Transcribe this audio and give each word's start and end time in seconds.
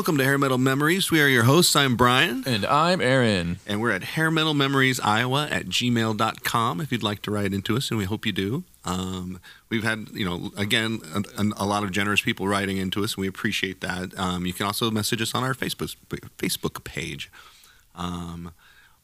Welcome 0.00 0.16
to 0.16 0.24
Hair 0.24 0.38
Metal 0.38 0.56
Memories. 0.56 1.10
We 1.10 1.20
are 1.20 1.28
your 1.28 1.42
hosts. 1.42 1.76
I'm 1.76 1.94
Bryon. 1.94 2.44
And 2.46 2.64
I'm 2.64 3.02
Aaron. 3.02 3.58
And 3.66 3.82
we're 3.82 3.90
at 3.90 4.02
Hair 4.02 4.30
Metal 4.30 4.54
Memories 4.54 4.98
Iowa 4.98 5.46
at 5.50 5.66
gmail.com 5.66 6.80
if 6.80 6.90
you'd 6.90 7.02
like 7.02 7.20
to 7.20 7.30
write 7.30 7.52
into 7.52 7.76
us, 7.76 7.90
and 7.90 7.98
we 7.98 8.06
hope 8.06 8.24
you 8.24 8.32
do. 8.32 8.64
Um, 8.86 9.40
we've 9.68 9.84
had, 9.84 10.08
you 10.14 10.24
know, 10.24 10.52
again, 10.56 11.00
a, 11.36 11.44
a, 11.62 11.66
lot 11.66 11.84
of 11.84 11.90
generous 11.90 12.22
people 12.22 12.48
writing 12.48 12.78
into 12.78 13.04
us, 13.04 13.12
and 13.12 13.20
we 13.20 13.28
appreciate 13.28 13.82
that. 13.82 14.18
Um, 14.18 14.46
you 14.46 14.54
can 14.54 14.64
also 14.64 14.90
message 14.90 15.20
us 15.20 15.34
on 15.34 15.44
our 15.44 15.52
Facebook 15.52 15.94
Facebook 16.38 16.82
page. 16.82 17.30
Um, 17.94 18.54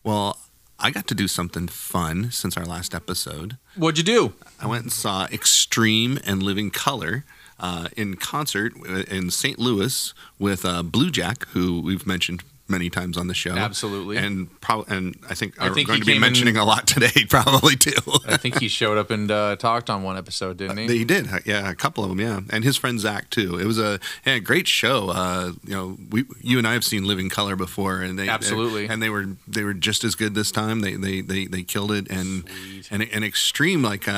well, 0.03 0.39
I 0.79 0.91
got 0.91 1.07
to 1.09 1.15
do 1.15 1.29
something 1.29 1.69
fun 1.69 2.31
since 2.31 2.57
our 2.57 2.65
last 2.65 2.95
episode. 2.95 3.59
What'd 3.77 3.99
you 3.99 4.05
do? 4.05 4.33
I 4.59 4.67
went 4.67 4.85
and 4.85 4.93
saw 4.93 5.27
Extreme 5.27 6.21
and 6.25 6.43
Living 6.43 6.71
Colour 6.71 7.27
uh, 7.59 7.89
in 7.97 8.17
concert 8.17 8.75
in 9.09 9.31
St. 9.31 9.59
Louis 9.59 10.13
with 10.39 10.65
uh, 10.65 10.83
Blue 10.83 11.11
Jack, 11.11 11.47
who 11.49 11.81
we've 11.81 12.07
mentioned 12.07 12.43
many 12.69 12.91
times 12.91 13.17
on 13.17 13.29
the 13.29 13.35
show. 13.35 13.53
Absolutely. 13.53 14.17
And 14.17 14.61
probably, 14.61 14.97
and 14.97 15.17
I 15.29 15.35
think 15.35 15.61
I 15.61 15.73
think 15.73 15.89
going 15.89 16.01
to 16.01 16.07
be 16.07 16.19
mentioning 16.19 16.57
in, 16.57 16.61
a 16.61 16.65
lot 16.65 16.87
today, 16.87 17.25
probably 17.29 17.77
too. 17.77 17.93
I 18.27 18.37
think 18.37 18.61
he 18.61 18.69
showed 18.69 18.99
up 18.99 19.11
and 19.11 19.31
uh, 19.31 19.57
talked 19.57 19.91
on 19.91 20.03
one 20.03 20.17
episode, 20.17 20.57
didn't 20.57 20.79
he? 20.79 20.87
Uh, 20.87 20.91
he 20.91 21.05
did. 21.05 21.29
Yeah, 21.45 21.71
a 21.71 21.75
couple 21.75 22.05
of 22.05 22.11
them. 22.11 22.21
Yeah, 22.21 22.41
and 22.51 22.65
his 22.65 22.77
friend 22.77 22.99
Zach 22.99 23.31
too. 23.31 23.59
It 23.59 23.67
was 23.67 23.79
a 23.79 24.01
yeah, 24.25 24.39
great 24.39 24.69
show. 24.69 25.11
Uh, 25.11 25.53
you 25.65 25.75
know, 25.75 25.97
we 26.11 26.25
you 26.41 26.59
and 26.59 26.67
I 26.67 26.73
have 26.73 26.85
seen 26.85 27.05
Living 27.05 27.29
Colour 27.29 27.57
before, 27.57 28.01
and 28.01 28.19
they 28.19 28.29
absolutely, 28.29 28.89
and 28.89 29.03
they 29.03 29.11
were 29.11 29.27
they 29.47 29.65
were 29.65 29.75
just 29.75 30.05
as 30.05 30.15
good 30.15 30.35
this 30.35 30.51
time. 30.51 30.81
They 30.81 30.95
they 30.95 31.21
they, 31.21 31.47
they 31.47 31.63
killed 31.63 31.93
it, 31.93 32.11
and 32.11 32.49
Sweet. 32.49 32.89
and 32.91 33.03
an 33.03 33.25
extreme 33.25 33.83
like. 33.83 34.09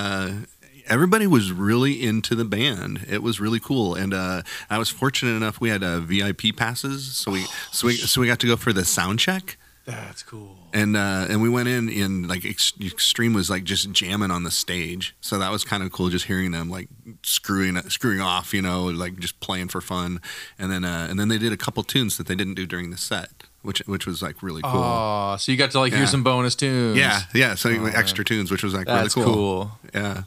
Everybody 0.89 1.27
was 1.27 1.53
really 1.53 2.03
into 2.03 2.35
the 2.35 2.45
band. 2.45 3.05
It 3.09 3.23
was 3.23 3.41
really 3.41 3.61
cool, 3.61 3.95
and 3.95 4.15
uh, 4.15 4.43
I 4.71 4.79
was 4.79 4.89
fortunate 4.89 5.33
enough 5.33 5.61
we 5.61 5.69
had 5.69 5.85
uh, 5.85 6.01
VIP 6.01 6.57
passes, 6.57 7.17
so 7.17 7.31
we 7.31 7.45
so 7.71 7.87
we 7.87 7.95
so 7.95 8.21
we 8.21 8.27
got 8.27 8.39
to 8.41 8.47
go 8.47 8.57
for 8.57 8.73
the 8.73 8.85
sound 8.85 9.19
check. 9.19 9.57
That's 9.89 10.23
cool. 10.23 10.55
And 10.75 10.99
uh, 10.99 11.27
and 11.31 11.41
we 11.41 11.49
went 11.49 11.69
in 11.69 11.89
and 11.89 12.29
like 12.29 12.45
extreme 12.45 13.33
was 13.33 13.49
like 13.49 13.65
just 13.65 13.91
jamming 13.91 14.31
on 14.31 14.43
the 14.45 14.51
stage, 14.51 15.17
so 15.23 15.39
that 15.39 15.51
was 15.51 15.65
kind 15.65 15.83
of 15.83 15.91
cool. 15.93 16.11
Just 16.11 16.27
hearing 16.27 16.51
them 16.51 16.69
like 16.69 16.89
screwing 17.23 17.77
screwing 17.89 18.21
off, 18.21 18.53
you 18.53 18.61
know, 18.61 18.85
like 18.85 19.19
just 19.19 19.41
playing 19.41 19.69
for 19.69 19.81
fun. 19.81 20.21
And 20.59 20.71
then 20.71 20.85
uh, 20.85 21.07
and 21.09 21.19
then 21.19 21.29
they 21.29 21.39
did 21.39 21.53
a 21.55 21.57
couple 21.57 21.83
tunes 21.85 22.19
that 22.19 22.27
they 22.27 22.35
didn't 22.35 22.55
do 22.55 22.67
during 22.67 22.91
the 22.91 22.99
set 22.99 23.45
which 23.63 23.81
which 23.87 24.07
was 24.07 24.23
like 24.23 24.43
really 24.43 24.63
cool. 24.63 24.73
Oh, 24.75 25.37
so 25.39 25.51
you 25.51 25.59
got 25.59 25.71
to 25.71 25.81
like 25.81 25.93
yeah. 25.93 25.99
hear 25.99 26.07
some 26.07 26.23
bonus 26.23 26.55
tunes. 26.55 26.97
Yeah, 26.99 27.23
yeah. 27.35 27.55
So 27.55 27.71
oh, 27.71 27.87
extra 27.87 28.25
tunes, 28.25 28.51
which 28.51 28.63
was 28.63 28.75
like 28.75 28.87
That's 28.87 29.17
really 29.17 29.27
cool. 29.27 29.35
cool. 29.35 29.73
Yeah 29.95 30.23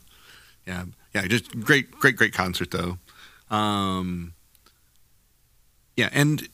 yeah, 0.71 1.21
yeah. 1.21 1.27
Just 1.27 1.59
great, 1.59 1.91
great, 1.91 2.15
great 2.15 2.33
concert 2.33 2.71
though. 2.71 2.97
Um, 3.55 4.33
yeah, 5.97 6.09
and 6.13 6.47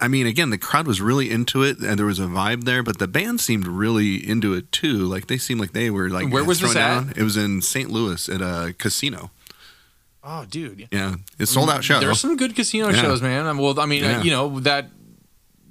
I 0.00 0.08
mean, 0.08 0.26
again, 0.26 0.50
the 0.50 0.58
crowd 0.58 0.86
was 0.86 1.00
really 1.00 1.30
into 1.30 1.62
it, 1.62 1.78
and 1.78 1.98
there 1.98 2.06
was 2.06 2.18
a 2.18 2.24
vibe 2.24 2.64
there. 2.64 2.82
But 2.82 2.98
the 2.98 3.08
band 3.08 3.40
seemed 3.40 3.66
really 3.66 4.16
into 4.16 4.54
it 4.54 4.72
too. 4.72 4.98
Like 4.98 5.28
they 5.28 5.38
seemed 5.38 5.60
like 5.60 5.72
they 5.72 5.90
were 5.90 6.10
like. 6.10 6.30
Where 6.30 6.44
was 6.44 6.60
this 6.60 6.74
down. 6.74 7.10
at? 7.10 7.18
It 7.18 7.22
was 7.22 7.36
in 7.36 7.62
St. 7.62 7.90
Louis 7.90 8.28
at 8.28 8.40
a 8.40 8.74
casino. 8.76 9.30
Oh, 10.26 10.46
dude. 10.46 10.88
Yeah, 10.90 11.16
it's 11.38 11.50
sold 11.50 11.68
out 11.68 11.84
show. 11.84 12.00
There's 12.00 12.20
some 12.20 12.36
good 12.36 12.56
casino 12.56 12.88
yeah. 12.88 13.00
shows, 13.00 13.20
man. 13.20 13.58
Well, 13.58 13.78
I 13.78 13.86
mean, 13.86 14.04
yeah. 14.04 14.18
uh, 14.18 14.22
you 14.22 14.30
know 14.30 14.58
that 14.60 14.88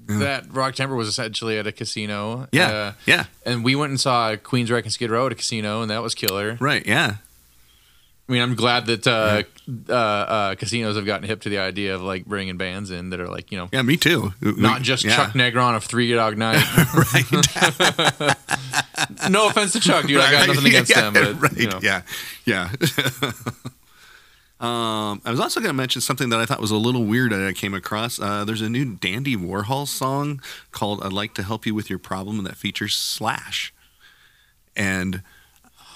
yeah. 0.07 0.19
that 0.19 0.53
Rock 0.53 0.75
Temper 0.75 0.95
was 0.95 1.07
essentially 1.07 1.57
at 1.57 1.65
a 1.65 1.71
casino. 1.71 2.47
Yeah, 2.51 2.67
uh, 2.67 2.93
yeah. 3.05 3.25
And 3.45 3.63
we 3.63 3.75
went 3.75 3.89
and 3.89 3.99
saw 3.99 4.35
Queensryche 4.35 4.83
and 4.83 4.93
Skid 4.93 5.09
Row 5.09 5.25
at 5.25 5.31
a 5.31 5.35
casino, 5.35 5.81
and 5.81 5.89
that 5.89 6.03
was 6.03 6.13
killer. 6.13 6.57
Right. 6.59 6.85
Yeah. 6.85 7.15
I 8.27 8.31
mean, 8.31 8.41
I'm 8.41 8.55
glad 8.55 8.85
that 8.85 9.05
uh, 9.05 9.43
uh, 9.89 9.93
uh, 9.93 10.55
casinos 10.55 10.95
have 10.95 11.05
gotten 11.05 11.27
hip 11.27 11.41
to 11.41 11.49
the 11.49 11.57
idea 11.57 11.93
of 11.93 12.01
like 12.01 12.25
bringing 12.25 12.55
bands 12.55 12.89
in 12.89 13.09
that 13.09 13.19
are 13.19 13.27
like 13.27 13.51
you 13.51 13.57
know. 13.57 13.67
Yeah, 13.73 13.81
me 13.81 13.97
too. 13.97 14.33
Not 14.41 14.81
just 14.81 15.03
yeah. 15.03 15.15
Chuck 15.15 15.33
Negron 15.33 15.75
of 15.75 15.83
Three 15.83 16.11
Dog 16.13 16.37
Night. 16.37 16.63
right. 17.13 17.31
no 19.29 19.49
offense 19.49 19.73
to 19.73 19.81
Chuck, 19.81 20.05
dude. 20.05 20.21
I 20.21 20.31
got 20.31 20.47
nothing 20.47 20.67
against 20.67 20.91
yeah, 20.95 21.09
them, 21.09 21.13
but 21.13 21.41
right. 21.41 21.57
You 21.57 21.67
know. 21.67 21.79
Yeah, 21.81 22.03
yeah. 22.45 22.69
Um, 24.63 25.21
I 25.25 25.31
was 25.31 25.41
also 25.41 25.59
going 25.59 25.71
to 25.71 25.73
mention 25.73 26.01
something 26.01 26.29
that 26.29 26.39
I 26.39 26.45
thought 26.45 26.61
was 26.61 26.71
a 26.71 26.77
little 26.77 27.03
weird 27.03 27.33
that 27.33 27.45
I 27.45 27.51
came 27.51 27.73
across. 27.73 28.17
Uh, 28.17 28.45
there's 28.45 28.61
a 28.61 28.69
new 28.69 28.85
Dandy 28.95 29.35
Warhol 29.35 29.85
song 29.85 30.41
called 30.71 31.03
"I'd 31.03 31.11
Like 31.11 31.33
to 31.33 31.43
Help 31.43 31.65
You 31.65 31.75
with 31.75 31.89
Your 31.89 31.99
Problem" 31.99 32.41
that 32.45 32.55
features 32.55 32.95
Slash, 32.95 33.73
and 34.73 35.21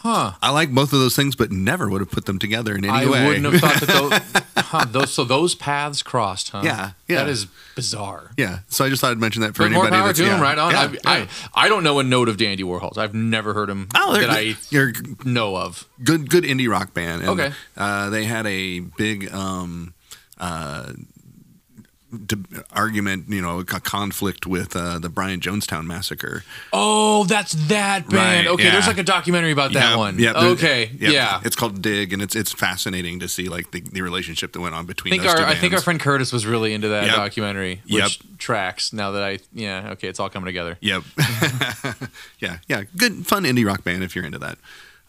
Huh. 0.01 0.33
I 0.41 0.51
like 0.51 0.71
both 0.71 0.93
of 0.93 0.99
those 0.99 1.15
things, 1.15 1.35
but 1.35 1.51
never 1.51 1.89
would 1.89 2.01
have 2.01 2.11
put 2.11 2.25
them 2.25 2.37
together 2.37 2.75
in 2.75 2.85
any 2.85 2.93
I 2.93 3.09
way. 3.09 3.19
I 3.19 3.27
wouldn't 3.27 3.45
have 3.45 3.61
thought 3.61 3.79
that 3.81 3.87
those, 3.87 4.43
huh, 4.65 4.85
those, 4.85 5.11
so 5.11 5.23
those 5.23 5.55
paths 5.55 6.03
crossed, 6.03 6.49
huh? 6.49 6.61
Yeah, 6.63 6.91
yeah. 7.07 7.23
That 7.23 7.29
is 7.29 7.47
bizarre. 7.75 8.31
Yeah. 8.37 8.59
So 8.67 8.85
I 8.85 8.89
just 8.89 9.01
thought 9.01 9.11
I'd 9.11 9.17
mention 9.17 9.41
that 9.41 9.55
for 9.55 9.63
but 9.63 9.71
anybody. 9.71 9.89
More 9.89 9.99
power 9.99 10.07
that's, 10.07 10.19
to 10.19 10.25
yeah, 10.25 10.35
him, 10.35 10.41
right 10.41 10.57
on. 10.57 10.71
Yeah, 10.71 10.79
I, 10.79 10.85
yeah. 10.91 11.27
I, 11.55 11.65
I 11.65 11.69
don't 11.69 11.83
know 11.83 11.99
a 11.99 12.03
note 12.03 12.29
of 12.29 12.37
Dandy 12.37 12.63
Warhols. 12.63 12.97
I've 12.97 13.15
never 13.15 13.53
heard 13.53 13.69
him 13.69 13.89
oh, 13.95 14.19
that 14.19 14.29
I 14.29 14.55
you're, 14.69 14.93
know 15.25 15.57
of. 15.57 15.87
Good, 16.03 16.29
good 16.29 16.43
indie 16.43 16.69
rock 16.69 16.93
band. 16.93 17.23
And, 17.23 17.31
okay. 17.31 17.51
Uh, 17.75 18.09
they 18.11 18.25
had 18.25 18.45
a 18.45 18.79
big 18.79 19.33
um, 19.33 19.93
uh, 20.39 20.93
argument, 22.71 23.25
you 23.27 23.41
know, 23.41 23.59
a 23.59 23.65
conflict 23.65 24.47
with 24.47 24.75
uh, 24.75 24.99
the 24.99 25.09
Brian 25.09 25.39
Jonestown 25.39 25.85
massacre. 25.85 26.43
Oh, 26.71 27.25
that's 27.25 27.53
that 27.67 28.09
band. 28.09 28.13
Right, 28.13 28.47
okay, 28.47 28.63
yeah. 28.65 28.71
there's 28.71 28.87
like 28.87 28.97
a 28.97 29.03
documentary 29.03 29.51
about 29.51 29.73
that 29.73 29.89
yep, 29.89 29.97
one. 29.97 30.19
Yep, 30.19 30.35
okay, 30.35 30.91
yep. 30.97 31.11
yeah. 31.11 31.41
It's 31.43 31.55
called 31.55 31.81
Dig, 31.81 32.13
and 32.13 32.21
it's 32.21 32.35
it's 32.35 32.53
fascinating 32.53 33.19
to 33.19 33.27
see 33.27 33.49
like 33.49 33.71
the, 33.71 33.81
the 33.81 34.01
relationship 34.01 34.53
that 34.53 34.61
went 34.61 34.75
on 34.75 34.85
between. 34.85 35.13
I 35.13 35.17
think 35.17 35.29
our 35.29 35.45
I 35.45 35.55
think 35.55 35.73
our 35.73 35.81
friend 35.81 35.99
Curtis 35.99 36.31
was 36.31 36.45
really 36.45 36.73
into 36.73 36.89
that 36.89 37.07
documentary, 37.07 37.81
which 37.89 38.19
yep. 38.23 38.37
tracks. 38.37 38.93
Now 38.93 39.11
that 39.11 39.23
I 39.23 39.39
yeah, 39.53 39.89
okay, 39.91 40.07
it's 40.07 40.19
all 40.19 40.29
coming 40.29 40.45
together. 40.47 40.77
Yep. 40.79 41.03
yeah, 42.39 42.59
yeah, 42.67 42.83
good 42.95 43.27
fun 43.27 43.43
indie 43.43 43.65
rock 43.65 43.83
band 43.83 44.03
if 44.03 44.15
you're 44.15 44.25
into 44.25 44.39
that. 44.39 44.57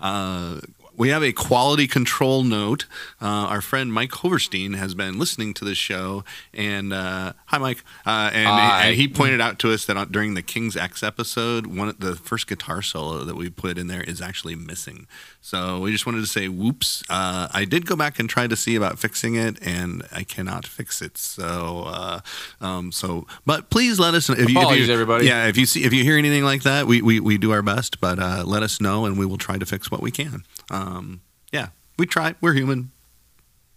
Uh, 0.00 0.60
we 0.98 1.10
have 1.10 1.22
a 1.22 1.32
quality 1.32 1.86
control 1.86 2.42
note. 2.42 2.84
Uh, 3.22 3.26
our 3.26 3.60
friend 3.60 3.92
Mike 3.92 4.10
Hoverstein 4.10 4.74
has 4.74 4.94
been 4.94 5.18
listening 5.18 5.54
to 5.54 5.64
this 5.64 5.78
show, 5.78 6.24
and 6.52 6.92
uh, 6.92 7.32
hi, 7.46 7.58
Mike. 7.58 7.84
Uh, 8.04 8.30
and, 8.34 8.48
hi. 8.48 8.86
and, 8.86 8.96
he 8.96 9.06
pointed 9.06 9.40
out 9.40 9.58
to 9.60 9.72
us 9.72 9.86
that 9.86 10.12
during 10.12 10.34
the 10.34 10.42
King's 10.42 10.76
X 10.76 11.02
episode, 11.02 11.68
one 11.68 11.94
the 11.98 12.16
first 12.16 12.48
guitar 12.48 12.82
solo 12.82 13.24
that 13.24 13.36
we 13.36 13.48
put 13.48 13.78
in 13.78 13.86
there 13.86 14.02
is 14.02 14.20
actually 14.20 14.56
missing. 14.56 15.06
So 15.48 15.80
we 15.80 15.92
just 15.92 16.04
wanted 16.04 16.20
to 16.20 16.26
say, 16.26 16.48
whoops. 16.48 17.02
Uh, 17.08 17.48
I 17.50 17.64
did 17.64 17.86
go 17.86 17.96
back 17.96 18.18
and 18.18 18.28
try 18.28 18.46
to 18.46 18.54
see 18.54 18.76
about 18.76 18.98
fixing 18.98 19.34
it, 19.34 19.56
and 19.66 20.06
I 20.12 20.22
cannot 20.22 20.66
fix 20.66 21.00
it. 21.00 21.16
So, 21.16 21.84
uh, 21.86 22.20
um, 22.60 22.92
so, 22.92 23.26
but 23.46 23.70
please 23.70 23.98
let 23.98 24.12
us 24.12 24.28
know 24.28 24.34
if 24.34 24.50
you, 24.50 24.60
if 24.60 24.86
you, 24.86 24.92
everybody. 24.92 25.24
Yeah, 25.24 25.46
if 25.46 25.56
you 25.56 25.64
see 25.64 25.84
if 25.84 25.94
you 25.94 26.04
hear 26.04 26.18
anything 26.18 26.44
like 26.44 26.64
that, 26.64 26.86
we 26.86 27.00
we, 27.00 27.18
we 27.18 27.38
do 27.38 27.50
our 27.52 27.62
best, 27.62 27.98
but 27.98 28.18
uh, 28.18 28.44
let 28.44 28.62
us 28.62 28.78
know, 28.78 29.06
and 29.06 29.18
we 29.18 29.24
will 29.24 29.38
try 29.38 29.56
to 29.56 29.64
fix 29.64 29.90
what 29.90 30.02
we 30.02 30.10
can. 30.10 30.44
Um, 30.70 31.22
yeah, 31.50 31.68
we 31.96 32.04
try. 32.04 32.34
We're 32.42 32.52
human. 32.52 32.90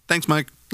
Thanks, 0.10 0.28
Mike. 0.28 0.50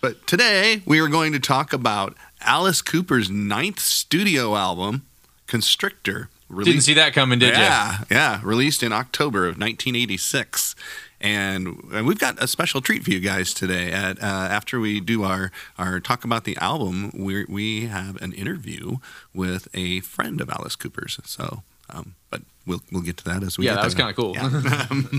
but 0.00 0.26
today 0.26 0.82
we 0.86 0.98
are 0.98 1.06
going 1.06 1.32
to 1.34 1.38
talk 1.38 1.72
about 1.72 2.16
Alice 2.40 2.82
Cooper's 2.82 3.30
ninth 3.30 3.78
studio 3.78 4.56
album, 4.56 5.06
Constrictor. 5.46 6.30
Released, 6.48 6.66
Didn't 6.66 6.82
see 6.82 6.94
that 6.94 7.12
coming, 7.12 7.38
did 7.40 7.56
you? 7.56 7.62
Yeah, 7.62 7.98
yeah. 8.10 8.40
Released 8.44 8.82
in 8.82 8.92
October 8.92 9.44
of 9.44 9.58
1986. 9.58 10.76
And, 11.20 11.82
and 11.92 12.06
we've 12.06 12.18
got 12.18 12.40
a 12.42 12.46
special 12.46 12.80
treat 12.80 13.02
for 13.02 13.10
you 13.10 13.20
guys 13.20 13.52
today. 13.52 13.90
At 13.90 14.22
uh, 14.22 14.26
after 14.26 14.78
we 14.78 15.00
do 15.00 15.24
our 15.24 15.50
our 15.78 15.98
talk 15.98 16.24
about 16.24 16.44
the 16.44 16.56
album, 16.58 17.10
we 17.14 17.44
we 17.46 17.86
have 17.86 18.20
an 18.22 18.32
interview 18.32 18.98
with 19.34 19.66
a 19.74 20.00
friend 20.00 20.40
of 20.40 20.50
Alice 20.50 20.76
Cooper's. 20.76 21.18
So, 21.24 21.62
um, 21.88 22.14
but 22.30 22.42
we'll 22.66 22.82
we'll 22.92 23.02
get 23.02 23.16
to 23.18 23.24
that 23.24 23.42
as 23.42 23.56
we 23.58 23.64
yeah, 23.64 23.72
get 23.72 23.76
that 23.76 23.84
was 23.84 23.94
kind 23.94 24.10
of 24.10 24.16
cool. 24.16 24.34
Yeah. 24.34 25.18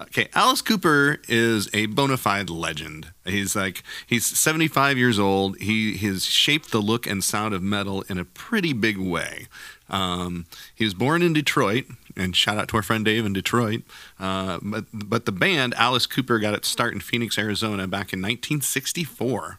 okay, 0.02 0.28
Alice 0.32 0.62
Cooper 0.62 1.18
is 1.28 1.68
a 1.74 1.86
bona 1.86 2.16
fide 2.16 2.48
legend. 2.48 3.08
He's 3.24 3.56
like 3.56 3.82
he's 4.06 4.24
75 4.24 4.96
years 4.96 5.18
old. 5.18 5.58
He 5.58 5.96
has 5.98 6.24
shaped 6.24 6.70
the 6.70 6.80
look 6.80 7.06
and 7.06 7.22
sound 7.22 7.52
of 7.52 7.62
metal 7.62 8.02
in 8.08 8.16
a 8.16 8.24
pretty 8.24 8.72
big 8.72 8.96
way. 8.96 9.48
Um, 9.90 10.46
he 10.74 10.84
was 10.84 10.94
born 10.94 11.22
in 11.22 11.32
Detroit, 11.32 11.86
and 12.16 12.34
shout 12.34 12.58
out 12.58 12.68
to 12.68 12.76
our 12.76 12.82
friend 12.82 13.04
Dave 13.04 13.26
in 13.26 13.32
Detroit. 13.32 13.82
Uh, 14.18 14.58
but 14.62 14.84
but 14.92 15.26
the 15.26 15.32
band 15.32 15.74
Alice 15.74 16.06
Cooper 16.06 16.38
got 16.38 16.54
its 16.54 16.68
start 16.68 16.94
in 16.94 17.00
Phoenix, 17.00 17.38
Arizona, 17.38 17.86
back 17.86 18.12
in 18.12 18.20
1964. 18.20 19.58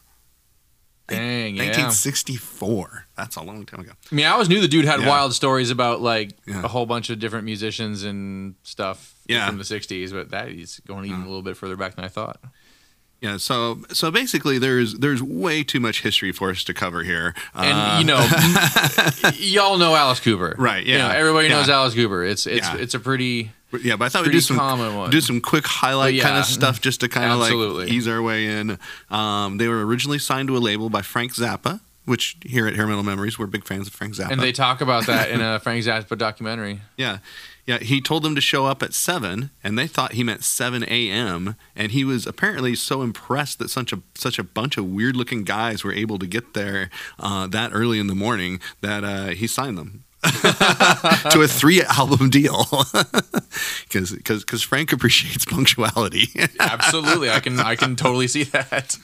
Dang, 1.08 1.56
1964. 1.56 3.06
That's 3.16 3.36
a 3.36 3.42
long 3.42 3.66
time 3.66 3.80
ago. 3.80 3.92
I 4.10 4.14
mean, 4.14 4.24
I 4.24 4.30
always 4.30 4.48
knew 4.48 4.60
the 4.60 4.68
dude 4.68 4.84
had 4.84 5.00
yeah. 5.00 5.08
wild 5.08 5.34
stories 5.34 5.70
about 5.70 6.00
like 6.00 6.30
yeah. 6.46 6.62
a 6.62 6.68
whole 6.68 6.86
bunch 6.86 7.10
of 7.10 7.18
different 7.18 7.44
musicians 7.44 8.02
and 8.04 8.54
stuff 8.62 9.14
yeah. 9.26 9.46
from 9.46 9.58
the 9.58 9.64
60s, 9.64 10.12
but 10.12 10.30
that 10.30 10.48
is 10.48 10.80
going 10.86 11.04
even 11.06 11.20
a 11.20 11.26
little 11.26 11.42
bit 11.42 11.56
further 11.56 11.76
back 11.76 11.96
than 11.96 12.04
I 12.04 12.08
thought. 12.08 12.40
Yeah, 13.22 13.36
so 13.36 13.78
so 13.92 14.10
basically, 14.10 14.58
there's 14.58 14.94
there's 14.94 15.22
way 15.22 15.62
too 15.62 15.78
much 15.78 16.02
history 16.02 16.32
for 16.32 16.50
us 16.50 16.64
to 16.64 16.74
cover 16.74 17.04
here. 17.04 17.34
And 17.54 17.72
Uh, 17.72 17.96
you 18.00 18.04
know, 18.04 19.30
y'all 19.36 19.78
know 19.78 19.94
Alice 19.94 20.18
Cooper, 20.18 20.56
Right, 20.58 20.84
You 20.84 20.98
know, 20.98 21.06
yeah, 21.06 21.14
everybody 21.14 21.48
knows 21.48 21.68
Alice 21.68 21.94
Cooper. 21.94 22.24
It's 22.24 22.48
it's 22.48 22.66
Yeah. 22.66 22.76
it's 22.78 22.94
a 22.94 22.98
pretty 23.00 23.52
yeah, 23.80 23.96
but 23.96 24.06
I 24.06 24.08
thought 24.08 24.24
we'd 24.24 24.32
do 24.32 24.40
some 24.40 24.56
common 24.56 24.96
one. 24.96 25.10
do 25.10 25.20
some 25.20 25.40
quick 25.40 25.66
highlight 25.66 26.14
yeah. 26.14 26.24
kind 26.24 26.36
of 26.36 26.44
stuff 26.44 26.80
just 26.80 27.00
to 27.00 27.08
kind 27.08 27.32
of 27.32 27.38
like 27.38 27.88
ease 27.88 28.08
our 28.08 28.20
way 28.20 28.46
in. 28.46 28.78
Um, 29.08 29.56
they 29.58 29.68
were 29.68 29.86
originally 29.86 30.18
signed 30.18 30.48
to 30.48 30.56
a 30.56 30.58
label 30.58 30.90
by 30.90 31.02
Frank 31.02 31.34
Zappa, 31.34 31.80
which 32.04 32.36
here 32.44 32.66
at 32.66 32.74
Hair 32.74 32.88
Metal 32.88 33.04
Memories 33.04 33.38
we're 33.38 33.46
big 33.46 33.64
fans 33.64 33.86
of 33.86 33.92
Frank 33.92 34.14
Zappa. 34.16 34.32
and 34.32 34.40
they 34.40 34.52
talk 34.52 34.80
about 34.80 35.06
that 35.06 35.30
in 35.30 35.40
a 35.40 35.60
Frank 35.60 35.84
Zappa 35.84 36.18
documentary. 36.18 36.80
yeah, 36.96 37.18
yeah. 37.66 37.78
He 37.78 38.00
told 38.00 38.22
them 38.22 38.34
to 38.34 38.40
show 38.40 38.66
up 38.66 38.82
at 38.82 38.94
seven, 38.94 39.50
and 39.62 39.78
they 39.78 39.86
thought 39.86 40.12
he 40.12 40.24
meant 40.24 40.44
seven 40.44 40.84
a.m. 40.84 41.56
And 41.76 41.92
he 41.92 42.04
was 42.04 42.26
apparently 42.26 42.74
so 42.74 43.02
impressed 43.02 43.58
that 43.58 43.70
such 43.70 43.92
a 43.92 44.00
such 44.14 44.38
a 44.38 44.44
bunch 44.44 44.76
of 44.76 44.86
weird 44.86 45.16
looking 45.16 45.44
guys 45.44 45.84
were 45.84 45.92
able 45.92 46.18
to 46.18 46.26
get 46.26 46.54
there 46.54 46.90
uh, 47.18 47.46
that 47.48 47.70
early 47.72 47.98
in 47.98 48.06
the 48.06 48.14
morning 48.14 48.60
that 48.80 49.04
uh, 49.04 49.28
he 49.28 49.46
signed 49.46 49.78
them. 49.78 50.04
to 51.32 51.40
a 51.42 51.48
three 51.48 51.82
album 51.82 52.30
deal 52.30 52.64
because 53.92 54.62
Frank 54.62 54.92
appreciates 54.92 55.44
punctuality. 55.44 56.28
Absolutely, 56.60 57.28
I 57.28 57.40
can 57.40 57.58
I 57.58 57.74
can 57.74 57.96
totally 57.96 58.28
see 58.28 58.44
that. 58.44 58.96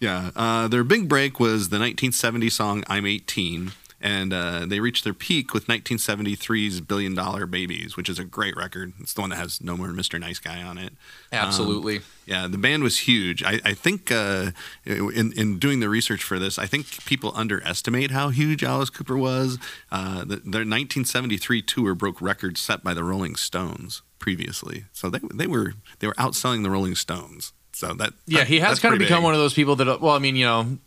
Yeah, 0.00 0.30
uh, 0.36 0.68
their 0.68 0.84
big 0.84 1.08
break 1.08 1.40
was 1.40 1.70
the 1.70 1.78
1970 1.78 2.50
song 2.50 2.84
"I'm 2.88 3.06
18," 3.06 3.72
and 4.00 4.32
uh, 4.32 4.64
they 4.66 4.80
reached 4.80 5.04
their 5.04 5.12
peak 5.14 5.52
with 5.52 5.66
1973's 5.66 6.80
Billion 6.80 7.14
Dollar 7.14 7.46
Babies," 7.46 7.96
which 7.96 8.08
is 8.08 8.18
a 8.18 8.24
great 8.24 8.56
record. 8.56 8.92
It's 9.00 9.12
the 9.12 9.20
one 9.20 9.30
that 9.30 9.36
has 9.36 9.60
"No 9.60 9.76
More 9.76 9.88
Mr. 9.88 10.18
Nice 10.18 10.38
Guy" 10.38 10.62
on 10.62 10.78
it. 10.78 10.92
Absolutely. 11.32 12.00
Yeah, 12.26 12.46
the 12.46 12.58
band 12.58 12.82
was 12.82 13.00
huge. 13.00 13.42
I, 13.42 13.60
I 13.64 13.74
think 13.74 14.10
uh, 14.12 14.52
in 14.84 15.32
in 15.32 15.58
doing 15.58 15.80
the 15.80 15.88
research 15.88 16.22
for 16.22 16.38
this, 16.38 16.58
I 16.58 16.66
think 16.66 17.04
people 17.04 17.32
underestimate 17.34 18.10
how 18.10 18.28
huge 18.30 18.62
Alice 18.64 18.90
Cooper 18.90 19.16
was. 19.16 19.58
Uh, 19.90 20.20
the, 20.20 20.36
their 20.36 20.64
1973 20.66 21.62
tour 21.62 21.94
broke 21.94 22.20
records 22.22 22.60
set 22.60 22.82
by 22.84 22.94
the 22.94 23.04
Rolling 23.04 23.36
Stones 23.36 24.02
previously, 24.18 24.84
so 24.92 25.10
they 25.10 25.20
they 25.34 25.46
were 25.46 25.74
they 25.98 26.06
were 26.06 26.14
outselling 26.14 26.62
the 26.62 26.70
Rolling 26.70 26.94
Stones. 26.94 27.52
So 27.72 27.94
that 27.94 28.12
yeah, 28.26 28.40
that- 28.40 28.48
he 28.48 28.60
has 28.60 28.78
kind 28.80 28.94
of 28.94 28.98
become 28.98 29.18
big. 29.18 29.24
one 29.24 29.34
of 29.34 29.40
those 29.40 29.54
people 29.54 29.76
that 29.76 30.00
well, 30.00 30.14
I 30.14 30.18
mean, 30.18 30.36
you 30.36 30.44
know, 30.46 30.78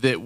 that 0.00 0.18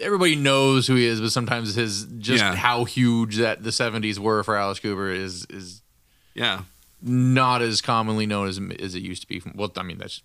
everybody 0.00 0.36
knows 0.36 0.86
who 0.86 0.94
he 0.94 1.06
is, 1.06 1.20
but 1.20 1.30
sometimes 1.32 1.74
his 1.74 2.04
just 2.18 2.42
Yeah. 2.42 2.54
how 2.54 2.84
huge 2.84 3.36
that 3.36 3.62
the 3.62 3.70
70s 3.70 4.18
were 4.18 4.42
for 4.42 4.56
Alice 4.56 4.78
Cooper 4.80 5.10
is 5.10 5.46
is 5.50 5.82
Yeah. 6.34 6.62
not 7.02 7.62
as 7.62 7.80
commonly 7.80 8.26
known 8.26 8.48
as 8.48 8.60
as 8.80 8.94
it 8.94 9.02
used 9.02 9.22
to 9.22 9.28
be. 9.28 9.42
Well, 9.54 9.72
I 9.76 9.82
mean, 9.82 9.98
that's 9.98 10.22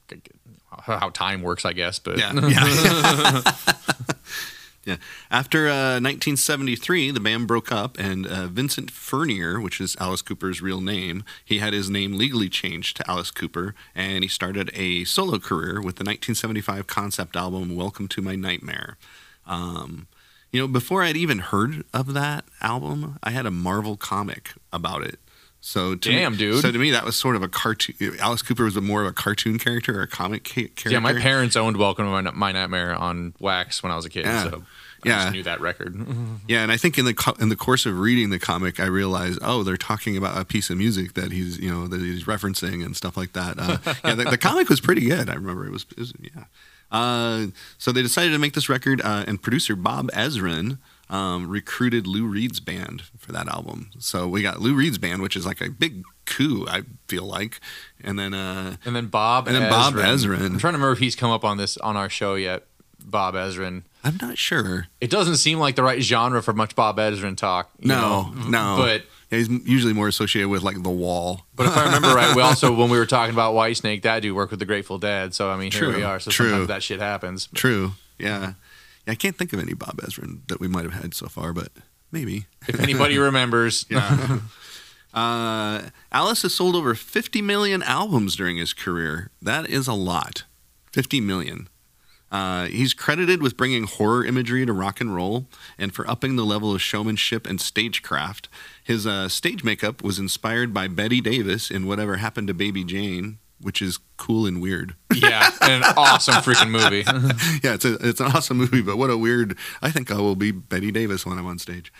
how 0.87 1.09
time 1.09 1.41
works, 1.41 1.65
I 1.65 1.73
guess, 1.73 1.99
but 1.99 2.17
Yeah, 2.17 2.33
yeah. 2.33 3.41
yeah. 4.85 4.95
After 5.29 5.67
uh, 5.67 5.99
1973, 6.01 7.11
the 7.11 7.19
band 7.19 7.47
broke 7.47 7.71
up, 7.71 7.97
and 7.99 8.25
uh, 8.25 8.47
Vincent 8.47 8.89
Furnier, 8.89 9.59
which 9.59 9.79
is 9.79 9.95
Alice 9.99 10.21
Cooper's 10.21 10.61
real 10.61 10.81
name, 10.81 11.23
he 11.45 11.59
had 11.59 11.73
his 11.73 11.89
name 11.89 12.17
legally 12.17 12.49
changed 12.49 12.97
to 12.97 13.09
Alice 13.09 13.31
Cooper, 13.31 13.75
and 13.93 14.23
he 14.23 14.27
started 14.27 14.71
a 14.73 15.03
solo 15.03 15.37
career 15.39 15.75
with 15.81 15.97
the 15.97 16.03
1975 16.03 16.87
concept 16.87 17.35
album 17.35 17.75
"Welcome 17.75 18.07
to 18.09 18.21
My 18.21 18.35
Nightmare." 18.35 18.97
Um, 19.51 20.07
you 20.51 20.59
know, 20.59 20.67
before 20.67 21.03
I'd 21.03 21.15
even 21.17 21.39
heard 21.39 21.83
of 21.93 22.13
that 22.13 22.45
album, 22.61 23.17
I 23.23 23.31
had 23.31 23.45
a 23.45 23.51
Marvel 23.51 23.95
comic 23.97 24.51
about 24.73 25.01
it. 25.03 25.19
So 25.63 25.93
to 25.95 26.11
Damn, 26.11 26.31
me, 26.33 26.37
dude. 26.39 26.61
So 26.61 26.71
to 26.71 26.77
me, 26.79 26.89
that 26.91 27.05
was 27.05 27.15
sort 27.15 27.35
of 27.35 27.43
a 27.43 27.47
cartoon. 27.47 28.15
Alice 28.19 28.41
Cooper 28.41 28.63
was 28.65 28.75
a 28.75 28.81
more 28.81 29.01
of 29.01 29.07
a 29.07 29.13
cartoon 29.13 29.59
character 29.59 29.99
or 29.99 30.01
a 30.01 30.07
comic 30.07 30.43
ca- 30.43 30.67
character. 30.69 30.89
yeah, 30.89 30.99
my 30.99 31.13
parents 31.13 31.55
owned 31.55 31.77
Welcome 31.77 32.05
to 32.05 32.11
My, 32.11 32.31
My 32.31 32.51
Nightmare 32.51 32.95
on 32.95 33.33
wax 33.39 33.83
when 33.83 33.91
I 33.91 33.95
was 33.95 34.05
a 34.05 34.09
kid, 34.09 34.25
Yeah. 34.25 34.43
so 34.49 34.63
I 35.05 35.07
Yeah. 35.09 35.21
just 35.23 35.33
knew 35.33 35.43
that 35.43 35.61
record. 35.61 35.95
Yeah, 36.47 36.63
and 36.63 36.71
I 36.71 36.77
think 36.77 36.97
in 36.97 37.05
the 37.05 37.13
co- 37.13 37.35
in 37.39 37.49
the 37.49 37.55
course 37.55 37.85
of 37.85 37.99
reading 37.99 38.31
the 38.31 38.39
comic, 38.39 38.79
I 38.79 38.87
realized, 38.87 39.37
oh, 39.43 39.61
they're 39.63 39.77
talking 39.77 40.17
about 40.17 40.35
a 40.35 40.43
piece 40.45 40.69
of 40.71 40.77
music 40.77 41.13
that 41.13 41.31
he's 41.31 41.59
you 41.59 41.69
know 41.71 41.87
that 41.87 42.01
he's 42.01 42.23
referencing 42.25 42.83
and 42.83 42.97
stuff 42.97 43.15
like 43.15 43.33
that. 43.33 43.59
Uh, 43.59 43.77
yeah, 44.03 44.15
the, 44.15 44.23
the 44.25 44.37
comic 44.39 44.67
was 44.67 44.81
pretty 44.81 45.01
good. 45.01 45.29
I 45.29 45.35
remember 45.35 45.65
it 45.67 45.71
was, 45.71 45.85
it 45.91 45.99
was 45.99 46.13
yeah. 46.19 46.45
Uh, 46.91 47.47
so 47.77 47.91
they 47.91 48.01
decided 48.01 48.31
to 48.31 48.39
make 48.39 48.53
this 48.53 48.67
record, 48.69 49.01
uh, 49.01 49.23
and 49.27 49.41
producer 49.41 49.75
Bob 49.75 50.11
Ezrin 50.11 50.77
um, 51.09 51.47
recruited 51.49 52.07
Lou 52.07 52.25
Reed's 52.25 52.59
band 52.59 53.03
for 53.17 53.31
that 53.31 53.47
album. 53.47 53.89
So 53.99 54.27
we 54.27 54.41
got 54.41 54.61
Lou 54.61 54.73
Reed's 54.73 54.97
band, 54.97 55.21
which 55.21 55.35
is 55.35 55.45
like 55.45 55.61
a 55.61 55.69
big 55.69 56.03
coup, 56.25 56.65
I 56.69 56.83
feel 57.07 57.23
like, 57.25 57.59
and 58.03 58.17
then 58.17 58.33
uh, 58.33 58.77
And 58.85 58.95
then 58.95 59.07
Bob 59.07 59.47
And 59.47 59.55
then 59.55 59.69
Bob 59.69 59.93
Ezrin. 59.95 60.37
Ezrin. 60.37 60.45
I'm 60.51 60.57
trying 60.59 60.73
to 60.73 60.77
remember 60.79 60.91
if 60.93 60.99
he's 60.99 61.15
come 61.15 61.31
up 61.31 61.43
on 61.43 61.57
this 61.57 61.77
on 61.77 61.95
our 61.97 62.09
show 62.09 62.35
yet. 62.35 62.65
Bob 63.03 63.33
Ezrin. 63.33 63.81
I'm 64.03 64.17
not 64.21 64.37
sure. 64.37 64.87
It 65.01 65.09
doesn't 65.09 65.37
seem 65.37 65.57
like 65.59 65.75
the 65.75 65.81
right 65.83 66.01
genre 66.01 66.41
for 66.43 66.53
much 66.53 66.75
Bob 66.75 66.97
Ezrin 66.97 67.35
talk. 67.35 67.71
you 67.79 67.87
No, 67.87 68.31
know? 68.31 68.47
no. 68.49 68.75
But 68.77 69.03
Yeah, 69.31 69.37
he's 69.39 69.49
usually 69.65 69.93
more 69.93 70.07
associated 70.07 70.49
with 70.49 70.61
like 70.61 70.81
the 70.83 70.89
Wall. 70.89 71.45
but 71.55 71.65
if 71.67 71.77
I 71.77 71.85
remember 71.85 72.09
right, 72.15 72.35
we 72.35 72.41
also 72.41 72.73
when 72.73 72.89
we 72.89 72.97
were 72.97 73.05
talking 73.05 73.33
about 73.33 73.53
Whitesnake, 73.55 74.01
that 74.03 74.19
dude 74.21 74.35
worked 74.35 74.51
with 74.51 74.59
the 74.59 74.65
Grateful 74.65 74.97
Dead. 74.97 75.33
So 75.33 75.49
I 75.49 75.57
mean, 75.57 75.71
here 75.71 75.87
we 75.95 76.03
are. 76.03 76.19
So 76.19 76.31
true. 76.31 76.49
sometimes 76.49 76.67
that 76.67 76.83
shit 76.83 76.99
happens. 76.99 77.47
True. 77.55 77.93
Yeah. 78.19 78.53
yeah. 79.07 79.11
I 79.13 79.15
can't 79.15 79.35
think 79.37 79.51
of 79.53 79.59
any 79.59 79.73
Bob 79.73 79.97
Ezrin 80.01 80.47
that 80.47 80.59
we 80.59 80.67
might 80.67 80.83
have 80.83 80.93
had 80.93 81.13
so 81.13 81.27
far, 81.27 81.53
but 81.53 81.69
maybe. 82.11 82.45
If 82.67 82.79
anybody 82.79 83.17
remembers, 83.29 83.85
Yeah. 83.89 84.39
uh, 85.13 85.81
Alice 86.11 86.41
has 86.43 86.53
sold 86.53 86.75
over 86.75 86.93
50 86.95 87.41
million 87.41 87.81
albums 87.83 88.35
during 88.35 88.57
his 88.57 88.73
career. 88.73 89.31
That 89.41 89.69
is 89.69 89.87
a 89.87 89.93
lot. 89.93 90.43
50 90.91 91.21
million. 91.21 91.67
Uh, 92.31 92.65
he's 92.67 92.93
credited 92.93 93.41
with 93.41 93.57
bringing 93.57 93.83
horror 93.83 94.23
imagery 94.25 94.65
to 94.65 94.71
rock 94.71 95.01
and 95.01 95.13
roll 95.13 95.47
and 95.77 95.93
for 95.93 96.09
upping 96.09 96.37
the 96.37 96.45
level 96.45 96.73
of 96.73 96.81
showmanship 96.81 97.45
and 97.45 97.59
stagecraft. 97.59 98.47
His 98.83 99.05
uh, 99.05 99.29
stage 99.29 99.63
makeup 99.63 100.03
was 100.03 100.19
inspired 100.19 100.73
by 100.73 100.87
Bette 100.87 101.21
Davis 101.21 101.69
in 101.69 101.85
Whatever 101.85 102.17
Happened 102.17 102.47
to 102.47 102.53
Baby 102.53 102.83
Jane, 102.83 103.37
which 103.59 103.81
is 103.81 103.99
cool 104.17 104.45
and 104.45 104.61
weird. 104.61 104.95
yeah, 105.13 105.51
and 105.61 105.83
an 105.83 105.93
awesome 105.97 106.35
freaking 106.35 106.71
movie. 106.71 107.03
yeah, 107.63 107.75
it's 107.75 107.85
a, 107.85 107.93
it's 108.07 108.19
an 108.19 108.27
awesome 108.27 108.57
movie, 108.57 108.81
but 108.81 108.97
what 108.97 109.09
a 109.09 109.17
weird. 109.17 109.57
I 109.81 109.91
think 109.91 110.11
I 110.11 110.17
will 110.17 110.35
be 110.35 110.51
Bette 110.51 110.91
Davis 110.91 111.25
when 111.25 111.37
I'm 111.37 111.47
on 111.47 111.59
stage. 111.59 111.93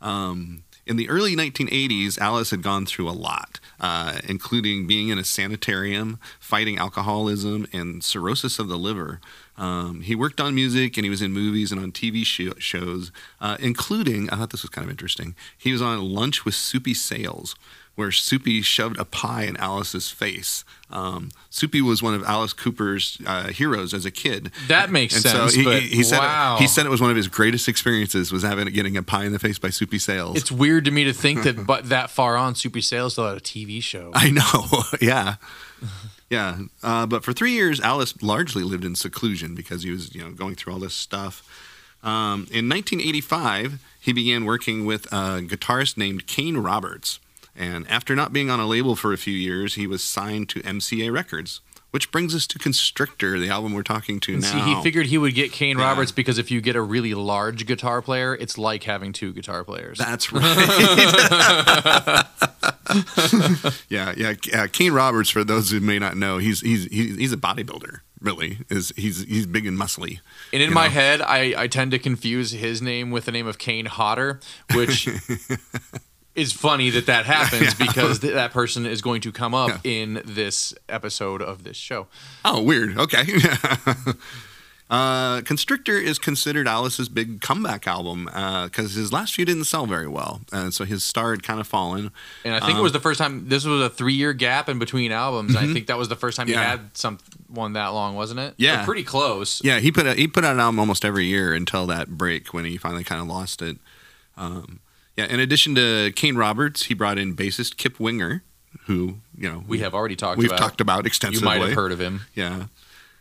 Um, 0.00 0.64
in 0.86 0.96
the 0.96 1.08
early 1.08 1.34
1980s, 1.34 2.18
Alice 2.18 2.50
had 2.50 2.62
gone 2.62 2.86
through 2.86 3.08
a 3.08 3.12
lot, 3.12 3.58
uh, 3.80 4.18
including 4.28 4.86
being 4.86 5.08
in 5.08 5.18
a 5.18 5.24
sanitarium, 5.24 6.20
fighting 6.38 6.78
alcoholism, 6.78 7.66
and 7.72 8.04
cirrhosis 8.04 8.58
of 8.58 8.68
the 8.68 8.78
liver. 8.78 9.20
Um, 9.58 10.02
he 10.02 10.14
worked 10.14 10.40
on 10.40 10.54
music 10.54 10.96
and 10.98 11.04
he 11.04 11.10
was 11.10 11.22
in 11.22 11.32
movies 11.32 11.72
and 11.72 11.80
on 11.80 11.90
TV 11.92 12.24
sh- 12.24 12.52
shows, 12.62 13.10
uh, 13.40 13.56
including, 13.60 14.28
I 14.30 14.36
thought 14.36 14.50
this 14.50 14.62
was 14.62 14.70
kind 14.70 14.84
of 14.84 14.90
interesting, 14.90 15.34
he 15.56 15.72
was 15.72 15.80
on 15.80 16.00
Lunch 16.02 16.44
with 16.44 16.54
Soupy 16.54 16.92
Sales, 16.94 17.54
where 17.94 18.12
Soupy 18.12 18.60
shoved 18.60 18.98
a 18.98 19.06
pie 19.06 19.44
in 19.44 19.56
Alice's 19.56 20.10
face. 20.10 20.62
Um, 20.90 21.30
Soupy 21.48 21.80
was 21.80 22.02
one 22.02 22.12
of 22.12 22.22
Alice 22.24 22.52
Cooper's 22.52 23.16
uh, 23.26 23.48
heroes 23.48 23.94
as 23.94 24.04
a 24.04 24.10
kid. 24.10 24.50
That 24.68 24.90
makes 24.90 25.14
And 25.14 25.22
sense. 25.22 25.54
so 25.54 25.60
he, 25.62 25.80
he, 25.80 25.96
he 25.96 26.02
said 26.02 26.18
wow. 26.18 26.56
it, 26.56 26.60
he 26.60 26.66
said 26.66 26.84
it 26.84 26.90
was 26.90 27.00
one 27.00 27.08
of 27.10 27.16
his 27.16 27.26
greatest 27.28 27.66
experiences 27.66 28.30
was 28.30 28.42
having 28.42 28.66
getting 28.68 28.98
a 28.98 29.02
pie 29.02 29.24
in 29.24 29.32
the 29.32 29.38
face 29.38 29.58
by 29.58 29.70
Soupy 29.70 29.98
Sales. 29.98 30.36
it's 30.36 30.52
weird 30.52 30.84
to 30.84 30.90
me 30.90 31.04
to 31.04 31.14
think 31.14 31.44
that, 31.44 31.66
but 31.66 31.88
that 31.88 32.10
far 32.10 32.36
on, 32.36 32.54
Soupy 32.54 32.82
Sales 32.82 33.14
still 33.14 33.26
had 33.28 33.38
a 33.38 33.40
TV 33.40 33.82
show. 33.82 34.10
I 34.14 34.28
know, 34.30 34.82
yeah, 35.00 35.36
yeah. 36.30 36.58
Uh, 36.82 37.06
but 37.06 37.24
for 37.24 37.32
three 37.32 37.52
years, 37.52 37.80
Alice 37.80 38.20
largely 38.22 38.62
lived 38.62 38.84
in 38.84 38.94
seclusion 38.94 39.54
because 39.54 39.82
he 39.82 39.90
was, 39.90 40.14
you 40.14 40.22
know, 40.22 40.30
going 40.30 40.54
through 40.54 40.72
all 40.72 40.78
this 40.78 40.94
stuff. 40.94 41.42
Um, 42.02 42.46
in 42.50 42.68
1985, 42.68 43.82
he 44.00 44.12
began 44.12 44.44
working 44.44 44.86
with 44.86 45.06
a 45.06 45.42
guitarist 45.42 45.96
named 45.96 46.26
Kane 46.26 46.58
Roberts, 46.58 47.18
and 47.56 47.88
after 47.88 48.14
not 48.14 48.32
being 48.32 48.50
on 48.50 48.60
a 48.60 48.66
label 48.66 48.94
for 48.96 49.12
a 49.12 49.16
few 49.16 49.34
years, 49.34 49.74
he 49.74 49.86
was 49.86 50.04
signed 50.04 50.48
to 50.50 50.60
MCA 50.60 51.12
Records. 51.12 51.60
Which 51.92 52.10
brings 52.10 52.34
us 52.34 52.46
to 52.48 52.58
Constrictor, 52.58 53.38
the 53.38 53.48
album 53.48 53.72
we're 53.72 53.82
talking 53.82 54.20
to 54.20 54.34
And 54.34 54.42
now. 54.42 54.52
see, 54.52 54.60
he 54.74 54.82
figured 54.82 55.06
he 55.06 55.16
would 55.16 55.34
get 55.34 55.50
Kane 55.52 55.78
Yeah. 55.78 55.84
Roberts 55.84 56.12
because 56.12 56.36
if 56.36 56.50
you 56.50 56.60
get 56.60 56.76
a 56.76 56.82
really 56.82 57.14
large 57.14 57.64
guitar 57.64 58.02
player, 58.02 58.34
it's 58.34 58.58
like 58.58 58.82
having 58.82 59.14
two 59.14 59.32
guitar 59.32 59.64
players. 59.64 59.96
That's 59.98 60.30
right. 60.32 60.44
yeah, 63.88 64.14
yeah. 64.16 64.34
Uh, 64.52 64.66
Kane 64.70 64.92
Roberts, 64.92 65.30
for 65.30 65.44
those 65.44 65.70
who 65.70 65.80
may 65.80 65.98
not 65.98 66.16
know, 66.16 66.38
he's 66.38 66.60
he's 66.60 66.84
he's, 66.86 67.32
a 67.32 67.36
bodybuilder. 67.36 68.00
Really, 68.20 68.58
is 68.70 68.92
he's 68.96 69.24
he's 69.24 69.46
big 69.46 69.66
and 69.66 69.78
muscly. 69.78 70.20
And 70.52 70.62
in 70.62 70.72
my 70.72 70.86
know? 70.86 70.92
head, 70.92 71.22
I, 71.22 71.54
I 71.56 71.66
tend 71.66 71.90
to 71.92 71.98
confuse 71.98 72.52
his 72.52 72.80
name 72.80 73.10
with 73.10 73.26
the 73.26 73.32
name 73.32 73.46
of 73.46 73.58
Kane 73.58 73.86
Hodder, 73.86 74.40
which 74.74 75.06
is 76.36 76.52
funny 76.52 76.90
that 76.90 77.06
that 77.06 77.26
happens 77.26 77.74
because 77.86 78.20
th- 78.20 78.34
that 78.34 78.52
person 78.52 78.86
is 78.86 79.02
going 79.02 79.20
to 79.22 79.32
come 79.32 79.54
up 79.54 79.80
Yeah. 79.84 79.90
in 80.02 80.22
this 80.24 80.74
episode 80.88 81.42
of 81.42 81.64
this 81.64 81.76
show. 81.76 82.06
Oh, 82.44 82.62
weird. 82.62 82.96
Okay. 82.98 83.24
Uh, 84.88 85.40
Constrictor 85.42 85.96
is 85.98 86.16
considered 86.16 86.68
Alice's 86.68 87.08
big 87.08 87.40
comeback 87.40 87.88
album 87.88 88.26
because 88.26 88.94
his 88.94 89.12
last 89.12 89.34
few 89.34 89.44
didn't 89.44 89.64
sell 89.64 89.84
very 89.84 90.06
well, 90.06 90.42
uh, 90.52 90.70
so 90.70 90.84
his 90.84 91.02
star 91.02 91.32
had 91.32 91.42
kind 91.42 91.58
of 91.58 91.66
fallen. 91.66 92.12
And 92.44 92.54
I 92.54 92.64
think 92.64 92.78
it 92.78 92.82
was 92.82 92.92
the 92.92 93.00
first 93.00 93.18
time. 93.18 93.48
This 93.48 93.64
was 93.64 93.82
a 93.82 93.90
three-year 93.90 94.32
gap 94.32 94.68
in 94.68 94.78
between 94.78 95.10
albums. 95.10 95.56
I 95.56 95.66
think 95.72 95.88
that 95.88 95.98
was 95.98 96.08
the 96.08 96.14
first 96.14 96.36
time 96.36 96.46
Um, 96.46 96.52
mm-hmm. 96.52 96.60
Yeah. 96.60 96.64
he 96.64 96.70
had 96.82 96.96
some 96.96 97.18
one 97.48 97.72
that 97.72 97.88
long, 97.88 98.14
wasn't 98.14 98.38
it? 98.38 98.54
Yeah. 98.58 98.84
Pretty 98.84 99.02
close. 99.02 99.60
Yeah, 99.64 99.80
he 99.80 99.90
put 99.90 100.06
a, 100.06 100.14
he 100.14 100.28
put 100.28 100.44
out 100.44 100.54
an 100.54 100.60
album 100.60 100.78
almost 100.78 101.04
every 101.04 101.24
year 101.26 101.52
until 101.52 101.86
that 101.88 102.10
break 102.10 102.54
when 102.54 102.64
he 102.64 102.76
finally 102.76 103.02
kind 103.02 103.20
of 103.20 103.26
lost 103.26 103.62
it. 103.62 103.78
Um, 104.36 104.78
yeah, 105.16 105.26
in 105.26 105.40
addition 105.40 105.74
to 105.76 106.12
Kane 106.14 106.36
Roberts, 106.36 106.84
he 106.84 106.94
brought 106.94 107.18
in 107.18 107.34
bassist 107.36 107.76
Kip 107.76 107.98
Winger, 108.00 108.42
who 108.86 109.16
you 109.36 109.50
know 109.50 109.64
We 109.66 109.78
have 109.80 109.94
already 109.94 110.16
talked 110.16 110.38
we've 110.38 110.48
about. 110.50 110.58
talked 110.58 110.80
about 110.80 111.06
extensively. 111.06 111.48
you 111.54 111.58
might 111.60 111.66
have 111.66 111.76
heard 111.76 111.92
of 111.92 112.00
him. 112.00 112.22
Yeah. 112.34 112.64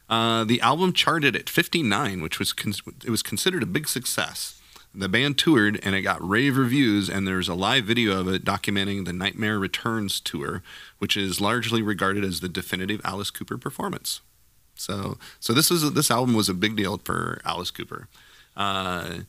Uh, 0.07 0.43
the 0.43 0.61
album 0.61 0.93
charted 0.93 1.35
at 1.35 1.49
59, 1.49 2.21
which 2.21 2.37
was 2.37 2.53
con- 2.53 2.73
it 3.03 3.09
was 3.09 3.23
considered 3.23 3.63
a 3.63 3.65
big 3.65 3.87
success. 3.87 4.61
The 4.93 5.09
band 5.09 5.37
toured 5.37 5.79
and 5.83 5.93
it 5.95 6.03
got 6.03 6.25
rave 6.25 6.55
reviews, 6.57 7.09
and 7.09 7.27
there's 7.27 7.49
a 7.49 7.55
live 7.55 7.85
video 7.85 8.19
of 8.19 8.27
it 8.29 8.45
documenting 8.45 9.05
the 9.05 9.11
Nightmare 9.13 9.57
Returns 9.59 10.19
tour, 10.21 10.61
which 10.99 11.17
is 11.17 11.41
largely 11.41 11.81
regarded 11.81 12.23
as 12.23 12.39
the 12.39 12.47
definitive 12.47 13.01
Alice 13.03 13.29
Cooper 13.31 13.57
performance. 13.57 14.21
So, 14.75 15.17
so 15.39 15.53
this 15.53 15.69
was 15.69 15.91
this 15.93 16.11
album 16.11 16.35
was 16.35 16.49
a 16.49 16.53
big 16.53 16.75
deal 16.75 16.97
for 17.03 17.41
Alice 17.43 17.71
Cooper. 17.71 18.07
Uh, 18.55 19.19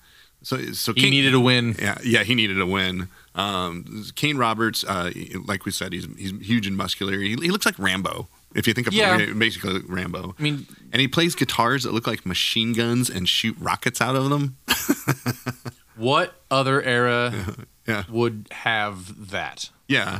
so, 0.46 0.56
so 0.72 0.92
He 0.94 1.00
King- 1.02 1.10
needed 1.10 1.34
a 1.34 1.40
win. 1.40 1.74
yeah, 1.78 1.98
yeah, 2.04 2.22
he 2.22 2.34
needed 2.36 2.60
a 2.60 2.66
win. 2.66 3.08
Um, 3.34 4.04
Kane 4.14 4.36
Roberts, 4.36 4.84
uh, 4.84 5.10
like 5.44 5.64
we 5.64 5.72
said, 5.72 5.92
he's 5.92 6.06
he's 6.16 6.32
huge 6.40 6.66
and 6.68 6.76
muscular. 6.76 7.18
He, 7.18 7.30
he 7.30 7.50
looks 7.50 7.66
like 7.66 7.78
Rambo. 7.78 8.28
If 8.54 8.66
you 8.66 8.72
think 8.72 8.86
of 8.86 8.94
Yeah. 8.94 9.18
Basically 9.36 9.80
Rambo, 9.86 10.34
I 10.38 10.42
mean, 10.42 10.66
and 10.92 11.00
he 11.00 11.08
plays 11.08 11.34
guitars 11.34 11.82
that 11.82 11.92
look 11.92 12.06
like 12.06 12.24
machine 12.24 12.72
guns 12.72 13.10
and 13.10 13.28
shoot 13.28 13.56
rockets 13.60 14.00
out 14.00 14.14
of 14.16 14.30
them. 14.30 14.56
what 15.96 16.40
other 16.50 16.82
era 16.82 17.32
Yeah. 17.86 18.04
would 18.08 18.48
have 18.50 19.30
that? 19.30 19.70
Yeah, 19.88 20.18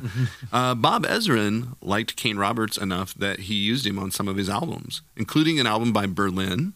uh, 0.53 0.75
Bob 0.77 1.05
Ezrin 1.07 1.75
liked 1.83 2.15
Kane 2.17 2.37
Roberts 2.37 2.77
enough 2.79 3.13
that 3.15 3.41
he 3.41 3.55
used 3.55 3.85
him 3.87 3.99
on 3.99 4.11
some 4.13 4.29
of 4.29 4.37
his 4.37 4.49
albums, 4.49 5.03
including 5.17 5.59
an 5.59 5.67
album 5.67 5.93
by 5.93 6.07
Berlin. 6.07 6.75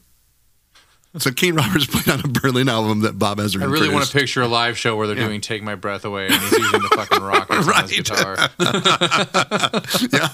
So 1.19 1.33
Kane 1.33 1.55
Roberts 1.57 1.87
played 1.91 2.09
on 2.09 2.21
a 2.25 2.29
Berlin 2.29 2.69
album 2.69 3.01
that 3.01 3.19
Bob 3.19 3.39
Ezrin. 3.39 3.63
I 3.63 3.67
really 3.67 3.89
want 3.89 4.05
to 4.07 4.13
picture 4.13 4.43
a 4.43 4.49
live 4.49 4.79
show 4.79 4.97
where 4.97 5.07
they're 5.09 5.17
Yeah. 5.19 5.27
doing 5.27 5.41
"Take 5.41 5.63
My 5.63 5.75
Breath 5.75 6.05
Away" 6.05 6.27
and 6.27 6.35
he's 6.35 6.53
using 6.53 6.81
the 6.81 6.89
fucking 6.95 7.21
rockets 7.23 7.51
on 7.51 7.57
his 7.59 7.67
Right. 7.67 7.89
guitar. 7.89 8.37
yeah. 10.13 10.29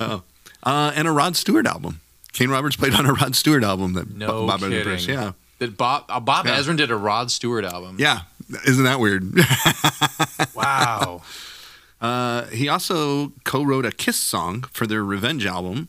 oh. 0.00 0.22
uh, 0.62 0.92
and 0.94 1.08
a 1.08 1.10
Rod 1.10 1.36
Stewart 1.36 1.66
album. 1.66 2.00
Kane 2.32 2.48
Roberts 2.50 2.76
played 2.76 2.94
on 2.94 3.06
a 3.06 3.12
Rod 3.12 3.34
Stewart 3.34 3.64
album 3.64 3.94
that 3.94 4.08
No 4.14 4.46
Bob 4.46 4.60
Ezrin 4.60 4.82
produced. 4.82 5.08
Yeah, 5.08 5.32
Did 5.58 5.76
Bob 5.76 6.04
uh, 6.08 6.20
Bob 6.20 6.46
Yeah. 6.46 6.58
Ezrin 6.58 6.76
did 6.76 6.90
a 6.92 6.96
Rod 6.96 7.30
Stewart 7.32 7.64
album? 7.64 7.96
yeah. 7.98 8.20
Isn't 8.66 8.84
that 8.84 8.98
weird? 9.00 9.32
Wow. 10.56 11.22
Uh, 12.00 12.46
he 12.46 12.68
also 12.68 13.32
co-wrote 13.44 13.84
a 13.86 13.92
Kiss 13.92 14.16
song 14.16 14.62
for 14.72 14.86
their 14.88 15.04
Revenge 15.04 15.44
album, 15.46 15.88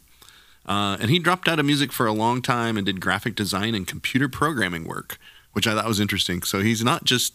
uh, 0.72 0.96
and 1.02 1.10
he 1.10 1.20
dropped 1.20 1.48
out 1.48 1.60
of 1.60 1.66
music 1.66 1.92
for 1.92 2.06
a 2.06 2.14
long 2.14 2.42
time 2.42 2.78
and 2.78 2.86
did 2.86 3.02
graphic 3.02 3.36
design 3.36 3.76
and 3.76 3.86
computer 3.88 4.30
programming 4.30 4.86
work, 4.86 5.18
which 5.54 5.68
I 5.68 5.74
thought 5.76 5.86
was 5.88 6.00
interesting. 6.00 6.44
So 6.44 6.62
he's 6.62 6.84
not 6.84 7.04
just 7.04 7.34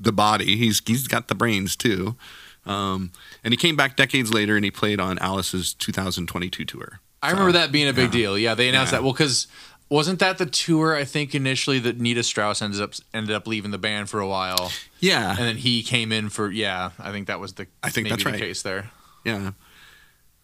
the 0.00 0.12
body; 0.12 0.56
he's 0.56 0.82
he's 0.86 1.08
got 1.08 1.28
the 1.28 1.34
brains 1.34 1.76
too. 1.76 2.16
Um, 2.66 3.12
and 3.42 3.52
he 3.52 3.56
came 3.58 3.76
back 3.76 3.96
decades 3.96 4.32
later 4.32 4.56
and 4.56 4.64
he 4.64 4.70
played 4.70 4.98
on 5.00 5.18
Alice's 5.18 5.74
2022 5.74 6.64
tour. 6.64 7.00
I 7.22 7.30
remember 7.30 7.52
that 7.52 7.72
being 7.72 7.88
a 7.88 7.92
big 7.92 8.10
deal. 8.10 8.36
Yeah, 8.38 8.54
they 8.54 8.68
announced 8.68 8.92
Yeah. 8.92 8.98
that. 8.98 9.04
Well, 9.04 9.12
because 9.12 9.46
wasn't 9.88 10.18
that 10.20 10.36
the 10.38 10.46
tour? 10.46 10.94
I 10.96 11.04
think 11.04 11.34
initially 11.34 11.78
that 11.80 11.98
Nita 12.00 12.22
Strauss 12.22 12.60
ended 12.62 12.80
up 12.82 12.94
ended 13.14 13.34
up 13.34 13.46
leaving 13.46 13.70
the 13.70 13.78
band 13.78 14.08
for 14.10 14.20
a 14.20 14.28
while, 14.28 14.72
Yeah, 15.00 15.30
and 15.30 15.38
then 15.38 15.56
he 15.58 15.82
came 15.82 16.10
in 16.12 16.28
for. 16.28 16.50
Yeah, 16.50 16.90
I 16.98 17.12
think 17.12 17.26
that 17.28 17.40
was 17.40 17.54
the. 17.54 17.66
I 17.82 17.88
think 17.90 18.08
that's 18.08 18.24
the 18.24 18.30
right. 18.30 18.38
case 18.40 18.60
there. 18.62 18.90
Yeah. 19.24 19.52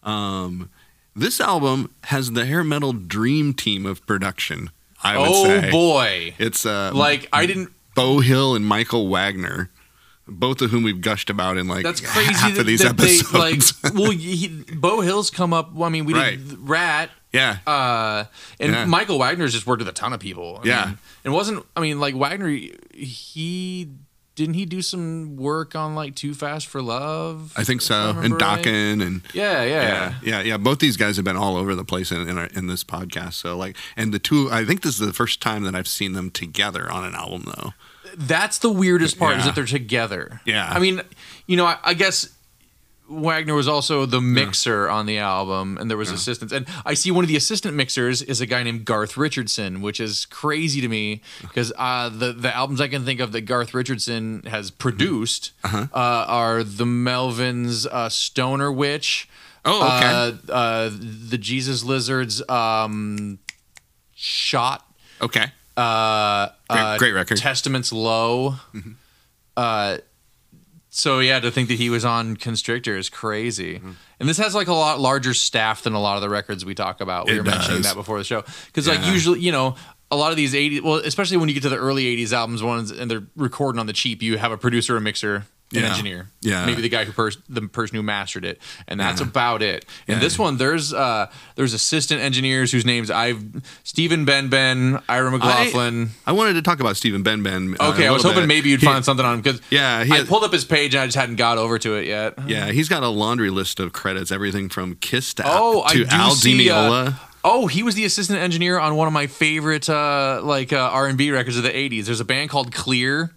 Um, 0.03 0.71
this 1.21 1.41
album 1.41 1.93
has 2.05 2.33
the 2.33 2.45
hair 2.47 2.65
metal 2.65 2.93
dream 2.93 3.55
team 3.55 3.87
of 3.87 4.05
production. 4.07 4.71
I 5.03 5.17
would 5.19 5.29
Oh 5.31 5.45
say 5.45 5.69
Oh 5.69 5.71
boy! 5.71 6.35
it's 6.39 6.67
uh, 6.67 6.91
Like 6.95 7.29
I 7.33 7.47
didn't. 7.47 7.71
Beau 7.95 8.21
Hill 8.21 8.55
and 8.55 8.65
Michael 8.65 9.09
Wagner, 9.09 9.71
both 10.29 10.61
of 10.63 10.71
whom 10.71 10.83
we've 10.85 11.01
gushed 11.01 11.29
about 11.31 11.57
in 11.57 11.67
like 11.69 11.83
That's 11.85 12.01
crazy. 12.13 12.33
half 12.35 12.53
that, 12.53 12.61
of 12.61 12.67
these 12.67 12.81
that 12.81 12.97
they, 12.97 13.19
episodes. 13.19 13.83
like, 13.85 13.95
well, 13.95 14.11
he, 14.13 14.49
Beau 14.75 15.01
Hill's 15.01 15.31
come 15.31 15.53
up. 15.53 15.73
Well, 15.73 15.85
I 15.87 15.89
mean, 15.91 16.05
we 16.05 16.15
Right. 16.15 16.37
did 16.39 16.59
Ratt. 16.69 17.11
yeah, 17.33 17.59
Uh, 17.67 18.25
and 18.61 18.73
Yeah. 18.73 18.85
Michael 18.85 19.19
Wagner's 19.19 19.53
just 19.53 19.67
worked 19.67 19.81
with 19.81 19.89
a 19.89 19.93
ton 19.93 20.13
of 20.13 20.21
people. 20.21 20.61
I 20.63 20.67
Yeah. 20.69 20.85
mean, 20.87 20.99
it 21.25 21.31
wasn't. 21.31 21.67
I 21.77 21.81
mean, 21.81 21.99
like 22.01 22.15
Wagner, 22.15 22.49
he 22.95 23.89
didn't 24.41 24.55
he 24.55 24.65
do 24.65 24.81
some 24.81 25.37
work 25.37 25.77
on 25.77 25.95
like 25.95 26.15
Too 26.15 26.33
Fast 26.33 26.67
for 26.67 26.81
Love? 26.81 27.53
I 27.59 27.63
think 27.63 27.83
so. 27.83 28.09
And 28.09 28.17
remember 28.17 28.39
right? 28.39 28.65
Dokken 28.65 29.07
and 29.07 29.21
Yeah, 29.35 29.63
yeah, 29.65 29.83
yeah, 29.83 30.15
yeah, 30.23 30.41
yeah. 30.41 30.57
Both 30.57 30.79
these 30.79 30.97
guys 30.97 31.17
have 31.17 31.27
been 31.27 31.37
all 31.37 31.59
over 31.59 31.75
the 31.75 31.85
place 31.85 32.11
in 32.11 32.27
in, 32.27 32.39
our, 32.39 32.47
in 32.47 32.67
this 32.67 32.83
podcast. 32.83 33.35
So 33.35 33.55
like, 33.59 33.77
and 33.99 34.15
the 34.15 34.19
two, 34.19 34.49
I 34.51 34.65
think 34.65 34.81
this 34.81 34.99
is 34.99 35.07
the 35.07 35.13
first 35.13 35.43
time 35.43 35.65
that 35.65 35.75
I've 35.75 35.87
seen 35.87 36.15
them 36.15 36.31
together 36.31 36.91
on 36.91 37.05
an 37.05 37.15
album, 37.15 37.53
though. 37.55 37.75
That's 38.17 38.57
the 38.57 38.73
weirdest 38.73 39.19
part 39.19 39.37
is 39.37 39.45
that 39.45 39.55
they're 39.55 39.67
together. 39.67 40.41
Yeah. 40.47 40.67
I 40.67 40.79
mean, 40.79 41.03
you 41.47 41.59
know, 41.59 41.67
I, 41.67 41.77
I 41.85 41.93
guess 41.93 42.31
Wagner 43.11 43.55
was 43.55 43.67
also 43.67 44.07
the 44.07 44.21
mixer 44.21 44.89
on 44.89 45.07
the 45.07 45.19
album, 45.19 45.77
and 45.79 45.91
there 45.91 45.99
was 45.99 46.11
assistants. 46.13 46.53
And 46.53 46.67
I 46.87 46.95
see 46.95 47.11
one 47.11 47.25
of 47.25 47.29
the 47.29 47.37
assistant 47.37 47.75
mixers 47.75 48.23
is 48.23 48.41
a 48.41 48.47
guy 48.47 48.63
named 48.63 48.85
Garth 48.85 49.17
Richardson, 49.17 49.81
which 49.83 49.99
is 50.01 50.27
crazy 50.27 50.81
to 50.81 50.89
me 50.89 51.21
because 51.41 51.73
uh, 51.77 52.09
the 52.09 52.33
the 52.33 52.55
albums 52.55 52.81
I 52.81 52.87
can 52.89 53.05
think 53.05 53.19
of 53.21 53.33
that 53.33 53.43
Garth 53.43 53.75
Richardson 53.75 54.43
has 54.47 54.71
produced 54.71 55.51
Uh-huh. 55.65 55.87
uh, 55.93 56.25
are 56.29 56.63
the 56.63 56.85
Melvins' 56.85 57.85
uh, 57.87 58.09
Stoner 58.09 58.71
Witch. 58.71 59.29
Oh, 59.65 59.83
okay. 59.97 60.07
Uh, 60.49 60.53
uh, 60.53 60.91
the 61.29 61.37
Jesus 61.37 61.85
Lizards 61.85 62.43
um, 62.49 63.39
shot 64.15 64.87
Okay, 65.21 65.45
uh, 65.77 66.49
Great- 66.71 66.81
uh, 66.81 66.99
great 66.99 67.13
record. 67.13 67.37
Testaments 67.39 67.93
Low. 67.93 68.55
Mm-hmm. 68.73 68.93
So 70.91 71.21
yeah, 71.21 71.41
to 71.41 71.51
think 71.51 71.69
that 71.69 71.79
he 71.79 71.89
was 71.89 72.05
on 72.05 72.37
Constrictor 72.37 72.97
is 72.97 73.09
crazy. 73.09 73.77
Mm-hmm. 73.77 73.93
And 74.19 74.29
this 74.29 74.39
has 74.39 74.55
like 74.55 74.69
a 74.69 74.75
lot 74.75 75.01
larger 75.01 75.33
staff 75.33 75.83
than 75.83 75.95
a 75.95 76.01
lot 76.01 76.17
of 76.17 76.23
the 76.23 76.29
records 76.29 76.65
we 76.65 76.75
talk 76.75 77.01
about. 77.01 77.27
We 77.27 77.35
It 77.35 77.39
were 77.39 77.45
mentioning 77.45 77.83
that 77.83 77.95
before 77.95 78.19
the 78.19 78.25
show 78.25 78.45
because 78.67 78.87
like 78.87 79.05
usually 79.07 79.41
you 79.41 79.53
know. 79.53 79.77
A 80.13 80.17
lot 80.17 80.33
of 80.33 80.37
these 80.37 80.55
80s, 80.55 80.83
well, 80.83 80.97
especially 80.97 81.37
when 81.37 81.49
you 81.49 81.55
get 81.55 81.63
to 81.63 81.69
the 81.69 81.77
early 81.77 82.03
80s 82.17 82.33
albums 82.33 82.65
ones 82.65 82.91
and 82.91 83.09
they're 83.09 83.23
recording 83.37 83.79
on 83.79 83.87
the 83.87 83.93
cheap, 83.93 84.23
you 84.23 84.39
have 84.39 84.51
a 84.51 84.59
producer, 84.59 84.97
a 84.97 85.01
mixer, 85.01 85.45
an 85.73 85.81
Yeah. 85.83 85.89
engineer. 85.91 86.29
Yeah. 86.41 86.67
Maybe 86.67 86.83
the 86.83 86.89
guy 86.89 87.05
who 87.05 87.13
pers- 87.13 87.39
the 87.49 87.61
person 87.63 87.97
who 87.97 88.03
mastered 88.03 88.45
it. 88.45 88.61
And 88.89 88.99
that's 88.99 89.21
Yeah. 89.21 89.27
about 89.29 89.63
it. 89.63 89.85
In 90.09 90.15
Yeah. 90.15 90.21
this 90.21 90.39
one, 90.39 90.57
there's 90.57 90.93
uh 90.93 91.27
there's 91.55 91.73
assistant 91.75 92.21
engineers 92.21 92.73
whose 92.73 92.85
names 92.85 93.11
I've 93.11 93.43
Stephen 93.85 94.27
Benben, 94.27 95.01
Ira 95.09 95.31
McLaughlin. 95.31 96.11
I 96.27 96.33
wanted 96.33 96.55
to 96.55 96.63
talk 96.63 96.81
about 96.81 96.97
Stephen 96.97 97.23
Benben. 97.23 97.77
uh, 97.79 97.91
Okay, 97.91 98.07
I 98.07 98.11
was 98.11 98.23
hoping 98.23 98.41
bit. 98.43 98.49
maybe 98.49 98.71
you'd 98.71 98.81
He- 98.81 98.87
find 98.87 99.05
something 99.05 99.25
on 99.25 99.35
him 99.35 99.41
because 99.43 99.61
Yeah, 99.71 100.03
he 100.05 100.13
I 100.13 100.23
pulled 100.25 100.43
up 100.45 100.53
his 100.53 100.65
page 100.65 100.95
and 100.95 101.03
I 101.03 101.07
just 101.07 101.17
hadn't 101.17 101.37
got 101.37 101.59
over 101.59 101.79
to 101.79 101.95
it 101.95 102.07
yet. 102.07 102.35
Yeah, 102.47 102.73
he's 102.73 102.89
got 102.89 103.03
a 103.03 103.09
laundry 103.09 103.51
list 103.51 103.79
of 103.81 103.93
credits, 103.93 104.33
everything 104.33 104.69
from 104.69 104.97
Kiss 104.97 105.35
to, 105.35 105.45
Oh, 105.47 105.83
I 105.83 105.93
do 105.93 106.07
Al 106.11 106.35
see, 106.35 106.69
uh. 106.71 107.13
Oh, 107.43 107.69
he 107.69 107.83
was 107.83 107.95
the 107.95 108.05
assistant 108.05 108.39
engineer 108.39 108.79
on 108.79 108.97
one 108.97 109.07
of 109.07 109.15
my 109.15 109.27
favorite 109.27 109.89
uh, 109.89 110.41
like 110.43 110.73
uh, 110.75 110.91
R 110.93 111.07
and 111.07 111.17
B 111.17 111.31
records 111.31 111.57
of 111.57 111.63
the 111.63 111.71
'80s. 111.75 112.05
There's 112.05 112.21
a 112.21 112.25
band 112.25 112.51
called 112.51 112.71
Kleeer. 112.73 113.31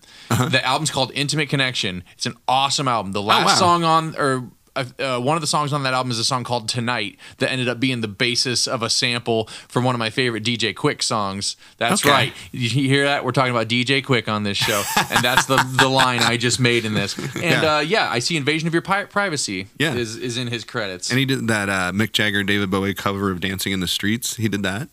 The 0.49 0.61
album's 0.65 0.91
called 0.91 1.11
Intimate 1.13 1.49
Connection. 1.49 2.03
It's 2.13 2.25
an 2.25 2.35
awesome 2.47 2.87
album. 2.87 3.11
The 3.11 3.21
last 3.21 3.61
Uh-huh. 3.61 3.65
Oh, 3.65 3.69
wow. 3.69 3.73
song 3.79 3.83
on 3.83 4.15
or. 4.17 4.49
Uh, 4.75 5.19
one 5.19 5.37
of 5.37 5.41
the 5.41 5.45
songs 5.45 5.71
on 5.71 5.83
that 5.83 5.93
album 5.93 6.09
is 6.09 6.17
a 6.17 6.23
song 6.23 6.43
called 6.43 6.67
"Tonight" 6.67 7.19
that 7.37 7.51
ended 7.51 7.69
up 7.69 7.79
being 7.79 8.01
the 8.01 8.07
basis 8.07 8.67
of 8.67 8.81
a 8.81 8.89
sample 8.89 9.45
from 9.67 9.83
one 9.83 9.93
of 9.93 9.99
my 9.99 10.09
favorite 10.09 10.43
DJ 10.43 10.73
Quik 10.73 11.03
songs. 11.03 11.57
That's 11.77 12.01
Okay. 12.03 12.09
right. 12.11 12.33
You 12.51 12.67
hear 12.69 13.03
that? 13.05 13.23
We're 13.23 13.33
talking 13.33 13.51
about 13.51 13.67
DJ 13.67 14.01
Quik 14.03 14.27
on 14.27 14.41
this 14.41 14.57
show, 14.57 14.81
and 15.11 15.23
that's 15.23 15.45
the 15.45 15.57
the 15.77 15.87
line 15.87 16.21
I 16.21 16.37
just 16.37 16.59
made 16.59 16.85
in 16.85 16.95
this. 16.95 17.15
And 17.35 17.43
Yeah. 17.43 17.75
uh, 17.75 17.79
yeah, 17.81 18.09
I 18.09 18.17
see 18.17 18.35
"Invasion 18.35 18.67
of 18.67 18.73
Your 18.73 18.81
Pi- 18.81 19.03
Privacy" 19.05 19.67
Yeah. 19.77 19.93
is 19.93 20.15
is 20.15 20.37
in 20.37 20.47
his 20.47 20.63
credits. 20.63 21.11
And 21.11 21.19
he 21.19 21.25
did 21.25 21.47
that 21.49 21.69
uh, 21.69 21.91
Mick 21.91 22.11
Jagger, 22.11 22.41
David 22.41 22.71
Bowie 22.71 22.95
cover 22.95 23.29
of 23.29 23.41
"Dancing 23.41 23.73
in 23.73 23.79
the 23.79 23.87
Streets." 23.87 24.37
He 24.37 24.47
did 24.47 24.63
that. 24.63 24.89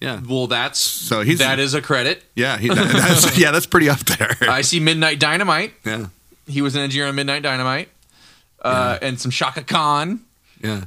Yeah, 0.00 0.20
well, 0.28 0.46
that's 0.46 0.78
So 0.78 1.22
he's- 1.22 1.38
that 1.38 1.58
is 1.58 1.72
a 1.74 1.80
credit. 1.80 2.22
yeah, 2.34 2.58
he, 2.58 2.68
that- 2.68 2.74
that's, 2.88 3.38
yeah. 3.42 3.50
That's 3.50 3.66
pretty 3.66 3.88
up 3.88 4.00
there. 4.00 4.36
I 4.42 4.60
see 4.60 4.78
Midnight 4.80 5.18
Dynamite. 5.18 5.72
yeah, 5.84 6.06
He 6.46 6.60
was 6.62 6.74
an 6.76 6.82
engineer 6.82 7.08
on 7.08 7.14
Midnight 7.14 7.42
Dynamite. 7.42 7.88
Uh, 8.60 8.98
And 9.00 9.20
some 9.20 9.30
Chaka 9.30 9.62
Khan. 9.62 10.20
yeah, 10.62 10.84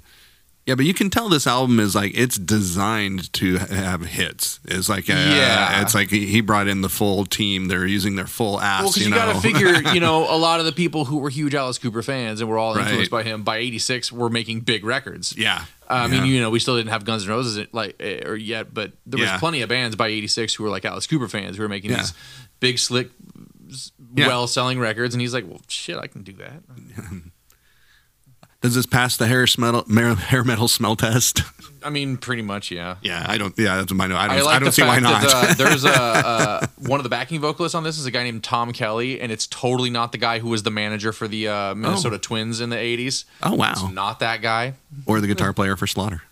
yeah. 0.70 0.76
But 0.76 0.86
you 0.86 0.94
can 0.94 1.10
tell 1.10 1.28
this 1.28 1.46
album 1.48 1.80
is 1.80 1.96
like 1.96 2.14
it's 2.16 2.38
designed 2.38 3.34
to 3.34 3.58
have 3.58 4.06
hits. 4.06 4.60
It's 4.66 4.88
like 4.88 5.10
uh, 5.10 5.14
Yeah. 5.14 5.82
it's 5.82 5.94
like 5.94 6.10
he 6.10 6.40
brought 6.42 6.68
in 6.68 6.82
the 6.82 6.90
full 6.90 7.26
team. 7.26 7.68
They're 7.68 7.86
using 7.86 8.16
their 8.16 8.28
full 8.28 8.60
ass. 8.62 8.84
Well, 8.84 8.90
because 8.92 9.08
you, 9.08 9.10
you, 9.14 9.16
got 9.20 9.34
to 9.34 9.42
figure, 9.42 9.92
you 9.94 10.00
know, 10.00 10.24
a 10.34 10.38
lot 10.38 10.60
of 10.62 10.66
the 10.66 10.72
people 10.72 11.06
who 11.06 11.18
were 11.18 11.30
huge 11.30 11.54
Alice 11.56 11.78
Cooper 11.78 12.02
fans 12.02 12.40
and 12.40 12.50
were 12.50 12.58
all 12.58 12.78
influenced 12.78 13.12
by 13.12 13.24
him 13.24 13.44
by 13.44 13.58
'86 13.58 14.12
were 14.12 14.30
making 14.30 14.62
big 14.62 14.86
records. 14.86 15.36
yeah. 15.38 15.66
Uh, 15.90 15.94
I 15.94 16.08
mean, 16.08 16.20
Yeah. 16.20 16.26
you 16.34 16.40
know, 16.42 16.52
we 16.52 16.60
still 16.60 16.78
didn't 16.78 16.92
have 16.92 17.04
Guns 17.04 17.24
N' 17.24 17.30
Roses 17.30 17.68
like 17.74 17.96
eh, 18.00 18.22
or 18.26 18.36
yet, 18.36 18.72
but 18.74 18.92
there 19.08 19.20
was 19.20 19.28
Yeah. 19.28 19.40
plenty 19.40 19.62
of 19.64 19.70
bands 19.70 19.96
by 19.96 20.08
'86 20.10 20.54
who 20.54 20.64
were 20.64 20.70
like 20.70 20.86
Alice 20.86 21.08
Cooper 21.08 21.28
fans 21.28 21.58
who 21.58 21.64
were 21.64 21.70
making 21.70 21.90
Yeah. 21.92 21.98
these 21.98 22.14
big, 22.60 22.78
slick, 22.78 23.10
well-selling 24.16 24.80
records, 24.80 25.14
and 25.16 25.22
he's 25.22 25.34
like, 25.34 25.46
"Well, 25.48 25.62
shit, 25.68 25.98
I 25.98 26.08
can 26.08 26.22
do 26.24 26.34
that." 26.34 26.62
Does 28.62 28.76
this 28.76 28.86
pass 28.86 29.16
the 29.16 29.28
hair 29.28 29.48
smell 29.48 29.86
hair 29.86 30.44
metal 30.44 30.68
smell 30.68 30.96
test? 30.98 31.44
I 31.82 31.90
mean, 31.90 32.18
pretty 32.18 32.42
much, 32.42 32.72
yeah. 32.72 32.98
yeah, 33.02 33.26
I 33.26 33.38
don't. 33.38 33.58
Yeah, 33.58 33.78
that's 33.78 33.94
my 33.94 34.08
note. 34.08 34.18
I 34.18 34.28
don't. 34.28 34.48
I 34.48 34.56
I, 34.56 34.60
don't 34.60 34.72
see 34.74 34.82
why 34.82 35.00
not. 35.00 35.22
that 35.22 35.34
uh, 35.34 35.54
there's 35.58 35.86
a 35.86 35.94
uh, 35.94 36.68
one 36.80 37.00
of 37.00 37.06
the 37.06 37.10
backing 37.10 37.40
vocalists 37.40 37.74
on 37.74 37.84
this 37.84 37.98
is 37.98 38.06
a 38.06 38.12
guy 38.12 38.24
named 38.24 38.44
Tom 38.44 38.74
Kelly, 38.74 39.22
and 39.22 39.32
it's 39.32 39.48
totally 39.48 39.90
not 39.90 40.12
the 40.12 40.18
guy 40.18 40.40
who 40.40 40.50
was 40.50 40.64
the 40.64 40.72
manager 40.72 41.14
for 41.14 41.28
the 41.28 41.48
uh, 41.48 41.76
Minnesota 41.76 42.18
Twins 42.18 42.60
in 42.60 42.70
the 42.70 42.76
'80s. 42.76 43.24
oh 43.44 43.54
It's 43.54 43.82
wow. 43.82 43.90
not 43.94 44.20
that 44.20 44.42
guy. 44.42 44.74
Or 45.06 45.22
the 45.22 45.28
guitar 45.28 45.54
player 45.54 45.78
for 45.78 45.88
Slaughter. 45.88 46.24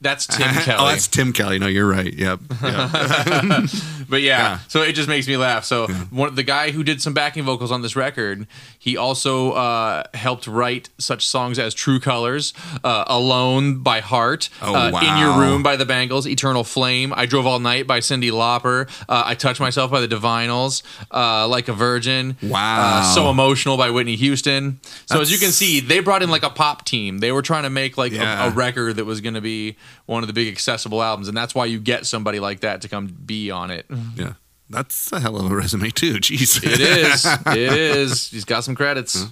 That's 0.00 0.26
Tim 0.36 0.52
Kelly. 0.52 0.76
oh, 0.78 0.88
that's 0.88 1.08
Tim 1.08 1.32
Kelly. 1.32 1.58
No, 1.58 1.66
you're 1.66 1.88
right. 1.88 2.12
Yep. 2.12 2.40
yep. 2.62 2.90
But 4.06 4.20
yeah, 4.20 4.38
Yeah. 4.38 4.58
so 4.68 4.82
it 4.82 4.92
just 4.92 5.08
makes 5.08 5.26
me 5.26 5.38
laugh. 5.38 5.64
So 5.64 5.86
one 6.10 6.34
the 6.34 6.42
guy 6.42 6.72
who 6.72 6.84
did 6.84 7.00
some 7.00 7.14
backing 7.14 7.42
vocals 7.42 7.72
on 7.72 7.80
this 7.80 7.96
record, 7.96 8.46
he 8.78 8.98
also 8.98 9.52
uh, 9.52 10.02
helped 10.12 10.46
write 10.46 10.90
such 10.98 11.26
songs 11.26 11.58
as 11.58 11.72
"True 11.72 11.98
Colors," 11.98 12.52
uh, 12.84 13.04
"Alone" 13.06 13.78
by 13.82 14.00
Heart, 14.00 14.50
Oh, 14.60 14.74
uh, 14.74 14.88
"In 15.02 15.16
Your. 15.18 15.38
Room" 15.40 15.62
by 15.62 15.76
the 15.76 15.86
Bangles, 15.86 16.26
"Eternal 16.26 16.64
Flame," 16.64 17.14
"I 17.16 17.24
Drove 17.24 17.46
All 17.46 17.58
Night" 17.60 17.86
by 17.86 18.00
Cyndi 18.00 18.30
Lauper, 18.30 18.88
uh, 19.08 19.22
"I 19.24 19.34
Touch 19.34 19.58
Myself" 19.58 19.90
by 19.90 20.00
the 20.00 20.08
Divinyls, 20.08 20.82
uh, 21.10 21.48
"Like 21.48 21.68
a 21.68 21.72
Virgin," 21.72 22.36
Wow. 22.42 22.98
uh, 23.00 23.14
"So 23.14 23.30
Emotional" 23.30 23.78
by 23.78 23.88
Whitney 23.90 24.16
Houston. 24.16 24.80
So 25.06 25.22
as 25.22 25.32
you 25.32 25.38
can 25.38 25.50
see, 25.50 25.80
they 25.80 26.00
brought 26.00 26.22
in 26.22 26.28
like 26.30 26.42
a 26.42 26.50
pop 26.50 26.84
team. 26.84 27.18
They 27.18 27.32
were 27.32 27.42
trying 27.42 27.62
to 27.62 27.70
make 27.70 27.96
like 27.96 28.12
Yeah. 28.12 28.44
a, 28.44 28.48
a 28.48 28.50
record 28.50 28.96
that 28.96 29.06
was 29.06 29.22
going 29.22 29.34
to 29.34 29.40
be 29.40 29.76
one 30.06 30.22
of 30.22 30.26
the 30.26 30.32
big 30.32 30.48
accessible 30.48 31.02
albums, 31.02 31.28
and 31.28 31.36
that's 31.36 31.54
why 31.54 31.66
you 31.66 31.78
get 31.80 32.06
somebody 32.06 32.40
like 32.40 32.60
that 32.60 32.80
to 32.82 32.88
come 32.88 33.06
be 33.06 33.50
on 33.50 33.70
it. 33.70 33.86
yeah. 34.16 34.34
That's 34.70 35.12
a 35.12 35.20
hell 35.20 35.36
of 35.36 35.50
a 35.50 35.54
resume 35.54 35.90
too. 35.90 36.14
Jeez. 36.20 36.62
It 36.64 36.80
is. 36.80 37.24
It 37.54 37.78
is. 37.78 38.30
He's 38.30 38.44
got 38.46 38.64
some 38.64 38.74
credits. 38.74 39.26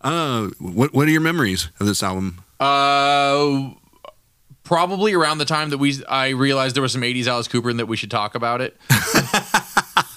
Uh, 0.00 0.48
what 0.58 0.94
What 0.94 1.06
are 1.06 1.10
your 1.10 1.20
memories 1.20 1.68
of 1.80 1.86
this 1.86 2.02
album? 2.02 2.42
Uh, 2.58 3.72
probably 4.64 5.12
around 5.12 5.38
the 5.38 5.44
time 5.44 5.70
that 5.70 5.78
we 5.78 6.02
I 6.08 6.30
realized 6.30 6.74
there 6.76 6.82
was 6.82 6.92
some 6.92 7.02
'80s 7.02 7.26
Alice 7.26 7.48
Cooper 7.48 7.68
and 7.70 7.78
that 7.78 7.86
we 7.86 7.96
should 7.96 8.10
talk 8.10 8.34
about 8.34 8.60
it. 8.60 8.76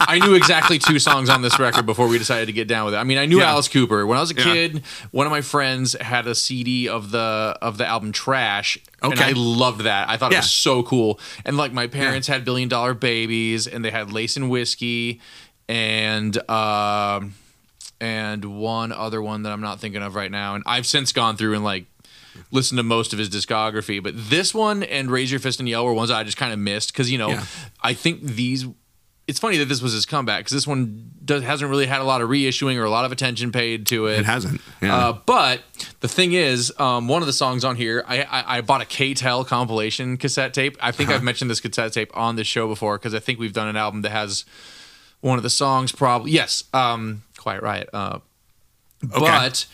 I 0.02 0.20
knew 0.24 0.34
exactly 0.34 0.80
two 0.80 0.98
songs 0.98 1.30
on 1.30 1.42
this 1.42 1.60
record 1.60 1.86
before 1.86 2.08
we 2.08 2.18
decided 2.18 2.48
to 2.48 2.54
get 2.54 2.68
down 2.68 2.86
with 2.86 2.94
it. 2.96 2.98
I 2.98 3.04
mean, 3.04 3.18
I 3.18 3.26
knew 3.26 3.40
Yeah. 3.40 3.52
Alice 3.52 3.68
Cooper 3.68 4.06
when 4.08 4.18
I 4.18 4.22
was 4.22 4.32
a 4.32 4.36
Yeah. 4.36 4.44
kid. 4.44 4.84
One 5.12 5.28
of 5.28 5.32
my 5.32 5.42
friends 5.42 5.94
had 6.00 6.26
a 6.26 6.34
CD 6.36 6.88
of 6.90 7.12
the 7.12 7.58
of 7.62 7.78
the 7.78 7.86
album 7.86 8.12
Trash, 8.12 8.78
and 9.02 9.14
Okay. 9.14 9.26
I 9.26 9.32
loved 9.36 9.82
that. 9.82 10.10
I 10.10 10.18
thought 10.18 10.32
it 10.34 10.38
was 10.38 10.52
so 10.52 10.84
cool. 10.84 11.20
And 11.46 11.58
like 11.58 11.72
my 11.74 11.88
parents 11.88 12.28
had 12.28 12.44
Billion 12.46 12.70
Dollar 12.70 12.94
Babies, 12.94 13.68
and 13.68 13.84
they 13.84 13.92
had 13.92 14.12
Lace 14.12 14.36
and 14.38 14.50
Whiskey, 14.50 15.22
and 15.68 16.38
um, 16.50 17.36
and 18.02 18.46
one 18.60 18.92
other 18.92 19.22
one 19.22 19.44
that 19.44 19.52
I'm 19.52 19.62
not 19.62 19.80
thinking 19.80 20.02
of 20.02 20.16
right 20.16 20.32
now. 20.32 20.56
And 20.56 20.64
I've 20.66 20.86
since 20.86 21.12
gone 21.12 21.38
through 21.38 21.54
and 21.56 21.64
like 21.64 21.86
listened 22.52 22.78
to 22.78 22.84
most 22.84 23.12
of 23.14 23.20
his 23.20 23.30
discography, 23.30 24.02
but 24.02 24.14
this 24.16 24.54
one 24.54 24.84
and 24.84 25.12
Raise 25.12 25.30
Your 25.32 25.40
Fist 25.40 25.60
and 25.60 25.68
Yell 25.68 25.86
were 25.86 25.94
ones 25.94 26.10
I 26.12 26.24
just 26.24 26.38
kind 26.38 26.54
of 26.54 26.60
missed 26.60 26.94
because 26.94 27.12
you 27.12 27.18
know 27.18 27.30
Yeah. 27.30 27.46
I 27.82 27.94
think 27.94 28.22
these. 28.22 28.66
It's 29.30 29.40
funny 29.40 29.58
that 29.58 29.66
this 29.66 29.82
was 29.82 29.94
his 29.94 30.06
comeback 30.06 30.40
because 30.42 30.54
this 30.54 30.68
one 30.68 31.12
does, 31.24 31.44
hasn't 31.44 31.70
really 31.70 31.86
had 31.86 32.02
a 32.02 32.04
lot 32.04 32.22
of 32.22 32.30
reissuing 32.30 32.78
or 32.78 32.84
a 32.84 32.90
lot 32.90 33.06
of 33.06 33.12
attention 33.12 33.52
paid 33.52 33.86
to 33.88 34.08
it. 34.08 34.20
It 34.20 34.26
hasn't. 34.26 34.60
Yeah. 34.82 34.96
Uh, 34.98 35.20
but 35.26 35.62
the 36.00 36.08
thing 36.08 36.34
is, 36.34 36.74
um, 36.80 37.08
one 37.08 37.22
of 37.22 37.28
the 37.28 37.34
songs 37.34 37.64
on 37.64 37.76
here, 37.76 38.04
I, 38.08 38.24
I, 38.24 38.58
I 38.58 38.62
bought 38.62 38.82
a 38.82 38.86
K-Tel 38.86 39.46
compilation 39.46 40.18
cassette 40.18 40.54
tape. 40.54 40.78
I 40.82 40.92
think 40.92 41.10
Uh-huh. 41.10 41.18
I've 41.18 41.24
mentioned 41.24 41.50
this 41.52 41.62
cassette 41.62 41.94
tape 41.94 42.12
on 42.18 42.36
this 42.36 42.48
show 42.48 42.68
before 42.68 42.98
because 42.98 43.14
I 43.14 43.20
think 43.20 43.40
we've 43.40 43.54
done 43.54 43.68
an 43.68 43.76
album 43.78 44.02
that 44.02 44.12
has 44.12 44.46
one 45.22 45.38
of 45.38 45.44
the 45.44 45.50
songs. 45.50 45.92
Probably 45.92 46.32
yes, 46.32 46.64
um, 46.74 47.22
Quiet 47.38 47.62
Riot. 47.62 47.90
Uh, 47.94 48.20
But 49.02 49.66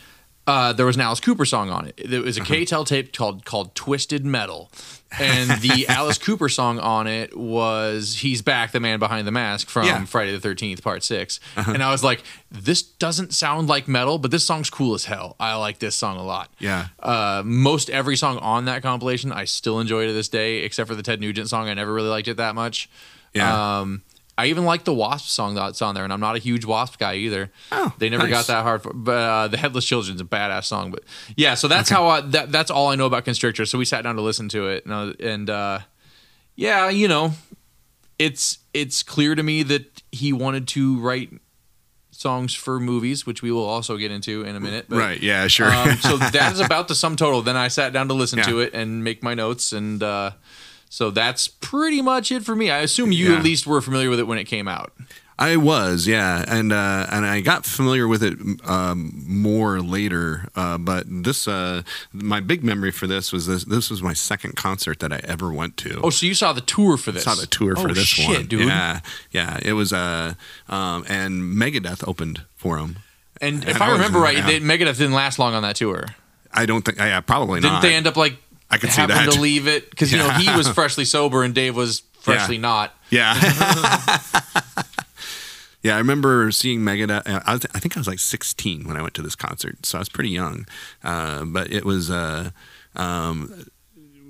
uh, 0.46 0.72
there 0.72 0.86
was 0.86 0.96
an 0.96 1.02
Alice 1.02 1.20
Cooper 1.20 1.44
song 1.44 1.70
on 1.70 1.86
it. 1.88 1.94
It 1.98 2.22
was 2.22 2.36
a 2.36 2.40
K-Tel 2.40 2.84
tape 2.84 3.12
called 3.16 3.44
called 3.44 3.74
Twisted 3.74 4.24
Metal, 4.24 4.70
and 5.18 5.50
the 5.62 5.86
Alice 5.88 6.18
Cooper 6.18 6.48
song 6.48 6.78
on 6.78 7.06
it 7.06 7.36
was 7.36 8.16
"He's 8.16 8.42
Back, 8.42 8.72
the 8.72 8.80
Man 8.80 8.98
Behind 8.98 9.26
the 9.26 9.32
Mask" 9.32 9.68
from 9.68 9.86
Yeah. 9.86 10.04
Friday 10.04 10.32
the 10.32 10.40
Thirteenth 10.40 10.82
Part 10.82 11.02
6 11.02 11.40
And 11.56 11.82
I 11.82 11.90
was 11.90 12.02
like, 12.04 12.22
"This 12.50 12.82
doesn't 12.82 13.32
sound 13.34 13.68
like 13.68 13.86
metal, 13.88 14.18
but 14.18 14.30
this 14.30 14.44
song's 14.44 14.70
cool 14.70 14.94
as 14.94 15.04
hell. 15.06 15.36
I 15.40 15.54
like 15.54 15.78
this 15.78 15.94
song 15.94 16.16
a 16.16 16.24
lot." 16.24 16.50
yeah. 16.58 16.88
Uh, 17.00 17.42
most 17.44 17.88
every 17.90 18.16
song 18.16 18.38
on 18.38 18.64
that 18.66 18.82
compilation 18.82 19.32
I 19.32 19.44
still 19.44 19.80
enjoy 19.80 20.06
to 20.06 20.12
this 20.12 20.28
day, 20.28 20.58
except 20.58 20.88
for 20.88 20.94
the 20.94 21.02
Ted 21.02 21.20
Nugent 21.20 21.48
song. 21.48 21.68
I 21.68 21.74
never 21.74 21.92
really 21.92 22.08
liked 22.08 22.28
it 22.28 22.36
that 22.38 22.54
much. 22.54 22.88
Yeah. 23.34 23.78
Um, 23.80 24.02
I 24.38 24.46
even 24.46 24.64
like 24.64 24.84
the 24.84 24.92
Wasp 24.92 25.28
song 25.28 25.54
that's 25.54 25.80
on 25.80 25.94
there, 25.94 26.04
and 26.04 26.12
I'm 26.12 26.20
not 26.20 26.36
a 26.36 26.38
huge 26.38 26.64
Wasp 26.64 26.98
guy 26.98 27.14
either. 27.14 27.50
Oh, 27.72 27.94
they 27.98 28.10
never 28.10 28.28
got 28.28 28.46
that 28.48 28.62
hard. 28.62 28.82
For, 28.82 28.92
but 28.92 29.12
uh, 29.12 29.48
the 29.48 29.56
Headless 29.56 29.86
Children's 29.86 30.20
a 30.20 30.24
badass 30.24 30.64
song. 30.64 30.90
But 30.90 31.04
yeah, 31.36 31.54
so 31.54 31.68
that's 31.68 31.88
how 31.88 32.06
I 32.08 32.20
that, 32.20 32.52
that's 32.52 32.70
all 32.70 32.88
I 32.88 32.96
know 32.96 33.06
about 33.06 33.24
Constrictor. 33.24 33.64
So 33.64 33.78
we 33.78 33.86
sat 33.86 34.02
down 34.02 34.16
to 34.16 34.22
listen 34.22 34.48
to 34.50 34.68
it, 34.68 34.84
and, 34.84 34.92
uh, 34.92 35.12
and 35.20 35.48
uh, 35.48 35.78
yeah, 36.54 36.90
you 36.90 37.08
know, 37.08 37.32
it's 38.18 38.58
it's 38.74 39.02
clear 39.02 39.34
to 39.34 39.42
me 39.42 39.62
that 39.62 40.02
he 40.12 40.32
wanted 40.34 40.68
to 40.68 40.98
write 41.00 41.30
songs 42.10 42.54
for 42.54 42.80
movies, 42.80 43.26
which 43.26 43.42
we 43.42 43.50
will 43.50 43.64
also 43.64 43.96
get 43.96 44.10
into 44.10 44.42
in 44.42 44.56
a 44.56 44.60
minute. 44.60 44.86
But, 44.88 44.98
right. 44.98 45.22
Yeah. 45.22 45.46
Sure. 45.48 45.70
um, 45.70 45.96
so 45.98 46.16
that 46.16 46.52
is 46.52 46.60
about 46.60 46.88
the 46.88 46.94
sum 46.94 47.16
total. 47.16 47.42
Then 47.42 47.56
I 47.56 47.68
sat 47.68 47.92
down 47.92 48.08
to 48.08 48.14
listen 48.14 48.42
to 48.42 48.60
it 48.60 48.74
and 48.74 49.04
make 49.04 49.22
my 49.22 49.34
notes, 49.34 49.72
and 49.72 50.02
uh, 50.02 50.32
so 50.88 51.10
that's 51.10 51.48
pretty 51.48 52.02
much 52.02 52.30
it 52.32 52.44
for 52.44 52.56
me. 52.56 52.70
I 52.70 52.78
assume 52.78 53.12
you 53.12 53.30
Yeah. 53.32 53.38
at 53.38 53.44
least 53.44 53.66
were 53.66 53.80
familiar 53.80 54.10
with 54.10 54.20
it 54.20 54.26
when 54.26 54.38
it 54.38 54.44
came 54.44 54.68
out. 54.68 54.92
I 55.38 55.56
was, 55.56 56.06
yeah, 56.06 56.46
and 56.48 56.72
uh, 56.72 57.06
and 57.10 57.26
I 57.26 57.42
got 57.42 57.66
familiar 57.66 58.08
with 58.08 58.22
it 58.22 58.38
um, 58.66 59.12
more 59.28 59.82
later. 59.82 60.48
Uh, 60.56 60.78
but 60.78 61.04
this, 61.06 61.46
uh, 61.46 61.82
my 62.10 62.40
big 62.40 62.64
memory 62.64 62.90
for 62.90 63.06
this 63.06 63.34
was 63.34 63.46
this. 63.46 63.64
This 63.64 63.90
was 63.90 64.02
my 64.02 64.14
second 64.14 64.56
concert 64.56 64.98
that 65.00 65.12
I 65.12 65.20
ever 65.24 65.52
went 65.52 65.76
to. 65.78 66.00
Oh, 66.02 66.08
so 66.08 66.24
you 66.24 66.32
saw 66.32 66.54
the 66.54 66.62
tour 66.62 66.96
for 66.96 67.12
this? 67.12 67.24
saw 67.24 67.34
the 67.34 67.46
tour 67.46 67.76
for 67.76 67.90
oh, 67.90 67.92
this 67.92 68.06
shit, 68.06 68.28
one, 68.34 68.46
dude. 68.46 68.66
Yeah, 68.66 69.00
yeah, 69.30 69.58
it 69.60 69.74
was 69.74 69.92
uh, 69.92 70.34
um, 70.70 71.04
and 71.06 71.54
Megadeth 71.54 72.02
opened 72.08 72.40
for 72.54 72.78
him. 72.78 72.96
And 73.38 73.62
Yeah, 73.62 73.70
if 73.72 73.82
I 73.82 73.88
I 73.88 73.92
remember 73.92 74.18
right, 74.20 74.42
they, 74.42 74.60
Megadeth 74.60 74.96
didn't 74.96 75.12
last 75.12 75.38
long 75.38 75.52
on 75.54 75.62
that 75.64 75.76
tour. 75.76 76.06
I 76.50 76.64
don't 76.64 76.82
think, 76.82 76.96
yeah, 76.96 77.20
probably 77.20 77.60
not. 77.60 77.62
Didn't 77.62 77.72
not. 77.74 77.82
they 77.82 77.94
end 77.94 78.06
up 78.06 78.16
like 78.16 78.38
I 78.70 78.78
could 78.78 78.90
see 78.90 79.04
that. 79.04 79.32
to 79.32 79.40
leave 79.40 79.68
it 79.68 79.90
because 79.90 80.12
you 80.12 80.18
know 80.18 80.30
he 80.30 80.54
was 80.56 80.68
freshly 80.68 81.04
sober 81.04 81.42
and 81.42 81.54
Dave 81.54 81.76
was 81.76 82.02
freshly 82.20 82.58
not. 82.58 82.94
Yeah. 83.10 83.34
yeah, 85.82 85.94
I 85.94 85.98
remember 85.98 86.50
seeing 86.50 86.80
Megadeth. 86.80 87.28
uh, 87.28 87.40
I, 87.46 87.54
was, 87.54 87.66
I 87.74 87.78
think 87.78 87.96
I 87.96 88.00
was 88.00 88.08
like 88.08 88.18
16 88.18 88.86
when 88.86 88.96
I 88.96 89.02
went 89.02 89.14
to 89.14 89.22
this 89.22 89.36
concert, 89.36 89.86
so 89.86 89.98
I 89.98 90.00
was 90.00 90.08
pretty 90.08 90.30
young. 90.30 90.66
Uh, 91.04 91.44
but 91.44 91.72
it 91.72 91.84
was 91.84 92.10
uh, 92.10 92.50
um, 92.96 93.66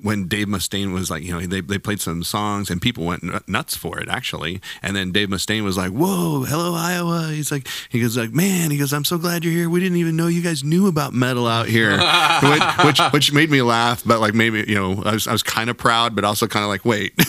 when 0.07 0.29
Dave 0.29 0.47
Mustaine 0.47 0.93
was 0.95 1.11
like, 1.11 1.23
you 1.25 1.33
know, 1.33 1.41
they, 1.45 1.61
they 1.61 1.79
played 1.79 2.01
some 2.01 2.23
songs 2.23 2.71
and 2.71 2.81
people 2.81 3.05
went 3.05 3.49
nuts 3.49 3.77
for 3.77 3.99
it 3.99 4.09
actually. 4.09 4.61
And 4.83 4.95
then 4.97 5.11
Dave 5.11 5.29
Mustaine 5.29 5.65
was 5.65 5.77
like, 5.77 5.91
"Whoa, 5.91 6.45
hello 6.45 6.75
Iowa." 6.75 7.31
He's 7.33 7.51
like, 7.51 7.67
he 7.89 8.01
goes 8.01 8.17
like, 8.17 8.33
"Man," 8.33 8.71
he 8.71 8.79
goes, 8.79 8.93
"I'm 8.93 9.05
so 9.05 9.19
glad 9.19 9.45
you're 9.45 9.53
here. 9.53 9.69
We 9.69 9.81
didn't 9.81 9.99
even 9.99 10.15
know 10.17 10.29
you 10.29 10.43
guys 10.43 10.63
knew 10.63 10.87
about 10.87 11.13
metal 11.13 11.47
out 11.47 11.67
here," 11.67 11.91
which, 12.43 12.63
which 12.85 13.01
which 13.13 13.33
made 13.33 13.51
me 13.51 13.61
laugh, 13.63 14.03
but 14.07 14.21
like 14.21 14.33
maybe 14.35 14.65
you 14.69 14.77
know, 14.77 15.03
I 15.05 15.13
was 15.13 15.27
I 15.27 15.33
was 15.33 15.43
kind 15.43 15.69
of 15.69 15.77
proud, 15.77 16.15
but 16.15 16.25
also 16.25 16.47
kind 16.47 16.63
of 16.65 16.69
like, 16.69 16.85
wait. 16.85 17.13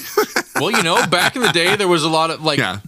Well, 0.59 0.71
you 0.71 0.81
know, 0.81 1.05
back 1.05 1.35
in 1.35 1.43
the 1.43 1.51
day, 1.51 1.75
there 1.75 1.87
was 1.87 2.03
a 2.03 2.09
lot 2.09 2.31
of 2.31 2.43
like. 2.43 2.57
Yeah. 2.59 2.79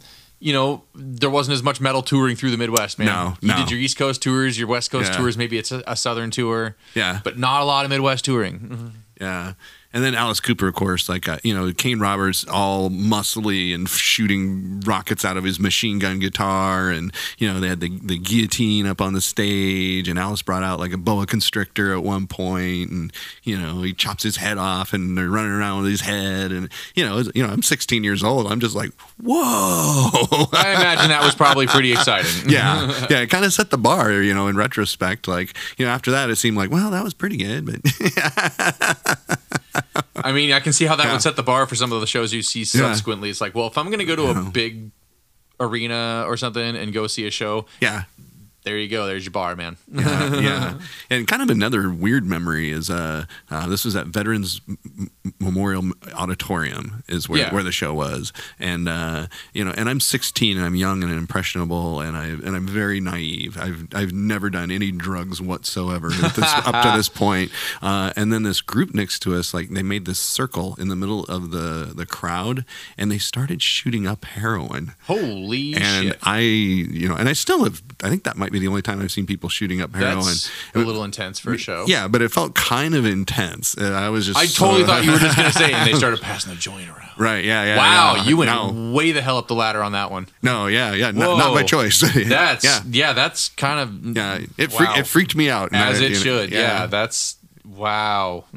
You 0.41 0.53
know, 0.53 0.83
there 0.95 1.29
wasn't 1.29 1.55
as 1.55 1.61
much 1.61 1.81
metal 1.81 2.01
touring 2.01 2.37
through 2.37 2.51
the 2.51 2.57
Midwest, 2.57 2.97
man. 2.97 3.07
No, 3.07 3.33
you 3.41 3.49
no. 3.49 3.57
did 3.57 3.69
your 3.71 3.79
East 3.79 3.97
Coast 3.97 4.21
tours, 4.23 4.57
your 4.57 4.69
West 4.69 4.89
Coast 4.89 5.11
Yeah. 5.11 5.17
tours. 5.17 5.37
Maybe 5.37 5.57
it's 5.57 5.73
a, 5.73 5.83
a 5.85 5.97
Southern 5.97 6.31
tour, 6.31 6.77
yeah. 6.95 7.19
but 7.25 7.37
not 7.37 7.61
a 7.61 7.65
lot 7.65 7.83
of 7.83 7.91
Midwest 7.91 8.23
touring. 8.23 8.59
Mm-hmm. 8.59 8.87
Yeah. 9.19 9.53
And 9.91 10.03
then 10.03 10.13
Alice 10.13 10.39
Cooper, 10.39 10.67
of 10.67 10.75
course, 10.75 11.09
like, 11.09 11.27
uh, 11.27 11.39
you 11.43 11.51
know, 11.51 11.73
Kane 11.73 11.99
Roberts, 11.99 12.45
all 12.47 12.91
muscly 12.91 13.73
and 13.73 13.89
shooting 13.89 14.81
rockets 14.81 15.25
out 15.25 15.35
of 15.35 15.43
his 15.43 15.59
machine 15.59 15.97
gun 15.97 16.19
guitar. 16.19 16.91
And, 16.91 17.11
you 17.39 17.51
know, 17.51 17.59
they 17.59 17.67
had 17.69 17.79
the, 17.79 17.89
the 18.03 18.19
guillotine 18.19 18.85
up 18.85 19.01
on 19.01 19.13
the 19.13 19.21
stage. 19.21 20.07
And 20.07 20.19
Alice 20.19 20.43
brought 20.43 20.61
out 20.61 20.79
like 20.79 20.93
a 20.93 20.97
boa 20.97 21.25
constrictor 21.25 21.91
at 21.91 22.03
one 22.03 22.27
point, 22.27 22.91
And, 22.91 23.11
you 23.43 23.57
know, 23.59 23.81
he 23.81 23.93
chops 23.93 24.21
his 24.21 24.35
head 24.37 24.59
off 24.59 24.93
and 24.93 25.17
they're 25.17 25.27
running 25.27 25.53
around 25.53 25.81
with 25.81 25.89
his 25.91 26.01
head. 26.01 26.51
And, 26.51 26.69
you 26.93 27.03
know, 27.03 27.17
it's- 27.17 27.31
you 27.33 27.41
know, 27.45 27.51
I'm 27.51 27.63
16 27.63 28.03
years 28.03 28.23
old. 28.23 28.45
I'm 28.51 28.59
just 28.59 28.75
like, 28.75 28.91
whoa. 29.19 30.09
I 30.53 30.75
imagine 30.77 31.09
that 31.09 31.23
was 31.23 31.33
probably 31.33 31.65
pretty 31.65 31.91
exciting. 31.93 32.29
yeah. 32.49 32.69
Yeah. 33.09 33.21
It 33.21 33.31
kind 33.31 33.43
of 33.43 33.51
set 33.53 33.71
the 33.71 33.77
bar, 33.77 34.11
you 34.21 34.35
know, 34.35 34.47
in 34.49 34.55
retrospect. 34.55 35.27
Like, 35.27 35.55
you 35.77 35.85
know, 35.85 35.91
after 35.91 36.11
that, 36.11 36.29
it 36.29 36.35
seemed 36.35 36.57
like, 36.57 36.69
well, 36.69 36.91
that 36.91 37.03
was 37.03 37.15
pretty 37.15 37.37
good. 37.37 37.65
But 37.65 37.79
I 40.15 40.31
mean, 40.31 40.51
I 40.51 40.59
can 40.59 40.73
see 40.73 40.85
how 40.85 40.95
that 40.95 41.05
Yeah. 41.05 41.11
would 41.13 41.21
set 41.21 41.35
the 41.35 41.43
bar 41.43 41.65
for 41.67 41.75
some 41.75 41.91
of 41.91 42.01
the 42.01 42.07
shows 42.07 42.33
you 42.33 42.41
see 42.41 42.59
Yeah. 42.59 42.65
subsequently. 42.65 43.29
It's 43.29 43.41
like, 43.41 43.55
well, 43.55 43.67
if 43.67 43.77
I'm 43.77 43.87
going 43.87 43.99
to 43.99 44.05
go 44.05 44.15
to 44.15 44.27
a 44.29 44.43
big 44.51 44.91
arena 45.59 46.23
or 46.27 46.37
something 46.37 46.75
and 46.75 46.93
go 46.93 47.07
see 47.07 47.27
a 47.27 47.31
show, 47.31 47.65
yeah. 47.79 48.03
There 48.63 48.77
you 48.77 48.87
go. 48.89 49.07
There's 49.07 49.25
your 49.25 49.31
bar, 49.31 49.55
man. 49.55 49.77
yeah, 49.91 50.35
yeah. 50.35 50.79
And 51.09 51.27
kind 51.27 51.41
of 51.41 51.49
another 51.49 51.89
weird 51.89 52.25
memory 52.25 52.71
is 52.71 52.89
uh, 52.89 53.25
uh 53.49 53.67
this 53.67 53.85
was 53.85 53.95
at 53.95 54.07
Veterans 54.07 54.61
M- 54.67 55.09
Memorial 55.39 55.91
Auditorium 56.13 57.03
is 57.07 57.27
where, 57.29 57.39
Yeah. 57.39 57.53
where 57.53 57.63
the 57.63 57.71
show 57.71 57.93
was, 57.93 58.33
and 58.59 58.87
uh, 58.89 59.27
you 59.53 59.63
know, 59.63 59.71
and 59.77 59.89
I'm 59.89 59.99
16 59.99 60.57
and 60.57 60.65
I'm 60.65 60.75
young 60.75 61.03
and 61.03 61.11
impressionable 61.11 62.01
and 62.01 62.15
I 62.17 62.25
and 62.27 62.55
I'm 62.55 62.67
very 62.67 62.99
naive. 62.99 63.57
I've 63.57 63.87
I've 63.93 64.11
never 64.13 64.49
done 64.49 64.71
any 64.71 64.91
drugs 64.91 65.41
whatsoever 65.41 66.09
this, 66.09 66.37
up 66.43 66.83
to 66.83 66.97
this 66.97 67.09
point. 67.23 67.51
Uh, 67.81 68.11
and 68.15 68.31
then 68.31 68.43
this 68.43 68.61
group 68.61 68.93
next 68.93 69.19
to 69.19 69.35
us, 69.35 69.53
like 69.53 69.69
they 69.69 69.83
made 69.83 70.05
this 70.05 70.19
circle 70.19 70.75
in 70.79 70.89
the 70.89 70.95
middle 70.95 71.23
of 71.25 71.51
the 71.51 71.91
the 71.95 72.05
crowd, 72.05 72.65
and 72.97 73.11
they 73.11 73.17
started 73.17 73.61
shooting 73.61 74.05
up 74.05 74.25
heroin. 74.25 74.93
Holy 75.03 75.73
And 75.75 76.07
shit. 76.09 76.19
I, 76.23 76.39
you 76.39 77.07
know, 77.07 77.15
and 77.15 77.29
I 77.29 77.33
still 77.33 77.63
have. 77.63 77.81
I 78.03 78.09
think 78.09 78.23
that 78.23 78.37
might 78.37 78.48
be 78.51 78.59
the 78.59 78.67
only 78.67 78.81
time 78.81 79.01
I've 79.01 79.11
seen 79.11 79.25
people 79.25 79.49
shooting 79.49 79.81
up 79.81 79.93
heroin. 79.95 80.15
That's 80.17 80.49
a 80.75 80.79
little 80.79 81.03
intense 81.03 81.39
for 81.39 81.53
a 81.53 81.57
show. 81.57 81.85
Yeah, 81.87 82.07
but 82.07 82.21
it 82.21 82.31
felt 82.31 82.55
kind 82.55 82.95
of 82.95 83.05
intense. 83.05 83.77
Uh, 83.77 83.91
I 83.91 84.09
was 84.09 84.25
just. 84.25 84.37
I 84.37 84.45
totally 84.45 84.81
so- 84.81 84.87
thought 84.87 85.03
you 85.03 85.11
were 85.11 85.17
just 85.19 85.35
gonna 85.37 85.51
say, 85.51 85.73
and 85.73 85.87
they 85.87 85.93
started 85.97 86.21
passing 86.21 86.53
the 86.53 86.59
joint 86.59 86.89
around. 86.89 87.09
right. 87.17 87.43
Yeah. 87.43 87.63
Yeah. 87.63 87.77
Wow, 87.77 88.15
yeah. 88.17 88.23
you 88.25 88.37
went 88.37 88.49
No, 88.51 88.91
way 88.93 89.11
the 89.11 89.21
hell 89.21 89.37
up 89.37 89.47
the 89.47 89.55
ladder 89.55 89.81
on 89.83 89.91
that 89.93 90.11
one. 90.11 90.27
no. 90.41 90.67
Yeah. 90.67 90.93
Yeah. 90.93 91.11
Not, 91.11 91.37
not 91.37 91.53
by 91.53 91.63
choice. 91.63 91.99
That's 92.27 92.63
yeah. 92.63 92.81
yeah, 92.89 93.13
that's 93.13 93.49
kind 93.49 93.79
of 93.79 94.15
Yeah. 94.17 94.39
It 94.57 94.71
wow. 94.71 94.77
freaked. 94.77 94.97
It 94.97 95.07
freaked 95.07 95.35
me 95.35 95.49
out. 95.49 95.73
as 95.73 96.01
I- 96.01 96.05
it 96.05 96.09
you 96.09 96.15
know, 96.17 96.21
should. 96.21 96.51
Yeah. 96.51 96.85
that's 96.87 97.35
wow. 97.77 98.45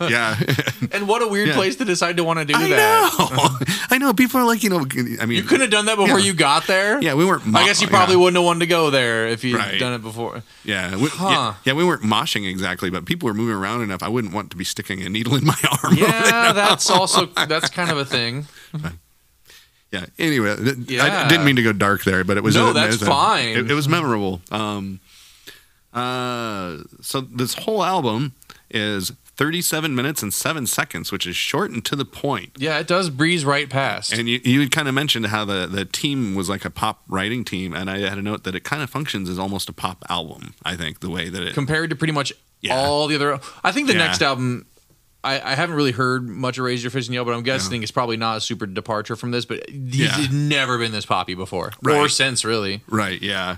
Yeah. 0.00 0.36
and 0.92 1.06
what 1.08 1.22
a 1.22 1.28
weird 1.28 1.48
Yeah. 1.48 1.54
place 1.54 1.76
to 1.76 1.84
decide 1.84 2.16
to 2.16 2.24
want 2.24 2.38
to 2.40 2.44
do 2.44 2.54
I 2.56 2.68
that. 2.68 3.14
know. 3.18 3.74
I 3.90 3.98
know. 3.98 4.12
People 4.12 4.40
are 4.40 4.44
like, 4.44 4.62
you 4.62 4.70
know. 4.70 4.84
I 5.20 5.26
mean, 5.26 5.36
You 5.38 5.42
couldn't 5.42 5.62
have 5.62 5.70
done 5.70 5.86
that 5.86 5.96
before 5.96 6.18
Yeah. 6.18 6.24
you 6.26 6.34
got 6.34 6.66
there. 6.66 7.00
Yeah, 7.00 7.14
we 7.14 7.24
weren't. 7.24 7.42
I 7.54 7.64
guess 7.66 7.80
you 7.80 7.88
probably 7.88 8.14
yeah. 8.16 8.20
wouldn't 8.22 8.36
have 8.36 8.44
wanted 8.44 8.60
to 8.60 8.66
go 8.66 8.90
there 8.90 9.28
if 9.28 9.44
you'd 9.44 9.56
Right. 9.56 9.78
done 9.78 9.92
it 9.94 10.02
before. 10.02 10.42
Yeah, 10.64 10.96
we, 10.96 11.08
Huh. 11.08 11.54
yeah, 11.64 11.72
we 11.74 11.84
weren't 11.84 12.02
moshing 12.02 12.48
exactly, 12.48 12.90
but 12.90 13.04
people 13.04 13.26
were 13.26 13.34
moving 13.34 13.54
around 13.54 13.82
enough. 13.82 14.02
I 14.02 14.08
wouldn't 14.08 14.32
want 14.34 14.50
to 14.50 14.56
be 14.56 14.64
sticking 14.64 15.02
a 15.02 15.08
needle 15.08 15.34
in 15.36 15.44
my 15.44 15.56
arm. 15.82 15.94
Yeah, 15.96 16.52
that's 16.52 16.90
also 16.90 17.26
that's 17.26 17.70
kind 17.70 17.90
of 17.90 17.98
a 17.98 18.04
thing. 18.04 18.46
Yeah. 19.90 20.04
Anyway, 20.18 20.54
th- 20.56 21.00
I 21.00 21.28
didn't 21.28 21.44
mean 21.46 21.56
to 21.56 21.62
go 21.62 21.72
dark 21.72 22.04
there, 22.04 22.22
but 22.24 22.36
it 22.36 22.42
was. 22.42 22.54
No, 22.54 22.70
it 22.70 22.74
that's 22.74 22.98
was 23.00 23.08
fine. 23.08 23.56
It, 23.56 23.70
it 23.70 23.74
was 23.74 23.88
memorable. 23.88 24.42
Um, 24.50 25.00
uh, 25.94 26.78
so 27.00 27.22
this 27.22 27.54
whole 27.54 27.82
album 27.82 28.34
is 28.70 29.12
37 29.36 29.94
minutes 29.94 30.22
and 30.22 30.34
seven 30.34 30.66
seconds, 30.66 31.12
which 31.12 31.26
is 31.26 31.36
short 31.36 31.70
and 31.70 31.84
to 31.84 31.94
the 31.94 32.04
point. 32.04 32.50
Yeah, 32.56 32.78
it 32.78 32.86
does 32.88 33.08
breeze 33.08 33.44
right 33.44 33.70
past. 33.70 34.12
And 34.12 34.28
you, 34.28 34.40
you 34.44 34.60
had 34.60 34.70
kind 34.72 34.88
of 34.88 34.94
mentioned 34.94 35.26
how 35.26 35.44
the, 35.44 35.66
the 35.66 35.84
team 35.84 36.34
was 36.34 36.48
like 36.48 36.64
a 36.64 36.70
pop 36.70 37.02
writing 37.08 37.44
team, 37.44 37.72
and 37.72 37.88
I 37.88 37.98
had 38.00 38.18
a 38.18 38.22
note 38.22 38.44
that 38.44 38.54
it 38.54 38.64
kind 38.64 38.82
of 38.82 38.90
functions 38.90 39.28
as 39.30 39.38
almost 39.38 39.68
a 39.68 39.72
pop 39.72 40.04
album. 40.08 40.54
I 40.64 40.76
think 40.76 41.00
the 41.00 41.10
way 41.10 41.28
that 41.28 41.42
it. 41.42 41.54
compared 41.54 41.90
to 41.90 41.96
pretty 41.96 42.12
much 42.12 42.32
Yeah. 42.60 42.76
all 42.76 43.06
the 43.06 43.14
other. 43.14 43.38
I 43.62 43.70
think 43.72 43.86
the 43.86 43.92
Yeah. 43.94 44.00
next 44.06 44.22
album. 44.22 44.66
I, 45.24 45.40
I 45.40 45.54
haven't 45.56 45.74
really 45.74 45.90
heard 45.90 46.28
much 46.28 46.58
of 46.58 46.64
Raise 46.64 46.82
Your 46.82 46.92
Fist 46.92 47.08
and 47.08 47.14
Yell, 47.14 47.24
but 47.24 47.34
I'm 47.34 47.42
guessing 47.42 47.82
it's 47.82 47.90
probably 47.90 48.16
not 48.16 48.36
a 48.36 48.40
super 48.40 48.66
departure 48.66 49.16
from 49.16 49.32
this. 49.32 49.44
But 49.44 49.68
he's 49.68 49.96
Yeah. 49.96 50.26
never 50.30 50.78
been 50.78 50.92
this 50.92 51.06
poppy 51.06 51.34
before, 51.34 51.72
or 51.84 51.90
Right. 52.02 52.10
since 52.10 52.44
really. 52.44 52.82
Right. 52.88 53.20
Yeah. 53.20 53.56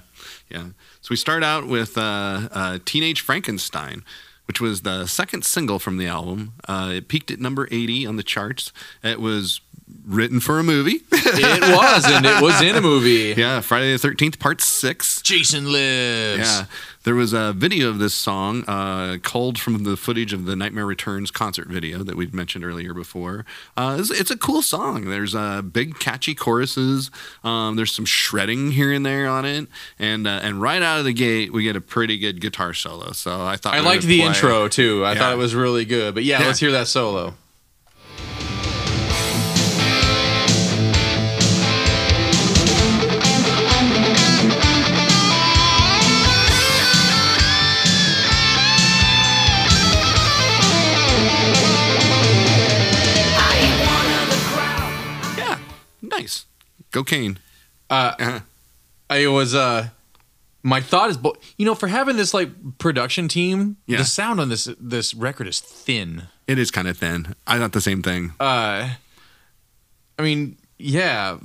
Yeah. 0.50 0.64
So 1.02 1.08
we 1.10 1.16
start 1.16 1.44
out 1.44 1.66
with 1.66 1.98
uh, 1.98 2.48
uh, 2.50 2.78
Teenage 2.86 3.20
Frankenstein, 3.20 4.04
which 4.50 4.60
was 4.60 4.80
the 4.80 5.06
second 5.06 5.44
single 5.44 5.78
from 5.78 5.96
the 5.96 6.08
album. 6.08 6.54
Uh, 6.66 6.90
it 6.94 7.06
peaked 7.06 7.30
at 7.30 7.38
number 7.38 7.68
80 7.70 8.04
on 8.04 8.16
the 8.16 8.24
charts. 8.24 8.72
It 9.00 9.20
was 9.20 9.60
written 10.04 10.40
for 10.40 10.58
a 10.58 10.64
movie. 10.64 11.02
It 11.12 11.62
was, 11.62 12.04
and 12.06 12.26
it 12.26 12.42
was 12.42 12.60
in 12.60 12.74
a 12.74 12.80
movie. 12.80 13.32
yeah. 13.36 13.60
Friday 13.60 13.96
the 13.96 14.08
13th, 14.08 14.40
part 14.40 14.60
six. 14.60 15.22
Jason 15.22 15.70
lives. 15.70 16.40
Yeah. 16.40 16.64
There 17.02 17.14
was 17.14 17.32
a 17.32 17.54
video 17.54 17.88
of 17.88 17.98
this 17.98 18.12
song, 18.12 18.62
uh, 18.68 19.16
culled 19.22 19.58
from 19.58 19.84
the 19.84 19.96
footage 19.96 20.34
of 20.34 20.44
the 20.44 20.54
Nightmare 20.54 20.84
Returns 20.84 21.30
concert 21.30 21.66
video 21.66 22.02
that 22.02 22.14
we've 22.14 22.34
mentioned 22.34 22.62
earlier 22.62 22.92
before. 22.92 23.46
Uh, 23.74 23.96
it's, 23.98 24.10
it's 24.10 24.30
a 24.30 24.36
cool 24.36 24.60
song. 24.60 25.06
There's 25.06 25.34
uh, 25.34 25.62
big, 25.62 25.98
catchy 25.98 26.34
choruses. 26.34 27.10
Um, 27.42 27.76
there's 27.76 27.90
some 27.94 28.04
shredding 28.04 28.72
here 28.72 28.92
and 28.92 29.04
there 29.06 29.26
on 29.28 29.46
it, 29.46 29.66
and 29.98 30.26
uh, 30.26 30.40
and 30.42 30.60
right 30.60 30.82
out 30.82 30.98
of 30.98 31.06
the 31.06 31.14
gate, 31.14 31.54
we 31.54 31.62
get 31.62 31.74
a 31.74 31.80
pretty 31.80 32.18
good 32.18 32.38
guitar 32.38 32.74
solo. 32.74 33.12
So 33.12 33.46
I 33.46 33.56
thought 33.56 33.72
I 33.72 33.80
liked 33.80 34.02
the 34.04 34.18
play- 34.18 34.26
intro 34.26 34.68
too. 34.68 35.02
I 35.02 35.14
Yeah. 35.14 35.18
thought 35.20 35.32
it 35.32 35.38
was 35.38 35.54
really 35.54 35.86
good. 35.86 36.12
But 36.14 36.24
yeah, 36.24 36.40
Yeah. 36.40 36.48
let's 36.48 36.60
hear 36.60 36.72
that 36.72 36.86
solo. 36.86 37.32
Nice. 56.20 56.46
Go 56.90 57.02
Kane. 57.04 57.38
Uh, 57.88 58.12
Uh-huh. 58.18 58.40
I 59.08 59.26
was 59.26 59.54
uh 59.54 59.88
my 60.62 60.80
thought 60.80 61.10
is 61.10 61.16
bo- 61.16 61.36
you 61.56 61.64
know 61.66 61.74
for 61.74 61.88
having 61.88 62.16
this 62.16 62.32
like 62.34 62.50
production 62.78 63.28
team 63.28 63.76
Yeah. 63.86 63.98
the 63.98 64.04
sound 64.04 64.40
on 64.40 64.48
this 64.48 64.68
this 64.78 65.14
record 65.14 65.48
is 65.48 65.58
thin 65.60 66.28
It 66.46 66.58
is 66.58 66.70
kind 66.70 66.86
of 66.88 66.98
thin. 66.98 67.34
I 67.46 67.58
thought 67.58 67.72
the 67.72 67.80
same 67.80 68.02
thing. 68.02 68.32
uh 68.38 68.90
i 70.18 70.22
mean 70.22 70.56
yeah 70.78 71.38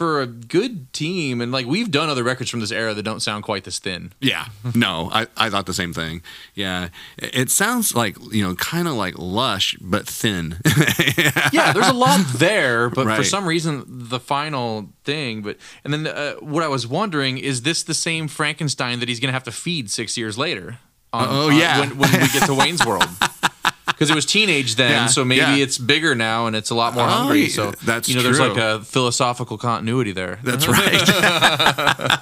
for 0.00 0.22
a 0.22 0.26
good 0.26 0.90
team 0.94 1.42
and 1.42 1.52
like 1.52 1.66
we've 1.66 1.90
done 1.90 2.08
other 2.08 2.24
records 2.24 2.48
from 2.50 2.60
this 2.60 2.72
era 2.72 2.94
that 2.94 3.02
don't 3.02 3.20
sound 3.20 3.44
quite 3.44 3.64
this 3.64 3.78
thin 3.78 4.12
Yeah. 4.18 4.46
No, 4.74 5.10
I, 5.12 5.26
I 5.36 5.50
thought 5.50 5.66
the 5.66 5.74
same 5.74 5.92
thing. 5.92 6.22
Yeah. 6.54 6.88
It 7.18 7.50
sounds 7.50 7.94
like, 7.94 8.16
you 8.32 8.42
know, 8.42 8.54
kind 8.54 8.88
of 8.88 8.94
like 8.94 9.18
lush, 9.18 9.76
but 9.78 10.06
thin. 10.06 10.56
yeah 11.52 11.72
there's 11.74 11.88
a 11.88 11.92
lot 11.92 12.20
there 12.36 12.88
but 12.88 13.14
for 13.14 13.24
some 13.24 13.46
reason 13.46 13.84
the 13.86 14.18
final 14.20 14.88
thing 15.04 15.42
but 15.42 15.58
and 15.84 15.92
then 15.92 16.06
uh, 16.06 16.32
what 16.36 16.62
i 16.62 16.68
was 16.68 16.86
wondering 16.86 17.36
is 17.36 17.62
this 17.62 17.82
the 17.82 17.94
same 17.94 18.26
frankenstein 18.28 19.00
that 19.00 19.08
he's 19.08 19.20
gonna 19.20 19.32
have 19.32 19.42
to 19.44 19.52
feed 19.52 19.90
six 19.90 20.16
years 20.16 20.38
later 20.38 20.78
on- 21.12 21.26
Oh, 21.28 21.48
on- 21.50 21.56
yeah. 21.56 21.80
when, 21.80 21.98
when 21.98 22.10
we 22.12 22.28
get 22.28 22.46
to 22.46 22.54
wayne's 22.54 22.84
world 22.86 23.04
because 23.92 24.10
it 24.10 24.14
was 24.14 24.24
teenage 24.26 24.76
then, 24.76 24.90
Yeah, 24.90 25.06
so 25.06 25.24
maybe 25.24 25.40
yeah. 25.40 25.56
it's 25.56 25.78
bigger 25.78 26.14
now 26.14 26.46
and 26.46 26.56
it's 26.56 26.70
a 26.70 26.74
lot 26.74 26.94
more 26.94 27.04
Oh, 27.04 27.08
hungry. 27.08 27.48
So 27.48 27.70
that's 27.84 28.08
you 28.08 28.16
know, 28.16 28.22
there's 28.22 28.40
like 28.40 28.56
a 28.56 28.80
philosophical 28.84 29.58
continuity 29.58 30.12
there. 30.12 30.38
That's 30.42 30.66
right. 30.68 32.20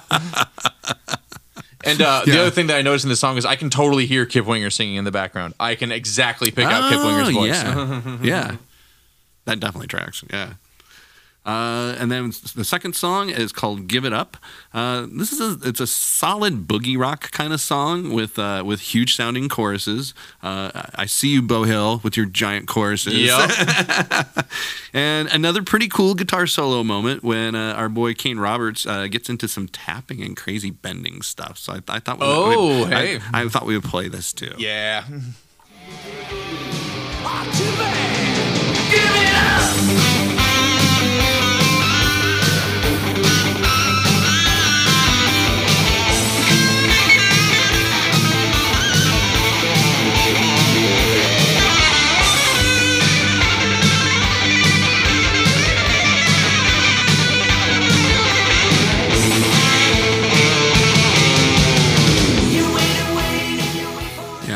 And 1.85 2.01
uh, 2.01 2.23
the 2.25 2.37
other 2.41 2.49
thing 2.51 2.67
that 2.67 2.75
I 2.75 2.81
noticed 2.81 3.05
in 3.05 3.09
the 3.09 3.15
song 3.15 3.37
is 3.37 3.45
I 3.45 3.55
can 3.55 3.69
totally 3.69 4.05
hear 4.05 4.25
Kip 4.25 4.45
Winger 4.45 4.69
singing 4.69 4.95
in 4.97 5.05
the 5.05 5.11
background. 5.11 5.53
I 5.59 5.75
can 5.75 5.91
exactly 5.93 6.51
pick 6.51 6.65
out 6.65 6.91
Kip 6.91 6.99
Winger's 7.01 7.29
Oh, 7.29 7.31
voice. 7.39 7.63
Yeah. 7.63 8.17
yeah. 8.51 8.55
That 9.45 9.59
definitely 9.61 9.87
tracks. 9.87 10.23
Yeah. 10.29 10.53
Uh, 11.45 11.95
and 11.97 12.11
then 12.11 12.31
the 12.55 12.63
second 12.63 12.95
song 12.95 13.29
is 13.29 13.51
called 13.51 13.87
"Give 13.87 14.05
It 14.05 14.13
Up." 14.13 14.37
Uh, 14.73 15.07
this 15.11 15.31
is 15.31 15.39
a, 15.39 15.67
it's 15.67 15.79
a 15.79 15.87
solid 15.87 16.67
boogie 16.67 16.97
rock 16.99 17.31
kind 17.31 17.53
of 17.53 17.61
song 17.61 18.13
with 18.13 18.37
uh, 18.37 18.61
with 18.65 18.81
huge 18.81 19.15
sounding 19.15 19.49
choruses. 19.49 20.13
Uh, 20.43 20.69
I 20.95 21.05
see 21.05 21.29
you, 21.29 21.41
Beau 21.41 21.63
Hill, 21.63 22.01
with 22.03 22.15
your 22.17 22.25
giant 22.27 22.67
choruses. 22.67 23.13
Yep. 23.13 24.27
And 24.91 25.27
another 25.29 25.61
pretty 25.61 25.87
cool 25.87 26.15
guitar 26.15 26.47
solo 26.47 26.83
moment 26.83 27.23
when 27.23 27.53
uh, 27.53 27.73
our 27.73 27.89
boy 27.89 28.15
Kane 28.15 28.39
Roberts 28.39 28.87
uh, 28.87 29.05
gets 29.05 29.29
into 29.29 29.47
some 29.47 29.67
tapping 29.67 30.23
and 30.23 30.35
crazy 30.35 30.71
bending 30.71 31.21
stuff. 31.21 31.59
So 31.59 31.73
I, 31.73 31.81
I 31.87 31.99
thought, 31.99 32.19
we 32.19 32.25
Oh, 32.27 32.85
I- 32.85 32.89
hey. 32.89 33.19
I, 33.31 33.47
thought 33.49 33.67
we 33.67 33.75
would 33.77 33.83
play 33.87 34.07
this 34.07 34.33
too. 34.33 34.51
yeah. 34.57 35.03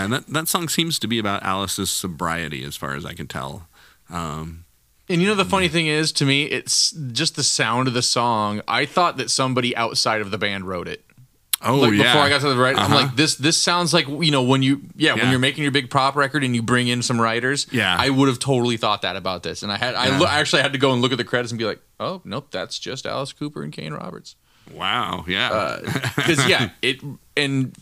Yeah, 0.03 0.05
and 0.05 0.13
that, 0.13 0.27
that 0.27 0.47
song 0.47 0.69
seems 0.69 0.99
to 0.99 1.07
be 1.07 1.19
about 1.19 1.43
Alice's 1.43 1.89
sobriety, 1.91 2.63
as 2.63 2.75
far 2.75 2.95
as 2.95 3.05
I 3.05 3.13
can 3.13 3.27
tell. 3.27 3.67
Um, 4.09 4.65
And 5.09 5.21
you 5.21 5.27
know 5.27 5.35
the 5.35 5.45
funny 5.45 5.67
thing 5.67 5.87
is 5.87 6.11
to 6.13 6.25
me, 6.25 6.43
it's 6.45 6.91
just 6.91 7.35
the 7.35 7.43
sound 7.43 7.87
of 7.87 7.93
the 7.93 8.01
song. 8.01 8.61
I 8.67 8.85
thought 8.85 9.17
that 9.17 9.29
somebody 9.29 9.75
outside 9.75 10.21
of 10.21 10.31
the 10.31 10.37
band 10.37 10.65
wrote 10.67 10.87
it. 10.87 11.03
oh 11.61 11.75
like 11.77 11.93
yeah, 11.93 12.03
before 12.03 12.21
I 12.21 12.29
got 12.29 12.41
to 12.41 12.49
the 12.49 12.57
right, 12.57 12.75
I'm 12.77 12.85
Uh-huh. 12.91 12.95
like 13.03 13.15
this. 13.15 13.35
This 13.35 13.57
sounds 13.57 13.93
like 13.93 14.07
you 14.07 14.31
know 14.31 14.43
when 14.43 14.61
you 14.63 14.81
yeah 14.95 15.13
when 15.15 15.29
you're 15.29 15.39
making 15.39 15.63
your 15.63 15.71
big 15.71 15.89
prop 15.89 16.15
record 16.15 16.43
and 16.43 16.53
you 16.55 16.61
bring 16.61 16.87
in 16.89 17.01
some 17.01 17.19
writers. 17.21 17.67
Yeah. 17.71 17.95
I 17.97 18.09
would 18.09 18.27
have 18.27 18.39
totally 18.39 18.77
thought 18.77 19.01
that 19.03 19.15
about 19.15 19.43
this, 19.43 19.63
and 19.63 19.71
I 19.71 19.77
had 19.77 19.95
I 19.95 20.07
Yeah. 20.07 20.19
lo- 20.19 20.25
I 20.27 20.39
actually 20.39 20.61
had 20.61 20.73
to 20.73 20.79
go 20.79 20.91
and 20.93 21.01
look 21.01 21.11
at 21.13 21.17
the 21.17 21.23
credits 21.23 21.51
and 21.51 21.59
be 21.59 21.65
like, 21.65 21.81
oh 21.99 22.21
nope, 22.25 22.47
that's 22.51 22.77
just 22.79 23.05
Alice 23.05 23.31
Cooper 23.33 23.63
and 23.63 23.71
Kane 23.71 23.93
Roberts. 23.93 24.35
Wow. 24.73 25.25
Yeah. 25.27 25.79
because 26.15 26.47
yeah, 26.47 26.69
it 26.81 27.01
and 27.37 27.75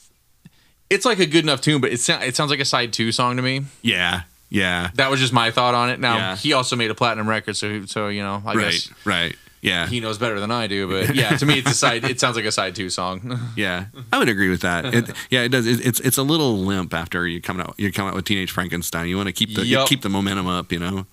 it's 0.91 1.06
like 1.06 1.19
a 1.19 1.25
good 1.25 1.43
enough 1.43 1.62
tune, 1.62 1.82
but 1.82 1.91
it 1.91 1.99
sounds 1.99 2.23
it 2.25 2.36
sounds 2.36 2.51
like 2.51 2.60
a 2.60 2.65
side 2.65 2.93
two 2.93 3.12
song 3.12 3.38
to 3.38 3.41
me. 3.41 3.62
yeah. 3.82 4.23
Yeah. 4.54 4.89
That 4.95 5.10
was 5.10 5.21
just 5.21 5.32
my 5.32 5.49
thought 5.49 5.73
on 5.75 5.89
it. 5.89 5.99
Now 6.01 6.17
Yeah. 6.17 6.36
he 6.36 6.51
also 6.51 6.75
made 6.75 6.91
a 6.91 6.95
platinum 6.95 7.27
record, 7.30 7.56
so 7.56 7.86
so 7.86 8.10
you 8.10 8.21
know 8.21 8.43
I 8.45 8.54
Right. 8.54 8.71
guess 8.71 8.89
Right. 9.06 9.36
Yeah. 9.62 9.88
he 9.88 9.99
knows 10.01 10.17
better 10.17 10.39
than 10.41 10.51
I 10.51 10.67
do. 10.67 10.88
But 10.89 11.15
yeah, 11.21 11.38
to 11.38 11.45
me 11.45 11.60
it's 11.60 11.71
a 11.71 11.73
side. 11.73 12.04
It 12.04 12.19
sounds 12.19 12.36
like 12.36 12.43
a 12.45 12.51
side 12.51 12.75
two 12.75 12.89
song. 12.89 13.39
Yeah, 13.56 13.86
I 14.12 14.19
would 14.19 14.27
agree 14.27 14.49
with 14.49 14.62
that. 14.62 14.86
It, 14.93 15.10
yeah, 15.30 15.43
it 15.43 15.49
does. 15.49 15.65
It, 15.67 15.86
it's 15.86 15.99
it's 16.01 16.17
a 16.17 16.23
little 16.23 16.58
limp 16.58 16.93
after 16.93 17.25
you 17.27 17.39
come 17.41 17.62
out 17.62 17.75
you 17.77 17.91
come 17.93 18.08
out 18.08 18.13
with 18.13 18.25
Teenage 18.25 18.51
Frankenstein. 18.51 19.08
You 19.08 19.15
want 19.17 19.27
to 19.27 19.34
keep 19.34 19.56
the 19.56 19.65
Yup. 19.65 19.88
keep 19.88 20.01
the 20.01 20.10
momentum 20.10 20.47
up, 20.47 20.71
you 20.73 20.80
know. 20.80 21.06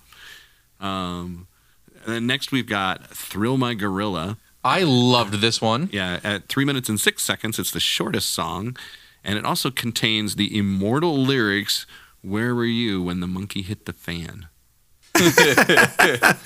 Um, 0.81 1.47
and 2.05 2.13
then 2.15 2.27
next 2.27 2.51
we've 2.51 2.67
got 2.67 3.07
Thrill 3.09 3.57
My 3.57 3.73
Gorilla. 3.73 4.37
I 4.63 4.83
loved 4.83 5.35
this 5.35 5.61
one. 5.61 5.87
Yeah, 5.93 6.19
at 6.23 6.47
three 6.49 6.65
minutes 6.65 6.89
and 6.89 6.99
six 6.99 7.23
seconds, 7.23 7.57
it's 7.59 7.71
the 7.71 7.79
shortest 7.79 8.31
song, 8.33 8.75
and 9.23 9.37
it 9.37 9.45
also 9.45 9.71
contains 9.71 10.35
the 10.35 10.57
immortal 10.57 11.17
lyrics. 11.17 11.85
Where 12.21 12.53
were 12.53 12.65
you 12.65 13.01
when 13.01 13.21
the 13.21 13.27
monkey 13.27 13.61
hit 13.61 13.85
the 13.85 13.93
fan? 13.93 14.48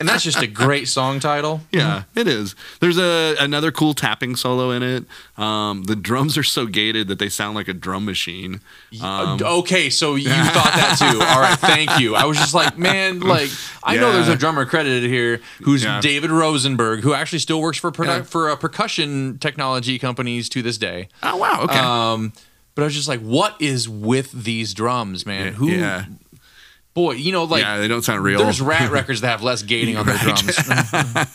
And 0.00 0.08
that's 0.08 0.22
just 0.24 0.40
a 0.42 0.46
great 0.46 0.88
song 0.88 1.20
title. 1.20 1.60
Yeah, 1.70 2.04
it 2.14 2.26
is. 2.26 2.54
There's 2.80 2.98
a 2.98 3.36
another 3.38 3.70
cool 3.72 3.94
tapping 3.94 4.36
solo 4.36 4.70
in 4.70 4.82
it. 4.82 5.04
Um, 5.36 5.84
the 5.84 5.96
drums 5.96 6.36
are 6.38 6.42
so 6.42 6.66
gated 6.66 7.08
that 7.08 7.18
they 7.18 7.28
sound 7.28 7.54
like 7.56 7.68
a 7.68 7.72
drum 7.72 8.04
machine. 8.04 8.60
Um, 9.00 9.40
okay, 9.42 9.90
so 9.90 10.14
you 10.14 10.28
thought 10.30 10.72
that 10.74 10.96
too. 10.98 11.20
All 11.20 11.40
right, 11.40 11.58
thank 11.58 11.98
you. 12.00 12.14
I 12.14 12.24
was 12.24 12.36
just 12.38 12.54
like, 12.54 12.78
man, 12.78 13.20
like 13.34 13.50
I 13.82 13.96
know 13.96 14.12
there's 14.12 14.28
a 14.28 14.36
drummer 14.36 14.64
credited 14.66 15.08
here 15.10 15.40
who's 15.62 15.84
Yeah. 15.84 16.00
David 16.00 16.30
Rosenberg, 16.30 17.00
who 17.00 17.14
actually 17.14 17.40
still 17.40 17.60
works 17.60 17.78
for 17.78 17.92
Yeah. 18.04 18.22
for 18.22 18.50
uh, 18.50 18.56
percussion 18.56 19.38
technology 19.38 19.98
companies 19.98 20.48
to 20.50 20.62
this 20.62 20.78
day. 20.78 21.08
oh 21.22 21.36
wow, 21.36 21.60
okay. 21.62 21.78
Um, 21.78 22.32
but 22.74 22.82
I 22.82 22.84
was 22.86 22.94
just 22.94 23.08
like, 23.08 23.20
what 23.20 23.60
is 23.60 23.88
with 23.88 24.32
these 24.32 24.72
drums, 24.74 25.26
man? 25.26 25.52
Who, 25.54 25.68
yeah, 25.68 26.06
boy, 26.94 27.12
you 27.12 27.32
know, 27.32 27.44
like 27.44 27.62
yeah, 27.62 27.78
they 27.78 27.88
don't 27.88 28.02
sound 28.02 28.22
real. 28.24 28.38
there's 28.40 28.60
Ratt 28.60 28.90
records 28.90 29.20
that 29.22 29.28
have 29.28 29.42
less 29.42 29.62
gating 29.62 29.96
on 29.96 30.06
their 30.06 30.16
drums. 30.22 30.58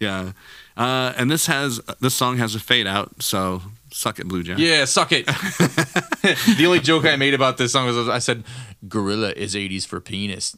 yeah, 0.00 0.32
uh, 0.76 1.12
and 1.16 1.30
this 1.30 1.46
has 1.46 1.80
this 2.00 2.14
song 2.14 2.36
has 2.38 2.54
a 2.54 2.60
fade 2.60 2.86
out. 2.86 3.22
So 3.22 3.62
suck 3.92 4.18
it, 4.18 4.26
Blue 4.26 4.42
Jack. 4.42 4.58
yeah, 4.58 4.84
suck 4.86 5.12
it. 5.12 5.26
the 5.26 6.64
only 6.66 6.80
joke 6.80 7.04
I 7.04 7.16
made 7.16 7.34
about 7.34 7.58
this 7.58 7.72
song 7.72 7.86
was 7.86 8.08
I 8.08 8.18
said, 8.18 8.44
"Gorilla 8.88 9.30
is 9.30 9.54
'80s 9.54 9.86
for 9.86 10.00
penis." 10.00 10.54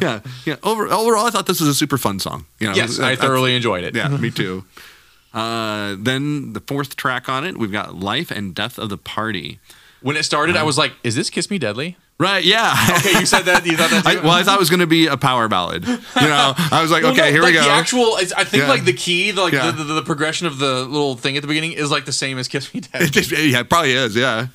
yeah, 0.00 0.20
yeah. 0.44 0.56
Over, 0.62 0.86
overall, 0.88 1.26
I 1.26 1.30
thought 1.30 1.46
this 1.46 1.60
was 1.60 1.68
a 1.68 1.74
super 1.74 1.98
fun 1.98 2.18
song. 2.20 2.46
You 2.60 2.68
know, 2.68 2.74
yes, 2.74 2.98
I 2.98 3.10
That's- 3.10 3.18
thoroughly 3.26 3.54
enjoyed 3.56 3.84
it. 3.84 3.94
Yeah, 3.94 4.08
me 4.08 4.30
too. 4.30 4.64
Uh, 5.34 5.94
then 5.98 6.52
the 6.54 6.60
fourth 6.60 6.96
track 6.96 7.28
on 7.28 7.44
it, 7.44 7.56
we've 7.58 7.72
got 7.72 7.94
"Life 7.94 8.30
and 8.30 8.54
Death 8.54 8.78
of 8.78 8.88
the 8.88 8.98
Party." 8.98 9.58
When 10.00 10.16
it 10.16 10.22
started, 10.24 10.56
I 10.56 10.62
was 10.62 10.78
like, 10.78 10.92
"Is 11.02 11.14
this 11.16 11.28
Kiss 11.30 11.50
Me 11.50 11.58
Deadly?" 11.58 11.96
Right? 12.20 12.42
Yeah. 12.44 12.74
Okay, 12.98 13.18
you 13.20 13.26
said 13.26 13.42
that. 13.42 13.64
You 13.64 13.76
thought 13.76 13.90
that 13.90 14.04
I, 14.06 14.16
well, 14.16 14.32
I 14.32 14.42
thought 14.42 14.56
it 14.56 14.58
was 14.60 14.70
going 14.70 14.80
to 14.80 14.86
be 14.88 15.06
a 15.06 15.16
power 15.16 15.46
ballad. 15.48 15.86
You 15.86 15.96
know, 16.16 16.52
I 16.56 16.80
was 16.82 16.90
like, 16.90 17.04
Well, 17.04 17.12
okay, 17.12 17.26
no, 17.26 17.30
here 17.32 17.42
like 17.42 17.52
we 17.54 17.58
go. 17.60 17.64
The 17.64 17.70
actual, 17.70 18.16
it's- 18.16 18.32
I 18.32 18.42
think 18.42 18.62
Yeah. 18.64 18.68
like 18.68 18.84
the 18.84 18.92
key, 18.92 19.30
the, 19.30 19.40
like 19.42 19.52
Yeah. 19.52 19.70
the, 19.70 19.84
the, 19.84 19.94
the 19.94 20.02
progression 20.02 20.48
of 20.48 20.58
the 20.58 20.84
little 20.84 21.14
thing 21.14 21.36
at 21.36 21.42
the 21.42 21.46
beginning 21.46 21.72
is 21.72 21.92
like 21.92 22.06
the 22.06 22.12
same 22.12 22.36
as 22.38 22.48
Kiss 22.48 22.74
Me 22.74 22.80
Deadly. 22.92 23.50
yeah, 23.50 23.60
it 23.60 23.68
probably 23.70 23.92
is. 23.92 24.16
Yeah, 24.16 24.48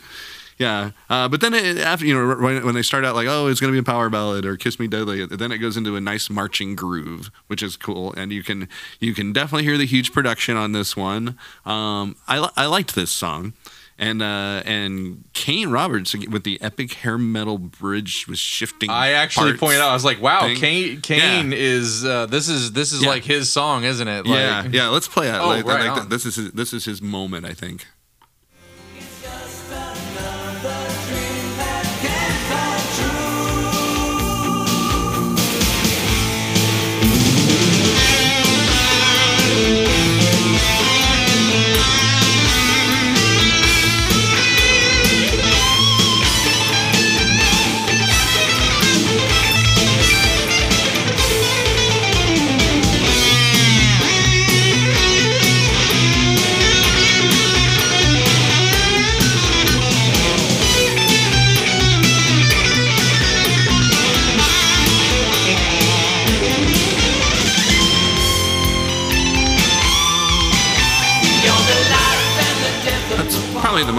yeah. 0.58 0.92
Uh, 1.10 1.30
but 1.30 1.40
then 1.40 1.54
it, 1.54 1.78
after 1.78 2.06
you 2.06 2.14
know 2.14 2.36
when, 2.36 2.66
when 2.66 2.76
they 2.76 2.82
start 2.82 3.06
out 3.06 3.16
like, 3.16 3.28
oh, 3.30 3.48
it's 3.48 3.62
going 3.62 3.72
to 3.72 3.76
be 3.76 3.80
a 3.80 3.84
power 3.92 4.10
ballad 4.10 4.46
or 4.46 4.58
"Kiss 4.58 4.78
Me 4.78 4.88
Deadly," 4.88 5.26
then 5.26 5.52
it 5.54 5.60
goes 5.60 5.78
into 5.78 5.96
a 5.96 6.02
nice 6.02 6.30
marching 6.30 6.76
groove, 6.76 7.32
which 7.48 7.64
is 7.64 7.78
cool, 7.78 8.14
and 8.18 8.34
you 8.34 8.44
can 8.44 8.68
you 9.00 9.14
can 9.14 9.32
definitely 9.32 9.64
hear 9.64 9.78
the 9.78 9.86
huge 9.86 10.12
production 10.12 10.58
on 10.58 10.74
this 10.74 10.98
one. 10.98 11.38
Um, 11.66 12.18
I 12.28 12.50
I 12.58 12.66
liked 12.66 12.94
this 12.94 13.12
song. 13.12 13.54
And 13.98 14.24
uh, 14.24 14.64
and 14.66 15.24
Kane 15.34 15.70
Roberts 15.70 16.16
with 16.16 16.44
the 16.44 16.60
epic 16.62 16.94
hair 16.94 17.18
metal 17.18 17.60
bridge 17.60 18.26
was 18.28 18.40
shifting. 18.40 18.90
I 18.90 19.12
actually 19.12 19.56
pointed 19.56 19.82
out, 19.82 19.90
I 19.90 19.94
was 19.94 20.04
like, 20.04 20.20
"Wow, 20.20 20.42
thing. 20.42 20.58
Kane, 20.58 21.02
Kane 21.02 21.54
is 21.54 22.04
uh, 22.04 22.26
this 22.26 22.50
is 22.50 22.72
this 22.72 22.92
is 22.92 23.04
Yeah. 23.04 23.10
like 23.10 23.24
his 23.24 23.52
song, 23.54 23.84
isn't 23.84 24.08
it?" 24.08 24.26
Like, 24.26 24.40
yeah, 24.40 24.68
yeah. 24.72 24.88
Let's 24.88 25.08
play 25.08 25.30
it. 25.30 25.36
Oh, 25.44 25.48
like, 25.48 25.66
right 25.66 25.92
like 25.96 26.10
this 26.10 26.26
is 26.26 26.36
his, 26.36 26.52
this 26.54 26.74
is 26.74 26.86
his 26.86 27.02
moment, 27.04 27.46
I 27.46 27.54
think. 27.54 27.86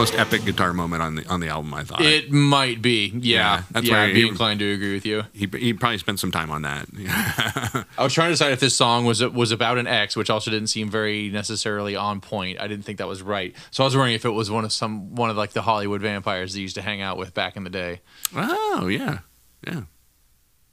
Most 0.05 0.19
epic 0.19 0.45
guitar 0.45 0.75
moment 0.75 1.03
on 1.03 1.14
the 1.14 1.27
on 1.29 1.40
the 1.40 1.49
album. 1.49 1.73
I 1.73 1.83
thought 1.83 2.03
It 2.03 2.31
might 2.31 2.83
be. 2.83 3.07
Yeah, 3.14 3.21
Yeah, 3.21 3.62
that's 3.71 3.87
yeah 3.87 3.93
where 3.93 4.01
I'd 4.03 4.14
be 4.14 4.29
inclined 4.29 4.61
to 4.61 4.71
agree 4.71 4.93
with 4.93 5.07
you. 5.07 5.23
he 5.33 5.49
he 5.59 5.73
probably 5.73 5.97
spent 5.97 6.21
some 6.21 6.31
time 6.31 6.51
on 6.51 6.62
that. 6.62 6.87
I 7.99 8.05
was 8.05 8.12
trying 8.12 8.29
to 8.29 8.35
decide 8.35 8.53
if 8.53 8.61
this 8.61 8.77
song 8.77 9.07
was 9.07 9.23
was 9.25 9.51
about 9.51 9.79
an 9.79 9.87
ex, 9.87 10.14
which 10.14 10.29
also 10.29 10.51
didn't 10.51 10.69
seem 10.69 10.90
very 10.90 11.31
necessarily 11.31 11.97
on 11.97 12.21
point. 12.21 12.61
I 12.61 12.69
didn't 12.69 12.85
think 12.85 12.99
that 12.99 13.09
was 13.09 13.23
right. 13.23 13.55
So 13.71 13.83
I 13.83 13.87
was 13.87 13.97
wondering 13.97 14.14
if 14.14 14.27
it 14.27 14.31
was 14.31 14.51
one 14.51 14.64
of 14.64 14.73
some 14.73 15.14
one 15.14 15.31
of 15.31 15.38
like 15.38 15.53
the 15.53 15.62
Hollywood 15.62 16.03
vampires 16.03 16.53
they 16.53 16.61
used 16.61 16.75
to 16.75 16.83
hang 16.83 17.01
out 17.01 17.17
with 17.17 17.33
back 17.33 17.57
in 17.57 17.64
the 17.64 17.71
day. 17.71 18.01
oh 18.37 18.88
yeah, 18.88 19.21
yeah. 19.67 19.83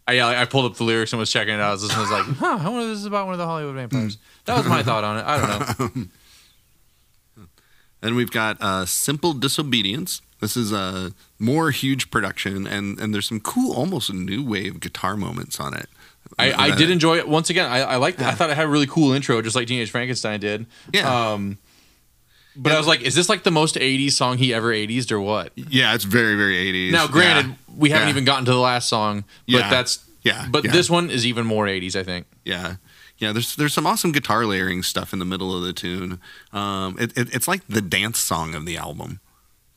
I 0.07 0.41
I 0.41 0.45
pulled 0.45 0.69
up 0.69 0.77
the 0.77 0.83
lyrics 0.83 1.13
and 1.13 1.21
was 1.21 1.31
checking 1.31 1.53
it 1.53 1.61
out. 1.61 1.69
I 1.69 1.71
was 1.71 1.83
listening, 1.83 2.05
I 2.05 2.09
was 2.09 2.27
like, 2.27 2.37
huh, 2.37 2.57
I 2.59 2.69
wonder 2.69 2.81
if 2.81 2.87
this 2.89 2.99
is 2.99 3.05
about 3.05 3.27
one 3.27 3.33
of 3.33 3.39
the 3.39 3.45
Hollywood 3.45 3.75
vampires. 3.75 4.17
That 4.43 4.57
was 4.57 4.65
my 4.65 4.83
thought 4.83 5.05
on 5.05 5.17
it. 5.19 5.25
I 5.25 5.37
don't 5.37 5.95
know. 5.95 6.03
Then 8.01 8.15
we've 8.15 8.31
got 8.31 8.57
uh, 8.61 8.85
"Simple 8.85 9.33
Disobedience." 9.33 10.21
This 10.39 10.57
is 10.57 10.71
a 10.71 11.13
more 11.39 11.71
huge 11.71 12.09
production, 12.11 12.65
and 12.67 12.99
and 12.99 13.13
there's 13.13 13.27
some 13.27 13.39
cool, 13.39 13.73
almost 13.73 14.11
new 14.13 14.43
wave 14.43 14.79
guitar 14.79 15.15
moments 15.15 15.59
on 15.59 15.75
it. 15.75 15.87
I, 16.39 16.53
I 16.53 16.75
did 16.75 16.89
enjoy 16.89 17.17
it 17.17 17.27
once 17.27 17.49
again. 17.49 17.69
I, 17.69 17.81
I 17.81 17.95
liked. 17.97 18.21
I 18.21 18.31
thought 18.31 18.49
it 18.49 18.55
had 18.55 18.65
a 18.65 18.69
really 18.69 18.87
cool 18.87 19.11
intro, 19.13 19.41
just 19.41 19.55
like 19.55 19.67
Teenage 19.67 19.91
Frankenstein 19.91 20.39
did. 20.39 20.65
Yeah. 20.93 21.31
Um, 21.33 21.57
but 22.55 22.71
I 22.71 22.77
was 22.77 22.87
like, 22.87 23.01
is 23.01 23.15
this 23.15 23.29
like 23.29 23.43
the 23.43 23.51
most 23.51 23.75
'80s 23.75 24.13
song 24.13 24.37
he 24.37 24.53
ever 24.53 24.71
'80s 24.73 25.11
or 25.11 25.19
what? 25.21 25.51
Yeah, 25.55 25.93
it's 25.93 26.03
very 26.03 26.35
very 26.35 26.55
80s. 26.55 26.91
Now, 26.91 27.07
granted, 27.07 27.49
Yeah. 27.51 27.55
we 27.77 27.89
haven't 27.91 28.07
Yeah. 28.07 28.13
even 28.13 28.25
gotten 28.25 28.45
to 28.45 28.51
the 28.51 28.59
last 28.59 28.89
song, 28.89 29.23
but 29.45 29.53
Yeah. 29.53 29.69
that's 29.69 29.99
Yeah, 30.23 30.47
But 30.49 30.65
yeah. 30.65 30.71
this 30.71 30.89
one 30.89 31.09
is 31.09 31.25
even 31.25 31.45
more 31.45 31.65
'80s, 31.67 31.95
I 31.95 32.03
think. 32.03 32.25
Yeah. 32.45 32.75
Yeah, 33.21 33.31
there's 33.31 33.55
there's 33.55 33.73
some 33.73 33.85
awesome 33.87 34.11
guitar 34.11 34.45
layering 34.45 34.81
stuff 34.83 35.13
in 35.13 35.19
the 35.19 35.25
middle 35.25 35.55
of 35.55 35.61
the 35.63 35.71
tune. 35.73 36.19
Um, 36.51 36.97
it, 36.99 37.15
it, 37.17 37.33
it's 37.33 37.47
like 37.47 37.61
the 37.69 37.79
dance 37.81 38.17
song 38.19 38.55
of 38.55 38.65
the 38.65 38.75
album, 38.77 39.19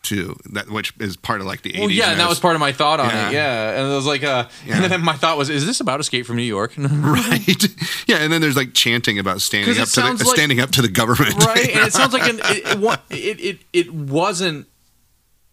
too. 0.02 0.36
That 0.50 0.70
which 0.70 0.94
is 0.98 1.16
part 1.18 1.40
of 1.42 1.46
like 1.46 1.60
the 1.60 1.72
80s. 1.72 1.78
Well, 1.80 1.90
yeah, 1.90 2.10
and 2.12 2.20
that 2.20 2.28
was 2.28 2.40
part 2.40 2.54
of 2.56 2.60
my 2.60 2.72
thought 2.72 3.00
on 3.00 3.10
Yeah. 3.10 3.28
it. 3.28 3.32
Yeah, 3.34 3.70
and 3.82 3.92
it 3.92 3.94
was 3.94 4.06
like, 4.06 4.24
uh, 4.24 4.48
Yeah. 4.66 4.82
and 4.82 4.90
then 4.90 5.02
my 5.04 5.12
thought 5.12 5.36
was, 5.36 5.50
is 5.50 5.66
this 5.66 5.80
about 5.80 6.00
Escape 6.00 6.24
from 6.24 6.36
New 6.36 6.42
York? 6.42 6.72
right. 6.78 7.46
Yeah, 8.06 8.16
and 8.16 8.32
then 8.32 8.40
there's 8.40 8.56
like 8.56 8.72
chanting 8.74 9.18
about 9.18 9.40
standing 9.40 9.78
up 9.78 9.88
to 9.88 10.00
the 10.00 10.06
like- 10.08 10.26
standing 10.36 10.60
up 10.60 10.70
to 10.72 10.82
the 10.82 10.88
government. 10.88 11.34
right? 11.44 11.68
And 11.68 11.86
it 11.86 11.92
sounds 11.92 12.12
like 12.14 12.28
an, 12.28 12.40
it, 12.44 12.66
it, 12.66 13.00
it 13.10 13.40
it 13.40 13.58
it 13.72 13.94
wasn't 13.94 14.66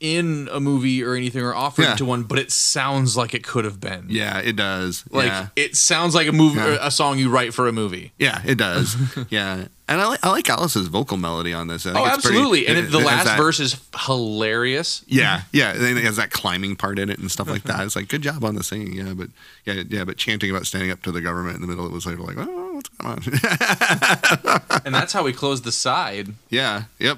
in 0.02 0.50
a 0.52 0.60
movie 0.60 1.04
or 1.04 1.14
anything 1.16 1.42
or 1.44 1.54
offered 1.56 1.84
Yeah. 1.84 1.96
to 1.96 2.06
one, 2.06 2.24
but 2.24 2.40
it 2.40 2.52
sounds 2.52 3.16
like 3.16 3.34
it 3.34 3.44
could 3.44 3.64
have 3.66 3.80
been. 3.80 4.08
yeah, 4.10 4.40
it 4.40 4.56
does. 4.56 5.04
Like 5.12 5.28
yeah. 5.28 5.48
it 5.56 5.76
sounds 5.78 6.14
like 6.16 6.28
a 6.28 6.32
movie, 6.32 6.60
Yeah. 6.60 6.78
a 6.82 6.92
song 6.92 7.20
you 7.20 7.30
write 7.30 7.54
for 7.54 7.68
a 7.68 7.72
movie. 7.72 8.12
Yeah, 8.18 8.42
it 8.44 8.56
does. 8.58 8.96
yeah, 9.30 9.68
and 9.88 10.02
I 10.02 10.08
like 10.08 10.20
I 10.26 10.30
like 10.32 10.50
Alice's 10.50 10.88
vocal 10.88 11.18
melody 11.18 11.54
on 11.54 11.68
this. 11.68 11.86
Oh, 11.86 11.90
it's 11.92 12.00
pretty- 12.00 12.10
absolutely! 12.10 12.68
and 12.68 12.78
it- 12.80 12.92
the 12.92 13.00
it 13.00 13.06
last 13.06 13.26
that- 13.26 13.38
verse 13.38 13.60
is 13.60 13.80
hilarious. 14.06 15.04
Yeah, 15.08 15.42
yeah, 15.52 15.74
and 15.74 15.98
it 15.98 16.04
has 16.04 16.16
that 16.18 16.32
climbing 16.32 16.76
part 16.76 16.98
in 16.98 17.10
it 17.10 17.20
and 17.20 17.30
stuff 17.32 17.48
like 17.50 17.64
that. 17.64 17.86
It's 17.86 17.96
like 17.96 18.08
good 18.08 18.22
job 18.24 18.44
on 18.44 18.56
the 18.56 18.64
singing, 18.64 18.94
yeah, 18.94 19.14
but 19.14 19.30
yeah, 19.66 19.84
yeah, 19.88 20.04
but 20.04 20.18
chanting 20.18 20.50
about 20.50 20.66
standing 20.66 20.90
up 20.92 21.04
to 21.04 21.12
the 21.12 21.22
government 21.22 21.56
in 21.58 21.62
the 21.62 21.68
middle, 21.68 21.86
it 21.86 21.92
was 21.92 22.06
like, 22.08 22.18
oh, 22.20 22.74
what's 22.74 22.90
going 22.90 23.12
on? 23.14 24.82
and 24.86 24.96
that's 24.96 25.14
how 25.14 25.24
we 25.24 25.34
close 25.34 25.62
the 25.62 25.72
side. 25.72 26.34
yeah, 26.50 26.84
yep. 27.00 27.18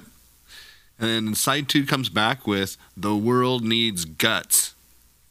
And 0.99 1.27
then 1.27 1.36
side 1.36 1.69
two 1.69 1.86
comes 1.86 2.10
back 2.10 2.47
with 2.47 2.77
"The 2.95 3.15
World 3.15 3.63
Needs 3.63 4.06
Guts." 4.06 4.73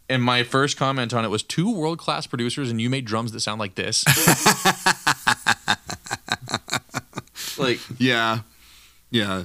And 0.09 0.23
my 0.23 0.43
first 0.43 0.77
comment 0.77 1.15
on 1.15 1.25
it 1.25 1.29
was 1.29 1.43
two 1.43 1.75
world 1.75 1.99
class 1.99 2.27
producers, 2.27 2.71
and 2.71 2.81
you 2.81 2.91
made 2.91 3.07
drums 3.07 3.33
that 3.33 3.41
sound 3.41 3.61
like 3.61 3.77
this. 3.77 4.05
like, 7.59 7.81
Yeah, 7.99 8.41
yeah, 9.11 9.45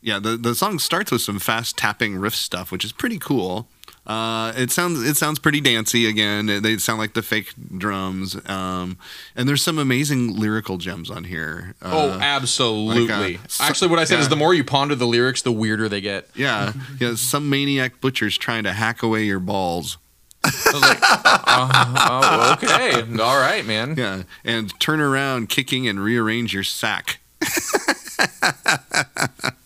yeah. 0.00 0.18
The 0.18 0.36
the 0.36 0.54
song 0.54 0.78
starts 0.78 1.10
with 1.10 1.20
some 1.20 1.38
fast 1.38 1.76
tapping 1.76 2.16
riff 2.16 2.34
stuff, 2.34 2.72
which 2.72 2.84
is 2.84 2.92
pretty 2.92 3.18
cool. 3.18 3.68
Uh, 4.08 4.54
it 4.56 4.70
sounds 4.70 5.02
it 5.02 5.18
sounds 5.18 5.38
pretty 5.38 5.60
dancey 5.60 6.06
again. 6.08 6.46
They 6.62 6.78
sound 6.78 6.98
like 6.98 7.12
the 7.12 7.20
fake 7.20 7.52
drums, 7.76 8.38
um, 8.48 8.96
and 9.36 9.46
there's 9.46 9.62
some 9.62 9.78
amazing 9.78 10.34
lyrical 10.34 10.78
gems 10.78 11.10
on 11.10 11.24
here. 11.24 11.74
Uh, 11.82 11.90
oh, 11.92 12.10
absolutely. 12.18 13.34
like, 13.34 13.44
uh, 13.44 13.48
so- 13.48 13.64
Actually, 13.64 13.90
what 13.90 13.98
I 13.98 14.04
said 14.04 14.18
is 14.20 14.30
the 14.30 14.36
more 14.36 14.54
you 14.54 14.64
ponder 14.64 14.94
the 14.94 15.06
lyrics, 15.06 15.42
the 15.42 15.52
weirder 15.52 15.90
they 15.90 16.00
get. 16.00 16.26
yeah, 16.34 16.72
yeah. 16.98 17.16
Some 17.16 17.50
maniac 17.50 18.00
butcher's 18.00 18.38
trying 18.38 18.64
to 18.64 18.72
hack 18.72 19.02
away 19.02 19.24
your 19.24 19.40
balls. 19.40 19.98
I 20.42 20.50
was 20.72 20.80
like, 20.82 20.98
uh, 21.02 22.08
oh, 22.10 22.52
okay, 22.62 23.02
all 23.22 23.38
right, 23.38 23.66
man. 23.66 23.94
Yeah, 23.98 24.22
and 24.42 24.72
turn 24.80 25.00
around, 25.00 25.50
kicking 25.50 25.86
and 25.86 26.00
rearrange 26.00 26.54
your 26.54 26.64
sack. 26.64 27.20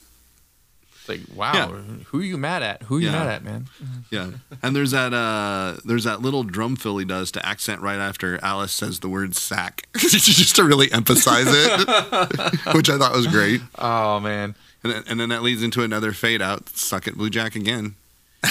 Like, 1.12 1.20
wow, 1.36 1.52
Yeah. 1.54 1.66
who 2.06 2.20
are 2.20 2.24
you 2.24 2.36
mad 2.38 2.62
at? 2.62 2.82
Who 2.84 2.96
are 2.96 3.00
you 3.00 3.06
Yeah. 3.06 3.12
mad 3.12 3.28
at, 3.28 3.44
man? 3.44 3.66
Yeah, 4.10 4.30
and 4.62 4.74
there's 4.76 4.90
that 4.92 5.12
uh, 5.14 5.76
there's 5.84 6.04
that 6.04 6.20
little 6.22 6.42
drum 6.42 6.76
fill 6.76 6.98
he 6.98 7.04
does 7.04 7.30
to 7.32 7.46
accent 7.46 7.80
right 7.80 7.98
after 7.98 8.38
Alice 8.42 8.72
says 8.72 9.00
the 9.00 9.08
word 9.08 9.34
sack, 9.36 9.86
just 9.96 10.56
to 10.56 10.64
really 10.64 10.90
emphasize 10.92 11.46
it, 11.48 12.74
which 12.74 12.90
I 12.90 12.98
thought 12.98 13.12
was 13.12 13.26
great. 13.26 13.60
Oh 13.78 14.20
man. 14.20 14.54
And 14.84 14.92
then, 14.92 15.04
and 15.06 15.20
then 15.20 15.28
that 15.28 15.42
leads 15.42 15.62
into 15.62 15.82
another 15.82 16.12
fade 16.12 16.42
out. 16.42 16.68
Suck 16.70 17.06
it, 17.06 17.16
Blue 17.16 17.30
Jack 17.30 17.54
again. 17.54 17.94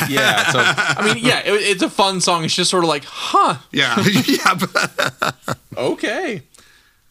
Yeah. 0.10 0.50
So 0.52 0.60
I 0.64 1.14
mean, 1.14 1.24
yeah, 1.24 1.40
it, 1.40 1.52
it's 1.54 1.84
a 1.84 1.90
fun 1.90 2.22
song. 2.22 2.46
It's 2.46 2.56
just 2.56 2.72
sort 2.72 2.84
of 2.86 2.90
like, 2.90 3.04
huh, 3.06 3.58
Yeah, 3.74 4.02
yeah. 4.26 5.32
okay. 5.78 6.44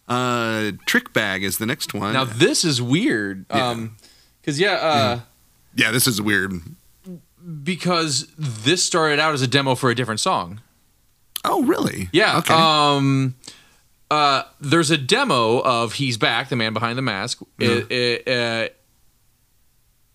Uh, 0.08 0.72
Trick 0.86 1.12
Bag 1.12 1.42
is 1.44 1.58
the 1.58 1.66
next 1.66 1.94
one. 1.94 2.12
Now 2.14 2.24
this 2.24 2.64
is 2.64 2.80
weird. 2.82 3.44
Yeah. 3.50 3.68
Um, 3.68 3.96
because 4.40 4.58
yeah, 4.58 4.72
uh, 4.72 4.94
yeah, 5.16 5.20
this 5.74 6.06
is 6.06 6.20
weird. 6.20 6.52
because 7.64 8.26
this 8.38 8.84
started 8.84 9.18
out 9.18 9.32
as 9.34 9.42
a 9.42 9.46
demo 9.46 9.74
for 9.74 9.90
a 9.90 9.94
different 9.94 10.20
song. 10.20 10.60
Oh, 11.44 11.62
really? 11.64 12.08
Yeah. 12.12 12.38
Okay. 12.38 12.52
Um, 12.54 13.34
uh, 14.10 14.42
there's 14.60 14.90
a 14.90 14.98
demo 14.98 15.60
of 15.60 15.94
"He's 15.94 16.18
Back," 16.18 16.48
the 16.50 16.56
man 16.56 16.72
behind 16.74 16.98
the 16.98 17.02
mask. 17.02 17.40
It- 17.58 17.90
it, 17.90 18.28
uh, 18.28 18.68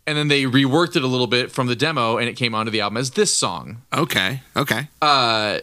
and 0.07 0.17
then 0.17 0.27
they 0.27 0.43
reworked 0.43 0.95
it 0.95 1.03
a 1.03 1.07
little 1.07 1.25
bit 1.27 1.51
from 1.51 1.65
the 1.67 1.75
demo, 1.75 2.17
and 2.17 2.29
it 2.29 2.33
came 2.35 2.53
onto 2.53 2.69
the 2.71 2.81
album 2.81 2.97
as 2.97 3.11
this 3.11 3.33
song. 3.33 3.81
okay. 3.91 4.41
Okay. 4.55 4.87
Uh, 5.01 5.59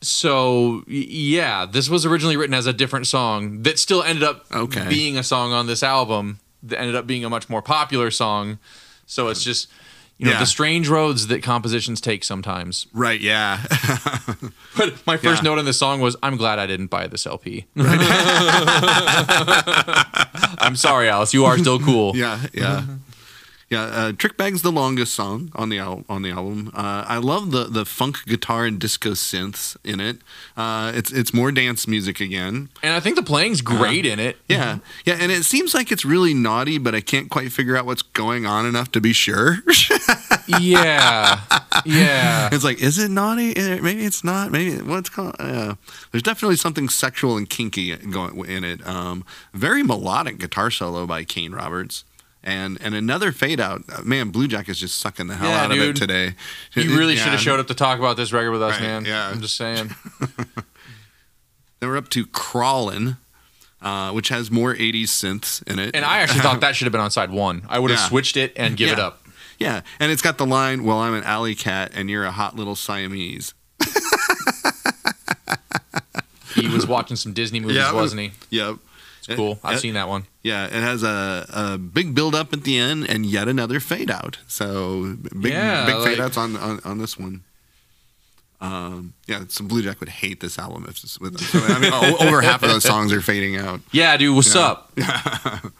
so 0.00 0.82
yeah, 0.86 1.66
this 1.66 1.90
was 1.90 2.06
originally 2.06 2.38
written 2.38 2.54
as 2.54 2.66
a 2.66 2.72
different 2.72 3.06
song 3.06 3.62
that 3.64 3.78
still 3.78 4.02
ended 4.02 4.22
up 4.24 4.46
Okay. 4.50 4.88
being 4.88 5.18
a 5.18 5.22
song 5.22 5.52
on 5.52 5.66
this 5.66 5.82
album. 5.82 6.38
That 6.62 6.78
ended 6.80 6.94
up 6.96 7.06
being 7.06 7.22
a 7.24 7.28
much 7.30 7.48
more 7.50 7.60
popular 7.62 8.10
song. 8.10 8.58
So 9.10 9.28
it's 9.28 9.42
just 9.42 9.68
you 10.18 10.26
know 10.26 10.32
Yeah. 10.32 10.38
the 10.40 10.46
strange 10.46 10.88
roads 10.88 11.26
that 11.28 11.42
compositions 11.42 12.00
take 12.00 12.22
sometimes. 12.24 12.86
Right. 12.92 13.20
Yeah. 13.20 13.60
But 14.76 15.04
my 15.06 15.16
first 15.16 15.42
Yeah. 15.42 15.50
note 15.50 15.58
on 15.58 15.64
this 15.64 15.78
song 15.78 16.00
was, 16.00 16.16
"I'm 16.22 16.36
glad 16.36 16.58
I 16.60 16.66
didn't 16.66 16.86
buy 16.86 17.06
this 17.08 17.26
LP." 17.26 17.66
Right. 17.74 17.98
I'm 20.60 20.76
sorry, 20.76 21.08
Alice. 21.08 21.34
You 21.34 21.44
are 21.44 21.58
still 21.58 21.80
cool. 21.80 22.16
yeah. 22.16 22.40
Yeah. 22.52 22.82
Mm-hmm. 22.82 22.94
Yeah, 23.70 23.82
uh, 23.84 24.12
Trick 24.12 24.36
Bag's 24.36 24.62
the 24.62 24.72
longest 24.72 25.14
song 25.14 25.52
on 25.54 25.68
the 25.68 25.78
al- 25.78 26.04
on 26.08 26.22
the 26.22 26.30
album. 26.30 26.72
Uh, 26.74 27.04
I 27.06 27.18
love 27.18 27.52
the 27.52 27.64
the 27.64 27.84
funk 27.84 28.24
guitar 28.26 28.64
and 28.66 28.80
disco 28.80 29.10
synths 29.12 29.76
in 29.84 30.00
it. 30.00 30.18
Uh, 30.56 30.90
it's 30.92 31.12
it's 31.12 31.32
more 31.32 31.52
dance 31.52 31.86
music 31.86 32.18
again. 32.20 32.68
And 32.82 32.92
I 32.94 32.98
think 32.98 33.14
the 33.14 33.22
playing's 33.22 33.60
great 33.60 34.04
in 34.04 34.18
it. 34.18 34.38
Yeah, 34.48 34.78
yeah, 35.04 35.18
and 35.20 35.30
it 35.30 35.44
seems 35.44 35.72
like 35.72 35.92
it's 35.92 36.04
really 36.04 36.34
naughty, 36.34 36.78
but 36.78 36.96
I 36.96 37.00
can't 37.00 37.30
quite 37.30 37.52
figure 37.52 37.76
out 37.76 37.86
what's 37.86 38.02
going 38.02 38.44
on 38.44 38.66
enough 38.66 38.90
to 38.92 39.00
be 39.00 39.12
sure. 39.12 39.58
Yeah. 40.58 41.40
Yeah. 41.84 42.48
it's 42.52 42.64
like, 42.64 42.80
is 42.82 42.98
it 42.98 43.08
naughty? 43.10 43.56
Eh, 43.56 43.78
Maybe 43.80 44.04
it's 44.04 44.24
not. 44.24 44.50
Maybe 44.50 44.82
what's 44.82 45.08
called? 45.08 45.36
Uh, 45.38 45.76
there's 46.10 46.24
definitely 46.24 46.56
something 46.56 46.88
sexual 46.88 47.36
and 47.36 47.48
kinky 47.48 47.94
going 47.96 48.44
in 48.46 48.64
it. 48.64 48.84
Um, 48.86 49.24
very 49.54 49.84
melodic 49.84 50.38
guitar 50.38 50.70
solo 50.72 51.06
by 51.06 51.22
Kane 51.22 51.52
Roberts. 51.52 52.04
And 52.42 52.78
and 52.80 52.94
another 52.94 53.32
fade 53.32 53.60
out. 53.60 53.82
Uh, 53.92 54.00
Man, 54.02 54.30
Blue 54.30 54.48
Jack 54.48 54.68
is 54.70 54.78
just 54.80 54.98
sucking 54.98 55.26
the 55.26 55.34
hell 55.36 55.48
Yeah, 55.50 55.64
out 55.64 55.72
of 55.72 55.78
it 55.78 55.94
today. 55.96 56.34
You 56.74 56.96
really 56.98 57.14
Yeah. 57.14 57.24
should 57.24 57.32
have 57.32 57.40
showed 57.40 57.60
up 57.60 57.66
to 57.68 57.74
talk 57.74 57.98
about 57.98 58.16
this 58.16 58.32
record 58.32 58.52
with 58.52 58.62
us, 58.62 58.72
Right, 58.72 58.80
man. 58.82 59.04
yeah. 59.04 59.28
I'm 59.28 59.40
just 59.42 59.56
saying. 59.56 59.94
Then 61.80 61.88
we're 61.88 61.96
up 61.96 62.10
to 62.10 62.26
Crawlin', 62.26 63.16
uh, 63.80 64.10
which 64.12 64.28
has 64.28 64.50
more 64.50 64.74
80s 64.74 65.04
synths 65.10 65.62
in 65.66 65.78
it. 65.78 65.94
And 65.96 66.04
I 66.04 66.18
actually 66.18 66.40
thought 66.40 66.60
that 66.60 66.76
should 66.76 66.84
have 66.84 66.92
been 66.92 67.00
on 67.00 67.10
side 67.10 67.30
one. 67.30 67.62
I 67.70 67.78
would 67.78 67.90
have 67.90 68.00
Yeah. 68.00 68.08
switched 68.08 68.36
it 68.36 68.52
and 68.54 68.76
give 68.76 68.90
it 68.90 68.98
up. 68.98 69.26
yeah, 69.58 69.80
and 69.98 70.12
it's 70.12 70.20
got 70.20 70.36
the 70.36 70.44
line, 70.44 70.84
"Well, 70.84 70.98
I'm 70.98 71.14
an 71.14 71.24
alley 71.24 71.54
cat, 71.54 71.92
and 71.94 72.10
you're 72.10 72.24
a 72.26 72.32
hot 72.32 72.54
little 72.54 72.76
Siamese." 72.76 73.54
He 76.54 76.68
was 76.68 76.86
watching 76.86 77.16
some 77.16 77.32
Disney 77.32 77.60
movies, 77.60 77.82
wasn't 77.92 78.20
he? 78.22 78.32
Yep. 78.50 78.76
It's 79.30 79.36
cool. 79.36 79.58
I've 79.64 79.76
Uh, 79.76 79.78
seen 79.78 79.94
that 79.94 80.08
one. 80.08 80.24
Yeah, 80.42 80.66
it 80.66 80.72
has 80.72 81.02
a, 81.02 81.46
a 81.52 81.78
big 81.78 82.14
build 82.14 82.34
up 82.34 82.52
at 82.52 82.64
the 82.64 82.76
end 82.78 83.08
and 83.08 83.24
yet 83.24 83.48
another 83.48 83.80
fade 83.80 84.10
out. 84.10 84.38
So 84.48 85.16
big 85.40 85.52
Yeah, 85.52 85.86
big 85.86 85.94
like- 85.96 86.04
fade 86.04 86.20
outs 86.20 86.36
on, 86.36 86.56
on 86.56 86.80
on 86.84 86.98
this 86.98 87.18
one. 87.18 87.44
Um, 88.62 89.14
yeah, 89.26 89.44
some 89.48 89.68
Blue 89.68 89.80
Jack 89.82 90.00
would 90.00 90.10
hate 90.10 90.40
this 90.40 90.58
album 90.58 90.84
if 90.86 91.00
this 91.00 91.18
with. 91.18 91.40
So, 91.40 91.60
I 91.62 91.78
mean, 91.78 91.92
over 92.20 92.42
half 92.42 92.62
of 92.62 92.68
those 92.68 92.82
songs 92.84 93.10
are 93.10 93.22
fading 93.22 93.56
out. 93.56 93.80
Yeah, 93.90 94.14
dude, 94.18 94.36
what's 94.36 94.54
Yeah. 94.54 94.60
up? 94.60 94.92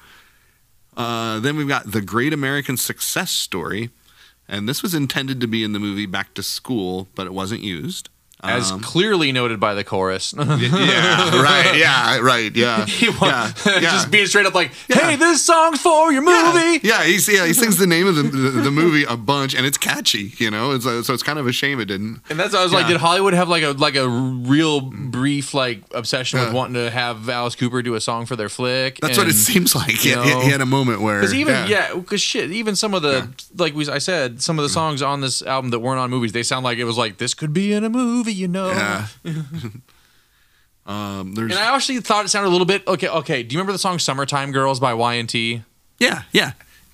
Uh, 0.96 1.38
then 1.40 1.56
we've 1.56 1.68
got 1.68 1.90
the 1.92 2.00
Great 2.02 2.32
American 2.32 2.76
Success 2.76 3.30
Story, 3.30 3.90
and 4.48 4.68
this 4.68 4.82
was 4.82 4.94
intended 4.94 5.40
to 5.40 5.46
be 5.46 5.62
in 5.64 5.72
the 5.72 5.78
movie 5.78 6.04
Back 6.04 6.34
to 6.34 6.42
School, 6.42 7.08
but 7.14 7.26
it 7.26 7.32
wasn't 7.32 7.62
used. 7.62 8.08
As 8.42 8.70
Um, 8.72 8.80
clearly 8.80 9.32
noted 9.32 9.60
by 9.60 9.74
the 9.74 9.84
chorus. 9.84 10.34
yeah, 10.38 11.42
right, 11.42 11.76
yeah, 11.76 12.18
right, 12.20 12.54
yeah, 12.56 12.86
He 13.00 13.08
wa- 13.08 13.16
yeah, 13.26 13.52
yeah. 13.66 13.80
just 13.80 14.10
being 14.10 14.26
straight 14.26 14.46
up 14.46 14.54
like, 14.54 14.72
"Hey, 14.88 15.16
this 15.16 15.44
song's 15.44 15.80
for 15.80 16.12
your 16.12 16.22
movie." 16.22 16.80
Yeah, 16.82 17.04
he 17.04 17.18
yeah, 17.32 17.46
he 17.46 17.52
sings 17.52 17.76
the 17.76 17.86
name 17.86 18.06
of 18.06 18.16
the, 18.16 18.22
the, 18.22 18.50
the 18.62 18.70
movie 18.70 19.04
a 19.04 19.16
bunch, 19.16 19.54
and 19.54 19.66
it's 19.66 19.78
catchy, 19.78 20.32
you 20.38 20.50
know. 20.50 20.72
It's, 20.72 20.86
uh, 20.86 21.02
so 21.02 21.12
it's 21.14 21.22
kind 21.22 21.38
of 21.38 21.46
a 21.46 21.52
shame 21.52 21.80
it 21.80 21.86
didn't. 21.86 22.22
And 22.30 22.38
that's 22.38 22.54
I 22.54 22.62
was 22.62 22.72
like, 22.72 22.86
did 22.86 22.96
Hollywood 22.98 23.34
have 23.34 23.48
like 23.48 23.62
a 23.62 23.70
like 23.72 23.94
a 23.96 24.08
real 24.08 24.80
brief 24.80 25.54
like 25.54 25.82
obsession 25.94 26.40
with 26.40 26.52
wanting 26.52 26.74
to 26.74 26.90
have 26.90 27.28
Alice 27.28 27.54
Cooper 27.56 27.82
do 27.82 27.94
a 27.94 28.00
song 28.00 28.26
for 28.26 28.36
their 28.36 28.48
flick? 28.48 28.98
That's 29.00 29.18
what 29.18 29.28
it 29.28 29.34
seems 29.34 29.74
like. 29.74 29.90
He, 29.90 30.10
you 30.10 30.22
he- 30.22 30.30
know, 30.30 30.40
he 30.40 30.50
had 30.50 30.60
a 30.60 30.66
moment 30.66 31.00
where 31.02 31.20
Because 31.20 31.34
even 31.34 31.68
yeah, 31.68 31.94
because 31.94 32.20
shit, 32.20 32.50
even 32.50 32.74
some 32.76 32.94
of 32.94 33.02
the 33.02 33.28
like 33.56 33.74
we 33.74 33.88
I 33.88 33.98
said, 33.98 34.40
some 34.42 34.58
of 34.58 34.62
the 34.62 34.68
songs 34.68 35.02
on 35.02 35.20
this 35.20 35.42
album 35.42 35.70
that 35.70 35.80
weren't 35.80 35.98
on 36.00 36.10
movies, 36.10 36.32
they 36.32 36.42
sound 36.42 36.64
like 36.64 36.78
it 36.78 36.84
was 36.84 36.96
like 36.96 37.18
this 37.18 37.34
could 37.34 37.52
be 37.52 37.72
in 37.72 37.84
a 37.84 37.90
movie, 37.90 38.29
you 38.32 38.48
know. 38.48 38.70
yeah. 38.70 39.06
um, 40.86 41.34
there's 41.34 41.50
And 41.52 41.58
I 41.58 41.74
actually 41.74 42.00
thought 42.00 42.24
it 42.24 42.28
sounded 42.28 42.48
a 42.48 42.52
little 42.52 42.66
bit 42.66 42.86
okay. 42.86 43.08
Okay, 43.08 43.42
do 43.42 43.54
you 43.54 43.58
remember 43.58 43.72
the 43.72 43.78
song 43.78 43.98
"Summertime 43.98 44.52
Girls" 44.52 44.80
by 44.80 44.94
Y&T? 44.94 45.62
yeah, 45.98 46.22
yeah. 46.32 46.52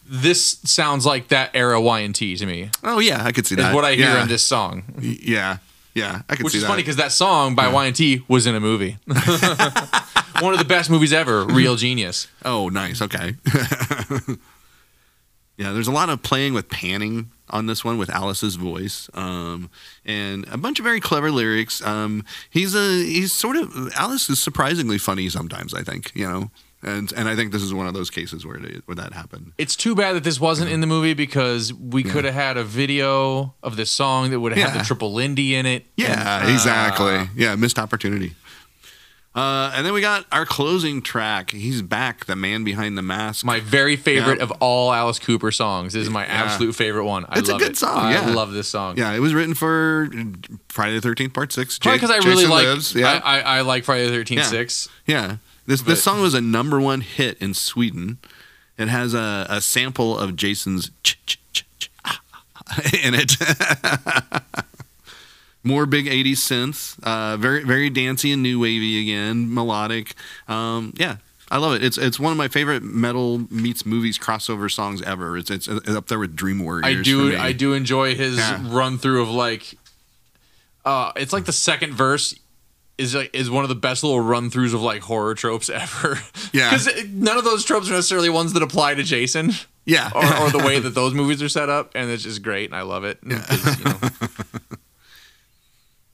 This 0.09 0.59
sounds 0.65 1.05
like 1.05 1.29
that 1.29 1.51
era 1.55 1.81
Y&T 1.81 2.37
to 2.37 2.47
me. 2.47 2.71
Oh 2.85 2.99
yeah, 3.01 3.25
I 3.25 3.33
could 3.33 3.45
see 3.47 3.55
Is 3.57 3.63
that. 3.63 3.75
what 3.75 3.85
I 3.85 3.95
hear 3.95 4.07
yeah. 4.07 4.23
in 4.23 4.29
this 4.29 4.45
song, 4.45 4.85
Y- 4.99 5.19
Yeah, 5.21 5.59
yeah, 5.95 6.23
I 6.29 6.37
could 6.37 6.45
which 6.45 6.53
see 6.53 6.59
is 6.61 6.65
funny 6.65 6.83
because 6.83 6.97
that 6.97 7.11
song 7.11 7.55
by 7.57 7.67
Y&T 7.69 8.23
was 8.29 8.47
in 8.47 8.55
a 8.55 8.61
movie. 8.61 8.99
One 10.41 10.53
of 10.53 10.59
the 10.59 10.67
best 10.67 10.91
movies 10.91 11.13
ever, 11.13 11.45
Real 11.47 11.75
Genius. 11.77 12.29
Oh, 12.45 12.69
nice. 12.69 13.01
Okay. 13.03 13.35
yeah, 15.57 15.73
there's 15.73 15.89
a 15.89 15.93
lot 15.93 16.09
of 16.11 16.23
playing 16.23 16.55
with 16.55 16.69
panning 16.69 17.31
on 17.49 17.67
this 17.67 17.85
one 17.85 17.97
with 17.99 18.11
Alice's 18.11 18.57
voice, 18.57 19.09
um, 19.15 19.71
and 20.05 20.47
a 20.49 20.57
bunch 20.59 20.79
of 20.79 20.85
very 20.85 21.01
clever 21.01 21.31
lyrics. 21.31 21.85
Um, 21.85 22.25
he's 22.51 22.75
a 22.75 23.05
he's 23.05 23.33
sort 23.33 23.57
of 23.57 23.93
Alice 23.95 24.29
is 24.29 24.41
surprisingly 24.41 24.99
funny 24.99 25.29
sometimes. 25.29 25.73
I 25.73 25.83
think 25.83 26.13
you 26.15 26.29
know, 26.29 26.51
and 26.83 27.13
and 27.13 27.29
I 27.29 27.35
think 27.37 27.53
this 27.53 27.63
is 27.63 27.73
one 27.73 27.87
of 27.87 27.95
those 27.95 28.11
cases 28.11 28.45
where 28.45 28.57
it, 28.57 28.83
where 28.87 28.97
that 28.97 29.13
happened. 29.13 29.53
It's 29.59 29.77
too 29.77 29.95
bad 29.95 30.15
that 30.15 30.25
this 30.25 30.39
wasn't 30.41 30.71
in 30.71 30.81
the 30.81 30.87
movie 30.87 31.15
because 31.15 31.73
we 31.73 32.03
could 32.03 32.25
have 32.25 32.35
had 32.35 32.57
a 32.57 32.65
video 32.65 33.55
of 33.63 33.77
this 33.77 33.91
song 33.91 34.31
that 34.31 34.41
would 34.41 34.53
have 34.57 34.71
had 34.73 34.81
the 34.81 34.85
triple 34.85 35.13
Lindy 35.13 35.55
in 35.55 35.67
it. 35.67 35.87
Yeah, 35.97 36.41
And, 36.41 36.51
uh, 36.51 36.53
exactly. 36.53 37.29
Yeah, 37.37 37.55
missed 37.57 37.79
opportunity. 37.79 38.35
Uh, 39.37 39.71
and 39.75 39.85
then 39.85 39.93
we 39.93 40.01
got 40.01 40.25
our 40.33 40.47
closing 40.47 41.03
track. 41.03 41.51
He's 41.51 41.83
back, 41.83 42.25
the 42.25 42.35
man 42.35 42.65
behind 42.65 42.97
the 42.97 43.03
mask. 43.03 43.45
My 43.45 43.61
very 43.61 43.95
favorite 43.95 44.39
Yeah. 44.39 44.45
of 44.45 44.51
all 44.61 44.95
Alice 44.95 45.19
Cooper 45.19 45.51
songs. 45.51 45.93
This 45.93 46.05
is 46.05 46.11
my 46.11 46.25
Yeah. 46.25 46.33
absolute 46.45 46.75
favorite 46.75 47.05
one. 47.05 47.27
I 47.29 47.39
It's 47.41 47.51
a 47.51 47.59
good 47.59 47.73
it. 47.73 47.77
song, 47.77 47.99
I 48.15 48.31
love 48.31 48.53
this 48.53 48.67
song. 48.69 48.97
yeah, 48.97 49.13
it 49.13 49.19
was 49.21 49.35
written 49.35 49.53
for 49.55 50.09
Friday 50.71 50.95
the 50.95 51.03
Thirteenth 51.03 51.35
Part 51.35 51.53
Six. 51.53 51.79
Probably 51.79 51.99
because 51.99 52.11
I 52.11 52.27
really 52.27 52.47
like 52.47 52.67
Lives. 52.67 52.95
Yeah, 52.95 53.21
I, 53.23 53.41
I, 53.41 53.59
I 53.59 53.61
like 53.61 53.85
Friday 53.85 54.07
the 54.07 54.13
Thirteenth 54.13 54.41
Yeah. 54.41 54.47
Six. 54.49 54.89
Yeah. 55.07 55.37
This 55.67 55.83
But- 55.83 55.91
this 55.91 56.03
song 56.03 56.23
was 56.23 56.33
a 56.33 56.41
number 56.41 56.81
one 56.81 57.03
hit 57.03 57.37
in 57.39 57.53
Sweden. 57.53 58.17
It 58.79 58.89
has 58.89 59.13
a, 59.13 59.47
a 59.51 59.61
sample 59.61 60.17
of 60.19 60.35
Jason's 60.37 60.91
ch 61.03 61.19
ch 61.27 61.39
ch 61.53 61.65
ch 61.79 61.91
ah, 62.07 62.21
in 63.03 63.15
it. 63.15 63.37
more 65.67 65.85
big 65.87 66.07
80s 66.07 66.33
synths, 66.39 66.99
uh, 67.03 67.37
very 67.37 67.63
very 67.65 67.91
dancey 67.91 68.33
and 68.33 68.43
new 68.43 68.59
wavy 68.61 69.01
again, 69.03 69.53
melodic. 69.53 70.15
Um, 70.49 70.95
yeah, 70.97 71.17
I 71.51 71.59
love 71.59 71.75
it. 71.75 71.85
It's 71.85 71.99
it's 71.99 72.19
one 72.19 72.33
of 72.33 72.39
my 72.39 72.49
favorite 72.49 72.83
metal 72.83 73.47
meets 73.51 73.85
movies 73.85 74.19
crossover 74.19 74.71
songs 74.71 75.03
ever. 75.03 75.37
It's 75.37 75.51
it's, 75.51 75.69
it's 75.69 75.89
up 75.91 76.07
there 76.09 76.19
with 76.19 76.35
Dream 76.37 76.61
Warriors. 76.65 76.85
I 76.87 77.03
do. 77.03 77.37
I 77.37 77.53
do 77.53 77.73
enjoy 77.73 78.15
his 78.15 78.37
Yeah. 78.39 78.63
run 78.69 78.99
through 78.99 79.23
of 79.23 79.29
like 79.31 79.75
uh 80.85 81.13
it's 81.17 81.33
like 81.33 81.45
the 81.45 81.53
second 81.53 81.95
verse 81.95 82.39
is 82.99 83.15
like 83.15 83.29
is 83.35 83.51
one 83.51 83.63
of 83.65 83.69
the 83.69 83.75
best 83.75 84.03
little 84.05 84.21
run 84.21 84.51
throughs 84.51 84.73
of 84.73 84.81
like 84.83 85.03
horror 85.03 85.35
tropes 85.35 85.69
ever. 85.85 86.19
Yeah. 86.53 86.71
Because 86.71 86.89
none 87.09 87.37
of 87.37 87.45
those 87.45 87.65
tropes 87.65 87.91
are 87.91 87.93
necessarily 87.95 88.31
ones 88.31 88.53
that 88.55 88.63
apply 88.63 88.95
to 88.95 89.03
Jason. 89.03 89.53
Yeah. 89.85 90.11
Or, 90.15 90.25
or 90.47 90.51
the 90.51 90.59
way 90.67 90.79
that 90.81 90.95
those 90.95 91.13
movies 91.15 91.41
are 91.43 91.49
set 91.49 91.69
up, 91.69 91.93
and 91.95 92.11
it's 92.11 92.25
just 92.25 92.43
great, 92.43 92.71
and 92.71 92.75
I 92.75 92.83
love 92.83 93.05
it. 93.05 93.19
you 93.23 93.37
know, 93.37 93.45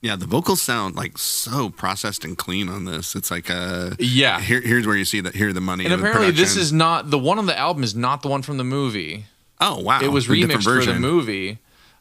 Yeah, 0.03 0.17
the 0.17 0.25
vocals 0.25 0.61
sound 0.61 0.95
like 0.95 1.17
so 1.17 1.69
processed 1.69 2.25
and 2.25 2.37
clean 2.37 2.67
on 2.67 2.83
this. 2.83 3.15
It's 3.15 3.31
like 3.31 3.49
uh 3.49 3.91
yeah, 3.99 4.41
here, 4.41 4.59
here's 4.59 4.85
where 4.85 4.97
you 4.97 5.05
see 5.05 5.21
that 5.21 5.33
here 5.33 5.53
the 5.53 5.61
money. 5.61 5.85
and 5.85 5.93
apparently 5.93 6.31
this 6.31 6.57
is 6.57 6.73
not 6.73 7.09
the 7.09 7.17
one 7.17 7.39
on 7.39 7.45
the 7.45 7.57
album 7.57 7.83
is 7.83 7.95
not 7.95 8.21
the 8.21 8.27
one 8.27 8.41
from 8.41 8.57
the 8.57 8.63
movie. 8.65 9.25
oh 9.61 9.79
wow, 9.79 10.01
it 10.01 10.09
was 10.09 10.27
a 10.27 10.31
remixed 10.33 10.63
for 10.65 10.85
the 10.85 10.99
movie. 10.99 11.57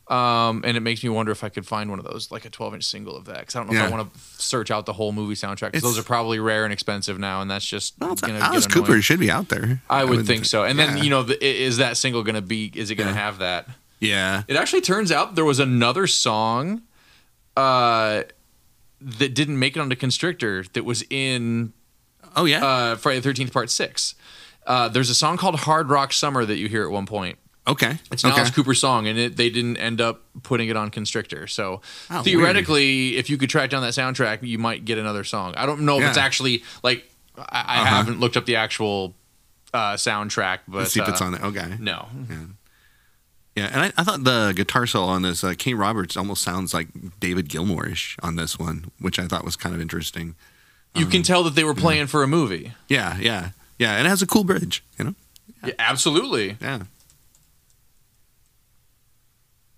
Um, 0.09 0.63
and 0.67 0.77
it 0.77 0.81
makes 0.81 1.03
me 1.03 1.09
wonder 1.09 1.31
if 1.33 1.43
I 1.45 1.49
could 1.49 1.65
find 1.65 1.89
one 1.89 1.99
of 1.99 2.05
those, 2.05 2.31
like 2.31 2.45
a 2.45 2.51
12 2.51 2.75
inch 2.75 2.85
single 2.85 3.17
of 3.17 3.25
that. 3.27 3.39
Because 3.39 3.55
I 3.57 3.61
don't 3.61 3.73
know 3.73 3.81
if 3.85 3.87
I 3.87 3.97
want 3.97 4.13
to 4.13 4.21
search 4.21 4.71
out 4.71 4.85
the 4.85 4.93
whole 4.93 5.13
movie 5.13 5.35
soundtrack. 5.35 5.69
Because 5.71 5.83
those 5.83 5.99
are 5.99 6.03
probably 6.03 6.39
rare 6.41 6.65
and 6.65 6.73
expensive 6.73 7.19
now, 7.19 7.41
and 7.41 7.51
that's 7.51 7.65
just 7.65 7.95
Well, 7.99 8.15
gonna 8.17 8.41
Alice 8.41 8.67
Cooper 8.67 8.87
annoying. 8.89 9.01
should 9.03 9.21
be 9.21 9.31
out 9.31 9.49
there. 9.49 9.81
I 9.89 10.05
would 10.05 10.27
think 10.27 10.45
so. 10.45 10.65
And 10.65 10.77
then 10.79 10.99
you 10.99 11.09
know, 11.09 11.23
the, 11.23 11.43
is 11.43 11.77
that 11.79 11.97
single 11.97 12.25
gonna 12.25 12.43
be? 12.43 12.71
Is 12.75 12.91
it 12.91 12.97
gonna 12.97 13.11
Yeah. 13.13 13.17
have 13.17 13.39
that? 13.39 13.69
Yeah. 14.01 14.43
It 14.49 14.57
actually 14.57 14.83
turns 14.83 15.13
out 15.13 15.37
there 15.37 15.45
was 15.47 15.61
another 15.61 16.07
song 16.09 16.83
uh, 17.57 18.23
that 19.01 19.35
didn't 19.35 19.59
make 19.59 19.77
it 19.77 19.81
onto 19.81 19.97
Constrictor 19.97 20.65
that 20.75 20.85
was 20.85 21.05
in 21.11 21.73
Oh 22.37 22.45
yeah. 22.45 22.65
uh, 22.65 22.97
Friday 22.97 23.19
the 23.19 23.23
Thirteenth 23.25 23.53
Part 23.53 23.71
Six. 23.71 24.15
Uh, 24.67 24.89
there's 24.89 25.11
a 25.11 25.15
song 25.15 25.37
called 25.37 25.57
"Hard 25.61 25.89
Rock 25.91 26.13
Summer" 26.13 26.45
that 26.45 26.57
you 26.57 26.69
hear 26.69 26.85
at 26.85 26.91
one 26.91 27.05
point. 27.07 27.39
okay. 27.67 27.99
It's 28.11 28.25
an 28.25 28.31
okay. 28.31 28.41
Alice 28.41 28.51
Cooper 28.55 28.75
song, 28.75 29.07
and 29.07 29.19
it, 29.19 29.37
they 29.37 29.51
didn't 29.51 29.77
end 29.77 30.01
up 30.01 30.23
putting 30.43 30.69
it 30.69 30.77
on 30.77 30.91
Constrictor. 30.91 31.47
So 31.47 31.81
Oh, 32.11 32.23
theoretically, 32.23 33.17
if 33.17 33.29
you 33.29 33.37
could 33.39 33.51
track 33.51 33.71
down 33.71 33.83
that 33.83 33.93
soundtrack, 33.93 34.43
you 34.43 34.59
might 34.59 34.85
get 34.85 34.99
another 34.99 35.25
song. 35.25 35.55
I 35.57 35.67
don't 35.67 35.81
know 35.83 35.99
if 36.01 36.05
it's 36.09 36.17
actually 36.19 36.63
like 36.83 37.05
I, 37.37 37.43
I 37.51 37.81
Uh-huh. 37.83 37.85
haven't 37.97 38.21
looked 38.21 38.37
up 38.37 38.47
the 38.47 38.57
actual 38.57 39.15
uh, 39.75 39.95
soundtrack, 39.95 40.61
but 40.69 40.79
Let's 40.79 40.93
see 40.93 41.01
if 41.01 41.09
it's 41.09 41.21
uh, 41.21 41.25
on 41.27 41.35
it. 41.35 41.43
Okay. 41.43 41.77
No, 41.81 42.07
Yeah, 42.31 42.37
and 43.57 43.81
I, 43.83 43.93
I 43.97 44.05
thought 44.05 44.25
the 44.25 44.53
guitar 44.57 44.87
solo 44.87 45.07
on 45.07 45.23
this, 45.23 45.45
uh, 45.45 45.55
Kane 45.57 45.77
Roberts 45.77 46.17
almost 46.17 46.43
sounds 46.43 46.73
like 46.73 46.89
David 47.21 47.49
Gilmour-ish 47.49 48.17
on 48.23 48.37
this 48.37 48.59
one, 48.59 48.91
which 48.99 49.19
I 49.19 49.27
thought 49.27 49.45
was 49.45 49.57
kind 49.57 49.75
of 49.75 49.81
interesting. 49.81 50.35
you 50.95 51.05
Um, 51.05 51.11
can 51.11 51.23
tell 51.23 51.43
that 51.45 51.55
they 51.55 51.65
were 51.65 51.75
playing 51.75 52.07
for 52.07 52.23
a 52.23 52.27
movie. 52.29 52.73
Yeah, 52.89 53.19
yeah, 53.19 53.51
yeah, 53.79 53.97
and 53.97 54.07
it 54.07 54.11
has 54.11 54.23
a 54.23 54.27
cool 54.27 54.45
bridge, 54.45 54.83
you 54.99 55.05
know. 55.05 55.15
Yeah, 55.65 55.75
absolutely. 55.79 56.57
Yeah. 56.61 56.85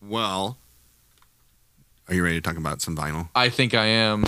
Well, 0.00 0.56
are 2.08 2.14
you 2.14 2.22
ready 2.22 2.36
to 2.36 2.40
talk 2.42 2.56
about 2.58 2.80
some 2.82 2.96
vinyl? 2.96 3.28
I 3.34 3.48
think 3.48 3.74
I 3.74 3.86
am. 3.86 4.24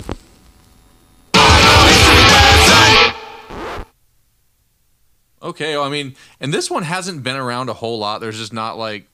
Okay, 5.42 5.76
well, 5.76 5.84
I 5.84 5.90
mean, 5.90 6.16
and 6.40 6.52
this 6.52 6.70
one 6.70 6.82
hasn't 6.82 7.22
been 7.22 7.36
around 7.36 7.68
a 7.68 7.74
whole 7.74 7.98
lot. 7.98 8.20
There's 8.20 8.38
just 8.38 8.52
not 8.52 8.78
like, 8.78 9.06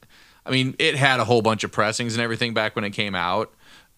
I 0.45 0.51
mean, 0.51 0.74
it 0.78 0.97
had 0.97 1.20
a 1.20 1.24
whole 1.24 1.43
bunch 1.43 1.62
of 1.64 1.70
pressings 1.72 2.14
and 2.14 2.22
everything 2.22 2.53
back 2.55 2.74
when 2.76 2.84
it 2.84 2.90
came 2.90 3.14
out. 3.14 3.53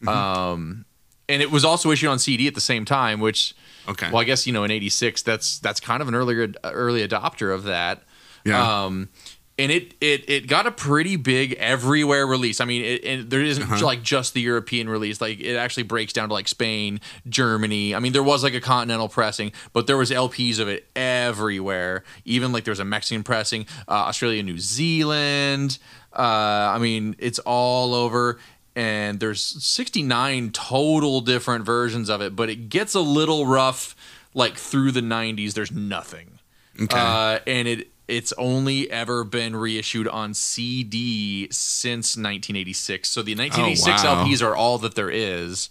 Um, 0.06 0.84
and 1.28 1.40
it 1.42 1.50
was 1.50 1.64
also 1.64 1.90
issued 1.90 2.10
on 2.10 2.18
CD 2.18 2.46
at 2.46 2.54
the 2.54 2.60
same 2.60 2.84
time, 2.84 3.20
which, 3.20 3.54
Okay. 3.88 4.08
well, 4.10 4.20
I 4.20 4.24
guess 4.24 4.46
you 4.46 4.52
know, 4.52 4.64
in 4.64 4.70
'86, 4.70 5.22
that's 5.22 5.58
that's 5.58 5.80
kind 5.80 6.02
of 6.02 6.08
an 6.08 6.14
earlier 6.14 6.52
early 6.64 7.06
adopter 7.06 7.54
of 7.54 7.64
that. 7.64 8.02
yeah. 8.44 8.84
Um, 8.84 9.08
and 9.56 9.70
it, 9.70 9.94
it 10.00 10.28
it 10.28 10.46
got 10.48 10.66
a 10.66 10.72
pretty 10.72 11.14
big 11.14 11.52
everywhere 11.60 12.26
release. 12.26 12.60
I 12.60 12.64
mean, 12.64 12.84
it, 12.84 13.04
and 13.04 13.30
there 13.30 13.40
isn't 13.40 13.62
Uh-huh. 13.62 13.84
like 13.86 14.02
just 14.02 14.34
the 14.34 14.40
European 14.40 14.88
release. 14.88 15.20
Like 15.20 15.38
it 15.38 15.54
actually 15.54 15.84
breaks 15.84 16.12
down 16.12 16.26
to 16.28 16.34
like 16.34 16.48
Spain, 16.48 17.00
Germany. 17.28 17.94
I 17.94 18.00
mean, 18.00 18.12
there 18.12 18.22
was 18.24 18.42
like 18.42 18.54
a 18.54 18.60
continental 18.60 19.08
pressing, 19.08 19.52
but 19.72 19.86
there 19.86 19.96
was 19.96 20.10
LPs 20.10 20.58
of 20.58 20.66
it 20.68 20.88
everywhere. 20.96 22.02
Even 22.24 22.50
like 22.52 22.64
there 22.64 22.72
was 22.72 22.80
a 22.80 22.84
Mexican 22.84 23.22
pressing, 23.22 23.66
uh, 23.86 23.92
Australia, 23.92 24.42
New 24.42 24.58
Zealand. 24.58 25.78
Uh, 26.14 26.72
I 26.74 26.78
mean, 26.78 27.16
it's 27.18 27.38
all 27.40 27.94
over. 27.94 28.38
And 28.76 29.20
there's 29.20 29.40
69 29.40 30.50
total 30.50 31.20
different 31.20 31.64
versions 31.64 32.10
of 32.10 32.20
it, 32.20 32.34
but 32.34 32.50
it 32.50 32.68
gets 32.68 32.94
a 32.94 33.00
little 33.00 33.46
rough. 33.46 33.94
Like 34.36 34.56
through 34.56 34.90
the 34.90 35.00
90s, 35.00 35.52
there's 35.52 35.70
nothing 35.70 36.40
okay. 36.80 36.98
uh, 36.98 37.38
and 37.46 37.68
it 37.68 37.88
it's 38.06 38.34
only 38.36 38.90
ever 38.90 39.24
been 39.24 39.56
reissued 39.56 40.06
on 40.06 40.34
CD 40.34 41.48
since 41.50 42.16
1986. 42.16 43.08
So 43.08 43.22
the 43.22 43.34
1986 43.34 44.04
wow. 44.04 44.24
LPs 44.24 44.46
are 44.46 44.54
all 44.54 44.76
that 44.78 44.94
there 44.94 45.08
is. 45.08 45.70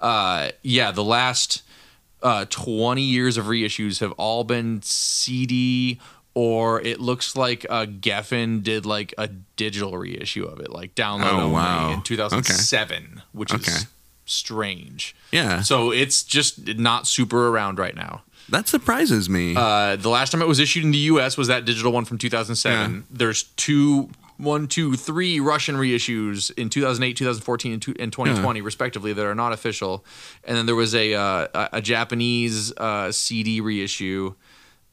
Uh, 0.00 0.52
yeah, 0.62 0.92
the 0.92 1.04
last 1.04 1.62
uh, 2.22 2.46
20 2.48 3.02
years 3.02 3.36
of 3.36 3.44
reissues 3.44 4.00
have 4.00 4.12
all 4.12 4.44
been 4.44 4.80
CD, 4.80 6.00
or 6.34 6.80
it 6.80 7.00
looks 7.00 7.36
like 7.36 7.64
uh, 7.70 7.86
Geffen 7.86 8.62
did 8.62 8.84
like 8.86 9.14
a 9.16 9.28
digital 9.56 9.96
reissue 9.96 10.44
of 10.44 10.58
it, 10.60 10.70
like 10.70 10.94
download 10.94 11.32
Oh, 11.32 11.40
only 11.42 11.52
wow. 11.54 11.92
in 11.92 12.02
2007, 12.02 13.22
which 13.32 13.54
Okay. 13.54 13.70
is 13.70 13.86
strange. 14.26 15.14
yeah, 15.32 15.62
So 15.62 15.90
it's 15.92 16.22
just 16.22 16.66
not 16.76 17.06
super 17.06 17.48
around 17.48 17.78
right 17.78 17.94
now. 17.94 18.22
that 18.48 18.68
surprises 18.68 19.28
me. 19.30 19.54
Uh, 19.56 19.96
the 19.96 20.08
last 20.10 20.30
time 20.32 20.42
it 20.42 20.48
was 20.48 20.58
issued 20.60 20.84
in 20.84 20.90
the 20.90 20.98
U.S. 21.12 21.36
was 21.36 21.48
that 21.48 21.64
digital 21.64 21.92
one 21.92 22.04
from 22.04 22.18
2007. 22.18 22.94
Yeah. 22.94 23.00
There's 23.10 23.44
two, 23.56 24.10
one, 24.36 24.66
two, 24.66 24.96
three 24.96 25.40
Russian 25.40 25.76
reissues 25.76 26.50
in 26.58 26.68
2008, 26.68 27.16
2014, 27.16 27.72
and, 27.72 27.80
two, 27.82 27.94
and 27.98 28.12
2020, 28.12 28.60
respectively, 28.60 29.12
that 29.12 29.24
are 29.24 29.34
not 29.34 29.52
official. 29.52 30.04
And 30.44 30.56
then 30.56 30.66
there 30.66 30.74
was 30.74 30.94
a 30.94 31.14
uh, 31.14 31.46
a, 31.54 31.68
a 31.74 31.80
Japanese 31.80 32.72
uh, 32.76 33.12
CD 33.12 33.60
reissue, 33.62 34.34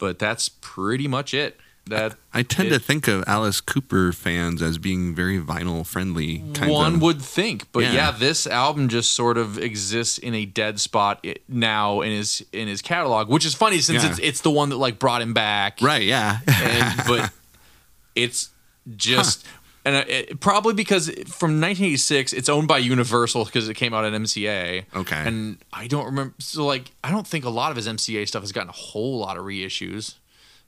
but 0.01 0.19
that's 0.19 0.49
pretty 0.49 1.07
much 1.07 1.33
it. 1.33 1.57
That 1.87 2.15
I 2.33 2.43
tend 2.43 2.67
it- 2.69 2.73
to 2.73 2.79
think 2.79 3.07
of 3.07 3.23
Alice 3.27 3.59
Cooper 3.59 4.11
fans 4.11 4.61
as 4.61 4.77
being 4.77 5.15
very 5.15 5.39
vinyl 5.39 5.85
friendly. 5.85 6.43
Kind 6.53 6.71
one 6.71 6.95
of. 6.95 7.01
would 7.01 7.21
think, 7.21 7.71
but 7.71 7.83
yeah. 7.83 7.93
Yeah. 7.93 8.11
this 8.11 8.45
album 8.45 8.87
just 8.87 9.13
sort 9.13 9.37
of 9.37 9.57
exists 9.57 10.17
in 10.19 10.35
a 10.35 10.45
dead 10.45 10.79
spot 10.79 11.25
now 11.47 12.01
in 12.01 12.11
his 12.11 12.45
in 12.51 12.67
his 12.67 12.81
catalog, 12.83 13.29
which 13.29 13.45
is 13.45 13.55
funny 13.55 13.79
since 13.79 14.03
Yeah. 14.03 14.11
it's 14.11 14.19
it's 14.19 14.41
the 14.41 14.51
one 14.51 14.69
that 14.69 14.77
like 14.77 14.99
brought 14.99 15.21
him 15.23 15.33
back, 15.33 15.79
right. 15.81 16.03
Yeah. 16.03 16.39
and 16.47 17.01
but 17.07 17.31
it's 18.15 18.49
just 18.95 19.45
and 19.85 19.95
uh, 19.95 20.03
it, 20.07 20.39
probably 20.39 20.73
because 20.73 21.07
from 21.27 21.59
1986 21.59 22.33
it's 22.33 22.49
owned 22.49 22.67
by 22.67 22.77
universal 22.77 23.45
because 23.45 23.67
it 23.69 23.73
came 23.75 23.93
out 23.93 24.05
at 24.05 24.13
mca 24.13 24.85
Okay. 24.95 25.15
and 25.25 25.57
i 25.73 25.87
don't 25.87 26.05
remember 26.05 26.33
so 26.39 26.65
like 26.65 26.91
i 27.03 27.09
don't 27.11 27.25
think 27.27 27.45
a 27.45 27.49
lot 27.49 27.71
of 27.71 27.75
his 27.77 27.87
mca 27.87 28.27
stuff 28.27 28.43
has 28.43 28.51
gotten 28.51 28.69
a 28.69 28.73
whole 28.73 29.17
lot 29.19 29.37
of 29.37 29.43
reissues 29.45 30.15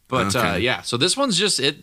but 0.08 0.36
uh, 0.36 0.56
yeah 0.60 0.82
so 0.82 0.98
this 0.98 1.16
one's 1.18 1.38
just 1.38 1.60
it 1.60 1.78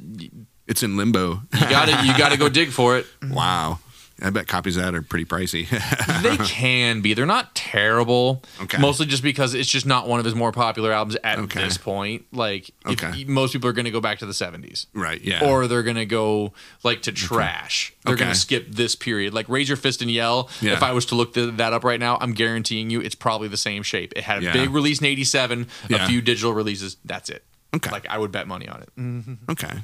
it's 0.67 0.85
in 0.85 0.97
limbo. 0.97 1.41
You 1.53 1.61
gotta 1.69 2.07
you 2.07 2.17
gotta 2.17 2.37
go 2.37 2.49
dig 2.61 2.71
for 2.71 2.97
it 2.97 3.07
wow. 3.29 3.81
I 4.23 4.31
bet 4.31 4.47
copies 4.47 4.77
of 4.77 4.83
that 4.85 4.95
are 4.95 5.03
pretty 5.03 5.25
pricey. 5.25 5.69
they 6.23 6.37
can 6.47 7.01
be 7.01 7.15
they're 7.15 7.27
not 7.27 7.55
terrible 7.55 8.43
Okay. 8.63 8.79
mostly 8.79 9.07
just 9.07 9.23
because 9.23 9.55
it's 9.55 9.69
just 9.69 9.87
not 9.87 10.07
one 10.09 10.19
of 10.19 10.25
his 10.25 10.35
more 10.35 10.53
popular 10.53 10.93
albums 10.93 11.17
at 11.25 11.39
Okay. 11.39 11.63
this 11.63 11.79
point 11.79 12.27
like 12.33 12.69
if- 12.87 13.03
Okay. 13.03 13.25
most 13.25 13.53
people 13.53 13.69
are 13.69 13.73
gonna 13.73 13.91
go 13.91 14.01
back 14.01 14.19
to 14.19 14.27
the 14.27 14.33
70s 14.33 14.87
right. 14.95 15.21
Yeah. 15.23 15.45
or 15.45 15.67
they're 15.67 15.83
gonna 15.83 16.05
go 16.05 16.53
like 16.83 17.03
to 17.03 17.13
trash. 17.13 17.93
They're 18.05 18.15
Okay. 18.15 18.25
gonna 18.25 18.35
skip 18.35 18.67
this 18.71 18.95
period. 18.97 19.33
Like 19.35 19.49
raise 19.49 19.69
your 19.69 19.77
fist 19.77 20.03
and 20.03 20.11
yell. 20.11 20.49
Yeah. 20.61 20.73
If 20.73 20.83
I 20.83 20.93
was 20.93 21.07
to 21.07 21.15
look 21.15 21.35
th- 21.35 21.55
that 21.57 21.73
up 21.73 21.85
right 21.85 22.01
now, 22.01 22.19
I'm 22.21 22.33
guaranteeing 22.33 22.91
you 22.91 23.01
it's 23.01 23.15
probably 23.15 23.49
the 23.49 23.57
same 23.57 23.83
shape. 23.83 24.13
It 24.17 24.25
had 24.25 24.39
a 24.43 24.47
Yeah. 24.47 24.53
big 24.53 24.71
release 24.71 25.01
in 25.01 25.07
'87, 25.07 25.67
a 25.91 26.07
few 26.07 26.21
digital 26.21 26.53
releases. 26.53 26.97
That's 27.05 27.29
it. 27.31 27.45
Okay. 27.75 27.91
Like 27.91 28.07
I 28.09 28.19
would 28.19 28.33
bet 28.33 28.49
money 28.49 28.69
on 28.69 28.83
it. 28.83 29.51
Okay. 29.53 29.79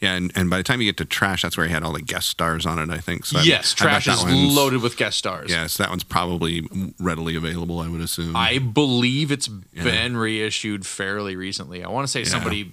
Yeah, 0.00 0.14
and, 0.14 0.30
and 0.34 0.50
by 0.50 0.58
the 0.58 0.62
time 0.62 0.80
you 0.82 0.88
get 0.88 0.98
to 0.98 1.06
Trash, 1.06 1.40
that's 1.42 1.56
where 1.56 1.66
he 1.66 1.72
had 1.72 1.82
all 1.82 1.92
the 1.94 2.02
guest 2.02 2.28
stars 2.28 2.66
on 2.66 2.78
it, 2.78 2.90
I 2.90 2.98
think. 2.98 3.24
So 3.24 3.40
yes, 3.40 3.74
I 3.78 3.84
trash 3.84 4.04
that 4.04 4.18
is 4.18 4.54
loaded 4.54 4.82
with 4.82 4.96
guest 4.98 5.16
stars. 5.18 5.50
Yeah, 5.50 5.66
so 5.68 5.82
that 5.82 5.88
one's 5.90 6.04
probably 6.04 6.68
readily 7.00 7.34
available, 7.34 7.80
I 7.80 7.88
would 7.88 8.02
assume. 8.02 8.36
I 8.36 8.58
believe 8.58 9.32
it's 9.32 9.48
been 9.48 10.16
reissued 10.18 10.84
fairly 10.86 11.34
recently. 11.34 11.82
I 11.82 11.88
want 11.88 12.06
to 12.06 12.10
say 12.10 12.20
Yeah. 12.20 12.26
somebody 12.28 12.72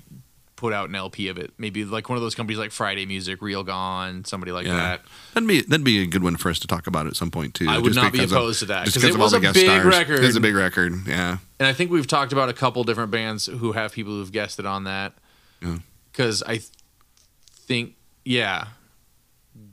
put 0.57 0.73
out 0.73 0.87
an 0.89 0.95
LP 0.95 1.29
of 1.29 1.37
it. 1.37 1.51
Maybe 1.57 1.85
like 1.85 2.09
one 2.09 2.17
of 2.17 2.21
those 2.21 2.35
companies 2.35 2.57
like 2.57 2.71
Friday 2.71 3.05
Music, 3.05 3.41
Real 3.41 3.63
Gone, 3.63 4.25
somebody 4.25 4.51
like 4.51 4.65
yeah. 4.65 4.75
that. 4.75 5.01
That'd 5.33 5.47
be 5.47 5.61
that'd 5.61 5.83
be 5.85 6.01
a 6.03 6.05
good 6.07 6.23
one 6.23 6.35
for 6.37 6.49
us 6.49 6.59
to 6.59 6.67
talk 6.67 6.87
about 6.87 7.07
at 7.07 7.15
some 7.15 7.31
point 7.31 7.53
too. 7.53 7.67
I 7.69 7.77
would 7.77 7.95
not 7.95 8.11
be 8.11 8.19
because 8.19 8.31
of- 8.33 8.37
opposed 8.37 8.59
to 8.59 8.65
that, 8.65 8.85
because 8.85 9.03
it 9.03 9.15
was 9.17 9.31
a 9.33 9.39
big 9.39 9.55
stars. 9.55 9.85
record. 9.85 10.23
It's 10.23 10.35
a 10.35 10.41
big 10.41 10.55
record. 10.55 11.07
Yeah. 11.07 11.37
And 11.59 11.67
I 11.67 11.73
think 11.73 11.89
we've 11.89 12.07
talked 12.07 12.33
about 12.33 12.49
a 12.49 12.53
couple 12.53 12.83
different 12.83 13.11
bands 13.11 13.45
who 13.45 13.71
have 13.71 13.93
people 13.93 14.11
who've 14.13 14.31
guessed 14.31 14.59
it 14.59 14.65
on 14.65 14.83
that. 14.83 15.13
Yeah. 15.61 15.77
Because 16.11 16.43
I 16.43 16.59
think, 17.73 17.95
yeah. 18.23 18.67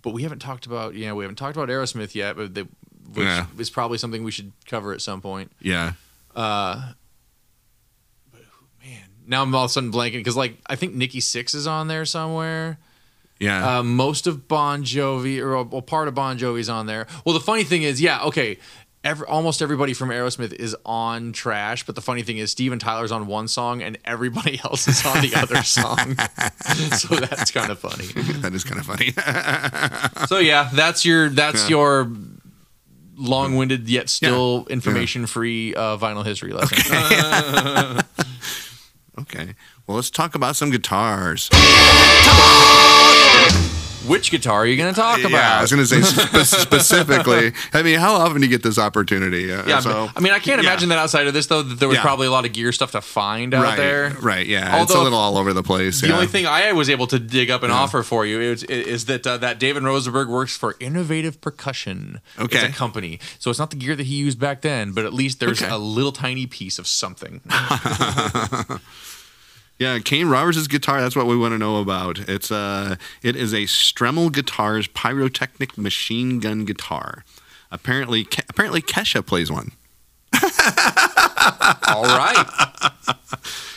But 0.03 0.11
we 0.15 0.23
haven't 0.23 0.39
talked 0.41 0.67
about, 0.67 0.95
yeah, 0.95 1.13
we 1.13 1.25
haven't 1.25 1.37
talked 1.37 1.57
about 1.57 1.69
Aerosmith 1.69 2.15
yet, 2.15 2.37
but 2.37 2.55
they, 2.55 2.63
which 2.63 3.27
Yeah. 3.27 3.47
is 3.59 3.71
probably 3.71 3.99
something 3.99 4.25
we 4.25 4.31
should 4.31 4.53
cover 4.67 4.93
at 4.93 5.01
some 5.03 5.21
point. 5.21 5.53
Yeah. 5.61 5.93
Uh, 6.35 6.93
but 8.33 8.41
man, 8.83 9.09
now 9.27 9.43
I'm 9.43 9.55
all 9.55 9.65
of 9.65 9.71
a 9.71 9.73
sudden 9.73 9.93
blanking 9.93 10.21
because 10.21 10.37
like 10.37 10.57
I 10.67 10.77
think 10.77 10.95
Nikki 10.95 11.21
Sixx 11.21 11.55
is 11.55 11.67
on 11.67 11.89
there 11.89 12.05
somewhere. 12.05 12.79
Yeah. 13.39 13.79
Uh, 13.79 13.83
most 13.83 14.27
of 14.27 14.47
Bon 14.49 14.85
Jovi 14.85 15.39
or 15.41 15.63
well, 15.65 15.81
part 15.83 16.09
of 16.09 16.15
Bon 16.15 16.39
Jovi's 16.39 16.69
on 16.69 16.87
there. 16.87 17.07
Well, 17.25 17.33
the 17.33 17.41
funny 17.41 17.65
thing 17.65 17.83
is, 17.83 18.01
yeah, 18.01 18.23
okay. 18.25 18.59
Every, 19.03 19.27
almost 19.27 19.63
everybody 19.63 19.95
from 19.95 20.11
Aerosmith 20.11 20.53
is 20.53 20.77
on 20.85 21.33
Trash, 21.33 21.87
but 21.87 21.95
the 21.95 22.03
funny 22.03 22.23
thing 22.23 22.37
is, 22.37 22.51
Steven 22.51 22.79
Tyler's 22.79 23.11
on 23.11 23.27
one 23.27 23.49
song 23.49 23.81
and 23.83 23.97
everybody 24.05 24.61
else 24.65 24.87
is 24.89 25.05
on 25.07 25.23
the 25.23 25.35
other 25.37 25.63
song. 25.63 26.17
so 26.99 27.17
that's 27.17 27.51
kind 27.51 27.71
of 27.71 27.79
funny. 27.79 28.05
that 28.43 28.53
is 28.53 28.63
kind 28.63 28.79
of 28.79 28.85
funny. 28.87 29.13
So 30.27 30.37
yeah, 30.39 30.69
that's 30.75 31.07
your 31.07 31.31
that's 31.31 31.63
Yeah. 31.63 31.69
your 31.71 32.13
long-winded 33.17 33.89
yet 33.89 34.11
still 34.11 34.67
information-free 34.69 35.75
uh, 35.75 35.97
vinyl 35.97 36.25
history 36.25 36.53
lesson. 36.53 36.79
okay. 39.19 39.55
Well, 39.87 39.97
let's 39.97 40.11
talk 40.11 40.35
about 40.35 40.57
some 40.57 40.71
guitars. 40.71 41.49
Which 44.07 44.31
guitar 44.31 44.61
are 44.61 44.67
you 44.67 44.77
going 44.77 44.93
to 44.93 44.99
talk 45.01 45.19
about? 45.21 45.31
Yeah, 45.33 45.59
I 45.59 45.61
was 45.61 45.71
going 45.73 45.85
to 45.85 45.87
say 45.87 46.01
spe- 46.03 46.61
specifically. 46.61 47.53
I 47.73 47.83
mean, 47.83 47.99
how 47.99 48.15
often 48.15 48.41
do 48.41 48.47
you 48.47 48.51
get 48.51 48.63
this 48.63 48.79
opportunity? 48.79 49.53
Uh, 49.53 49.67
Yeah, 49.67 49.81
so, 49.81 50.09
I 50.17 50.21
mean, 50.21 50.33
I 50.33 50.39
can't 50.39 50.63
yeah. 50.63 50.69
imagine 50.71 50.89
that 50.89 50.99
outside 50.99 51.27
of 51.27 51.35
this 51.35 51.47
though. 51.47 51.63
That 51.63 51.79
there 51.79 51.89
was 51.89 51.97
Yeah. 51.97 52.03
probably 52.03 52.27
a 52.27 52.31
lot 52.31 52.47
of 52.47 52.53
gear 52.53 52.73
stuff 52.73 52.93
to 52.93 53.01
find 53.01 53.53
out 53.55 53.63
right, 53.63 53.77
there. 53.77 54.11
Right. 54.21 54.47
Yeah. 54.47 54.83
it's 54.83 54.95
a 54.95 55.01
little 55.01 55.19
all 55.19 55.37
over 55.37 55.53
the 55.53 55.63
place. 55.63 56.01
The 56.01 56.09
yeah. 56.09 56.15
only 56.15 56.27
thing 56.27 56.47
I 56.47 56.73
was 56.73 56.89
able 56.89 57.07
to 57.09 57.19
dig 57.19 57.51
up 57.51 57.63
and 57.63 57.73
offer 57.73 58.03
for 58.03 58.25
you 58.25 58.41
is, 58.41 58.63
is 58.65 59.05
that 59.07 59.27
uh, 59.27 59.37
that 59.39 59.59
David 59.59 59.83
Rosenberg 59.83 60.29
works 60.29 60.57
for 60.57 60.77
Innovative 60.81 61.41
Percussion. 61.41 62.21
Okay. 62.39 62.59
it's 62.65 62.75
a 62.75 62.77
company, 62.79 63.21
so 63.39 63.51
it's 63.51 63.59
not 63.59 63.71
the 63.71 63.77
gear 63.77 63.95
that 63.97 64.07
he 64.07 64.15
used 64.17 64.39
back 64.39 64.63
then, 64.63 64.93
but 64.93 65.05
at 65.05 65.13
least 65.13 65.41
there's 65.41 65.63
Okay. 65.63 65.71
a 65.71 65.79
little 65.79 66.13
tiny 66.13 66.47
piece 66.47 66.79
of 66.79 66.87
something. 66.87 67.41
Yeah, 69.81 69.99
Kane 69.99 70.29
Roberts' 70.29 70.67
guitar. 70.67 71.01
That's 71.01 71.17
what 71.17 71.27
we 71.27 71.39
want 71.39 71.53
to 71.55 71.59
know 71.59 71.81
about. 71.81 72.19
It's 72.29 72.51
a 72.51 72.99
it 73.23 73.35
is 73.35 73.55
a 73.55 73.63
Stremel 73.65 74.31
Guitars 74.31 74.87
pyrotechnic 74.89 75.79
machine 75.79 76.39
gun 76.39 76.67
guitar. 76.67 77.25
Apparently, 77.73 78.25
Ke- 78.25 78.45
apparently 78.51 78.83
Kesha 78.83 79.25
plays 79.25 79.51
one. 79.51 79.73
All 81.89 82.05
right, 82.05 82.45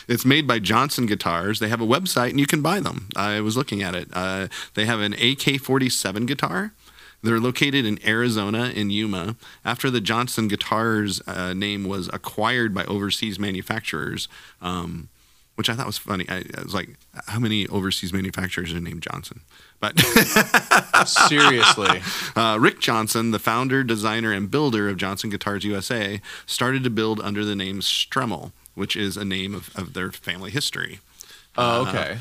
It's 0.06 0.26
made 0.26 0.46
by 0.46 0.58
Johnson 0.58 1.06
Guitars. 1.06 1.58
They 1.58 1.68
have 1.68 1.80
a 1.80 1.86
website 1.86 2.30
and 2.30 2.38
you 2.38 2.46
can 2.46 2.60
buy 2.60 2.80
them. 2.80 3.08
I 3.16 3.40
was 3.40 3.56
looking 3.56 3.82
at 3.82 3.94
it. 3.94 4.08
Uh, 4.12 4.48
they 4.74 4.84
have 4.84 5.00
an 5.00 5.14
AK 5.14 5.58
47 5.58 6.26
guitar. 6.26 6.72
They're 7.22 7.40
located 7.40 7.86
in 7.86 7.98
Arizona 8.06 8.64
in 8.74 8.90
Yuma. 8.90 9.36
After 9.64 9.88
the 9.90 10.02
Johnson 10.02 10.48
Guitars 10.48 11.22
uh, 11.26 11.54
name 11.54 11.84
was 11.84 12.10
acquired 12.12 12.74
by 12.74 12.84
overseas 12.84 13.38
manufacturers, 13.38 14.28
um, 14.60 15.08
which 15.56 15.68
I 15.68 15.74
thought 15.74 15.86
was 15.86 15.98
funny. 15.98 16.26
I, 16.28 16.44
I 16.56 16.62
was 16.62 16.74
like, 16.74 16.90
how 17.26 17.38
many 17.38 17.66
overseas 17.68 18.12
manufacturers 18.12 18.72
are 18.72 18.80
named 18.80 19.02
Johnson? 19.02 19.40
But 19.80 19.98
seriously. 21.06 22.00
uh, 22.34 22.58
Rick 22.60 22.80
Johnson, 22.80 23.30
the 23.30 23.38
founder, 23.38 23.84
designer, 23.84 24.32
and 24.32 24.50
builder 24.50 24.88
of 24.88 24.96
Johnson 24.96 25.30
Guitars 25.30 25.64
USA, 25.64 26.20
started 26.46 26.82
to 26.84 26.90
build 26.90 27.20
under 27.20 27.44
the 27.44 27.54
name 27.54 27.80
Stremel, 27.80 28.52
which 28.74 28.96
is 28.96 29.16
a 29.16 29.24
name 29.24 29.54
of, 29.54 29.70
of 29.76 29.92
their 29.92 30.10
family 30.10 30.50
history. 30.50 31.00
Oh, 31.56 31.86
okay. 31.88 32.12
Uh, 32.12 32.16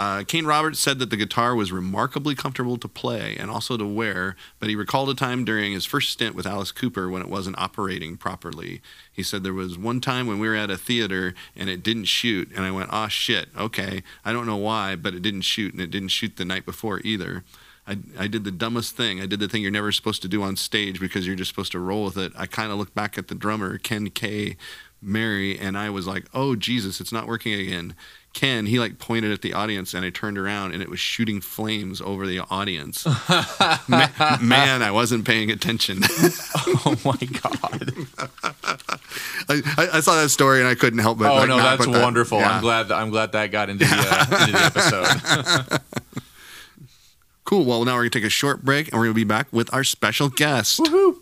Uh, 0.00 0.24
Kane 0.24 0.46
Roberts 0.46 0.80
said 0.80 0.98
that 0.98 1.10
the 1.10 1.16
guitar 1.18 1.54
was 1.54 1.72
remarkably 1.72 2.34
comfortable 2.34 2.78
to 2.78 2.88
play 2.88 3.36
and 3.38 3.50
also 3.50 3.76
to 3.76 3.84
wear, 3.84 4.34
but 4.58 4.70
he 4.70 4.74
recalled 4.74 5.10
a 5.10 5.14
time 5.14 5.44
during 5.44 5.74
his 5.74 5.84
first 5.84 6.08
stint 6.08 6.34
with 6.34 6.46
Alice 6.46 6.72
Cooper 6.72 7.10
when 7.10 7.20
it 7.20 7.28
wasn't 7.28 7.58
operating 7.58 8.16
properly. 8.16 8.80
He 9.12 9.22
said 9.22 9.42
there 9.42 9.52
was 9.52 9.76
one 9.76 10.00
time 10.00 10.26
when 10.26 10.38
we 10.38 10.48
were 10.48 10.56
at 10.56 10.70
a 10.70 10.78
theater 10.78 11.34
and 11.54 11.68
it 11.68 11.82
didn't 11.82 12.06
shoot, 12.06 12.50
and 12.56 12.64
I 12.64 12.70
went, 12.70 12.88
"Oh 12.90 13.08
shit, 13.08 13.50
okay, 13.54 14.02
I 14.24 14.32
don't 14.32 14.46
know 14.46 14.56
why, 14.56 14.96
but 14.96 15.12
it 15.12 15.20
didn't 15.20 15.42
shoot, 15.42 15.74
and 15.74 15.82
it 15.82 15.90
didn't 15.90 16.08
shoot 16.08 16.38
the 16.38 16.46
night 16.46 16.64
before 16.64 17.02
either." 17.04 17.44
I, 17.86 17.98
I 18.18 18.26
did 18.26 18.44
the 18.44 18.50
dumbest 18.50 18.96
thing. 18.96 19.20
I 19.20 19.26
did 19.26 19.38
the 19.40 19.48
thing 19.48 19.60
you're 19.60 19.70
never 19.70 19.92
supposed 19.92 20.22
to 20.22 20.28
do 20.28 20.42
on 20.42 20.56
stage 20.56 20.98
because 20.98 21.26
you're 21.26 21.36
just 21.36 21.50
supposed 21.50 21.72
to 21.72 21.78
roll 21.78 22.04
with 22.04 22.16
it. 22.16 22.32
I 22.38 22.46
kind 22.46 22.72
of 22.72 22.78
looked 22.78 22.94
back 22.94 23.18
at 23.18 23.28
the 23.28 23.34
drummer, 23.34 23.76
Ken 23.76 24.08
K. 24.08 24.56
Mary, 25.02 25.58
and 25.58 25.76
I 25.78 25.90
was 25.90 26.06
like, 26.06 26.26
oh, 26.34 26.54
Jesus, 26.56 27.00
it's 27.00 27.12
not 27.12 27.26
working 27.26 27.54
again. 27.54 27.94
Ken, 28.32 28.66
he 28.66 28.78
like 28.78 28.98
pointed 29.00 29.32
at 29.32 29.42
the 29.42 29.52
audience, 29.54 29.92
and 29.92 30.04
I 30.04 30.10
turned 30.10 30.38
around, 30.38 30.72
and 30.72 30.82
it 30.82 30.88
was 30.88 31.00
shooting 31.00 31.40
flames 31.40 32.00
over 32.00 32.26
the 32.28 32.38
audience. 32.50 33.04
Ma- 33.88 34.38
man, 34.40 34.82
I 34.82 34.90
wasn't 34.92 35.24
paying 35.26 35.50
attention. 35.50 36.02
Oh 36.86 36.96
my 37.04 37.16
god. 37.42 37.92
I, 39.48 39.62
I, 39.76 39.88
I 39.94 40.00
saw 40.00 40.14
that 40.22 40.28
story, 40.30 40.60
and 40.60 40.68
I 40.68 40.74
couldn't 40.74 41.00
help 41.00 41.18
but. 41.18 41.30
Oh 41.30 41.34
like, 41.36 41.48
no, 41.48 41.56
that's 41.58 41.84
put 41.84 41.92
that- 41.92 42.02
wonderful. 42.02 42.38
yeah. 42.38 42.54
I'm 42.56 42.62
glad 42.62 42.84
that 42.88 42.94
I'm 42.96 43.10
glad 43.10 43.32
that 43.32 43.50
got 43.50 43.68
into 43.68 43.84
the, 43.84 43.96
uh, 43.96 44.40
into 44.40 44.52
the 44.52 44.64
episode. 45.70 45.80
Cool. 47.44 47.64
Well, 47.64 47.84
now 47.84 47.94
we're 47.94 48.02
gonna 48.02 48.10
take 48.10 48.24
a 48.24 48.30
short 48.30 48.62
break, 48.64 48.88
and 48.88 48.98
we're 48.98 49.06
gonna 49.06 49.14
be 49.14 49.24
back 49.24 49.48
with 49.52 49.72
our 49.74 49.82
special 49.84 50.28
guest. 50.28 50.80
Okay, 50.80 51.18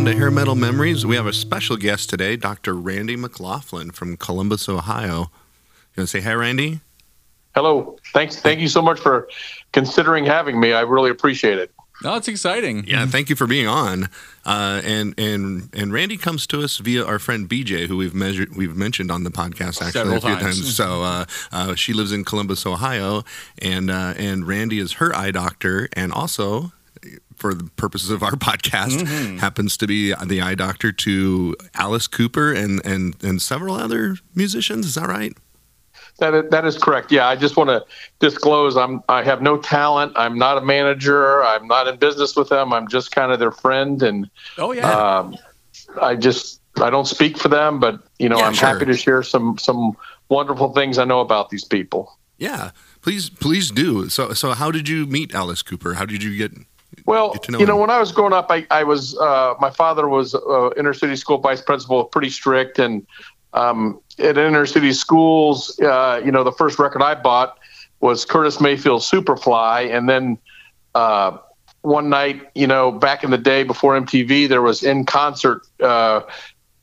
welcome 0.00 0.14
to 0.14 0.18
Hair 0.18 0.30
Metal 0.30 0.54
Memories. 0.54 1.04
We 1.04 1.16
have 1.16 1.26
a 1.26 1.32
special 1.34 1.76
guest 1.76 2.08
today, 2.08 2.34
Dr. 2.34 2.72
Randy 2.72 3.16
McLaughlin 3.16 3.90
from 3.90 4.16
Columbus, 4.16 4.66
Ohio. 4.66 5.12
You 5.14 5.18
want 5.18 5.30
to 5.94 6.06
say 6.06 6.22
hi, 6.22 6.32
Randy? 6.32 6.80
Hello. 7.54 7.98
Thanks. 8.14 8.36
Thank 8.36 8.60
you 8.60 8.68
so 8.68 8.80
much 8.80 8.98
for 8.98 9.28
considering 9.72 10.24
having 10.24 10.58
me. 10.58 10.72
I 10.72 10.80
really 10.80 11.10
appreciate 11.10 11.58
it. 11.58 11.70
No, 12.02 12.14
it's 12.14 12.28
exciting. 12.28 12.86
Yeah, 12.86 13.04
thank 13.04 13.28
you 13.28 13.36
for 13.36 13.46
being 13.46 13.66
on. 13.66 14.08
Uh, 14.46 14.80
and 14.86 15.12
and 15.18 15.68
and 15.74 15.92
Randy 15.92 16.16
comes 16.16 16.46
to 16.46 16.62
us 16.62 16.78
via 16.78 17.04
our 17.04 17.18
friend 17.18 17.46
BJ, 17.46 17.86
who 17.86 17.98
we've 17.98 18.14
measured 18.14 18.56
we've 18.56 18.74
mentioned 18.74 19.10
on 19.10 19.24
the 19.24 19.30
podcast 19.30 19.82
actually 19.82 19.90
Several 19.90 20.16
a 20.16 20.20
few 20.20 20.36
times. 20.36 20.60
times. 20.60 20.76
So 20.76 21.02
uh, 21.02 21.24
uh, 21.52 21.74
she 21.74 21.92
lives 21.92 22.12
in 22.12 22.24
Columbus, 22.24 22.64
Ohio, 22.64 23.22
and 23.60 23.90
uh, 23.90 24.14
and 24.16 24.48
Randy 24.48 24.78
is 24.78 24.92
her 24.94 25.14
eye 25.14 25.30
doctor, 25.30 25.90
and 25.92 26.10
also. 26.10 26.72
For 27.36 27.54
the 27.54 27.64
purposes 27.76 28.10
of 28.10 28.22
our 28.22 28.32
podcast, 28.48 28.98
Mm-hmm. 29.00 29.38
happens 29.38 29.76
to 29.78 29.86
be 29.86 30.12
the 30.26 30.40
eye 30.42 30.54
doctor 30.54 30.92
to 30.92 31.56
Alice 31.74 32.06
Cooper 32.06 32.52
and, 32.52 32.84
and, 32.84 33.16
and 33.22 33.40
several 33.40 33.74
other 33.76 34.16
musicians. 34.34 34.84
Is 34.86 34.94
that 34.96 35.08
right? 35.08 35.32
That 36.18 36.34
is, 36.34 36.50
that 36.50 36.66
is 36.66 36.76
correct. 36.76 37.10
Yeah, 37.10 37.26
I 37.28 37.36
just 37.36 37.56
want 37.56 37.70
to 37.70 37.82
disclose 38.18 38.76
I'm 38.76 39.02
I 39.08 39.22
have 39.22 39.40
no 39.40 39.56
talent. 39.56 40.12
I'm 40.16 40.36
not 40.36 40.58
a 40.58 40.60
manager. 40.60 41.42
I'm 41.42 41.66
not 41.66 41.88
in 41.88 41.96
business 41.96 42.36
with 42.36 42.50
them. 42.50 42.74
I'm 42.74 42.88
just 42.88 43.10
kind 43.12 43.32
of 43.32 43.38
their 43.38 43.52
friend, 43.52 44.02
and 44.02 44.28
Oh 44.58 44.72
yeah. 44.72 44.90
um, 44.90 45.34
I 46.02 46.16
just 46.16 46.60
I 46.78 46.90
don't 46.90 47.06
speak 47.08 47.38
for 47.38 47.48
them, 47.48 47.80
but 47.80 48.02
you 48.18 48.28
know 48.28 48.36
Yeah, 48.38 48.48
I'm 48.48 48.54
sure. 48.54 48.68
happy 48.68 48.84
to 48.84 48.94
share 48.96 49.22
some 49.22 49.56
some 49.56 49.96
wonderful 50.28 50.74
things 50.74 50.98
I 50.98 51.04
know 51.04 51.20
about 51.20 51.48
these 51.48 51.64
people. 51.64 52.18
Yeah, 52.36 52.72
please 53.00 53.30
please 53.30 53.70
do. 53.70 54.10
So 54.10 54.34
so 54.34 54.52
how 54.52 54.70
did 54.70 54.90
you 54.90 55.06
meet 55.06 55.34
Alice 55.34 55.62
Cooper? 55.62 55.94
How 55.94 56.04
did 56.04 56.22
you 56.22 56.36
get? 56.36 56.52
Well, 57.06 57.34
know 57.48 57.58
you 57.58 57.66
know, 57.66 57.74
him. 57.74 57.80
when 57.80 57.90
I 57.90 57.98
was 57.98 58.12
growing 58.12 58.32
up, 58.32 58.46
I, 58.50 58.66
I 58.70 58.84
was 58.84 59.16
uh, 59.16 59.54
my 59.60 59.70
father 59.70 60.08
was 60.08 60.34
uh, 60.34 60.70
inner 60.76 60.94
city 60.94 61.16
school 61.16 61.38
vice 61.38 61.60
principal, 61.60 62.04
pretty 62.04 62.30
strict, 62.30 62.78
and 62.78 63.06
um, 63.52 64.00
at 64.18 64.36
inner 64.38 64.66
city 64.66 64.92
schools, 64.92 65.78
uh, 65.80 66.20
you 66.24 66.30
know, 66.30 66.44
the 66.44 66.52
first 66.52 66.78
record 66.78 67.02
I 67.02 67.14
bought 67.14 67.58
was 68.00 68.24
Curtis 68.24 68.60
Mayfield's 68.60 69.10
Superfly, 69.10 69.94
and 69.94 70.08
then 70.08 70.38
uh, 70.94 71.38
one 71.82 72.08
night, 72.08 72.50
you 72.54 72.66
know, 72.66 72.90
back 72.90 73.24
in 73.24 73.30
the 73.30 73.38
day 73.38 73.62
before 73.62 73.98
MTV, 73.98 74.48
there 74.48 74.62
was 74.62 74.82
in 74.82 75.04
concert 75.04 75.66
uh, 75.80 76.22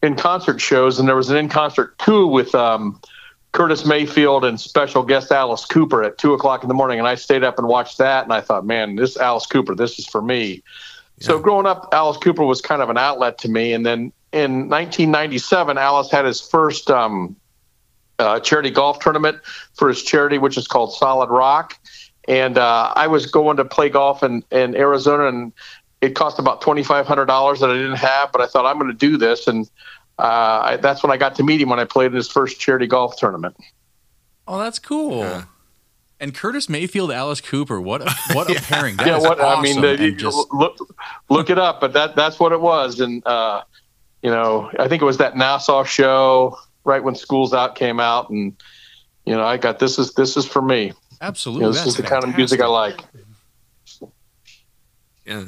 in 0.04 0.16
concert 0.16 0.60
shows, 0.60 1.00
and 1.00 1.08
there 1.08 1.16
was 1.16 1.30
an 1.30 1.38
in 1.38 1.50
concert 1.50 1.98
two 2.00 2.28
with. 2.28 2.54
Um, 2.56 3.00
Curtis 3.52 3.86
Mayfield 3.86 4.46
and 4.46 4.60
special 4.60 5.04
guest 5.04 5.32
Alice 5.32 5.66
Cooper 5.66 6.04
at 6.04 6.18
two 6.18 6.34
o'clock 6.34 6.64
in 6.64 6.68
the 6.68 6.76
morning, 6.76 7.00
and 7.00 7.08
I 7.08 7.16
stayed 7.16 7.44
up 7.44 7.58
and 7.58 7.68
watched 7.68 7.98
that, 7.98 8.24
and 8.24 8.34
I 8.34 8.42
thought, 8.42 8.66
man, 8.66 8.96
this 8.96 9.18
Alice 9.18 9.46
Cooper, 9.46 9.74
this 9.74 9.98
is 9.98 10.08
for 10.08 10.22
me. 10.22 10.62
So 11.20 11.40
growing 11.40 11.66
up, 11.66 11.90
Alice 11.92 12.18
Cooper 12.18 12.46
was 12.46 12.62
kind 12.62 12.82
of 12.82 12.90
an 12.92 12.98
outlet 12.98 13.40
to 13.40 13.50
me, 13.50 13.74
and 13.74 13.84
then 13.84 14.12
in 14.32 14.70
1997, 14.70 15.78
Alice 15.78 16.12
had 16.12 16.26
his 16.26 16.40
first 16.40 16.92
um, 16.92 17.36
uh, 18.20 18.40
charity 18.40 18.70
golf 18.70 19.00
tournament 19.00 19.40
for 19.74 19.88
his 19.88 20.04
charity, 20.04 20.38
which 20.38 20.58
is 20.58 20.68
called 20.68 20.94
Solid 20.94 21.30
Rock, 21.30 21.80
and 22.28 22.58
uh, 22.58 22.94
I 22.96 23.08
was 23.08 23.26
going 23.26 23.58
to 23.58 23.66
play 23.66 23.90
golf 23.90 24.22
in, 24.22 24.44
in 24.52 24.76
Arizona, 24.76 25.28
and 25.28 25.54
it 26.02 26.14
cost 26.14 26.38
about 26.38 26.62
twenty 26.62 26.84
five 26.84 27.08
hundred 27.08 27.26
dollars 27.26 27.62
that 27.62 27.72
I 27.72 27.74
didn't 27.74 27.96
have, 27.96 28.32
but 28.32 28.42
I 28.42 28.48
thought 28.48 28.66
I'm 28.66 28.78
going 28.78 28.92
to 28.92 28.98
do 28.98 29.18
this, 29.18 29.48
and 29.48 29.68
uh, 30.20 30.22
I, 30.64 30.78
that's 30.78 31.04
when 31.04 31.12
I 31.12 31.18
got 31.18 31.36
to 31.36 31.44
meet 31.44 31.62
him 31.62 31.70
when 31.70 31.80
I 31.80 31.86
played 31.86 32.08
in 32.08 32.14
his 32.16 32.30
first 32.30 32.60
charity 32.60 32.88
golf 32.88 33.16
tournament. 33.18 33.56
oh, 34.48 34.60
that's 34.60 34.80
cool. 34.80 35.20
Yeah. 35.20 35.44
And 36.20 36.34
Curtis 36.34 36.68
Mayfield, 36.68 37.12
Alice 37.12 37.42
Cooper. 37.42 37.80
What 37.80 38.02
a 38.02 38.12
what 38.34 38.50
a 38.50 38.60
pairing. 38.62 38.98
That 38.98 39.06
yeah, 39.08 39.18
is 39.18 39.24
what 39.24 39.40
I 39.40 39.62
mean, 39.62 39.82
the, 39.82 39.96
you- 40.00 40.16
just- 40.16 40.52
look 40.52 40.76
look 41.30 41.50
it 41.52 41.60
up, 41.60 41.80
but 41.80 41.94
that 41.94 42.16
that's 42.16 42.40
what 42.40 42.52
it 42.52 42.60
was, 42.62 43.00
and 43.00 43.26
uh, 43.28 43.62
you 44.24 44.32
know, 44.32 44.72
I 44.80 44.88
think 44.88 45.04
it 45.04 45.06
was 45.06 45.18
that 45.18 45.38
Nassau 45.38 45.84
show 45.84 46.58
right 46.86 47.04
when 47.04 47.14
Schools 47.14 47.54
Out 47.54 47.76
came 47.76 48.00
out, 48.00 48.32
and 48.32 48.56
you 49.28 49.36
know, 49.36 49.44
I 49.44 49.58
got 49.58 49.78
this 49.78 50.00
is 50.00 50.14
this 50.14 50.36
is 50.38 50.48
for 50.48 50.62
me. 50.64 50.94
Absolutely, 51.22 51.66
you 51.66 51.68
know, 51.70 51.74
this 51.74 51.86
is 51.86 51.96
the 51.98 52.02
fantastic. 52.04 52.22
kind 52.24 52.34
of 52.34 52.38
music 52.38 52.62
I 52.62 52.66
like. 52.68 53.04
Yeah, 55.26 55.46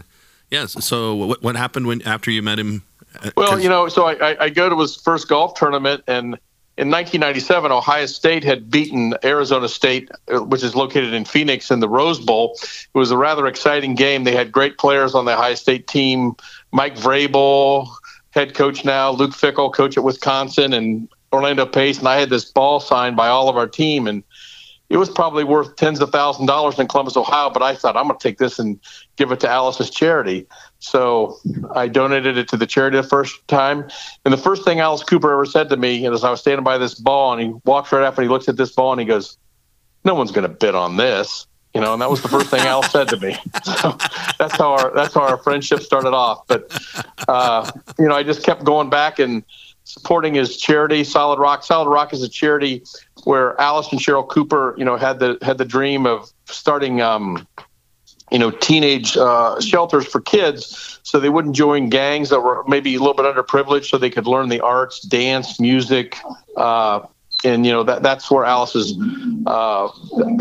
yeah. 0.51 0.65
So 0.67 1.15
what 1.15 1.41
what 1.41 1.55
happened 1.55 1.88
when 1.88 2.01
after 2.03 2.30
you 2.32 2.41
met 2.43 2.59
him? 2.59 2.84
Well, 3.36 3.59
you 3.59 3.70
know, 3.70 3.88
so 3.89 4.07
I, 4.07 4.45
I 4.45 4.49
go 4.49 4.70
to 4.70 4.80
his 4.80 4.95
first 4.95 5.28
golf 5.28 5.53
tournament 5.55 6.03
and 6.07 6.39
in 6.80 6.89
1997, 6.91 7.74
Ohio 7.74 8.05
State 8.05 8.45
had 8.45 8.72
beaten 8.72 9.13
Arizona 9.22 9.67
State, 9.67 10.09
uh, 10.34 10.41
which 10.41 10.63
is 10.63 10.78
located 10.78 11.13
in 11.13 11.26
Phoenix, 11.26 11.72
in 11.72 11.82
the 11.82 11.89
Rose 11.89 12.22
Bowl. 12.22 12.57
It 12.61 12.97
was 12.97 13.11
a 13.11 13.17
rather 13.17 13.47
exciting 13.47 13.95
game. 13.95 14.24
They 14.24 14.34
had 14.34 14.49
great 14.49 14.78
players 14.78 15.13
on 15.13 15.26
the 15.26 15.34
Ohio 15.34 15.55
State 15.55 15.88
team. 15.88 16.38
Mike 16.72 16.95
Vrabel, 16.95 17.89
head 18.30 18.53
coach 18.53 18.86
now, 18.86 19.11
Luke 19.11 19.32
Fickell, 19.32 19.74
coach 19.74 19.97
at 19.97 20.05
Wisconsin, 20.05 20.72
and 20.72 21.09
Orlando 21.34 21.65
Pace. 21.65 21.99
And 21.99 22.07
I 22.07 22.17
had 22.17 22.30
this 22.30 22.45
ball 22.45 22.80
signed 22.80 23.17
by 23.17 23.28
all 23.28 23.49
of 23.49 23.57
our 23.57 23.67
team, 23.67 24.07
and 24.07 24.24
it 24.88 24.95
was 24.95 25.09
probably 25.09 25.43
worth 25.43 25.76
tens 25.76 25.99
of 25.99 26.11
thousand 26.11 26.45
dollars 26.45 26.80
in 26.80 26.88
Columbus, 26.88 27.17
Ohio. 27.17 27.49
But 27.49 27.61
I 27.61 27.76
thought 27.76 27.97
I'm 27.97 28.07
going 28.07 28.17
to 28.17 28.24
take 28.24 28.38
this 28.38 28.57
and 28.57 28.80
give 29.17 29.34
it 29.34 29.41
to 29.41 29.49
Alice's 29.49 29.89
charity. 29.89 30.47
So 30.80 31.38
I 31.75 31.88
donated 31.88 32.38
it 32.38 32.47
to 32.49 32.57
the 32.57 32.65
charity 32.65 32.97
the 32.97 33.03
first 33.03 33.45
time. 33.47 33.88
And 34.23 34.34
the 34.34 34.38
first 34.38 34.63
thing 34.63 34.80
Alice 34.80 35.03
Cooper 35.03 35.32
ever 35.32 35.45
said 35.45 35.69
to 35.69 35.77
me 35.77 36.05
as 36.07 36.23
I 36.23 36.32
was 36.32 36.39
standing 36.39 36.63
by 36.63 36.77
this 36.77 36.95
ball, 36.95 37.34
and 37.34 37.41
he 37.41 37.53
walks 37.65 37.91
right 37.91 38.03
up 38.03 38.17
and 38.17 38.23
he 38.23 38.30
looks 38.30 38.47
at 38.47 38.55
this 38.57 38.71
ball 38.71 38.93
and 38.93 38.99
he 38.99 39.05
goes, 39.05 39.38
"No 40.05 40.15
one's 40.15 40.32
going 40.32 40.47
to 40.47 40.53
bid 40.53 40.75
on 40.75 40.97
this." 40.97 41.47
You 41.73 41.82
know, 41.82 41.93
and 41.93 42.01
that 42.01 42.09
was 42.09 42.21
the 42.21 42.30
first 42.30 42.49
thing 42.49 42.61
Alice 42.61 42.91
said 42.91 43.09
to 43.09 43.17
me. 43.17 43.38
So 43.63 43.97
that's 44.39 44.57
how 44.57 44.71
our 44.73 44.91
that's 44.95 45.13
how 45.13 45.21
our 45.21 45.38
friendship 45.38 45.82
started 45.82 46.13
off. 46.13 46.47
But 46.47 46.71
uh, 47.27 47.69
you 47.99 48.07
know, 48.07 48.15
I 48.15 48.23
just 48.23 48.43
kept 48.43 48.63
going 48.63 48.89
back 48.89 49.19
and 49.19 49.43
supporting 49.84 50.34
his 50.34 50.57
charity, 50.57 51.03
Solid 51.03 51.39
Rock. 51.39 51.63
Solid 51.63 51.89
Rock 51.89 52.13
is 52.13 52.23
a 52.23 52.30
charity 52.30 52.84
where 53.25 53.59
Alice 53.59 53.91
and 53.91 53.99
Sheryl 53.99 54.27
Cooper, 54.27 54.75
you 54.77 54.86
know, 54.86 54.95
had 54.95 55.19
the 55.19 55.38
had 55.41 55.57
the 55.57 55.65
dream 55.65 56.05
of 56.05 56.32
starting. 56.45 57.01
Um, 57.01 57.45
you 58.32 58.39
know, 58.39 58.51
teenage 58.51 59.17
uh, 59.17 59.59
shelters 59.59 60.05
for 60.05 60.21
kids 60.21 60.99
so 61.03 61.19
they 61.19 61.30
wouldn't 61.30 61.55
join 61.55 61.89
gangs 61.89 62.30
that 62.30 62.41
were 62.41 62.63
maybe 62.67 62.95
a 62.95 62.99
little 62.99 63.13
bit 63.13 63.25
underprivileged 63.25 63.89
so 63.89 63.97
they 63.97 64.09
could 64.09 64.27
learn 64.27 64.49
the 64.49 64.59
arts, 64.59 65.01
dance, 65.01 65.59
music. 65.59 66.17
Uh, 66.55 67.01
and, 67.43 67.65
you 67.65 67.71
know, 67.71 67.84
that 67.84 68.03
that's 68.03 68.30
where 68.30 68.45
Alice's, 68.45 68.93
uh, 69.47 69.89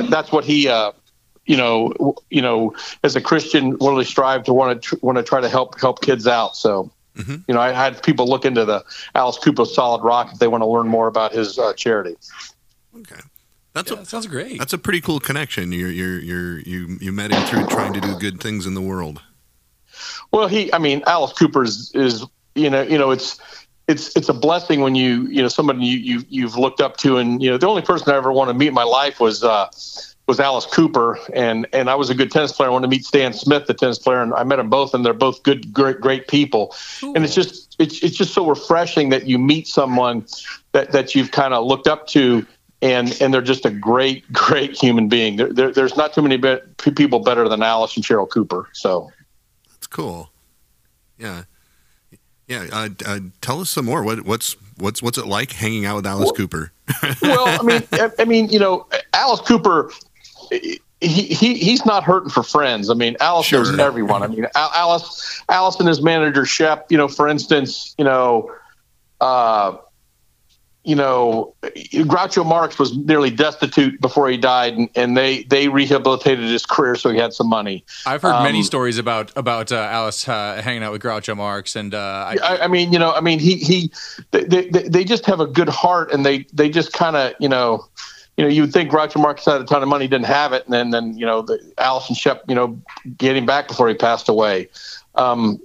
that's 0.09 0.33
what 0.33 0.45
he, 0.45 0.69
uh, 0.69 0.93
you 1.47 1.57
know, 1.57 2.15
you 2.29 2.43
know, 2.43 2.75
as 3.03 3.17
a 3.17 3.21
Christian, 3.21 3.77
really 3.81 4.05
strive 4.05 4.45
to 4.45 4.53
want 4.53 4.83
to 4.83 4.89
tr- 4.89 4.97
want 5.01 5.17
to 5.17 5.25
try 5.25 5.41
to 5.41 5.49
help 5.49 5.81
help 5.81 6.03
kids 6.03 6.27
out. 6.27 6.57
So, 6.57 6.91
mm-hmm. 7.17 7.37
you 7.49 7.55
know, 7.55 7.61
I 7.61 7.73
had 7.73 8.03
people 8.03 8.29
look 8.29 8.45
into 8.45 8.67
the 8.67 8.85
Alice 9.15 9.39
Cooper 9.39 9.65
Solid 9.65 10.03
Rock 10.03 10.33
if 10.33 10.41
they 10.41 10.49
want 10.49 10.61
to 10.61 10.67
learn 10.67 10.89
more 10.89 11.07
about 11.07 11.33
his 11.33 11.59
uh, 11.59 11.73
charity. 11.73 12.17
Okay. 12.95 13.21
That's 13.75 13.91
yeah, 13.91 14.01
a, 14.01 14.05
sounds 14.05 14.27
great. 14.27 14.59
That's 14.59 14.73
a 14.73 14.79
pretty 14.79 15.01
cool 15.01 15.21
connection. 15.21 15.73
You're, 15.73 15.91
you're, 15.91 16.19
you're, 16.19 16.59
you, 16.61 16.99
you 17.01 17.13
met 17.13 17.31
him 17.31 17.43
through 17.47 17.67
trying 17.67 17.93
to 17.93 18.01
do 18.01 18.19
good 18.19 18.41
things 18.41 18.67
in 18.67 18.75
the 18.75 18.83
world. 18.83 19.23
Well, 20.33 20.49
he, 20.49 20.73
I 20.73 20.79
mean, 20.79 21.03
Alice 21.07 21.33
Cooper 21.33 21.65
is, 21.65 21.93
is, 21.95 22.25
you 22.55 22.71
know, 22.71 22.83
you 22.83 22.99
know, 22.99 23.11
it's, 23.11 23.41
it's, 23.87 24.17
it's 24.17 24.29
a 24.29 24.35
blessing 24.35 24.81
when 24.81 24.95
you, 24.95 25.23
you 25.29 25.43
know, 25.43 25.49
somebody 25.49 25.85
you, 25.85 25.99
you, 25.99 26.25
you've 26.29 26.57
looked 26.57 26.81
up 26.81 26.97
to, 26.99 27.17
and 27.17 27.43
you 27.43 27.51
know, 27.51 27.57
the 27.57 27.67
only 27.67 27.83
person 27.83 28.13
I 28.13 28.17
ever 28.17 28.33
want 28.33 28.49
to 28.49 28.55
meet 28.55 28.69
in 28.69 28.75
my 28.75 28.85
life 28.85 29.21
was, 29.21 29.45
uh, 29.45 29.69
was 30.29 30.39
Alice 30.39 30.67
Cooper, 30.67 31.19
and 31.33 31.67
and 31.73 31.89
I 31.89 31.95
was 31.95 32.11
a 32.11 32.15
good 32.15 32.31
tennis 32.31 32.53
player. 32.53 32.69
I 32.69 32.73
wanted 32.73 32.89
to 32.89 32.91
meet 32.91 33.07
Stan 33.07 33.33
Smith, 33.33 33.67
the 33.67 33.73
tennis 33.73 33.99
player, 33.99 34.23
and 34.23 34.35
I 34.35 34.45
met 34.45 34.57
them 34.57 34.69
both, 34.69 34.93
and 34.93 35.05
they're 35.05 35.15
both 35.15 35.43
good, 35.43 35.73
great, 35.73 36.03
great 36.03 36.29
people. 36.29 36.75
Cool. 37.01 37.15
And 37.17 37.25
it's 37.25 37.35
just 37.35 37.75
it's 37.79 38.03
it's 38.03 38.15
just 38.15 38.35
so 38.35 38.47
refreshing 38.47 39.09
that 39.09 39.27
you 39.27 39.39
meet 39.39 39.67
someone 39.67 40.27
that 40.73 40.93
that 40.93 41.15
you've 41.15 41.31
kind 41.31 41.55
of 41.55 41.65
looked 41.65 41.89
up 41.89 42.07
to, 42.09 42.47
and 42.83 43.17
and 43.21 43.33
they're 43.33 43.43
just 43.43 43.65
a 43.65 43.71
great, 43.71 44.31
great 44.33 44.73
human 44.73 45.09
being. 45.09 45.37
There, 45.37 45.53
there, 45.53 45.73
there's 45.73 45.97
not 45.97 46.13
too 46.13 46.23
many 46.23 46.37
be- 46.37 46.61
people 46.95 47.21
better 47.21 47.49
than 47.49 47.63
Alice 47.63 47.97
and 47.97 48.05
Sheryl 48.05 48.29
Cooper. 48.29 48.69
So 48.73 49.11
that's 49.71 49.87
cool. 49.87 50.31
Yeah, 51.19 51.45
yeah. 52.47 52.67
Uh, 52.73 52.89
uh, 53.05 53.21
tell 53.41 53.61
us 53.61 53.71
some 53.71 53.87
more. 53.87 54.03
What, 54.03 54.25
what's 54.25 54.57
what's 54.77 55.03
what's 55.03 55.19
it 55.19 55.27
like 55.27 55.53
hanging 55.53 55.85
out 55.85 55.97
with 55.97 56.07
Alice 56.07 56.27
well, 56.27 56.35
Cooper? 56.35 56.73
well, 57.23 57.61
I 57.61 57.63
mean, 57.63 57.83
I, 57.93 58.11
I 58.21 58.25
mean, 58.25 58.49
you 58.49 58.59
know, 58.59 58.87
Alice 59.13 59.41
Cooper. 59.41 59.91
He, 61.01 61.23
he 61.23 61.55
he's 61.55 61.87
not 61.87 62.03
hurting 62.03 62.31
for 62.31 62.43
friends. 62.43 62.91
I 62.91 62.95
mean, 62.95 63.17
Alice 63.21 63.47
sure. 63.47 63.63
knows 63.63 63.79
everyone. 63.79 64.25
I 64.25 64.27
mean, 64.27 64.47
Alice 64.57 65.41
Alice 65.49 65.77
and 65.79 65.89
his 65.89 66.03
manager 66.03 66.45
Shep. 66.45 66.91
You 66.91 66.99
know, 66.99 67.07
for 67.07 67.29
instance, 67.29 67.95
you 67.99 68.05
know, 68.05 68.51
uh, 69.21 69.77
you 70.89 70.95
know, 70.95 71.55
Groucho 71.63 72.47
Marx 72.47 72.79
was 72.79 72.97
nearly 72.97 73.31
destitute 73.31 74.01
before 74.01 74.31
he 74.31 74.39
died, 74.39 74.73
and, 74.73 74.89
and, 74.95 75.19
they 75.19 75.43
they 75.43 75.69
rehabilitated 75.69 76.47
his 76.47 76.65
career 76.65 76.95
so 76.95 77.11
he 77.11 77.19
had 77.19 77.35
some 77.35 77.47
money. 77.47 77.85
I've 78.07 78.23
heard 78.23 78.37
um, 78.37 78.43
many 78.43 78.63
stories 78.63 78.97
about 78.97 79.31
about 79.37 79.71
uh, 79.71 79.77
Alice 79.77 80.27
uh, 80.27 80.63
hanging 80.65 80.83
out 80.83 80.93
with 80.93 81.03
Groucho 81.03 81.37
Marx, 81.37 81.77
and 81.77 81.93
uh, 81.93 81.99
I, 81.99 82.37
I, 82.43 82.65
I, 82.65 82.67
mean, 82.69 82.91
you 82.91 82.99
know, 82.99 83.13
I 83.13 83.21
mean, 83.21 83.39
he 83.39 83.57
he 83.57 83.93
they, 84.31 84.45
they, 84.45 84.89
they 84.89 85.05
just 85.05 85.27
have 85.27 85.41
a 85.41 85.47
good 85.47 85.69
heart, 85.69 86.11
and 86.11 86.25
they 86.25 86.47
they 86.55 86.71
just 86.71 86.95
kind 86.95 87.17
of 87.17 87.35
you 87.39 87.51
know. 87.51 87.87
You 88.39 88.45
know, 88.45 88.51
you 88.51 88.63
would 88.63 88.73
think 88.73 88.89
Groucho 88.89 89.21
Marx 89.21 89.45
had 89.45 89.61
a 89.61 89.65
ton 89.65 89.83
of 89.83 89.89
money, 89.89 90.07
didn't 90.07 90.27
have 90.27 90.53
it, 90.53 90.65
and 90.65 90.73
then, 90.73 90.91
then 90.91 91.19
you 91.19 91.27
know, 91.27 91.43
the 91.43 91.59
Alice 91.77 92.09
and 92.09 92.17
Shep, 92.17 92.45
you 92.47 92.55
know, 92.55 92.81
get 93.17 93.37
him 93.37 93.47
back 93.47 93.67
before 93.67 93.89
he 93.89 93.97
passed 93.97 94.29
away. 94.29 94.69
Um, 95.17 95.61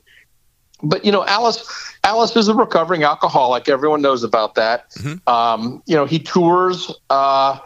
but 0.83 1.05
you 1.05 1.11
know, 1.11 1.25
Alice 1.25 1.93
Alice 2.03 2.35
is 2.35 2.47
a 2.47 2.53
recovering 2.53 3.03
alcoholic. 3.03 3.69
Everyone 3.69 4.01
knows 4.01 4.23
about 4.23 4.55
that. 4.55 4.91
Mm-hmm. 4.91 5.27
Um, 5.29 5.81
you 5.85 5.95
know, 5.95 6.05
he 6.05 6.19
tours 6.19 6.91
uh, 7.09 7.59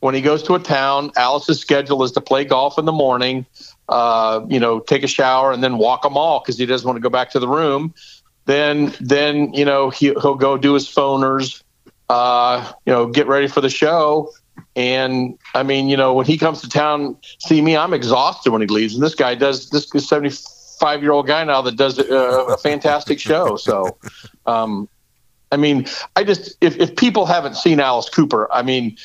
when 0.00 0.14
he 0.14 0.20
goes 0.20 0.42
to 0.44 0.54
a 0.54 0.58
town. 0.58 1.12
Alice's 1.16 1.60
schedule 1.60 2.02
is 2.02 2.12
to 2.12 2.20
play 2.20 2.44
golf 2.44 2.78
in 2.78 2.86
the 2.86 2.92
morning, 2.92 3.44
uh, 3.88 4.44
you 4.48 4.58
know, 4.58 4.80
take 4.80 5.02
a 5.02 5.08
shower 5.08 5.52
and 5.52 5.62
then 5.62 5.76
walk 5.76 6.04
a 6.04 6.10
mall 6.10 6.40
because 6.40 6.58
he 6.58 6.66
doesn't 6.66 6.86
want 6.86 6.96
to 6.96 7.00
go 7.00 7.10
back 7.10 7.30
to 7.30 7.38
the 7.38 7.48
room. 7.48 7.94
Then, 8.46 8.94
then 9.00 9.52
you 9.52 9.64
know, 9.64 9.90
he, 9.90 10.06
he'll 10.20 10.34
go 10.34 10.56
do 10.56 10.74
his 10.74 10.88
phoners, 10.88 11.62
uh, 12.08 12.72
you 12.86 12.92
know, 12.92 13.06
get 13.06 13.28
ready 13.28 13.46
for 13.46 13.60
the 13.60 13.70
show. 13.70 14.32
And 14.74 15.38
I 15.54 15.62
mean, 15.62 15.88
you 15.88 15.96
know, 15.96 16.14
when 16.14 16.26
he 16.26 16.38
comes 16.38 16.62
to 16.62 16.68
town, 16.68 17.16
see 17.38 17.60
me, 17.60 17.76
I'm 17.76 17.92
exhausted 17.92 18.50
when 18.50 18.62
he 18.62 18.66
leaves. 18.66 18.94
And 18.94 19.02
this 19.02 19.14
guy 19.14 19.34
does 19.34 19.70
this 19.70 19.94
is 19.94 20.08
70 20.08 20.30
five 20.82 21.00
year 21.02 21.12
old 21.12 21.28
guy 21.28 21.44
now 21.44 21.62
that 21.62 21.76
does 21.76 21.98
a, 21.98 22.04
a 22.12 22.56
fantastic 22.58 23.20
show. 23.20 23.56
So, 23.56 23.96
um, 24.46 24.88
I 25.52 25.56
mean, 25.56 25.86
I 26.16 26.24
just 26.24 26.56
if, 26.60 26.76
if 26.76 26.96
people 26.96 27.24
haven't 27.24 27.56
seen 27.56 27.78
Alice 27.78 28.08
Cooper, 28.08 28.52
I 28.52 28.62
mean, 28.62 28.96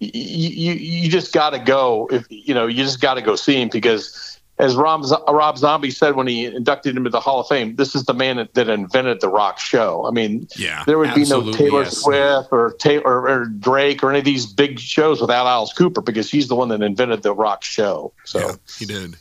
you 0.00 0.72
you 0.72 1.08
just 1.08 1.32
got 1.32 1.50
to 1.50 1.60
go. 1.60 2.08
If 2.10 2.26
you 2.28 2.54
know, 2.54 2.66
you 2.66 2.82
just 2.82 3.00
got 3.00 3.14
to 3.14 3.22
go 3.22 3.36
see 3.36 3.62
him 3.62 3.68
because. 3.68 4.26
As 4.58 4.76
Rob, 4.76 5.06
Rob 5.26 5.56
Zombie 5.56 5.90
said 5.90 6.16
when 6.16 6.26
he 6.26 6.44
inducted 6.44 6.92
him 6.94 6.98
into 6.98 7.08
the 7.08 7.20
Hall 7.20 7.40
of 7.40 7.48
Fame, 7.48 7.76
this 7.76 7.94
is 7.94 8.04
the 8.04 8.12
man 8.12 8.36
that, 8.36 8.52
that 8.52 8.68
invented 8.68 9.22
the 9.22 9.28
rock 9.30 9.58
show. 9.58 10.04
I 10.06 10.10
mean, 10.10 10.48
yeah, 10.54 10.84
there 10.84 10.98
would 10.98 11.14
be 11.14 11.24
no 11.24 11.50
Taylor 11.50 11.84
yes. 11.84 11.96
Swift 11.96 12.48
or, 12.52 12.74
Taylor, 12.78 13.02
or, 13.06 13.28
or 13.30 13.44
Drake 13.46 14.02
or 14.02 14.10
any 14.10 14.18
of 14.18 14.26
these 14.26 14.44
big 14.44 14.78
shows 14.78 15.18
without 15.18 15.46
Alice 15.46 15.72
Cooper 15.72 16.02
because 16.02 16.30
he's 16.30 16.48
the 16.48 16.56
one 16.56 16.68
that 16.68 16.82
invented 16.82 17.22
the 17.22 17.32
rock 17.32 17.64
show. 17.64 18.12
So 18.24 18.38
yeah, 18.38 18.54
he 18.78 18.84
did. 18.84 19.16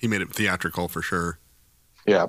He 0.00 0.08
made 0.08 0.22
it 0.22 0.34
theatrical 0.34 0.88
for 0.88 1.02
sure. 1.02 1.38
Yeah. 2.10 2.26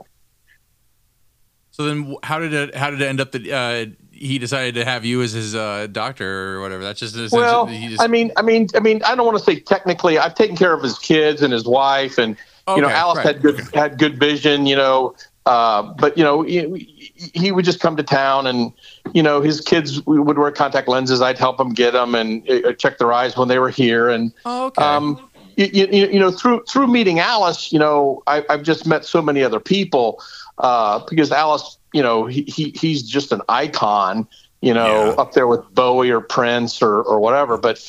So 1.72 1.86
then, 1.86 2.16
how 2.22 2.38
did 2.38 2.54
it? 2.54 2.76
How 2.76 2.92
did 2.92 3.02
it 3.02 3.06
end 3.06 3.20
up 3.20 3.32
that 3.32 3.48
uh, 3.50 3.92
he 4.12 4.38
decided 4.38 4.76
to 4.76 4.86
have 4.86 5.04
you 5.04 5.22
as 5.24 5.32
his 5.32 5.56
uh, 5.56 5.88
doctor 5.92 6.56
or 6.56 6.62
whatever? 6.62 6.84
That's 6.84 7.00
just 7.00 7.16
well. 7.32 7.66
Just... 7.66 8.02
I 8.02 8.08
mean, 8.08 8.32
I 8.38 8.44
mean, 8.44 8.68
I 8.76 8.80
mean, 8.80 9.02
I 9.04 9.16
don't 9.16 9.26
want 9.26 9.40
to 9.40 9.44
say 9.44 9.60
technically. 9.60 10.20
I've 10.20 10.36
taken 10.36 10.56
care 10.56 10.74
of 10.74 10.84
his 10.84 11.00
kids 11.00 11.42
and 11.42 11.52
his 11.52 11.66
wife, 11.66 12.20
and 12.20 12.38
okay, 12.68 12.76
you 12.76 12.82
know, 12.82 12.90
Alice 12.90 13.18
right. 13.18 13.28
had 13.28 13.42
good 13.42 13.60
okay. 13.60 13.80
had 13.80 13.98
good 13.98 14.20
vision. 14.20 14.68
You 14.68 14.76
know, 14.76 15.16
uh, 15.48 15.82
but 15.94 16.18
you 16.18 16.24
know, 16.24 16.44
he, 16.44 17.32
he, 17.34 17.52
would 17.52 17.66
just 17.66 17.80
come 17.80 17.98
to 17.98 18.04
town, 18.04 18.46
and 18.46 18.72
you 19.14 19.24
know, 19.24 19.42
his 19.42 19.60
kids 19.60 20.06
would 20.06 20.38
wear 20.38 20.52
contact 20.52 20.88
lenses. 20.88 21.20
I'd 21.20 21.40
help 21.40 21.58
them 21.58 21.74
get 21.74 21.92
them 21.92 22.14
and 22.14 22.48
uh, 22.48 22.74
check 22.74 23.00
their 23.00 23.12
eyes 23.12 23.36
when 23.36 23.48
they 23.48 23.58
were 23.58 23.70
here, 23.70 24.08
and 24.10 24.32
oh, 24.46 24.68
okay. 24.68 24.84
um, 24.84 25.31
you, 25.66 25.88
you, 25.92 26.08
you, 26.08 26.20
know, 26.20 26.32
through 26.32 26.64
through 26.66 26.88
meeting 26.88 27.20
Alice, 27.20 27.72
you 27.72 27.80
know, 27.80 28.24
I, 28.28 28.44
have 28.50 28.64
just 28.64 28.86
met 28.86 29.06
so 29.06 29.22
many 29.22 29.44
other 29.44 29.60
people 29.60 30.22
uh, 30.58 31.00
because 31.10 31.32
Alice, 31.32 31.78
you 31.94 32.02
know, 32.02 32.26
he, 32.26 32.44
he 32.44 32.72
he's 32.72 33.04
just 33.04 33.32
an 33.32 33.42
icon, 33.50 34.28
you 34.62 34.74
know, 34.74 35.08
yeah. 35.08 35.22
up 35.22 35.34
there 35.34 35.48
with 35.48 35.62
Bowie 35.74 36.12
or 36.12 36.22
Prince 36.22 36.82
or 36.82 37.02
or 37.02 37.20
whatever. 37.20 37.58
But 37.58 37.80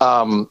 um, 0.00 0.50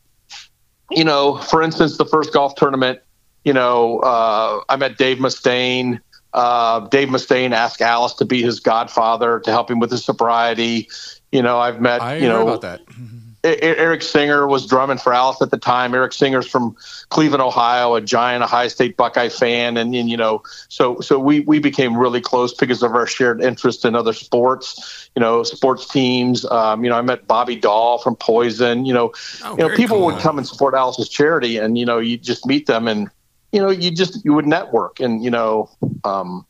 you 0.92 1.04
know, 1.04 1.38
for 1.38 1.62
instance, 1.62 1.98
the 1.98 2.06
first 2.06 2.34
golf 2.34 2.56
tournament, 2.56 3.00
you 3.44 3.54
know, 3.54 4.00
uh, 4.00 4.62
I 4.70 4.76
met 4.76 4.98
Dave 4.98 5.18
Mustaine. 5.18 6.02
Uh, 6.34 6.82
Dave 6.88 7.08
Mustaine 7.08 7.52
asked 7.52 7.82
Alice 7.82 8.14
to 8.16 8.26
be 8.26 8.42
his 8.44 8.60
godfather 8.60 9.40
to 9.40 9.52
help 9.52 9.72
him 9.72 9.80
with 9.80 9.92
his 9.92 10.04
sobriety. 10.04 10.90
You 11.32 11.42
know, 11.42 11.60
I've 11.60 11.82
met, 11.82 12.02
I 12.02 12.18
you 12.18 12.28
know, 12.28 12.44
about 12.48 12.62
that. 12.62 12.82
Eric 13.44 14.02
Singer 14.02 14.48
was 14.48 14.66
drumming 14.66 14.98
for 14.98 15.14
Alice 15.14 15.42
at 15.42 15.52
the 15.52 15.58
time. 15.58 15.94
Eric 15.94 16.12
Singer's 16.12 16.48
from 16.48 16.76
Cleveland, 17.10 17.42
Ohio, 17.42 17.96
a 17.96 18.02
giant 18.02 18.44
Ohio 18.44 18.68
State 18.68 18.98
Buckeye 18.98 19.30
fan, 19.30 19.78
and, 19.78 19.94
and 19.96 20.10
you 20.10 20.18
know, 20.18 20.42
so 20.70 21.00
so 21.02 21.20
we 21.20 21.42
we 21.42 21.60
became 21.60 21.96
really 21.96 22.20
close 22.20 22.54
because 22.54 22.82
of 22.84 22.94
our 22.94 23.08
shared 23.08 23.42
interest 23.42 23.86
in 23.86 23.96
other 23.96 24.14
sports, 24.14 25.10
you 25.16 25.20
know, 25.20 25.44
sports 25.44 25.88
teams. 25.88 26.46
Um, 26.46 26.84
you 26.84 26.90
know, 26.90 26.98
I 26.98 27.02
met 27.02 27.28
Bobby 27.28 27.56
Dall 27.56 28.00
from 28.00 28.16
Poison. 28.16 28.86
You 28.86 28.94
know, 28.94 29.14
oh, 29.44 29.52
you 29.52 29.68
know, 29.68 29.76
people 29.76 29.98
cool. 29.98 30.08
would 30.08 30.20
come 30.20 30.38
and 30.38 30.48
support 30.48 30.74
Alice's 30.74 31.10
charity, 31.10 31.58
and 31.58 31.78
you 31.78 31.86
know, 31.86 32.00
you 32.00 32.18
just 32.18 32.46
meet 32.46 32.66
them, 32.66 32.88
and 32.88 33.10
you 33.52 33.62
know, 33.62 33.70
you 33.70 33.92
just 33.92 34.26
you 34.26 34.34
would 34.34 34.48
network, 34.48 35.00
and 35.00 35.24
you 35.24 35.30
know, 35.30 35.70
um, 36.04 36.46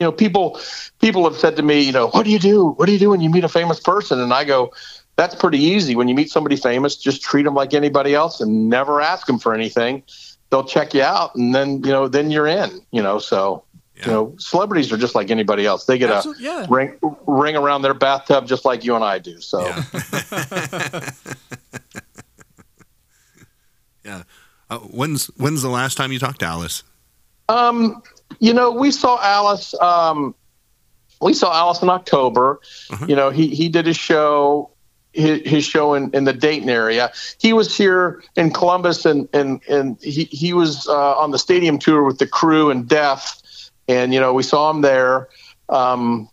you 0.00 0.06
know, 0.06 0.12
people 0.12 0.58
people 0.98 1.24
have 1.24 1.38
said 1.38 1.56
to 1.56 1.62
me, 1.62 1.80
you 1.80 1.92
know, 1.92 2.08
what 2.08 2.24
do 2.24 2.30
you 2.30 2.38
do? 2.38 2.70
What 2.70 2.86
do 2.86 2.92
you 2.92 2.98
do 2.98 3.10
when 3.10 3.20
you 3.20 3.30
meet 3.30 3.44
a 3.44 3.48
famous 3.48 3.78
person? 3.78 4.18
And 4.18 4.32
I 4.32 4.44
go 4.44 4.72
that's 5.20 5.34
pretty 5.34 5.58
easy. 5.58 5.94
When 5.94 6.08
you 6.08 6.14
meet 6.14 6.30
somebody 6.30 6.56
famous, 6.56 6.96
just 6.96 7.20
treat 7.20 7.42
them 7.42 7.54
like 7.54 7.74
anybody 7.74 8.14
else 8.14 8.40
and 8.40 8.70
never 8.70 9.02
ask 9.02 9.26
them 9.26 9.38
for 9.38 9.52
anything. 9.52 10.02
They'll 10.48 10.64
check 10.64 10.94
you 10.94 11.02
out, 11.02 11.34
and 11.34 11.54
then 11.54 11.84
you 11.84 11.90
know, 11.90 12.08
then 12.08 12.30
you're 12.30 12.46
in. 12.46 12.80
You 12.90 13.02
know, 13.02 13.18
so 13.18 13.64
yeah. 13.96 14.06
you 14.06 14.12
know, 14.12 14.34
celebrities 14.38 14.90
are 14.90 14.96
just 14.96 15.14
like 15.14 15.30
anybody 15.30 15.66
else. 15.66 15.84
They 15.84 15.98
get 15.98 16.10
Absolutely, 16.10 16.46
a 16.46 16.60
yeah. 16.60 16.66
ring 16.70 16.98
ring 17.26 17.54
around 17.54 17.82
their 17.82 17.92
bathtub 17.92 18.48
just 18.48 18.64
like 18.64 18.82
you 18.82 18.94
and 18.94 19.04
I 19.04 19.18
do. 19.18 19.42
So. 19.42 19.60
Yeah. 19.66 19.82
yeah. 24.02 24.22
Uh, 24.70 24.78
when's 24.78 25.26
when's 25.36 25.60
the 25.60 25.68
last 25.68 25.98
time 25.98 26.12
you 26.12 26.18
talked 26.18 26.40
to 26.40 26.46
Alice? 26.46 26.82
Um, 27.50 28.02
you 28.38 28.54
know, 28.54 28.70
we 28.70 28.90
saw 28.90 29.20
Alice. 29.22 29.74
Um, 29.74 30.34
we 31.20 31.34
saw 31.34 31.52
Alice 31.52 31.82
in 31.82 31.90
October. 31.90 32.60
Uh-huh. 32.88 33.04
You 33.06 33.16
know, 33.16 33.28
he 33.28 33.48
he 33.48 33.68
did 33.68 33.84
his 33.84 33.98
show 33.98 34.70
his, 35.12 35.40
his 35.44 35.64
show 35.64 35.94
in, 35.94 36.10
in 36.14 36.24
the 36.24 36.32
Dayton 36.32 36.68
area. 36.68 37.12
He 37.38 37.52
was 37.52 37.76
here 37.76 38.22
in 38.36 38.50
Columbus, 38.50 39.04
and 39.04 39.28
and 39.32 39.60
and 39.68 40.00
he 40.02 40.24
he 40.24 40.52
was 40.52 40.86
uh, 40.88 41.18
on 41.18 41.30
the 41.30 41.38
stadium 41.38 41.78
tour 41.78 42.04
with 42.04 42.18
the 42.18 42.26
Crüe 42.26 42.70
and 42.70 42.88
Def, 42.88 43.40
and 43.88 44.14
you 44.14 44.20
know 44.20 44.32
we 44.32 44.42
saw 44.42 44.70
him 44.70 44.82
there. 44.82 45.28
Um, 45.68 46.28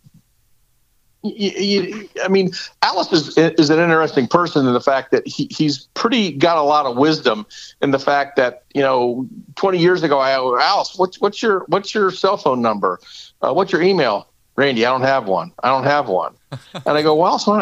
I 1.24 2.28
mean, 2.30 2.52
Alice 2.82 3.12
is 3.12 3.36
is 3.36 3.70
an 3.70 3.80
interesting 3.80 4.28
person 4.28 4.66
in 4.66 4.72
the 4.72 4.80
fact 4.80 5.10
that 5.10 5.26
he, 5.26 5.48
he's 5.50 5.88
pretty 5.94 6.32
got 6.32 6.58
a 6.58 6.62
lot 6.62 6.86
of 6.86 6.96
wisdom 6.96 7.44
in 7.82 7.90
the 7.90 7.98
fact 7.98 8.36
that 8.36 8.64
you 8.72 8.82
know 8.82 9.26
20 9.56 9.78
years 9.78 10.04
ago 10.04 10.20
I 10.20 10.32
Alice 10.32 10.96
what's 10.96 11.20
what's 11.20 11.42
your 11.42 11.64
what's 11.68 11.92
your 11.92 12.12
cell 12.12 12.36
phone 12.36 12.62
number 12.62 13.00
uh, 13.42 13.52
what's 13.52 13.72
your 13.72 13.82
email 13.82 14.27
Randy 14.58 14.84
I 14.84 14.90
don't 14.90 15.02
have 15.02 15.28
one 15.28 15.52
I 15.62 15.68
don't 15.68 15.84
have 15.84 16.08
one 16.08 16.34
and 16.74 16.96
I 16.96 17.02
go, 17.02 17.14
well, 17.14 17.38
so 17.38 17.60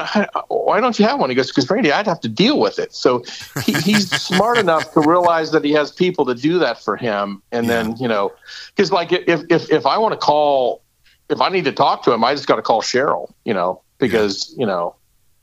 why 0.48 0.80
don't 0.80 0.98
you 0.98 1.04
have 1.06 1.18
one? 1.18 1.30
He 1.30 1.36
goes, 1.36 1.48
because 1.48 1.68
Randy, 1.68 1.90
I'd 1.90 2.06
have 2.06 2.20
to 2.20 2.28
deal 2.28 2.60
with 2.60 2.78
it. 2.78 2.94
So 2.94 3.24
he, 3.64 3.72
he's 3.72 4.10
smart 4.22 4.58
enough 4.58 4.92
to 4.92 5.00
realize 5.00 5.50
that 5.52 5.64
he 5.64 5.72
has 5.72 5.90
people 5.90 6.24
to 6.26 6.34
do 6.34 6.58
that 6.60 6.80
for 6.80 6.96
him. 6.96 7.42
And 7.52 7.66
yeah. 7.66 7.82
then, 7.82 7.96
you 7.96 8.08
know, 8.08 8.32
because 8.74 8.92
like 8.92 9.12
if, 9.12 9.42
if, 9.50 9.70
if 9.70 9.86
I 9.86 9.98
want 9.98 10.12
to 10.12 10.18
call, 10.18 10.82
if 11.28 11.40
I 11.40 11.48
need 11.48 11.64
to 11.64 11.72
talk 11.72 12.04
to 12.04 12.12
him, 12.12 12.22
I 12.22 12.34
just 12.34 12.46
got 12.46 12.56
to 12.56 12.62
call 12.62 12.80
Sheryl, 12.80 13.32
you 13.44 13.54
know, 13.54 13.82
because, 13.98 14.50
yeah. 14.50 14.60
you 14.60 14.66
know, 14.66 14.94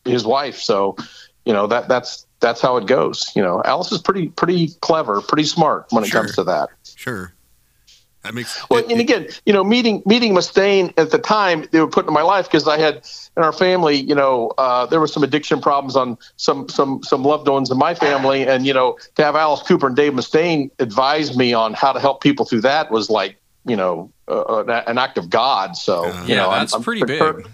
his 0.06 0.26
wife. 0.26 0.58
So, 0.58 0.96
you 1.46 1.52
know, 1.52 1.68
that 1.68 1.90
that's, 1.90 2.26
that's 2.40 2.62
how 2.62 2.78
it 2.78 2.88
goes. 2.88 3.32
You 3.36 3.42
know, 3.42 3.62
Alice 3.66 3.92
is 3.92 4.02
pretty, 4.02 4.30
pretty 4.30 4.70
clever, 4.82 5.22
pretty 5.22 5.44
smart 5.46 5.88
when 5.90 6.04
it 6.04 6.08
sure. 6.08 6.22
comes 6.22 6.36
to 6.36 6.44
that. 6.46 6.70
Sure. 6.96 7.34
That 8.24 8.34
makes 8.34 8.70
well, 8.70 8.80
it, 8.80 8.90
and 8.90 9.02
again, 9.02 9.28
you 9.46 9.52
know, 9.52 9.66
meeting 9.66 10.02
meeting 10.06 10.34
Mustaine 10.34 10.94
at 10.98 11.12
the 11.12 11.18
time 11.18 11.66
they 11.72 11.82
were 11.82 11.90
put 11.90 12.08
in 12.08 12.14
my 12.14 12.22
life 12.22 12.46
because 12.46 12.68
I 12.68 12.78
had 12.78 13.06
in 13.36 13.44
our 13.44 13.52
family, 13.52 13.98
you 13.98 14.16
know, 14.16 14.54
uh, 14.58 14.86
there 14.86 15.02
were 15.02 15.08
some 15.08 15.24
addiction 15.24 15.60
problems 15.60 15.98
on 15.98 16.18
some 16.38 16.70
some 16.70 17.04
some 17.04 17.24
loved 17.24 17.50
ones 17.50 17.70
in 17.70 17.78
my 17.78 17.94
family, 17.94 18.48
and 18.48 18.66
you 18.66 18.74
know, 18.74 18.98
to 19.16 19.24
have 19.24 19.36
Alice 19.36 19.62
Cooper 19.64 19.88
and 19.88 19.96
Dave 19.96 20.14
Mustaine 20.14 20.72
advise 20.80 21.36
me 21.36 21.54
on 21.54 21.74
how 21.74 21.92
to 21.92 22.00
help 22.00 22.24
people 22.24 22.46
through 22.46 22.62
that 22.62 22.92
was 22.92 23.10
like, 23.10 23.36
you 23.66 23.76
know, 23.76 24.10
uh, 24.30 24.64
an 24.88 24.98
act 24.98 25.18
of 25.18 25.30
God. 25.30 25.76
So, 25.76 26.06
uh, 26.06 26.24
you 26.24 26.36
yeah, 26.36 26.44
know, 26.44 26.52
that's 26.52 26.74
I'm, 26.74 26.82
pretty 26.82 27.02
I'm, 27.02 27.08
big. 27.36 27.48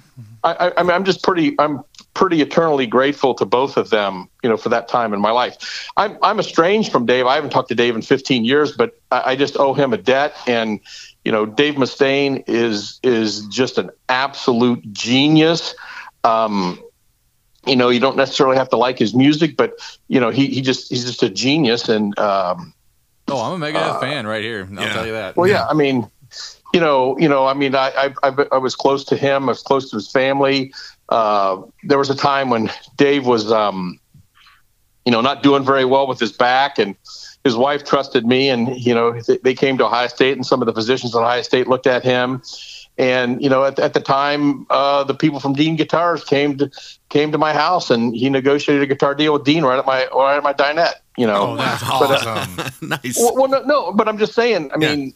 I, 0.44 0.72
I, 0.78 0.84
mean, 0.84 0.92
I'm 0.92 1.04
just 1.04 1.24
pretty. 1.24 1.56
I'm 1.60 1.84
pretty 2.14 2.42
eternally 2.42 2.86
grateful 2.86 3.34
to 3.34 3.46
both 3.46 3.78
of 3.78 3.90
them, 3.90 4.30
you 4.44 4.50
know, 4.50 4.58
for 4.58 4.70
that 4.70 4.88
time 4.88 5.14
in 5.14 5.22
my 5.22 5.32
life. 5.32 5.88
I'm 5.98 6.18
I'm 6.22 6.40
estranged 6.40 6.92
from 6.92 7.06
Dave. 7.06 7.26
I 7.26 7.36
haven't 7.36 7.52
talked 7.52 7.70
to 7.70 7.76
Dave 7.76 7.96
in 7.96 8.02
15 8.02 8.46
years, 8.46 8.72
but 8.72 9.00
I, 9.12 9.32
I 9.32 9.36
just 9.36 9.58
owe 9.58 9.74
him 9.74 9.94
a 9.94 9.98
debt. 9.98 10.36
And 10.48 10.80
you 11.24 11.32
know, 11.32 11.46
Dave 11.46 11.76
Mustaine 11.76 12.44
is 12.48 13.00
is 13.04 13.46
just 13.48 13.78
an 13.78 13.90
absolute 14.08 14.92
genius. 14.92 15.76
Um, 16.24 16.82
you 17.66 17.76
know, 17.76 17.90
you 17.90 18.00
don't 18.00 18.18
necessarily 18.18 18.58
have 18.58 18.70
to 18.70 18.78
like 18.78 18.98
his 18.98 19.14
music, 19.14 19.58
but 19.58 19.74
you 20.08 20.20
know, 20.20 20.30
he 20.30 20.48
he 20.48 20.62
just 20.62 20.90
he's 20.90 21.06
just 21.06 21.24
a 21.24 21.30
genius. 21.30 21.90
And 21.90 22.18
um, 22.18 22.74
oh, 23.28 23.42
I'm 23.42 23.62
a 23.62 23.66
Megadeth 23.66 23.96
uh, 23.96 24.00
fan 24.00 24.26
right 24.26 24.44
here. 24.44 24.68
I'll 24.72 24.84
yeah. 24.84 24.94
tell 24.94 25.06
you 25.06 25.14
that. 25.14 25.36
Well, 25.36 25.50
yeah, 25.50 25.68
I 25.68 25.74
mean 25.74 26.10
you 26.74 26.80
know, 26.80 27.18
you 27.18 27.28
know, 27.28 27.46
I 27.46 27.54
mean, 27.54 27.76
I, 27.76 28.14
I, 28.24 28.46
I 28.52 28.58
was 28.58 28.76
close 28.76 29.04
to 29.06 29.16
him. 29.16 29.44
I 29.44 29.48
was 29.48 29.62
close 29.62 29.90
to 29.90 29.96
his 29.96 30.12
family. 30.12 30.74
Uh, 31.10 31.64
there 31.84 31.98
was 31.98 32.10
a 32.10 32.16
time 32.16 32.50
when 32.50 32.72
Dave 32.96 33.26
was, 33.26 33.52
um, 33.52 34.00
you 35.06 35.12
know, 35.12 35.22
not 35.22 35.42
doing 35.42 35.64
very 35.64 35.86
well 35.86 36.08
with 36.08 36.20
his 36.20 36.32
back, 36.32 36.78
and 36.78 36.96
his 37.44 37.56
wife 37.56 37.84
trusted 37.84 38.26
me, 38.26 38.50
and 38.50 38.80
you 38.80 38.94
know, 38.94 39.20
they, 39.22 39.38
they 39.38 39.54
came 39.54 39.78
to 39.80 39.86
Ohio 39.86 40.08
State, 40.08 40.34
and 40.34 40.46
some 40.46 40.62
of 40.62 40.68
the 40.68 40.74
physicians 40.74 41.16
at 41.16 41.22
Ohio 41.22 41.42
State 41.42 41.68
looked 41.68 41.88
at 41.88 42.04
him, 42.04 42.44
and 43.00 43.42
you 43.42 43.50
know, 43.50 43.64
at, 43.64 43.80
at 43.80 43.94
the 43.94 44.02
time, 44.02 44.68
uh, 44.70 45.06
the 45.06 45.14
people 45.14 45.40
from 45.40 45.54
Dean 45.54 45.78
Guitars 45.78 46.24
came 46.24 46.58
to 46.58 46.70
came 47.08 47.32
to 47.32 47.38
my 47.38 47.54
house, 47.54 47.90
and 47.90 48.14
he 48.14 48.30
negotiated 48.30 48.84
a 48.84 48.88
guitar 48.88 49.16
deal 49.16 49.34
with 49.34 49.46
Dean 49.46 49.64
right 49.64 49.80
at 49.80 49.86
my 49.86 50.06
right 50.14 50.38
at 50.38 50.44
my 50.44 50.54
dinette. 50.54 50.96
You 51.18 51.26
know, 51.26 51.52
oh, 51.52 51.56
that's 51.56 51.82
but, 51.82 52.28
uh, 52.28 52.46
awesome. 52.60 52.90
Nice. 52.90 53.18
Well, 53.18 53.36
well 53.36 53.48
no, 53.48 53.64
no, 53.64 53.94
but 53.94 54.10
I'm 54.10 54.18
just 54.18 54.34
saying. 54.34 54.72
I 54.74 54.78
mean, 54.78 55.14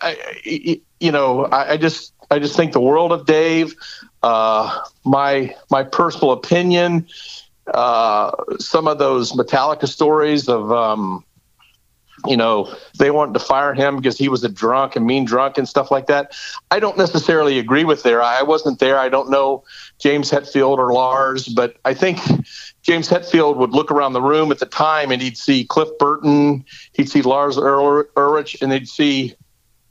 I, 0.00 0.80
you 1.00 1.12
know, 1.12 1.44
I, 1.46 1.72
I, 1.72 1.76
just 1.76 2.12
I 2.30 2.38
just 2.38 2.56
think 2.56 2.72
the 2.72 2.80
world 2.80 3.12
of 3.12 3.26
Dave. 3.26 3.74
Uh, 4.22 4.80
my 5.04 5.54
my 5.70 5.82
personal 5.82 6.32
opinion. 6.32 7.06
Uh, 7.66 8.30
some 8.58 8.86
of 8.86 8.98
those 8.98 9.32
Metallica 9.32 9.88
stories 9.88 10.48
of, 10.50 10.70
um, 10.70 11.24
you 12.26 12.36
know, 12.36 12.74
they 12.98 13.10
wanted 13.10 13.32
to 13.34 13.40
fire 13.40 13.72
him 13.74 13.96
because 13.96 14.18
he 14.18 14.28
was 14.28 14.44
a 14.44 14.48
drunk 14.48 14.96
and 14.96 15.06
mean 15.06 15.24
drunk 15.24 15.58
and 15.58 15.68
stuff 15.68 15.90
like 15.90 16.06
that. 16.06 16.36
I 16.70 16.78
don't 16.78 16.96
necessarily 16.96 17.58
agree 17.58 17.84
with 17.84 18.02
there. 18.02 18.22
I 18.22 18.42
wasn't 18.42 18.80
there. 18.80 18.98
I 18.98 19.08
don't 19.08 19.30
know 19.30 19.64
James 19.98 20.30
Hetfield 20.30 20.78
or 20.78 20.92
Lars, 20.92 21.48
but 21.48 21.76
I 21.84 21.94
think 21.94 22.18
James 22.82 23.08
Hetfield 23.08 23.56
would 23.56 23.70
look 23.70 23.90
around 23.90 24.12
the 24.12 24.22
room 24.22 24.50
at 24.50 24.58
the 24.58 24.66
time 24.66 25.10
and 25.10 25.20
he'd 25.20 25.38
see 25.38 25.64
Cliff 25.64 25.88
Burton, 25.98 26.64
he'd 26.92 27.08
see 27.08 27.22
Lars 27.22 27.56
Ulrich, 27.56 28.56
and 28.60 28.72
he'd 28.72 28.88
see 28.88 29.34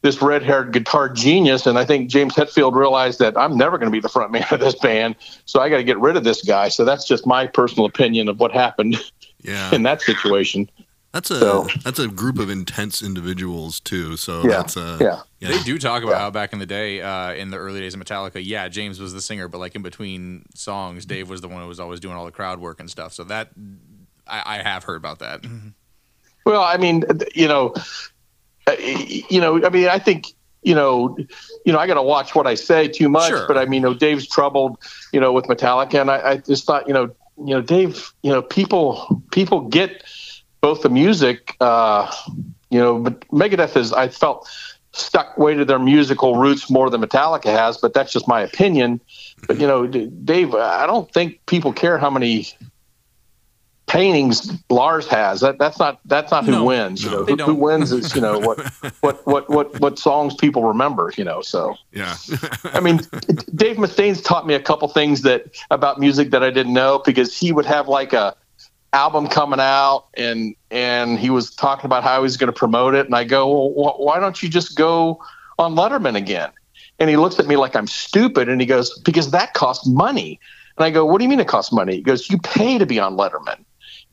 this 0.03 0.21
red-haired 0.21 0.73
guitar 0.73 1.07
genius, 1.09 1.65
and 1.65 1.79
I 1.79 1.85
think 1.85 2.09
James 2.09 2.35
Hetfield 2.35 2.75
realized 2.75 3.19
that 3.19 3.37
I'm 3.37 3.57
never 3.57 3.77
going 3.77 3.87
to 3.87 3.91
be 3.91 4.01
the 4.01 4.09
front 4.09 4.31
man 4.31 4.45
of 4.51 4.59
this 4.59 4.75
band, 4.75 5.15
so 5.45 5.61
I 5.61 5.69
got 5.69 5.77
to 5.77 5.83
get 5.83 5.97
rid 5.97 6.17
of 6.17 6.25
this 6.25 6.43
guy. 6.43 6.67
So 6.67 6.85
that's 6.85 7.07
just 7.07 7.25
my 7.25 7.47
personal 7.47 7.85
opinion 7.85 8.27
of 8.27 8.39
what 8.39 8.51
happened 8.51 8.97
yeah. 9.41 9.73
in 9.73 9.83
that 9.83 10.01
situation. 10.01 10.69
That's 11.13 11.29
a 11.29 11.39
so, 11.39 11.67
that's 11.83 11.99
a 11.99 12.07
group 12.07 12.39
of 12.39 12.49
intense 12.49 13.01
individuals 13.03 13.79
too. 13.79 14.17
So 14.17 14.41
yeah, 14.41 14.49
that's 14.49 14.75
a, 14.75 14.97
yeah. 14.99 15.21
yeah. 15.39 15.49
They 15.49 15.63
do 15.63 15.77
talk 15.77 16.03
about 16.03 16.13
yeah. 16.13 16.19
how 16.19 16.31
back 16.31 16.53
in 16.53 16.59
the 16.59 16.65
day, 16.65 17.01
uh, 17.01 17.33
in 17.33 17.51
the 17.51 17.57
early 17.57 17.79
days 17.79 17.93
of 17.93 18.01
Metallica, 18.01 18.41
yeah, 18.43 18.67
James 18.67 18.99
was 18.99 19.13
the 19.13 19.21
singer, 19.21 19.47
but 19.47 19.59
like 19.59 19.75
in 19.75 19.83
between 19.83 20.43
songs, 20.55 21.05
Dave 21.05 21.29
was 21.29 21.39
the 21.39 21.47
one 21.47 21.61
who 21.61 21.67
was 21.67 21.79
always 21.79 21.99
doing 21.99 22.15
all 22.15 22.25
the 22.25 22.31
crowd 22.31 22.59
work 22.59 22.79
and 22.79 22.89
stuff. 22.89 23.13
So 23.13 23.23
that 23.25 23.51
I, 24.27 24.57
I 24.57 24.63
have 24.63 24.83
heard 24.83 24.97
about 24.97 25.19
that. 25.19 25.45
Well, 26.45 26.61
I 26.61 26.75
mean, 26.75 27.05
you 27.33 27.47
know, 27.47 27.73
uh, 27.73 27.81
you 28.79 29.41
know, 29.41 29.63
I 29.65 29.69
mean, 29.69 29.87
I 29.87 29.99
think 29.99 30.33
you 30.63 30.75
know, 30.75 31.17
you 31.65 31.73
know, 31.73 31.79
I 31.79 31.87
got 31.87 31.95
to 31.95 32.01
watch 32.01 32.35
what 32.35 32.47
I 32.47 32.55
say 32.55 32.87
too 32.87 33.09
much. 33.09 33.29
Sure. 33.29 33.47
But 33.47 33.57
I 33.57 33.65
mean, 33.65 33.83
you 33.83 33.89
know, 33.89 33.93
Dave's 33.93 34.27
troubled, 34.27 34.77
you 35.11 35.19
know, 35.19 35.31
with 35.31 35.45
Metallica, 35.45 36.01
and 36.01 36.09
I, 36.09 36.31
I 36.31 36.37
just 36.37 36.65
thought, 36.65 36.87
you 36.87 36.93
know, 36.93 37.13
you 37.37 37.53
know, 37.53 37.61
Dave, 37.61 38.13
you 38.21 38.31
know, 38.31 38.41
people 38.41 39.21
people 39.31 39.61
get 39.61 40.03
both 40.61 40.81
the 40.81 40.89
music, 40.89 41.55
uh, 41.59 42.11
you 42.69 42.79
know, 42.79 42.99
but 42.99 43.27
Megadeth 43.29 43.75
is 43.75 43.91
I 43.91 44.07
felt 44.07 44.49
stuck 44.93 45.37
way 45.37 45.55
to 45.55 45.65
their 45.65 45.79
musical 45.79 46.37
roots 46.37 46.69
more 46.69 46.89
than 46.89 47.01
Metallica 47.01 47.45
has, 47.45 47.77
but 47.77 47.93
that's 47.93 48.13
just 48.13 48.27
my 48.27 48.41
opinion. 48.41 49.01
But 49.47 49.59
you 49.59 49.67
know, 49.67 49.87
Dave, 49.87 50.53
I 50.55 50.85
don't 50.85 51.11
think 51.11 51.45
people 51.47 51.73
care 51.73 51.97
how 51.97 52.09
many 52.09 52.47
paintings 53.93 54.51
Lars 54.71 55.07
has. 55.07 55.41
That 55.41 55.59
that's 55.59 55.77
not 55.77 55.99
that's 56.05 56.31
not 56.31 56.45
who 56.45 56.51
no, 56.51 56.65
wins. 56.65 57.05
No, 57.05 57.27
you 57.27 57.35
know, 57.35 57.45
who, 57.45 57.53
who, 57.53 57.61
wins 57.61 57.91
is 57.91 58.13
you 58.15 58.21
know 58.21 58.39
what 58.39 58.59
what 59.01 59.25
what 59.27 59.49
what 59.49 59.79
what 59.79 59.99
songs 59.99 60.33
people 60.33 60.63
remember. 60.63 61.13
You 61.15 61.23
know, 61.23 61.41
so 61.41 61.75
yeah. 61.91 62.15
I 62.65 62.79
mean, 62.79 63.01
Dave 63.53 63.77
Mustaine's 63.77 64.21
taught 64.21 64.47
me 64.47 64.55
a 64.55 64.59
couple 64.59 64.87
things 64.87 65.21
that 65.21 65.55
about 65.69 65.99
music 65.99 66.31
that 66.31 66.43
I 66.43 66.49
didn't 66.49 66.73
know 66.73 67.03
because 67.05 67.37
he 67.37 67.51
would 67.51 67.65
have 67.65 67.87
like 67.87 68.13
a 68.13 68.35
album 68.93 69.27
coming 69.27 69.59
out 69.59 70.07
and 70.15 70.55
and 70.71 71.19
he 71.19 71.29
was 71.29 71.53
talking 71.53 71.85
about 71.85 72.03
how 72.03 72.23
he's 72.23 72.35
going 72.35 72.51
to 72.51 72.57
promote 72.57 72.95
it 72.95 73.05
and 73.05 73.15
I 73.15 73.23
go, 73.23 73.47
well, 73.47 73.95
why 73.97 74.19
don't 74.19 74.41
you 74.41 74.49
just 74.49 74.75
go 74.75 75.23
on 75.59 75.75
Letterman 75.75 76.15
again? 76.15 76.49
And 76.99 77.09
he 77.09 77.17
looks 77.17 77.39
at 77.39 77.45
me 77.45 77.57
like 77.57 77.75
I'm 77.75 77.87
stupid 77.87 78.49
and 78.49 78.59
he 78.59 78.65
goes, 78.67 78.97
because 78.99 79.31
that 79.31 79.53
costs 79.53 79.87
money. 79.87 80.39
And 80.77 80.85
I 80.85 80.89
go, 80.89 81.05
what 81.05 81.19
do 81.19 81.25
you 81.25 81.29
mean 81.29 81.39
it 81.39 81.47
costs 81.47 81.71
money? 81.71 81.97
He 81.97 82.01
goes, 82.01 82.29
you 82.29 82.39
pay 82.39 82.77
to 82.79 82.85
be 82.85 82.99
on 82.99 83.15
Letterman, 83.15 83.63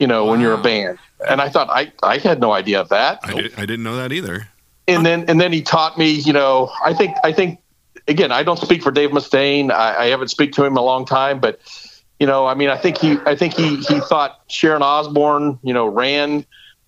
you 0.01 0.09
know, 0.09 0.25
wow. 0.25 0.33
when 0.33 0.41
you're 0.41 0.55
a 0.55 0.63
band. 0.63 0.99
And 1.29 1.41
I 1.41 1.49
thought, 1.49 1.69
I, 1.71 1.93
I 2.03 2.19
had 2.19 2.41
no 2.41 2.51
idea 2.51 2.81
of 2.81 2.89
that. 2.89 3.21
I, 3.23 3.35
did, 3.35 3.55
I 3.57 3.61
didn't 3.61 3.85
know 3.85 3.95
that 3.97 4.11
either. 4.11 4.49
And 4.89 5.07
then, 5.07 5.27
and 5.29 5.41
then 5.41 5.53
he 5.53 5.63
taught 5.63 5.97
me, 5.97 6.11
you 6.11 6.33
know, 6.33 6.73
I 6.83 6.93
think, 6.93 7.15
I 7.23 7.33
think, 7.33 7.61
again, 8.09 8.33
I 8.33 8.43
don't 8.43 8.59
speak 8.59 8.83
for 8.83 8.91
Dave 8.91 9.11
Mustaine. 9.11 9.71
I, 9.71 9.97
I 9.97 10.07
haven't 10.07 10.29
speak 10.29 10.53
to 10.55 10.65
him 10.65 10.73
in 10.73 10.79
a 10.79 10.83
long 10.83 11.05
time, 11.05 11.39
but, 11.39 11.61
you 12.19 12.27
know, 12.27 12.47
I 12.47 12.55
mean, 12.55 12.71
I 12.71 12.77
think 12.77 12.99
he, 12.99 13.19
I 13.27 13.37
think 13.37 13.55
he, 13.55 13.77
he 13.77 14.01
thought 14.01 14.41
Sharon 14.49 14.83
Osbourne, 14.83 15.61
you 15.63 15.73
know, 15.73 15.87
ran, 15.87 16.45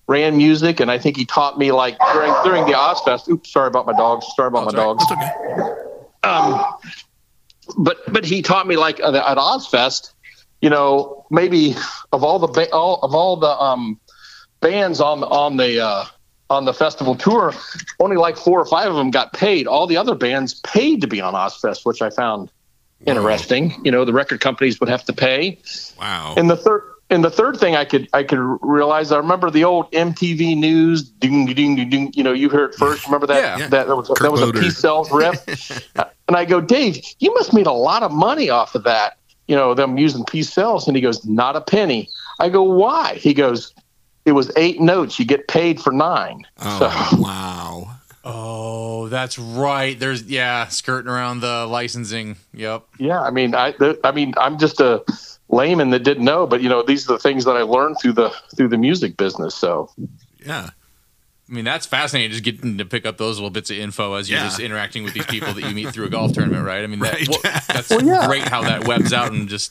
ran 0.09 0.37
music, 0.37 0.81
and 0.81 0.91
I 0.91 0.99
think 0.99 1.17
he 1.17 1.25
taught 1.25 1.59
me 1.59 1.71
like 1.73 1.97
during 2.13 2.35
during 2.45 2.65
the 2.67 2.73
Ozzfest. 2.73 3.29
Oops, 3.29 3.51
sorry 3.51 3.69
about 3.69 3.87
my 3.87 3.93
dogs. 3.93 4.27
Sorry 4.35 4.49
about 4.49 4.63
oh, 4.63 4.67
my 4.67 4.73
dogs. 4.73 5.05
Okay. 5.11 5.31
Um, 6.25 6.65
but 7.79 7.99
but 8.13 8.25
he 8.25 8.43
taught 8.43 8.67
me 8.67 8.77
like 8.77 8.99
at, 9.01 9.15
at 9.15 9.39
Ozzfest, 9.39 10.13
you 10.63 10.71
know, 10.71 11.27
maybe 11.31 11.75
of 12.13 12.25
all 12.25 12.39
the 12.39 12.47
ba- 12.47 12.73
all 12.73 13.01
of 13.03 13.15
all 13.15 13.37
the 13.37 13.51
um, 13.51 14.01
bands 14.61 15.01
on 15.01 15.23
on 15.25 15.59
the 15.59 15.81
uh, 15.85 16.05
on 16.49 16.65
the 16.65 16.73
festival 16.73 17.17
tour, 17.17 17.53
only 18.01 18.17
like 18.17 18.37
four 18.37 18.61
or 18.61 18.65
five 18.65 18.89
of 18.89 18.97
them 18.97 19.11
got 19.11 19.33
paid. 19.33 19.67
All 19.67 19.87
the 19.87 19.97
other 19.99 20.15
bands 20.15 20.55
paid 20.61 21.01
to 21.03 21.07
be 21.09 21.21
on 21.21 21.35
Ozzfest, 21.35 21.85
which 21.85 22.01
I 22.01 22.11
found 22.11 22.51
wow. 23.01 23.15
interesting. 23.15 23.75
You 23.85 23.91
know, 23.91 24.05
the 24.05 24.13
record 24.13 24.41
companies 24.41 24.79
would 24.81 24.89
have 24.89 25.05
to 25.05 25.13
pay. 25.13 25.59
Wow. 25.99 26.35
And 26.37 26.49
the 26.49 26.57
third 26.57 26.83
and 27.11 27.25
the 27.25 27.31
third 27.31 27.59
thing 27.59 27.75
I 27.75 27.85
could 27.85 28.09
I 28.13 28.23
could 28.23 28.39
realize 28.63 29.11
I 29.11 29.19
remember 29.19 29.51
the 29.51 29.65
old 29.65 29.91
MTV 29.91 30.57
News 30.57 31.03
ding 31.03 31.45
ding 31.47 31.75
ding 31.75 31.91
ding. 31.91 32.13
You 32.15 32.23
know, 32.23 32.33
you 32.33 32.49
heard 32.49 32.71
it 32.71 32.77
first. 32.77 33.05
Remember 33.07 33.27
that? 33.27 33.59
Yeah. 33.59 33.67
That, 33.67 33.89
that 33.89 33.97
was 33.97 34.09
that 34.09 34.31
was 34.31 34.43
a 34.43 34.53
Peace 34.53 34.79
Sells 34.79 35.11
riff. 35.11 35.45
and 36.29 36.37
I 36.37 36.45
go, 36.45 36.61
Dave, 36.61 37.05
you 37.19 37.35
must 37.35 37.53
made 37.53 37.67
a 37.67 37.73
lot 37.73 38.05
of 38.05 38.13
money 38.13 38.49
off 38.49 38.77
of 38.77 38.85
that. 38.85 39.19
You 39.49 39.57
know, 39.57 39.75
them 39.75 39.99
using 39.99 40.25
Peace 40.25 40.53
Sells. 40.53 40.87
And 40.87 40.97
he 40.97 41.03
goes, 41.03 41.25
not 41.27 41.57
a 41.57 41.61
penny. 41.61 42.09
I 42.39 42.49
go, 42.49 42.63
why? 42.63 43.15
He 43.15 43.35
goes, 43.35 43.75
it 44.25 44.33
was 44.33 44.51
eight 44.57 44.81
notes. 44.81 45.19
You 45.19 45.25
get 45.25 45.49
paid 45.49 45.81
for 45.81 45.93
nine. 45.93 46.47
Oh 46.59 46.79
so, 46.79 47.17
wow. 47.23 47.97
Oh, 48.25 49.09
that's 49.09 49.39
right. 49.39 49.99
There's 49.99 50.23
yeah, 50.25 50.69
skirting 50.69 51.11
around 51.11 51.41
the 51.41 51.67
licensing. 51.67 52.37
Yep. 52.55 52.85
Yeah, 52.99 53.21
I 53.21 53.31
mean, 53.31 53.55
I, 53.55 53.75
I 54.05 54.13
mean, 54.13 54.33
I'm 54.37 54.59
just 54.59 54.81
a 54.81 55.05
layman 55.49 55.91
that 55.91 56.05
didn't 56.05 56.25
know, 56.25 56.47
but 56.47 56.63
you 56.63 56.69
know, 56.69 56.83
these 56.83 57.09
are 57.09 57.15
the 57.15 57.19
things 57.19 57.45
that 57.45 57.57
I 57.57 57.63
learned 57.63 57.97
through 58.01 58.13
the 58.13 58.31
through 58.55 58.69
the 58.69 58.79
music 58.79 59.17
business. 59.17 59.55
So 59.55 59.91
yeah. 60.45 60.71
I 61.53 61.55
mean, 61.55 61.67
that's 61.67 61.85
fascinating. 61.85 62.31
Just 62.31 62.45
getting 62.45 62.79
to 62.79 62.87
pick 62.87 63.05
up 63.05 63.19
those 63.19 63.37
little 63.37 63.51
bits 63.51 63.71
of 63.71 63.77
info 63.77 64.15
as 64.15 64.31
you're 64.31 64.39
yeah. 64.39 64.47
just 64.47 64.59
interacting 64.59 65.05
with 65.05 65.13
these 65.13 65.27
people 65.27 65.53
that 65.53 65.69
you 65.69 65.75
meet 65.75 65.93
through 65.93 66.07
a 66.07 66.09
golf 66.09 66.33
tournament, 66.33 66.65
right? 66.65 66.83
I 66.83 66.87
mean, 66.87 67.01
that, 67.01 67.13
right. 67.13 67.29
well, 67.29 67.41
that's 67.69 67.91
well, 67.91 68.03
yeah. 68.03 68.27
great 68.27 68.43
how 68.43 68.63
that 68.63 68.87
webs 68.87 69.13
out 69.13 69.33
and 69.33 69.51
just 69.51 69.71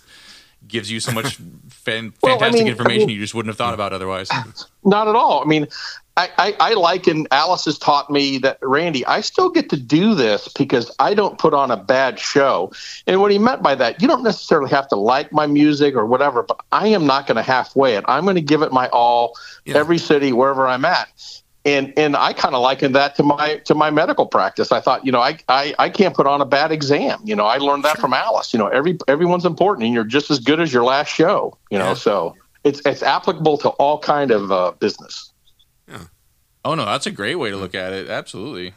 gives 0.67 0.91
you 0.91 0.99
so 0.99 1.11
much 1.11 1.38
fan, 1.69 2.13
well, 2.21 2.38
fantastic 2.38 2.61
I 2.61 2.63
mean, 2.65 2.71
information 2.71 3.01
I 3.01 3.05
mean, 3.07 3.15
you 3.15 3.21
just 3.21 3.34
wouldn't 3.34 3.49
have 3.49 3.57
thought 3.57 3.73
about 3.73 3.93
otherwise. 3.93 4.29
Not 4.86 5.07
at 5.07 5.15
all. 5.15 5.41
I 5.41 5.45
mean, 5.45 5.65
I, 6.17 6.29
I, 6.38 6.55
I 6.59 6.73
like 6.73 7.07
and 7.07 7.27
Alice 7.32 7.65
has 7.65 7.79
taught 7.79 8.11
me 8.11 8.38
that 8.38 8.59
Randy, 8.61 9.03
I 9.07 9.21
still 9.21 9.49
get 9.49 9.71
to 9.71 9.77
do 9.77 10.13
this 10.13 10.49
because 10.49 10.93
I 10.99 11.15
don't 11.15 11.39
put 11.39 11.55
on 11.55 11.71
a 11.71 11.77
bad 11.77 12.19
show. 12.19 12.71
And 13.07 13.21
what 13.21 13.32
he 13.32 13.39
meant 13.39 13.63
by 13.63 13.73
that, 13.73 14.03
you 14.03 14.07
don't 14.07 14.21
necessarily 14.21 14.69
have 14.69 14.88
to 14.89 14.95
like 14.95 15.34
my 15.34 15.47
music 15.47 15.95
or 15.95 16.05
whatever, 16.05 16.43
but 16.43 16.59
I 16.71 16.89
am 16.89 17.07
not 17.07 17.25
going 17.25 17.38
to 17.38 17.41
halfway 17.41 17.95
it. 17.95 18.05
I'm 18.07 18.25
going 18.25 18.36
to 18.36 18.41
give 18.41 18.61
it 18.61 18.71
my 18.71 18.88
all, 18.89 19.36
yeah. 19.65 19.77
every 19.77 19.97
city 19.97 20.32
wherever 20.32 20.67
I'm 20.67 20.86
at. 20.86 21.41
And 21.64 21.93
and 21.95 22.16
I 22.16 22.34
kind 22.34 22.55
of 22.55 22.62
likened 22.62 22.95
that 22.95 23.16
to 23.16 23.24
my 23.24 23.57
to 23.66 23.76
my 23.76 23.91
medical 23.91 24.26
practice. 24.26 24.72
I 24.72 24.80
thought, 24.80 25.05
you 25.05 25.12
know, 25.12 25.22
I, 25.22 25.38
I 25.47 25.76
I 25.78 25.89
can't 25.89 26.16
put 26.16 26.26
on 26.26 26.41
a 26.41 26.45
bad 26.45 26.72
exam. 26.72 27.20
You 27.24 27.36
know, 27.36 27.45
I 27.45 27.57
learned 27.57 27.86
that 27.86 27.99
from 27.99 28.14
Alice. 28.14 28.51
You 28.51 28.57
know, 28.57 28.68
every 28.68 28.97
everyone's 29.07 29.45
important, 29.45 29.86
and 29.86 29.93
you're 29.93 30.03
just 30.03 30.32
as 30.32 30.39
good 30.39 30.59
as 30.59 30.74
your 30.74 30.84
last 30.84 31.09
show. 31.09 31.57
You 31.70 31.78
know, 31.78 31.89
yeah. 31.89 31.93
so 31.93 32.36
it's 32.64 32.82
it's 32.84 33.03
applicable 33.03 33.59
to 33.59 33.70
all 33.70 33.99
kind 33.99 34.32
of 34.32 34.51
uh, 34.51 34.72
business. 34.80 35.32
Yeah. 35.88 36.05
Oh 36.66 36.74
no, 36.74 36.86
that's 36.86 37.05
a 37.05 37.12
great 37.12 37.36
way 37.36 37.51
to 37.51 37.57
look 37.57 37.76
at 37.76 37.93
it. 37.93 38.09
Absolutely. 38.09 38.74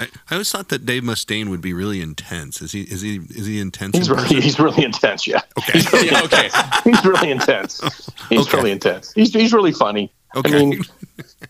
I, 0.00 0.08
I 0.30 0.34
always 0.34 0.50
thought 0.50 0.70
that 0.70 0.86
Dave 0.86 1.02
Mustaine 1.02 1.50
would 1.50 1.60
be 1.60 1.74
really 1.74 2.00
intense. 2.00 2.62
Is 2.62 2.72
he? 2.72 2.82
Is 2.82 3.02
he? 3.02 3.16
Is 3.16 3.46
he 3.46 3.60
intense? 3.60 3.96
He's 3.96 4.08
really, 4.08 4.40
he's 4.40 4.58
really 4.58 4.84
intense. 4.84 5.26
Yeah. 5.26 5.42
Okay. 5.58 5.72
He's 5.78 5.92
really, 5.92 6.06
yeah, 6.06 6.22
okay. 6.24 6.48
he's 6.84 7.04
really 7.04 7.30
intense. 7.30 7.80
He's 8.28 8.46
okay. 8.46 8.56
really 8.56 8.70
intense. 8.70 9.12
He's 9.12 9.32
he's 9.32 9.52
really 9.52 9.72
funny. 9.72 10.12
Okay. 10.36 10.56
I 10.56 10.58
mean, 10.58 10.82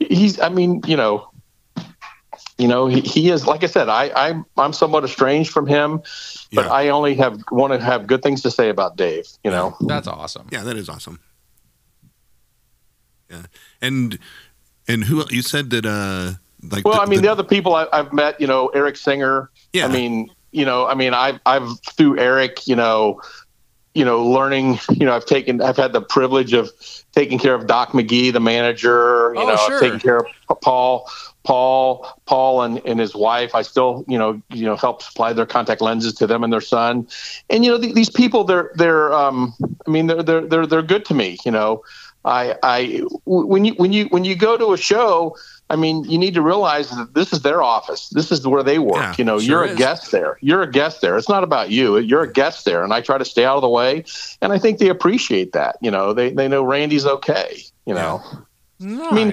he's. 0.00 0.40
I 0.40 0.48
mean, 0.48 0.82
you 0.86 0.96
know, 0.96 1.30
you 2.58 2.68
know, 2.68 2.86
he, 2.86 3.00
he 3.00 3.30
is. 3.30 3.46
Like 3.46 3.62
I 3.62 3.66
said, 3.66 3.88
I 3.88 4.10
I'm 4.14 4.46
I'm 4.56 4.72
somewhat 4.72 5.04
estranged 5.04 5.50
from 5.50 5.66
him, 5.66 6.02
but 6.52 6.66
yeah. 6.66 6.72
I 6.72 6.88
only 6.88 7.14
have 7.16 7.42
want 7.50 7.72
to 7.72 7.80
have 7.80 8.06
good 8.06 8.22
things 8.22 8.42
to 8.42 8.50
say 8.50 8.68
about 8.68 8.96
Dave. 8.96 9.26
You 9.44 9.50
know. 9.50 9.76
That's 9.80 10.08
awesome. 10.08 10.48
Yeah, 10.50 10.62
that 10.62 10.76
is 10.76 10.88
awesome. 10.88 11.20
Yeah, 13.30 13.42
and 13.80 14.18
and 14.88 15.04
who 15.04 15.24
you 15.30 15.42
said 15.42 15.70
that? 15.70 15.86
uh 15.86 16.34
like 16.62 16.84
well, 16.84 16.96
the, 16.96 17.00
I 17.00 17.06
mean, 17.06 17.18
the, 17.18 17.22
the 17.22 17.32
other 17.32 17.44
people 17.44 17.74
I, 17.74 17.86
have 17.92 18.12
met, 18.12 18.40
you 18.40 18.46
know, 18.46 18.68
Eric 18.68 18.96
Singer. 18.96 19.50
Yeah. 19.72 19.86
I 19.86 19.88
mean, 19.88 20.30
you 20.52 20.64
know, 20.64 20.86
I 20.86 20.94
mean, 20.94 21.14
I've 21.14 21.40
I've 21.46 21.80
through 21.96 22.18
Eric, 22.18 22.66
you 22.66 22.76
know, 22.76 23.20
you 23.94 24.04
know, 24.04 24.24
learning. 24.24 24.78
You 24.90 25.06
know, 25.06 25.14
I've 25.14 25.26
taken, 25.26 25.60
I've 25.60 25.76
had 25.76 25.92
the 25.92 26.00
privilege 26.00 26.52
of 26.52 26.70
taking 27.12 27.38
care 27.38 27.54
of 27.54 27.66
Doc 27.66 27.90
McGhee, 27.90 28.32
the 28.32 28.40
manager. 28.40 29.32
You 29.34 29.40
oh, 29.40 29.48
know, 29.48 29.56
sure. 29.56 29.84
I've 29.84 30.00
care 30.00 30.18
of 30.48 30.60
Paul, 30.60 31.10
Paul, 31.42 32.06
Paul, 32.26 32.62
and, 32.62 32.80
and 32.84 33.00
his 33.00 33.14
wife. 33.14 33.54
I 33.54 33.62
still, 33.62 34.04
you 34.06 34.18
know, 34.18 34.40
you 34.50 34.64
know, 34.64 34.76
help 34.76 35.02
supply 35.02 35.32
their 35.32 35.46
contact 35.46 35.80
lenses 35.80 36.14
to 36.14 36.26
them 36.26 36.44
and 36.44 36.52
their 36.52 36.60
son. 36.60 37.08
And 37.48 37.64
you 37.64 37.72
know, 37.72 37.80
th- 37.80 37.94
these 37.94 38.10
people, 38.10 38.44
they're 38.44 38.70
they're, 38.74 39.12
um, 39.12 39.54
I 39.86 39.90
mean, 39.90 40.06
they're 40.06 40.22
they're 40.22 40.46
they're 40.46 40.66
they're 40.66 40.82
good 40.82 41.04
to 41.06 41.14
me. 41.14 41.38
You 41.44 41.50
know, 41.50 41.82
I, 42.24 42.56
I, 42.62 43.02
when 43.24 43.64
you 43.64 43.74
when 43.74 43.92
you 43.92 44.06
when 44.06 44.24
you 44.24 44.36
go 44.36 44.56
to 44.56 44.72
a 44.72 44.76
show, 44.76 45.36
I 45.70 45.76
mean, 45.76 46.02
you 46.04 46.18
need 46.18 46.34
to 46.34 46.42
realize 46.42 46.90
that 46.90 47.14
this 47.14 47.32
is 47.32 47.42
their 47.42 47.62
office. 47.62 48.08
This 48.08 48.32
is 48.32 48.44
where 48.44 48.64
they 48.64 48.80
work. 48.80 48.96
Yeah, 48.96 49.14
you 49.18 49.24
know, 49.24 49.38
sure 49.38 49.48
you're 49.48 49.64
a 49.64 49.68
is. 49.68 49.78
guest 49.78 50.10
there. 50.10 50.36
You're 50.40 50.62
a 50.62 50.70
guest 50.70 51.00
there. 51.00 51.16
It's 51.16 51.28
not 51.28 51.44
about 51.44 51.70
you. 51.70 51.96
You're 51.98 52.24
a 52.24 52.32
guest 52.32 52.64
there, 52.64 52.82
and 52.82 52.92
I 52.92 53.00
try 53.00 53.18
to 53.18 53.24
stay 53.24 53.44
out 53.44 53.54
of 53.54 53.62
the 53.62 53.68
way. 53.68 54.04
And 54.42 54.52
I 54.52 54.58
think 54.58 54.78
they 54.78 54.88
appreciate 54.88 55.52
that. 55.52 55.76
You 55.80 55.92
know, 55.92 56.12
they 56.12 56.30
they 56.30 56.48
know 56.48 56.64
Randy's 56.64 57.06
okay. 57.06 57.62
You 57.86 57.94
know, 57.94 58.20
nice. 58.80 59.12
I 59.12 59.14
mean, 59.14 59.28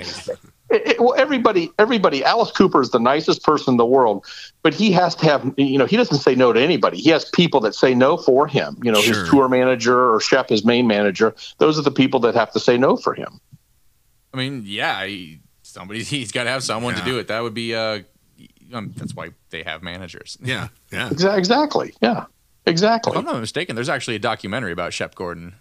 it, 0.69 0.87
it, 0.87 1.01
well, 1.01 1.15
everybody, 1.17 1.71
everybody. 1.79 2.23
Alice 2.23 2.51
Cooper 2.51 2.81
is 2.81 2.91
the 2.91 2.99
nicest 2.99 3.43
person 3.43 3.73
in 3.73 3.77
the 3.77 3.85
world, 3.85 4.23
but 4.61 4.75
he 4.75 4.91
has 4.91 5.15
to 5.15 5.25
have. 5.25 5.53
You 5.57 5.79
know, 5.79 5.85
he 5.87 5.97
doesn't 5.97 6.19
say 6.19 6.35
no 6.35 6.53
to 6.53 6.61
anybody. 6.61 6.97
He 6.97 7.09
has 7.09 7.25
people 7.25 7.61
that 7.61 7.73
say 7.73 7.95
no 7.95 8.15
for 8.15 8.45
him. 8.45 8.77
You 8.83 8.91
know, 8.91 9.01
sure. 9.01 9.21
his 9.21 9.29
tour 9.29 9.49
manager 9.49 10.13
or 10.13 10.19
Shep, 10.19 10.49
his 10.49 10.63
main 10.63 10.85
manager. 10.85 11.33
Those 11.57 11.79
are 11.79 11.83
the 11.83 11.91
people 11.91 12.19
that 12.21 12.35
have 12.35 12.51
to 12.51 12.59
say 12.59 12.77
no 12.77 12.95
for 12.95 13.15
him. 13.15 13.39
I 14.33 14.37
mean, 14.37 14.61
yeah, 14.65 15.07
somebody 15.77 16.03
he's 16.03 16.31
got 16.31 16.45
to 16.45 16.49
have 16.49 16.63
someone 16.63 16.95
yeah. 16.95 16.99
to 17.01 17.05
do 17.05 17.19
it. 17.19 17.27
That 17.27 17.41
would 17.41 17.53
be. 17.53 17.75
Uh, 17.75 17.99
um, 18.73 18.93
that's 18.97 19.15
why 19.15 19.29
they 19.49 19.63
have 19.63 19.81
managers. 19.81 20.37
Yeah, 20.43 20.67
yeah, 20.91 21.09
exactly. 21.09 21.93
Yeah, 22.01 22.25
exactly. 22.65 23.11
If 23.11 23.17
I'm 23.17 23.25
not 23.25 23.39
mistaken, 23.39 23.75
there's 23.75 23.89
actually 23.89 24.15
a 24.15 24.19
documentary 24.19 24.73
about 24.73 24.93
Shep 24.93 25.15
Gordon. 25.15 25.55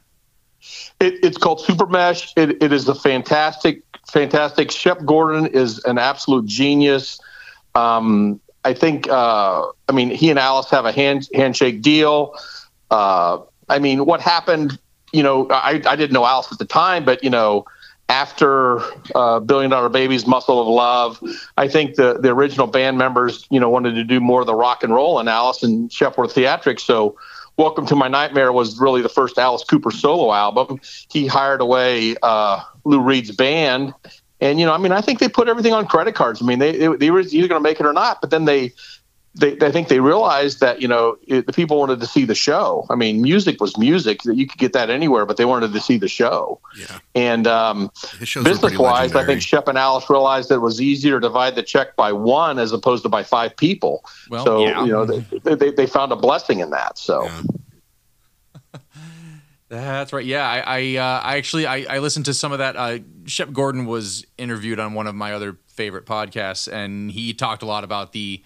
It, 0.98 1.14
it's 1.22 1.38
called 1.38 1.60
Supermensch. 1.60 2.32
It, 2.36 2.60
it 2.62 2.72
is 2.72 2.88
a 2.88 2.94
fantastic 2.94 3.82
fantastic. 4.08 4.70
Shep 4.70 5.04
Gordon 5.04 5.46
is 5.46 5.82
an 5.84 5.98
absolute 5.98 6.46
genius. 6.46 7.18
Um, 7.74 8.40
I 8.64 8.74
think, 8.74 9.08
uh, 9.08 9.66
I 9.88 9.92
mean, 9.92 10.10
he 10.10 10.30
and 10.30 10.38
Alice 10.38 10.70
have 10.70 10.86
a 10.86 10.92
hand, 10.92 11.28
handshake 11.34 11.82
deal. 11.82 12.34
Uh, 12.90 13.40
I 13.68 13.78
mean, 13.78 14.06
what 14.06 14.20
happened, 14.20 14.78
you 15.12 15.22
know, 15.22 15.48
I, 15.50 15.82
I 15.86 15.96
didn't 15.96 16.12
know 16.12 16.24
Alice 16.24 16.50
at 16.52 16.58
the 16.58 16.64
time, 16.64 17.04
but, 17.04 17.22
you 17.22 17.30
know, 17.30 17.64
after 18.08 18.80
uh, 19.14 19.40
Billion 19.40 19.70
Dollar 19.70 19.88
Babies 19.88 20.26
Muscle 20.26 20.60
of 20.60 20.68
Love, 20.68 21.20
I 21.56 21.68
think 21.68 21.96
the, 21.96 22.18
the 22.20 22.30
original 22.30 22.66
band 22.66 22.98
members, 22.98 23.46
you 23.50 23.58
know, 23.58 23.68
wanted 23.68 23.94
to 23.94 24.04
do 24.04 24.20
more 24.20 24.40
of 24.40 24.46
the 24.46 24.54
rock 24.54 24.82
and 24.82 24.94
roll 24.94 25.18
and 25.18 25.28
Alice 25.28 25.62
and 25.62 25.92
Shep 25.92 26.16
were 26.16 26.26
theatrics. 26.26 26.80
So 26.80 27.16
Welcome 27.58 27.86
to 27.86 27.96
My 27.96 28.08
Nightmare 28.08 28.52
was 28.52 28.78
really 28.78 29.00
the 29.00 29.08
first 29.08 29.38
Alice 29.38 29.64
Cooper 29.64 29.90
solo 29.90 30.30
album. 30.30 30.78
He 31.08 31.26
hired 31.26 31.62
away 31.62 32.14
uh, 32.22 32.62
Lou 32.84 33.00
Reed's 33.00 33.34
band. 33.34 33.94
And, 34.42 34.60
you 34.60 34.66
know, 34.66 34.74
I 34.74 34.76
mean, 34.76 34.92
I 34.92 35.00
think 35.00 35.20
they 35.20 35.28
put 35.28 35.48
everything 35.48 35.72
on 35.72 35.86
credit 35.86 36.14
cards. 36.14 36.42
I 36.42 36.44
mean, 36.44 36.58
they, 36.58 36.76
they, 36.76 36.88
they 36.96 37.10
were 37.10 37.20
either 37.20 37.48
going 37.48 37.58
to 37.58 37.66
make 37.66 37.80
it 37.80 37.86
or 37.86 37.94
not, 37.94 38.20
but 38.20 38.28
then 38.28 38.44
they, 38.44 38.72
they, 39.38 39.58
I 39.60 39.70
think 39.70 39.88
they 39.88 40.00
realized 40.00 40.60
that 40.60 40.80
you 40.80 40.88
know 40.88 41.18
it, 41.26 41.46
the 41.46 41.52
people 41.52 41.78
wanted 41.78 42.00
to 42.00 42.06
see 42.06 42.24
the 42.24 42.34
show. 42.34 42.86
I 42.88 42.94
mean, 42.94 43.20
music 43.20 43.60
was 43.60 43.76
music 43.76 44.22
that 44.22 44.34
you 44.34 44.46
could 44.46 44.58
get 44.58 44.72
that 44.72 44.88
anywhere, 44.88 45.26
but 45.26 45.36
they 45.36 45.44
wanted 45.44 45.72
to 45.72 45.80
see 45.80 45.98
the 45.98 46.08
show. 46.08 46.60
Yeah. 46.78 46.98
And 47.14 47.46
um, 47.46 47.90
business 48.18 48.78
wise, 48.78 49.14
I 49.14 49.24
think 49.24 49.42
Shep 49.42 49.68
and 49.68 49.76
Alice 49.76 50.08
realized 50.08 50.48
that 50.48 50.56
it 50.56 50.62
was 50.62 50.80
easier 50.80 51.20
to 51.20 51.28
divide 51.28 51.54
the 51.54 51.62
check 51.62 51.96
by 51.96 52.12
one 52.12 52.58
as 52.58 52.72
opposed 52.72 53.02
to 53.02 53.08
by 53.08 53.22
five 53.22 53.56
people. 53.56 54.04
Well, 54.30 54.44
so 54.44 54.64
yeah. 54.64 54.84
you 54.84 54.92
know 54.92 55.04
they, 55.04 55.54
they, 55.54 55.70
they 55.70 55.86
found 55.86 56.12
a 56.12 56.16
blessing 56.16 56.60
in 56.60 56.70
that. 56.70 56.98
So. 56.98 57.24
Yeah. 57.24 57.42
That's 59.68 60.12
right. 60.12 60.24
Yeah, 60.24 60.48
I 60.48 60.58
I, 60.58 60.96
uh, 60.96 61.20
I 61.22 61.36
actually 61.38 61.66
I, 61.66 61.96
I, 61.96 61.98
listened 61.98 62.26
to 62.26 62.34
some 62.34 62.52
of 62.52 62.58
that. 62.58 62.76
Uh, 62.76 62.98
Shep 63.24 63.52
Gordon 63.52 63.84
was 63.84 64.24
interviewed 64.38 64.78
on 64.78 64.94
one 64.94 65.08
of 65.08 65.16
my 65.16 65.32
other 65.32 65.58
favorite 65.66 66.06
podcasts, 66.06 66.72
and 66.72 67.10
he 67.10 67.34
talked 67.34 67.62
a 67.62 67.66
lot 67.66 67.82
about 67.82 68.12
the 68.12 68.44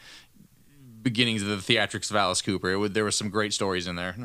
beginnings 1.02 1.42
of 1.42 1.48
the 1.48 1.56
theatrics 1.56 2.10
of 2.10 2.16
Alice 2.16 2.42
Cooper. 2.42 2.78
Would, 2.78 2.94
there 2.94 3.04
were 3.04 3.10
some 3.10 3.30
great 3.30 3.52
stories 3.52 3.86
in 3.86 3.96
there. 3.96 4.16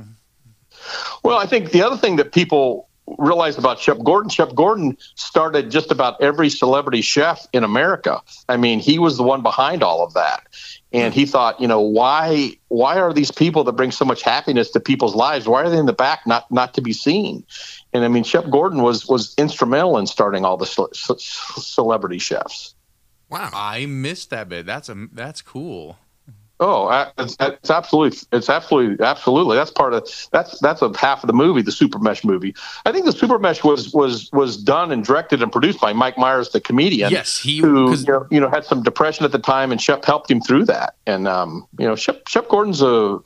Well, 1.23 1.37
I 1.37 1.45
think 1.45 1.71
the 1.71 1.81
other 1.81 1.97
thing 1.97 2.17
that 2.17 2.31
people 2.31 2.89
realize 3.17 3.57
about 3.57 3.79
Shep 3.79 3.99
Gordon, 4.03 4.29
Shep 4.29 4.55
Gordon 4.55 4.97
started 5.15 5.69
just 5.69 5.91
about 5.91 6.21
every 6.21 6.49
celebrity 6.49 7.01
chef 7.01 7.47
in 7.53 7.63
America. 7.63 8.21
I 8.49 8.57
mean, 8.57 8.79
he 8.79 8.99
was 8.99 9.17
the 9.17 9.23
one 9.23 9.43
behind 9.43 9.83
all 9.83 10.03
of 10.03 10.13
that. 10.13 10.47
And 10.91 11.13
he 11.13 11.25
thought, 11.25 11.59
you 11.59 11.67
know, 11.67 11.81
why 11.81 12.57
why 12.69 12.97
are 12.99 13.11
these 13.11 13.31
people 13.31 13.63
that 13.65 13.73
bring 13.73 13.91
so 13.91 14.05
much 14.05 14.21
happiness 14.21 14.71
to 14.71 14.79
people's 14.79 15.13
lives? 15.13 15.47
Why 15.47 15.63
are 15.63 15.69
they 15.69 15.77
in 15.77 15.87
the 15.87 15.93
back, 15.93 16.25
not 16.25 16.49
not 16.51 16.73
to 16.75 16.81
be 16.81 16.93
seen? 16.93 17.43
And 17.93 18.05
I 18.05 18.07
mean, 18.07 18.23
Shep 18.23 18.49
Gordon 18.49 18.81
was 18.81 19.05
was 19.07 19.35
instrumental 19.37 19.97
in 19.97 20.07
starting 20.07 20.45
all 20.45 20.57
the 20.57 20.65
ce- 20.65 21.21
celebrity 21.61 22.17
chefs. 22.17 22.75
Wow, 23.29 23.49
I 23.53 23.85
missed 23.87 24.29
that 24.29 24.47
bit. 24.47 24.65
That's 24.65 24.87
a 24.87 25.07
that's 25.11 25.41
cool. 25.41 25.97
Oh, 26.59 27.11
it's, 27.17 27.35
it's, 27.39 27.69
absolutely, 27.69 28.17
it's 28.31 28.49
absolutely, 28.49 29.05
absolutely. 29.05 29.57
That's 29.57 29.71
part 29.71 29.93
of 29.93 30.09
that's 30.31 30.57
that's 30.59 30.81
a 30.81 30.91
half 30.97 31.21
of 31.21 31.27
the 31.27 31.33
movie, 31.33 31.61
the 31.61 31.71
Supermensch 31.71 32.23
movie. 32.23 32.55
I 32.85 32.93
think 32.93 33.05
the 33.05 33.11
Supermensch 33.11 33.63
was 33.63 33.93
was 33.93 34.31
was 34.31 34.55
done 34.55 34.91
and 34.93 35.03
directed 35.03 35.41
and 35.41 35.51
produced 35.51 35.81
by 35.81 35.91
Mike 35.91 36.17
Myers, 36.17 36.49
the 36.51 36.61
comedian. 36.61 37.11
Yes, 37.11 37.37
he 37.37 37.59
who 37.59 37.93
you 37.93 38.05
know, 38.05 38.27
you 38.31 38.39
know, 38.39 38.49
had 38.49 38.63
some 38.63 38.83
depression 38.83 39.25
at 39.25 39.33
the 39.33 39.39
time, 39.39 39.73
and 39.73 39.81
Shep 39.81 40.05
helped 40.05 40.31
him 40.31 40.39
through 40.39 40.65
that. 40.65 40.95
And 41.05 41.27
um, 41.27 41.67
you 41.77 41.87
know, 41.87 41.97
Shep 41.97 42.27
Shep 42.29 42.47
Gordon's 42.47 42.81
a 42.81 43.19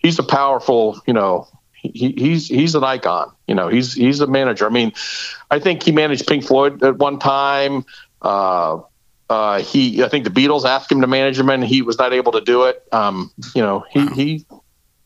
he's 0.00 0.18
a 0.18 0.24
powerful, 0.24 1.00
you 1.06 1.14
know, 1.14 1.46
he, 1.72 2.14
he's 2.16 2.48
he's 2.48 2.74
an 2.74 2.84
icon. 2.84 3.32
You 3.46 3.54
know, 3.54 3.68
he's 3.68 3.94
he's 3.94 4.20
a 4.20 4.26
manager. 4.26 4.66
I 4.66 4.70
mean, 4.70 4.92
I 5.50 5.58
think 5.58 5.82
he 5.82 5.92
managed 5.92 6.26
Pink 6.26 6.44
Floyd 6.44 6.82
at 6.82 6.96
one 6.96 7.18
time. 7.18 7.84
Uh, 8.20 8.80
uh, 9.32 9.60
he, 9.60 10.04
I 10.04 10.08
think 10.08 10.24
the 10.24 10.30
Beatles 10.30 10.66
asked 10.66 10.92
him 10.92 11.00
to 11.00 11.06
manage 11.06 11.38
him, 11.38 11.48
and 11.48 11.64
he 11.64 11.80
was 11.80 11.96
not 11.98 12.12
able 12.12 12.32
to 12.32 12.40
do 12.42 12.64
it. 12.64 12.86
Um, 12.92 13.32
you 13.54 13.62
know, 13.62 13.84
he, 13.90 14.00
wow. 14.00 14.12
he, 14.14 14.46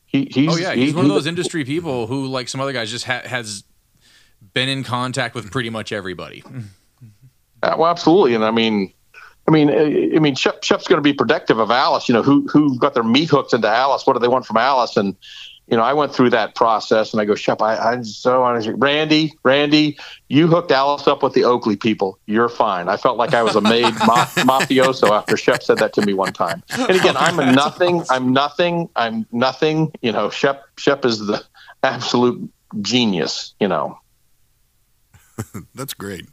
he, 0.07 0.25
he's, 0.33 0.53
oh 0.53 0.57
yeah, 0.57 0.75
he's 0.75 0.91
he, 0.91 0.97
one 0.97 1.05
of 1.05 1.11
those 1.11 1.27
industry 1.27 1.65
people 1.65 2.09
who, 2.09 2.27
like 2.27 2.49
some 2.49 2.61
other 2.61 2.73
guys, 2.73 2.91
just 2.91 3.05
ha- 3.05 3.23
has 3.25 3.63
been 4.53 4.69
in 4.69 4.83
contact 4.83 5.35
with 5.37 5.51
pretty 5.53 5.71
much 5.71 5.93
everybody. 5.93 6.43
Uh, 7.63 7.77
well, 7.79 7.87
absolutely, 7.87 8.35
and 8.35 8.45
I 8.45 8.51
mean, 8.51 8.93
I 9.47 9.53
mean, 9.53 9.71
I 9.71 10.19
mean, 10.19 10.35
Shep, 10.35 10.65
Shep's 10.65 10.89
going 10.89 10.99
to 10.99 11.03
be 11.03 11.13
protective 11.13 11.59
of 11.59 11.71
Alice. 11.71 12.09
You 12.09 12.15
know, 12.15 12.23
who 12.23 12.49
who 12.49 12.77
got 12.79 12.95
their 12.95 13.05
meat 13.05 13.31
hooked 13.31 13.53
into 13.53 13.69
Alice? 13.69 14.07
What 14.07 14.15
do 14.15 14.19
they 14.19 14.29
want 14.29 14.45
from 14.45 14.57
Alice? 14.57 14.97
And 14.97 15.15
you 15.69 15.77
know, 15.77 15.83
I 15.83 15.93
went 15.95 16.15
through 16.15 16.31
that 16.31 16.55
process 16.55 17.13
and 17.13 17.21
I 17.21 17.25
go, 17.25 17.35
Shep, 17.35 17.61
I, 17.61 17.77
I 17.77 18.03
so 18.03 18.43
honestly, 18.45 18.75
Randy, 18.75 19.35
Randy, 19.45 19.99
you 20.29 20.47
hooked 20.47 20.71
Alice 20.71 21.09
up 21.09 21.23
with 21.23 21.33
the 21.33 21.45
Oakley 21.45 21.77
people. 21.77 22.19
You're 22.27 22.49
fine. 22.49 22.89
I 22.89 22.97
felt 22.97 23.19
like 23.19 23.35
I 23.35 23.43
was 23.43 23.57
a 23.57 23.61
made 23.61 23.95
ma- 24.07 24.27
mafioso 24.39 25.17
after 25.17 25.37
Shep 25.37 25.63
said 25.63 25.79
that 25.81 25.93
to 25.95 26.03
me 26.03 26.15
one 26.15 26.33
time. 26.33 26.63
And 26.71 26.91
again, 26.91 27.17
I'm 27.17 27.41
a 27.41 27.53
nothing. 27.55 28.05
I'm 28.11 28.33
nothing. 28.33 28.89
I'm 28.95 29.27
nothing. 29.33 29.93
You 30.03 30.13
know, 30.13 30.31
Shep, 30.31 30.65
Shep 30.79 31.05
is 31.05 31.27
the 31.27 31.45
absolute 31.83 32.49
genius, 32.81 33.55
you 33.59 33.69
know. 33.69 33.99
That's 35.75 35.95
great. 35.95 36.27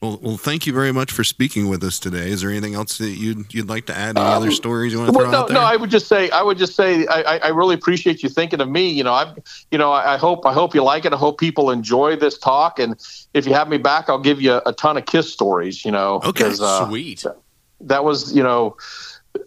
Well, 0.00 0.18
well, 0.22 0.36
thank 0.38 0.66
you 0.66 0.72
very 0.72 0.92
much 0.92 1.12
for 1.12 1.22
speaking 1.22 1.68
with 1.68 1.84
us 1.84 1.98
today. 1.98 2.30
Is 2.30 2.40
there 2.40 2.48
anything 2.48 2.74
else 2.74 2.96
that 2.98 3.10
you'd 3.10 3.52
you'd 3.52 3.68
like 3.68 3.84
to 3.86 3.96
add? 3.96 4.16
Any 4.16 4.26
um, 4.26 4.32
other 4.32 4.50
stories 4.50 4.94
you 4.94 4.98
want 4.98 5.12
to 5.12 5.18
well, 5.18 5.26
throw 5.26 5.30
no, 5.30 5.38
out 5.40 5.48
there? 5.48 5.54
No, 5.56 5.60
I 5.60 5.76
would 5.76 5.90
just 5.90 6.06
say 6.06 6.30
I 6.30 6.40
would 6.40 6.56
just 6.56 6.74
say 6.74 7.06
I, 7.06 7.36
I 7.36 7.48
really 7.48 7.74
appreciate 7.74 8.22
you 8.22 8.30
thinking 8.30 8.62
of 8.62 8.70
me. 8.70 8.88
You 8.88 9.04
know, 9.04 9.12
I 9.12 9.34
you 9.70 9.76
know 9.76 9.92
I, 9.92 10.14
I 10.14 10.16
hope 10.16 10.46
I 10.46 10.54
hope 10.54 10.74
you 10.74 10.82
like 10.82 11.04
it. 11.04 11.12
I 11.12 11.18
hope 11.18 11.38
people 11.38 11.70
enjoy 11.70 12.16
this 12.16 12.38
talk. 12.38 12.78
And 12.78 12.96
if 13.34 13.46
you 13.46 13.52
have 13.52 13.68
me 13.68 13.76
back, 13.76 14.08
I'll 14.08 14.18
give 14.18 14.40
you 14.40 14.62
a, 14.64 14.72
ton 14.72 14.96
of 14.96 15.04
kiss 15.04 15.30
stories. 15.30 15.84
You 15.84 15.90
know, 15.90 16.22
okay, 16.24 16.50
uh, 16.58 16.88
sweet. 16.88 17.26
That 17.82 18.02
was 18.02 18.34
you 18.34 18.42
know. 18.42 18.78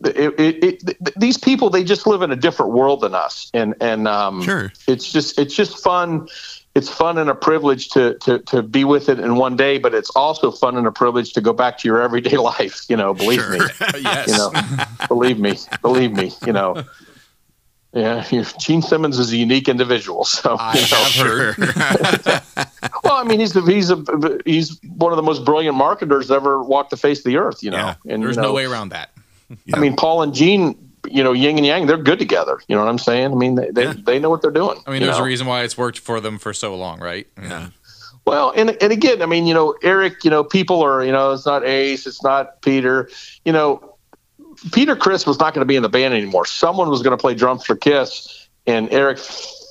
It, 0.05 0.39
it, 0.39 0.63
it, 0.63 1.19
these 1.19 1.37
people 1.37 1.69
they 1.69 1.83
just 1.83 2.07
live 2.07 2.21
in 2.21 2.31
a 2.31 2.37
different 2.37 2.71
world 2.71 3.01
than 3.01 3.13
us 3.13 3.51
and 3.53 3.75
and 3.81 4.07
um, 4.07 4.41
sure. 4.41 4.71
it's 4.87 5.11
just 5.11 5.37
it's 5.37 5.53
just 5.53 5.77
fun 5.77 6.29
it's 6.75 6.89
fun 6.89 7.17
and 7.17 7.29
a 7.29 7.35
privilege 7.35 7.89
to, 7.89 8.15
to 8.19 8.39
to 8.39 8.63
be 8.63 8.83
with 8.83 9.09
it 9.09 9.19
in 9.19 9.35
one 9.35 9.55
day, 9.55 9.77
but 9.77 9.93
it's 9.93 10.09
also 10.11 10.51
fun 10.51 10.75
and 10.75 10.87
a 10.87 10.91
privilege 10.91 11.33
to 11.33 11.41
go 11.41 11.53
back 11.53 11.77
to 11.79 11.87
your 11.87 12.01
everyday 12.01 12.37
life. 12.37 12.85
You 12.89 12.97
know, 12.97 13.13
believe 13.13 13.41
sure. 13.41 13.59
me. 13.59 13.65
yes. 14.01 14.27
You 14.27 14.37
know, 14.37 14.51
believe 15.07 15.39
me, 15.39 15.57
believe 15.81 16.13
me. 16.13 16.31
You 16.45 16.53
know. 16.53 16.83
Yeah, 17.95 18.25
Gene 18.59 18.81
Simmons 18.81 19.19
is 19.19 19.31
a 19.31 19.37
unique 19.37 19.69
individual. 19.69 20.25
So 20.25 20.57
I 20.59 20.73
you 20.73 20.81
know, 20.81 20.97
have 20.97 21.55
heard. 21.55 22.93
well, 23.03 23.13
I 23.13 23.23
mean, 23.23 23.39
he's 23.39 23.53
he's 23.53 23.91
a 23.91 24.39
he's 24.45 24.81
one 24.81 25.11
of 25.11 25.17
the 25.17 25.21
most 25.21 25.45
brilliant 25.45 25.77
marketers 25.77 26.31
ever 26.31 26.63
walked 26.63 26.89
the 26.89 26.97
face 26.97 27.19
of 27.19 27.25
the 27.25 27.37
earth. 27.37 27.61
You 27.61 27.69
know, 27.69 27.77
yeah, 27.77 27.95
and 28.07 28.23
there's 28.23 28.35
you 28.35 28.41
know, 28.41 28.47
no 28.47 28.53
way 28.55 28.65
around 28.65 28.89
that. 28.89 29.11
I 29.71 29.79
mean, 29.79 29.95
Paul 29.95 30.23
and 30.23 30.33
Gene 30.33 30.92
you 31.09 31.23
know, 31.23 31.33
yin 31.33 31.57
and 31.57 31.65
yang, 31.65 31.85
they're 31.85 31.97
good 31.97 32.19
together. 32.19 32.59
You 32.67 32.75
know 32.75 32.83
what 32.83 32.89
I'm 32.89 32.97
saying? 32.97 33.31
I 33.31 33.35
mean, 33.35 33.55
they 33.55 33.69
they, 33.71 33.83
yeah. 33.85 33.93
they 34.05 34.19
know 34.19 34.29
what 34.29 34.41
they're 34.41 34.51
doing. 34.51 34.81
I 34.87 34.91
mean, 34.91 35.01
there's 35.01 35.17
know? 35.17 35.23
a 35.23 35.27
reason 35.27 35.47
why 35.47 35.63
it's 35.63 35.77
worked 35.77 35.99
for 35.99 36.19
them 36.19 36.37
for 36.37 36.53
so 36.53 36.75
long, 36.75 36.99
right? 36.99 37.27
Yeah. 37.41 37.69
Well, 38.25 38.53
and 38.55 38.71
and 38.81 38.93
again, 38.93 39.21
I 39.21 39.25
mean, 39.25 39.45
you 39.45 39.53
know, 39.53 39.75
Eric, 39.83 40.23
you 40.23 40.29
know, 40.29 40.43
people 40.43 40.81
are, 40.81 41.03
you 41.03 41.11
know, 41.11 41.31
it's 41.31 41.45
not 41.45 41.65
Ace, 41.65 42.07
it's 42.07 42.23
not 42.23 42.61
Peter. 42.61 43.09
You 43.43 43.51
know, 43.51 43.95
Peter 44.71 44.95
Criss 44.95 45.25
was 45.25 45.39
not 45.39 45.53
going 45.53 45.61
to 45.61 45.65
be 45.65 45.75
in 45.75 45.83
the 45.83 45.89
band 45.89 46.13
anymore. 46.13 46.45
Someone 46.45 46.89
was 46.89 47.01
going 47.01 47.15
to 47.15 47.21
play 47.21 47.33
drums 47.33 47.65
for 47.65 47.75
Kiss, 47.75 48.47
and 48.65 48.91
Eric 48.93 49.17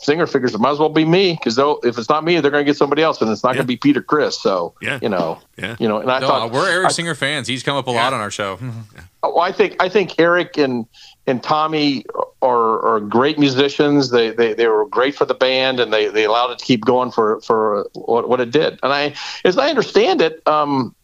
Singer 0.03 0.26
figures 0.26 0.53
it 0.53 0.61
might 0.61 0.72
as 0.72 0.78
well 0.78 0.89
be 0.89 1.05
me 1.05 1.33
because 1.33 1.57
if 1.85 1.97
it's 1.97 2.09
not 2.09 2.24
me, 2.24 2.41
they're 2.41 2.51
going 2.51 2.64
to 2.64 2.68
get 2.68 2.76
somebody 2.76 3.03
else, 3.03 3.22
and 3.22 3.30
it's 3.30 3.43
not 3.45 3.51
yeah. 3.51 3.55
going 3.55 3.64
to 3.64 3.68
be 3.68 3.76
Peter 3.76 4.03
Criss. 4.03 4.39
So, 4.39 4.74
yeah. 4.83 4.99
you 5.01 5.09
know, 5.09 5.41
yeah, 5.57 5.76
you 5.78 5.89
know, 5.89 5.99
and 5.99 6.11
I 6.11 6.18
no, 6.18 6.26
thought 6.26 6.53
we're 6.53 6.68
Eric 6.68 6.89
I, 6.89 6.91
Singer 6.91 7.14
fans. 7.14 7.49
He's 7.49 7.62
come 7.62 7.76
up 7.76 7.87
a 7.87 7.93
yeah. 7.93 8.05
lot 8.05 8.12
on 8.12 8.20
our 8.20 8.30
show. 8.30 8.59
well, 8.61 9.03
oh, 9.22 9.41
I 9.41 9.53
think 9.53 9.76
I 9.80 9.89
think 9.89 10.18
Eric 10.18 10.59
and 10.59 10.87
and 11.27 11.43
Tommy 11.43 12.05
are, 12.41 12.81
are 12.87 13.01
great 13.01 13.39
musicians. 13.39 14.11
They, 14.11 14.31
they 14.31 14.55
they 14.55 14.66
were 14.66 14.87
great 14.87 15.14
for 15.14 15.25
the 15.25 15.35
band, 15.35 15.79
and 15.79 15.93
they, 15.93 16.09
they 16.09 16.25
allowed 16.25 16.51
it 16.51 16.59
to 16.59 16.64
keep 16.64 16.85
going 16.85 17.11
for 17.11 17.41
for 17.43 17.89
what, 17.95 18.29
what 18.29 18.41
it 18.41 18.51
did. 18.51 18.79
And 18.83 18.93
I, 18.93 19.14
as 19.45 19.57
I 19.57 19.68
understand 19.68 20.20
it, 20.20 20.47
um, 20.47 20.95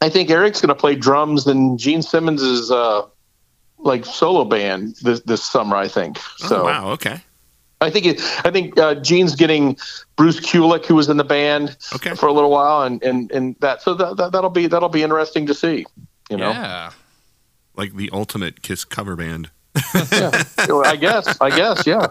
I 0.00 0.08
think 0.08 0.30
Eric's 0.30 0.60
going 0.60 0.68
to 0.68 0.74
play 0.74 0.94
drums 0.94 1.46
in 1.46 1.76
Gene 1.78 2.02
Simmons's 2.02 2.70
uh, 2.70 3.02
like 3.78 4.04
solo 4.04 4.44
band 4.44 4.96
this 5.02 5.20
this 5.20 5.42
summer. 5.42 5.76
I 5.76 5.88
think. 5.88 6.18
Oh, 6.44 6.48
so 6.48 6.64
wow, 6.64 6.90
okay. 6.92 7.20
I 7.82 7.90
think 7.90 8.06
it, 8.06 8.20
I 8.44 8.50
think 8.50 8.78
uh, 8.78 8.94
Gene's 8.96 9.34
getting 9.34 9.76
Bruce 10.16 10.38
Kulick, 10.38 10.84
who 10.84 10.94
was 10.94 11.08
in 11.08 11.16
the 11.16 11.24
band 11.24 11.78
okay. 11.94 12.14
for 12.14 12.26
a 12.26 12.32
little 12.32 12.50
while, 12.50 12.82
and 12.82 13.02
and 13.02 13.32
and 13.32 13.56
that 13.60 13.82
so 13.82 13.94
that, 13.94 14.16
that 14.16 14.32
that'll 14.32 14.50
be 14.50 14.68
that'll 14.68 14.88
be 14.88 15.02
interesting 15.02 15.46
to 15.46 15.54
see. 15.54 15.86
You 16.30 16.36
know. 16.36 16.50
Yeah 16.50 16.92
like 17.76 17.94
the 17.94 18.10
ultimate 18.12 18.62
Kiss 18.62 18.84
cover 18.84 19.16
band 19.16 19.50
yeah, 20.12 20.30
I 20.84 20.96
guess. 20.96 21.40
I 21.40 21.50
guess. 21.50 21.86
Yeah. 21.86 22.08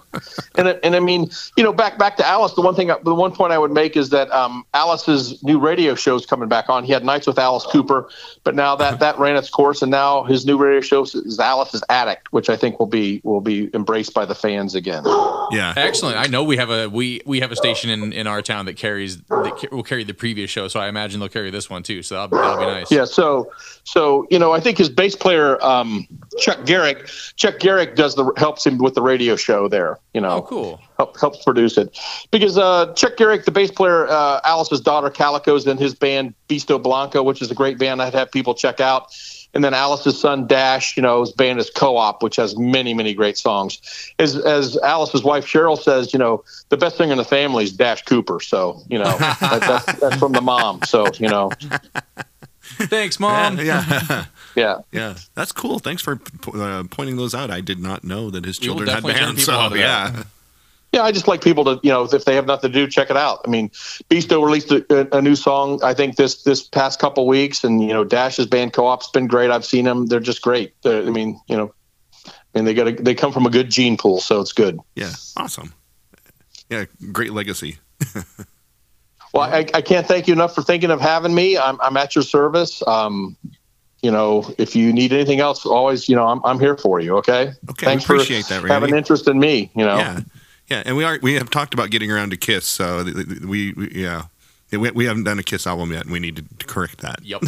And 0.56 0.68
and 0.84 0.96
I 0.96 1.00
mean, 1.00 1.30
you 1.58 1.64
know, 1.64 1.74
back 1.74 1.98
back 1.98 2.18
to 2.18 2.28
Alice. 2.28 2.54
The 2.54 2.62
one 2.62 2.76
thing, 2.76 2.92
the 3.04 3.16
one 3.16 3.34
point 3.34 3.54
I 3.54 3.58
would 3.58 3.72
make 3.72 3.96
is 3.96 4.10
that 4.10 4.32
um, 4.32 4.66
Alice's 4.74 5.42
new 5.44 5.60
radio 5.60 5.96
show 5.96 6.16
is 6.16 6.26
coming 6.26 6.50
back 6.50 6.70
on. 6.70 6.84
He 6.84 6.92
had 6.92 7.04
nights 7.04 7.28
with 7.28 7.40
Alice 7.40 7.66
Cooper, 7.66 8.10
but 8.44 8.56
now 8.56 8.76
that 8.76 9.00
that 9.00 9.20
ran 9.20 9.36
its 9.36 9.50
course, 9.50 9.82
and 9.82 9.92
now 9.92 10.24
his 10.24 10.46
new 10.46 10.58
radio 10.58 10.82
show 10.82 11.04
is 11.04 11.40
Alice's 11.40 11.84
Attic, 11.90 12.22
which 12.32 12.50
I 12.50 12.56
think 12.56 12.80
will 12.80 12.88
be 12.88 13.22
will 13.24 13.42
be 13.42 13.70
embraced 13.74 14.14
by 14.14 14.26
the 14.26 14.36
fans 14.36 14.76
again. 14.76 15.04
Yeah. 15.52 15.74
Excellent. 15.76 16.18
I 16.18 16.28
know 16.28 16.44
we 16.44 16.58
have 16.58 16.70
a 16.70 16.90
we 16.90 17.22
we 17.26 17.40
have 17.40 17.52
a 17.52 17.56
station 17.56 17.90
in, 17.90 18.14
in 18.14 18.28
our 18.28 18.42
town 18.42 18.66
that 18.66 18.78
carries 18.78 19.22
that 19.22 19.70
will 19.72 19.84
carry 19.84 20.04
the 20.04 20.14
previous 20.14 20.50
show, 20.50 20.68
so 20.68 20.80
I 20.80 20.88
imagine 20.88 21.20
they'll 21.20 21.30
carry 21.30 21.52
this 21.52 21.70
one 21.70 21.84
too. 21.84 22.04
So 22.04 22.16
that'll, 22.16 22.38
that'll 22.38 22.66
be 22.66 22.66
nice. 22.66 22.92
Yeah. 22.92 23.06
So 23.06 23.52
so 23.84 24.28
you 24.30 24.40
know, 24.40 24.52
I 24.52 24.60
think 24.60 24.78
his 24.78 24.90
bass 24.90 25.16
player 25.16 25.64
um, 25.64 26.08
Chuck 26.40 26.66
Garric. 26.66 27.08
Chuck 27.36 27.59
Chuck 27.60 27.64
Garric 27.64 27.96
does 27.96 28.16
the 28.16 28.32
helps 28.38 28.66
him 28.66 28.78
with 28.78 28.96
the 28.96 29.02
radio 29.02 29.36
show 29.36 29.68
there. 29.68 30.00
You 30.14 30.22
know, 30.22 30.38
oh, 30.38 30.42
cool. 30.42 30.80
Help, 30.98 31.20
helps 31.20 31.44
produce 31.44 31.78
it 31.78 31.98
because 32.32 32.58
uh, 32.58 32.94
Chuck 32.94 33.18
Garric, 33.18 33.46
the 33.46 33.52
bass 33.52 33.72
player, 33.72 34.08
uh, 34.08 34.40
Alice's 34.44 34.82
daughter 34.82 35.10
Calico's 35.10 35.68
in 35.68 35.78
his 35.78 35.94
band 35.94 36.34
Beasto 36.48 36.82
Blanco, 36.82 37.22
which 37.24 37.42
is 37.42 37.52
a 37.52 37.56
great 37.56 37.78
band 37.78 38.02
I'd 38.02 38.14
have 38.14 38.32
people 38.32 38.54
check 38.54 38.80
out. 38.80 39.14
And 39.54 39.64
then 39.64 39.74
Alice's 39.74 40.20
son 40.20 40.46
Dash, 40.46 40.96
you 40.96 41.02
know, 41.02 41.22
his 41.22 41.32
band 41.32 41.60
is 41.60 41.72
Co-op, 41.72 42.22
which 42.22 42.36
has 42.36 42.56
many, 42.56 42.94
many 42.94 43.16
great 43.16 43.36
songs. 43.38 43.82
As 44.20 44.38
as 44.38 44.78
Alice's 44.78 45.24
wife 45.24 45.46
Sheryl 45.46 45.78
says, 45.78 46.14
you 46.14 46.20
know, 46.20 46.44
the 46.70 46.78
best 46.78 46.98
singer 46.98 47.12
in 47.12 47.18
the 47.18 47.26
family 47.26 47.64
is 47.64 47.74
Dash 47.74 48.04
Cooper. 48.04 48.40
So 48.40 48.82
you 48.90 49.00
know, 49.00 49.18
that, 49.18 49.62
that's, 49.62 50.00
that's 50.00 50.16
from 50.18 50.34
the 50.34 50.42
mom. 50.42 50.82
So 50.84 51.08
you 51.20 51.28
know. 51.28 51.52
Thanks, 52.62 53.20
mom. 53.20 53.60
Yeah, 53.60 54.26
yeah, 54.60 54.82
yeah. 54.92 55.00
yeah. 55.00 55.16
That's 55.36 55.52
cool. 55.52 55.80
Thanks 55.80 56.02
for 56.02 56.20
uh, 56.54 56.84
pointing 56.90 57.18
those 57.18 57.34
out. 57.34 57.52
I 57.52 57.62
did 57.62 57.80
not 57.80 58.04
know 58.04 58.30
that 58.30 58.46
his 58.46 58.58
children 58.58 58.90
had 58.90 59.04
bands. 59.04 59.44
So 59.44 59.74
yeah. 59.76 60.24
Yeah, 60.92 61.04
I 61.04 61.12
just 61.12 61.28
like 61.28 61.44
people 61.44 61.66
to, 61.66 61.80
you 61.84 61.92
know, 61.92 62.06
if 62.06 62.26
they 62.26 62.34
have 62.34 62.48
nothing 62.48 62.72
to 62.72 62.74
do, 62.74 62.88
check 62.88 63.12
it 63.12 63.18
out. 63.18 63.42
I 63.46 63.50
mean, 63.50 63.70
Beasto 64.10 64.44
released 64.44 64.72
a, 64.72 65.16
a 65.16 65.22
new 65.22 65.36
song, 65.36 65.80
I 65.84 65.94
think 65.94 66.16
this 66.16 66.42
this 66.42 66.64
past 66.64 67.00
couple 67.00 67.28
weeks, 67.28 67.64
and 67.64 67.80
you 67.84 67.90
know, 67.90 68.04
Dash's 68.04 68.48
band 68.48 68.74
Co-op's 68.74 69.12
been 69.12 69.28
great. 69.28 69.52
I've 69.52 69.66
seen 69.66 69.86
them; 69.86 70.08
they're 70.08 70.20
just 70.20 70.42
great. 70.42 70.74
They're, 70.82 71.04
I 71.04 71.12
mean, 71.12 71.40
you 71.48 71.58
know, 71.58 71.76
and 72.56 72.66
they 72.66 72.74
got 72.74 72.88
a, 72.88 72.92
they 72.94 73.14
come 73.14 73.32
from 73.32 73.46
a 73.46 73.52
good 73.52 73.70
gene 73.70 73.98
pool, 73.98 74.20
so 74.20 74.42
it's 74.42 74.52
good. 74.52 74.80
Yeah, 74.96 75.12
awesome. 75.38 75.74
Yeah, 76.72 76.86
great 77.12 77.34
legacy. 77.34 77.78
Well, 79.34 79.44
I, 79.44 79.60
I, 79.74 79.82
can't 79.82 80.08
thank 80.08 80.28
you 80.28 80.34
enough 80.34 80.56
for 80.56 80.64
thinking 80.64 80.90
of 80.90 81.00
having 81.00 81.36
me. 81.36 81.58
I'm, 81.58 81.80
I'm 81.82 81.98
at 81.98 82.16
your 82.16 82.24
service. 82.24 82.82
Um, 82.88 83.38
you 84.02 84.12
know, 84.12 84.52
if 84.58 84.76
you 84.76 84.94
need 84.94 85.12
anything 85.14 85.40
else, 85.40 85.66
always, 85.66 86.08
you 86.10 86.16
know, 86.16 86.28
I'm, 86.28 86.44
I'm 86.46 86.60
here 86.60 86.78
for 86.78 87.00
you. 87.00 87.18
Okay. 87.18 87.52
Okay, 87.70 87.86
Thanks 87.86 88.04
appreciate 88.06 88.46
for 88.46 88.54
that, 88.54 88.64
Randy. 88.64 88.92
an 88.92 88.98
interest 88.98 89.28
in 89.28 89.40
me. 89.40 89.70
You 89.76 89.86
know. 89.86 89.98
Yeah, 89.98 90.20
yeah, 90.70 90.84
and 90.86 90.96
we 90.96 91.04
are 91.04 91.20
we 91.22 91.34
have 91.36 91.50
talked 91.50 91.74
about 91.74 91.90
getting 91.90 92.12
around 92.12 92.30
to 92.32 92.38
Kiss, 92.38 92.66
so 92.66 93.04
th- 93.04 93.16
th- 93.16 93.40
we, 93.42 93.74
we 93.74 93.92
yeah. 93.94 94.24
Yeah, 94.72 94.78
We, 94.78 94.92
we 94.92 95.06
haven't 95.06 95.24
done 95.24 95.40
a 95.40 95.44
Kiss 95.44 95.66
album 95.66 95.92
yet, 95.92 96.04
and 96.04 96.12
we 96.12 96.20
need 96.20 96.36
to 96.36 96.66
correct 96.68 97.00
that. 97.00 97.20
Yep. 97.24 97.42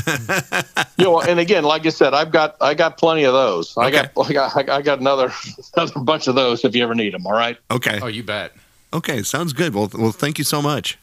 you 0.97 1.05
know, 1.05 1.21
and 1.21 1.39
again, 1.39 1.63
like 1.63 1.85
I 1.85 1.89
said, 1.89 2.15
I've 2.15 2.31
got 2.31 2.55
I 2.59 2.73
got 2.73 2.97
plenty 2.97 3.25
of 3.25 3.33
those. 3.33 3.77
I 3.77 3.91
got 3.91 4.09
I 4.17 4.33
got 4.33 4.69
I 4.69 4.81
got 4.81 4.99
another 4.99 5.31
another 5.77 5.99
bunch 6.01 6.27
of 6.27 6.33
those 6.33 6.65
if 6.65 6.75
you 6.75 6.83
ever 6.83 6.95
need 6.95 7.13
them. 7.13 7.27
All 7.27 7.33
right. 7.33 7.57
Okay, 7.69 7.99
oh, 8.01 8.07
you 8.07 8.23
bet. 8.23 8.53
okay, 8.91 9.21
sounds 9.21 9.53
good. 9.53 9.75
Well, 9.75 9.89
well, 9.93 10.11
thank 10.11 10.39
you 10.39 10.43
so 10.43 10.61
much. 10.63 10.97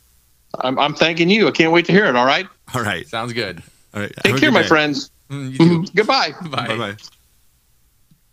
I'm 0.59 0.77
I'm 0.81 0.95
thanking 0.95 1.31
you. 1.31 1.47
I 1.47 1.53
can't 1.53 1.73
wait 1.73 1.85
to 1.87 1.93
hear 1.93 2.07
it. 2.07 2.17
All 2.17 2.27
right. 2.27 2.49
All 2.75 2.83
right, 2.83 3.07
Sounds 3.07 3.33
good. 3.33 3.63
all 3.95 4.01
right. 4.01 4.13
Take 4.25 4.39
care, 4.39 4.51
my 4.51 4.65
friends. 4.65 5.11
Mm, 5.31 5.53
You 5.53 5.59
too. 5.59 5.85
Goodbye. 5.95 6.33
Bye. 6.51 6.67
Bye 6.69 6.97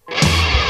bye. 0.08 0.62